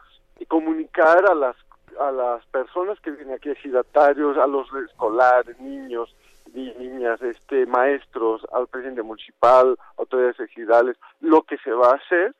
comunicar 0.48 1.26
a 1.30 1.34
las 1.34 1.56
a 2.00 2.12
las 2.12 2.46
personas 2.48 3.00
que 3.00 3.12
vienen 3.12 3.36
aquí, 3.36 3.50
ejidatarios, 3.50 4.38
a 4.38 4.48
los 4.48 4.68
escolares, 4.74 5.60
niños, 5.60 6.16
niñas, 6.54 7.22
este, 7.22 7.66
maestros, 7.66 8.46
al 8.54 8.68
presidente 8.68 9.02
municipal, 9.02 9.78
autoridades 9.98 10.40
ejidales, 10.40 10.98
lo 11.20 11.44
que 11.44 11.58
se 11.58 11.72
va 11.72 11.92
a 11.92 11.96
hacer 11.96 12.34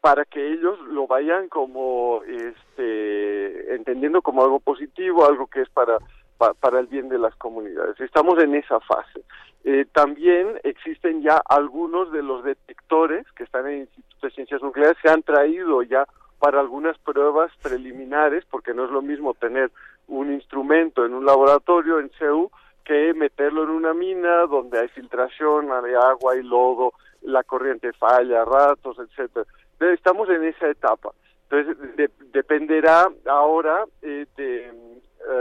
para 0.00 0.24
que 0.24 0.52
ellos 0.52 0.78
lo 0.88 1.06
vayan 1.06 1.48
como, 1.48 2.22
este, 2.26 3.74
entendiendo 3.74 4.22
como 4.22 4.42
algo 4.42 4.60
positivo, 4.60 5.26
algo 5.26 5.46
que 5.46 5.60
es 5.60 5.68
para, 5.68 5.98
pa, 6.38 6.54
para 6.54 6.80
el 6.80 6.86
bien 6.86 7.08
de 7.08 7.18
las 7.18 7.34
comunidades. 7.36 8.00
Estamos 8.00 8.38
en 8.42 8.54
esa 8.54 8.80
fase. 8.80 9.22
Eh, 9.62 9.84
también 9.92 10.58
existen 10.62 11.22
ya 11.22 11.42
algunos 11.46 12.10
de 12.12 12.22
los 12.22 12.42
detectores 12.44 13.30
que 13.32 13.44
están 13.44 13.66
en 13.66 13.72
el 13.72 13.80
Instituto 13.80 14.26
de 14.26 14.32
Ciencias 14.32 14.62
Nucleares, 14.62 14.96
se 15.02 15.10
han 15.10 15.22
traído 15.22 15.82
ya 15.82 16.06
para 16.40 16.58
algunas 16.58 16.98
pruebas 16.98 17.52
preliminares, 17.62 18.44
porque 18.50 18.74
no 18.74 18.86
es 18.86 18.90
lo 18.90 19.02
mismo 19.02 19.34
tener 19.34 19.70
un 20.08 20.32
instrumento 20.32 21.04
en 21.04 21.14
un 21.14 21.24
laboratorio 21.24 22.00
en 22.00 22.10
CEU 22.18 22.50
que 22.84 23.12
meterlo 23.14 23.62
en 23.62 23.70
una 23.70 23.92
mina 23.92 24.46
donde 24.46 24.80
hay 24.80 24.88
filtración, 24.88 25.70
hay 25.70 25.94
agua 25.94 26.36
y 26.36 26.42
lodo, 26.42 26.94
la 27.22 27.44
corriente 27.44 27.92
falla, 27.92 28.44
ratos, 28.44 28.98
etcétera. 28.98 29.44
Estamos 29.92 30.28
en 30.30 30.44
esa 30.44 30.68
etapa. 30.68 31.10
Entonces, 31.48 31.96
de, 31.96 32.10
dependerá 32.32 33.08
ahora 33.26 33.84
eh, 34.00 34.26
de 34.36 34.66
eh, 34.66 34.72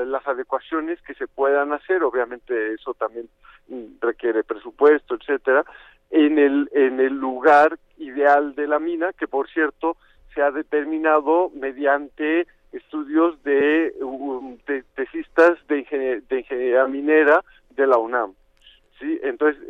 las 0.06 0.28
adecuaciones 0.28 1.02
que 1.04 1.14
se 1.14 1.28
puedan 1.28 1.72
hacer, 1.72 2.04
obviamente 2.04 2.74
eso 2.74 2.94
también 2.94 3.30
requiere 4.02 4.44
presupuesto, 4.44 5.16
etcétera, 5.16 5.64
en 6.10 6.40
el 6.40 6.70
en 6.74 7.00
el 7.00 7.14
lugar 7.14 7.78
ideal 7.98 8.56
de 8.56 8.68
la 8.68 8.80
mina, 8.80 9.14
que 9.14 9.28
por 9.28 9.48
cierto 9.50 9.96
se 10.40 10.44
ha 10.44 10.52
determinado 10.52 11.52
mediante 11.54 12.48
estudios 12.72 13.44
de, 13.44 13.94
um, 14.00 14.58
de 14.66 14.84
tesistas 14.96 15.58
de, 15.68 16.24
de 16.30 16.40
ingeniería 16.40 16.86
minera 16.86 17.44
de 17.72 17.86
la 17.86 17.98
UNAM. 17.98 18.36
¿sí? 18.98 19.20
Entonces, 19.22 19.62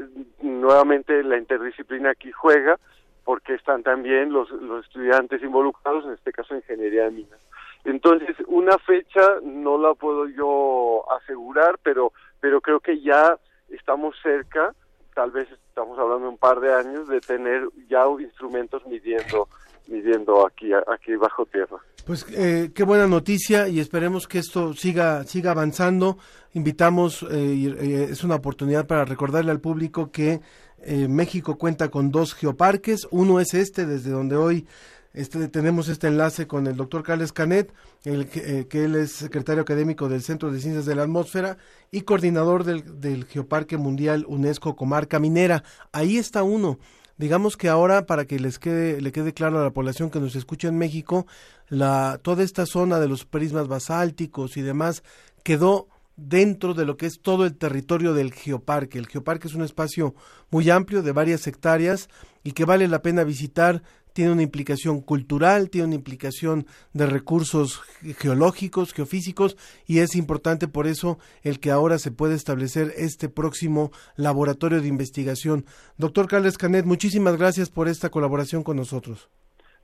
nuevamente 0.43 1.23
la 1.23 1.39
interdisciplina 1.39 2.11
aquí 2.11 2.31
juega 2.31 2.77
porque 3.23 3.55
están 3.55 3.81
también 3.81 4.31
los, 4.31 4.51
los 4.51 4.85
estudiantes 4.85 5.41
involucrados, 5.41 6.05
en 6.05 6.11
este 6.11 6.31
caso 6.31 6.55
ingeniería 6.55 7.05
de 7.05 7.11
minas. 7.11 7.39
Entonces, 7.83 8.35
una 8.45 8.77
fecha 8.77 9.39
no 9.41 9.79
la 9.79 9.95
puedo 9.95 10.27
yo 10.27 11.03
asegurar, 11.13 11.79
pero, 11.81 12.13
pero 12.39 12.61
creo 12.61 12.79
que 12.79 13.01
ya 13.01 13.39
estamos 13.69 14.15
cerca, 14.21 14.75
tal 15.15 15.31
vez 15.31 15.47
estamos 15.51 15.97
hablando 15.97 16.25
de 16.25 16.31
un 16.33 16.37
par 16.37 16.59
de 16.59 16.71
años, 16.75 17.07
de 17.07 17.21
tener 17.21 17.67
ya 17.87 18.05
instrumentos 18.19 18.85
midiendo 18.85 19.47
midiendo 19.89 20.45
aquí 20.45 20.71
aquí 20.73 21.15
bajo 21.15 21.45
tierra. 21.45 21.77
Pues 22.05 22.25
eh, 22.31 22.71
qué 22.73 22.83
buena 22.83 23.07
noticia 23.07 23.67
y 23.67 23.79
esperemos 23.79 24.27
que 24.27 24.39
esto 24.39 24.73
siga 24.73 25.23
siga 25.23 25.51
avanzando. 25.51 26.17
Invitamos 26.53 27.23
eh, 27.23 27.27
eh, 27.31 28.07
es 28.11 28.23
una 28.23 28.35
oportunidad 28.35 28.87
para 28.87 29.05
recordarle 29.05 29.51
al 29.51 29.59
público 29.59 30.11
que 30.11 30.41
eh, 30.81 31.07
México 31.07 31.57
cuenta 31.57 31.89
con 31.89 32.11
dos 32.11 32.33
geoparques. 32.33 33.07
Uno 33.11 33.39
es 33.39 33.53
este 33.53 33.85
desde 33.85 34.11
donde 34.11 34.35
hoy 34.35 34.65
este, 35.13 35.47
tenemos 35.47 35.89
este 35.89 36.07
enlace 36.07 36.47
con 36.47 36.67
el 36.67 36.75
doctor 36.75 37.03
Carles 37.03 37.33
Canet, 37.33 37.73
el, 38.05 38.29
eh, 38.35 38.67
que 38.69 38.85
él 38.85 38.95
es 38.95 39.11
secretario 39.11 39.63
académico 39.63 40.07
del 40.07 40.21
Centro 40.21 40.51
de 40.51 40.59
Ciencias 40.59 40.85
de 40.85 40.95
la 40.95 41.03
Atmósfera 41.03 41.57
y 41.91 42.01
coordinador 42.01 42.63
del, 42.63 43.01
del 43.01 43.25
Geoparque 43.25 43.77
Mundial 43.77 44.25
UNESCO 44.27 44.75
Comarca 44.75 45.19
Minera. 45.19 45.63
Ahí 45.91 46.17
está 46.17 46.43
uno 46.43 46.79
digamos 47.19 47.57
que 47.57 47.69
ahora 47.69 48.07
para 48.07 48.25
que 48.25 48.39
les 48.39 48.57
quede 48.57 48.99
le 48.99 49.11
quede 49.11 49.33
claro 49.33 49.59
a 49.59 49.63
la 49.63 49.69
población 49.69 50.09
que 50.09 50.19
nos 50.19 50.35
escucha 50.35 50.69
en 50.69 50.79
México, 50.79 51.27
la 51.67 52.19
toda 52.23 52.43
esta 52.43 52.65
zona 52.65 52.99
de 52.99 53.07
los 53.07 53.25
prismas 53.25 53.67
basálticos 53.67 54.57
y 54.57 54.61
demás 54.61 55.03
quedó 55.43 55.87
dentro 56.15 56.73
de 56.73 56.85
lo 56.85 56.97
que 56.97 57.05
es 57.05 57.19
todo 57.21 57.45
el 57.45 57.55
territorio 57.55 58.13
del 58.13 58.33
geoparque. 58.33 58.97
El 58.97 59.07
geoparque 59.07 59.47
es 59.47 59.53
un 59.53 59.63
espacio 59.63 60.15
muy 60.49 60.69
amplio 60.69 61.03
de 61.03 61.11
varias 61.11 61.45
hectáreas 61.45 62.09
y 62.43 62.53
que 62.53 62.65
vale 62.65 62.87
la 62.87 63.01
pena 63.01 63.23
visitar. 63.23 63.83
Tiene 64.19 64.33
una 64.33 64.43
implicación 64.43 64.99
cultural, 64.99 65.69
tiene 65.69 65.87
una 65.87 65.95
implicación 65.95 66.65
de 66.91 67.05
recursos 67.05 67.81
geológicos, 68.19 68.93
geofísicos 68.93 69.55
y 69.87 69.99
es 69.99 70.13
importante 70.13 70.67
por 70.67 70.87
eso 70.87 71.19
el 71.41 71.61
que 71.61 71.71
ahora 71.71 71.99
se 71.99 72.11
pueda 72.11 72.35
establecer 72.35 72.91
este 72.97 73.29
próximo 73.29 73.91
laboratorio 74.17 74.81
de 74.81 74.89
investigación. 74.89 75.63
Doctor 75.97 76.27
Carles 76.27 76.57
Canet, 76.57 76.83
muchísimas 76.83 77.37
gracias 77.37 77.69
por 77.69 77.87
esta 77.87 78.09
colaboración 78.09 78.61
con 78.61 78.75
nosotros. 78.75 79.29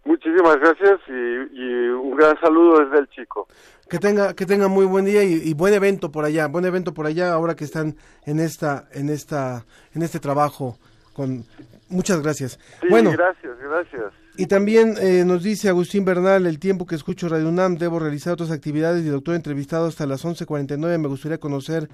Muchísimas 0.03 0.57
gracias 0.57 0.99
y, 1.07 1.11
un 1.13 2.17
gran 2.17 2.37
saludo 2.41 2.83
desde 2.83 2.99
el 2.99 3.07
chico. 3.11 3.47
Que 3.89 3.99
tenga, 3.99 4.33
que 4.33 4.45
tenga 4.45 4.67
muy 4.67 4.85
buen 4.85 5.05
día 5.05 5.23
y, 5.23 5.53
buen 5.53 5.73
evento 5.73 6.11
por 6.11 6.25
allá, 6.25 6.47
buen 6.49 6.65
evento 6.65 6.93
por 6.93 7.05
allá 7.05 7.31
ahora 7.31 7.55
que 7.55 7.63
están 7.63 7.95
en 8.25 8.41
esta, 8.41 8.89
en 8.91 9.07
esta, 9.07 9.63
en 9.93 10.01
este 10.01 10.19
trabajo 10.19 10.75
con 11.13 11.45
muchas 11.87 12.21
gracias. 12.21 12.59
bueno, 12.89 13.11
gracias, 13.13 13.57
gracias. 13.59 14.24
Y 14.37 14.47
también 14.47 14.95
eh, 14.99 15.23
nos 15.25 15.43
dice 15.43 15.69
Agustín 15.69 16.03
Bernal, 16.03 16.45
el 16.45 16.59
tiempo 16.59 16.85
que 16.85 16.95
escucho 16.95 17.29
Radio 17.29 17.47
UNAM, 17.47 17.77
debo 17.77 17.99
realizar 17.99 18.33
otras 18.33 18.51
actividades 18.51 19.05
y 19.05 19.07
doctor 19.07 19.33
entrevistado 19.33 19.87
hasta 19.87 20.05
las 20.05 20.25
11.49. 20.25 20.97
Me 20.97 21.07
gustaría 21.07 21.37
conocer 21.37 21.89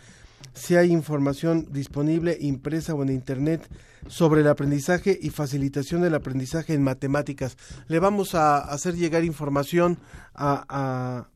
si 0.54 0.76
hay 0.76 0.92
información 0.92 1.68
disponible, 1.72 2.38
impresa 2.42 2.96
o 2.96 3.04
en 3.04 3.10
Internet 3.10 3.70
sobre 4.08 4.42
el 4.42 4.48
aprendizaje 4.48 5.18
y 5.22 5.30
facilitación 5.30 6.02
del 6.02 6.16
aprendizaje 6.16 6.74
en 6.74 6.84
matemáticas. 6.84 7.58
Le 7.88 8.00
vamos 8.00 8.34
a 8.34 8.58
hacer 8.58 8.96
llegar 8.96 9.24
información 9.24 10.00
a, 10.34 11.28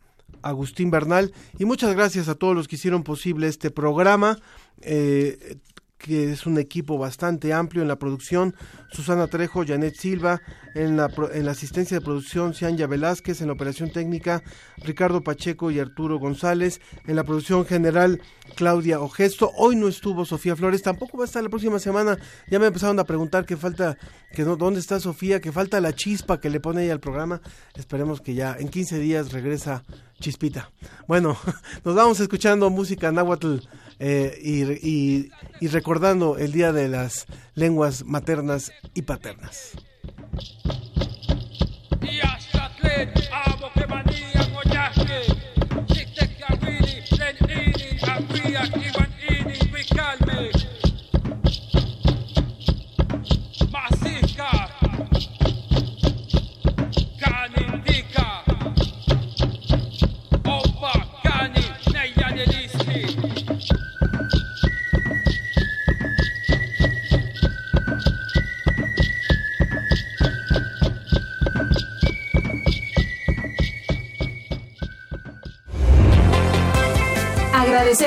Agustín 0.41 0.91
Bernal 0.91 1.33
y 1.57 1.65
muchas 1.65 1.95
gracias 1.95 2.27
a 2.27 2.35
todos 2.35 2.55
los 2.55 2.67
que 2.67 2.75
hicieron 2.75 3.03
posible 3.03 3.47
este 3.47 3.71
programa. 3.71 4.37
Eh, 4.81 5.57
que 6.05 6.31
es 6.31 6.45
un 6.45 6.59
equipo 6.59 6.99
bastante 6.99 7.51
amplio 7.51 7.81
en 7.81 7.87
la 7.87 7.97
producción, 7.97 8.55
Susana 8.91 9.25
Trejo, 9.25 9.65
Janet 9.65 9.95
Silva, 9.95 10.39
en 10.75 10.97
la, 10.97 11.11
en 11.33 11.45
la 11.45 11.51
asistencia 11.51 11.97
de 11.97 12.05
producción, 12.05 12.53
Cianya 12.53 12.85
Velázquez, 12.85 13.41
en 13.41 13.47
la 13.47 13.53
operación 13.53 13.89
técnica, 13.89 14.43
Ricardo 14.77 15.23
Pacheco 15.23 15.71
y 15.71 15.79
Arturo 15.79 16.19
González, 16.19 16.79
en 17.07 17.15
la 17.15 17.23
producción 17.23 17.65
general, 17.65 18.21
Claudia 18.55 18.99
Ogesto. 18.99 19.51
Hoy 19.57 19.75
no 19.75 19.87
estuvo 19.87 20.25
Sofía 20.25 20.55
Flores, 20.55 20.83
tampoco 20.83 21.17
va 21.17 21.23
a 21.23 21.25
estar 21.25 21.41
la 21.41 21.49
próxima 21.49 21.79
semana. 21.79 22.19
Ya 22.51 22.59
me 22.59 22.67
empezaron 22.67 22.99
a 22.99 23.03
preguntar 23.03 23.47
qué 23.47 23.57
falta, 23.57 23.97
que 24.31 24.43
no, 24.43 24.57
dónde 24.57 24.81
está 24.81 24.99
Sofía, 24.99 25.41
que 25.41 25.51
falta 25.51 25.81
la 25.81 25.93
chispa 25.93 26.39
que 26.39 26.51
le 26.51 26.59
pone 26.59 26.83
ella 26.83 26.93
al 26.93 26.99
programa. 26.99 27.41
Esperemos 27.73 28.21
que 28.21 28.35
ya 28.35 28.55
en 28.59 28.69
15 28.69 28.99
días 28.99 29.31
regresa 29.31 29.83
Chispita. 30.19 30.69
Bueno, 31.07 31.35
nos 31.83 31.95
vamos 31.95 32.19
escuchando 32.19 32.69
música 32.69 33.11
náhuatl 33.11 33.57
eh, 33.99 34.37
y, 34.41 35.29
y, 35.59 35.67
recordando 35.67 36.37
el 36.37 36.51
Día 36.51 36.71
de 36.71 36.89
las 36.89 37.25
Lenguas 37.53 38.03
Maternas 38.05 38.71
y 38.93 39.03
Paternas. 39.03 39.73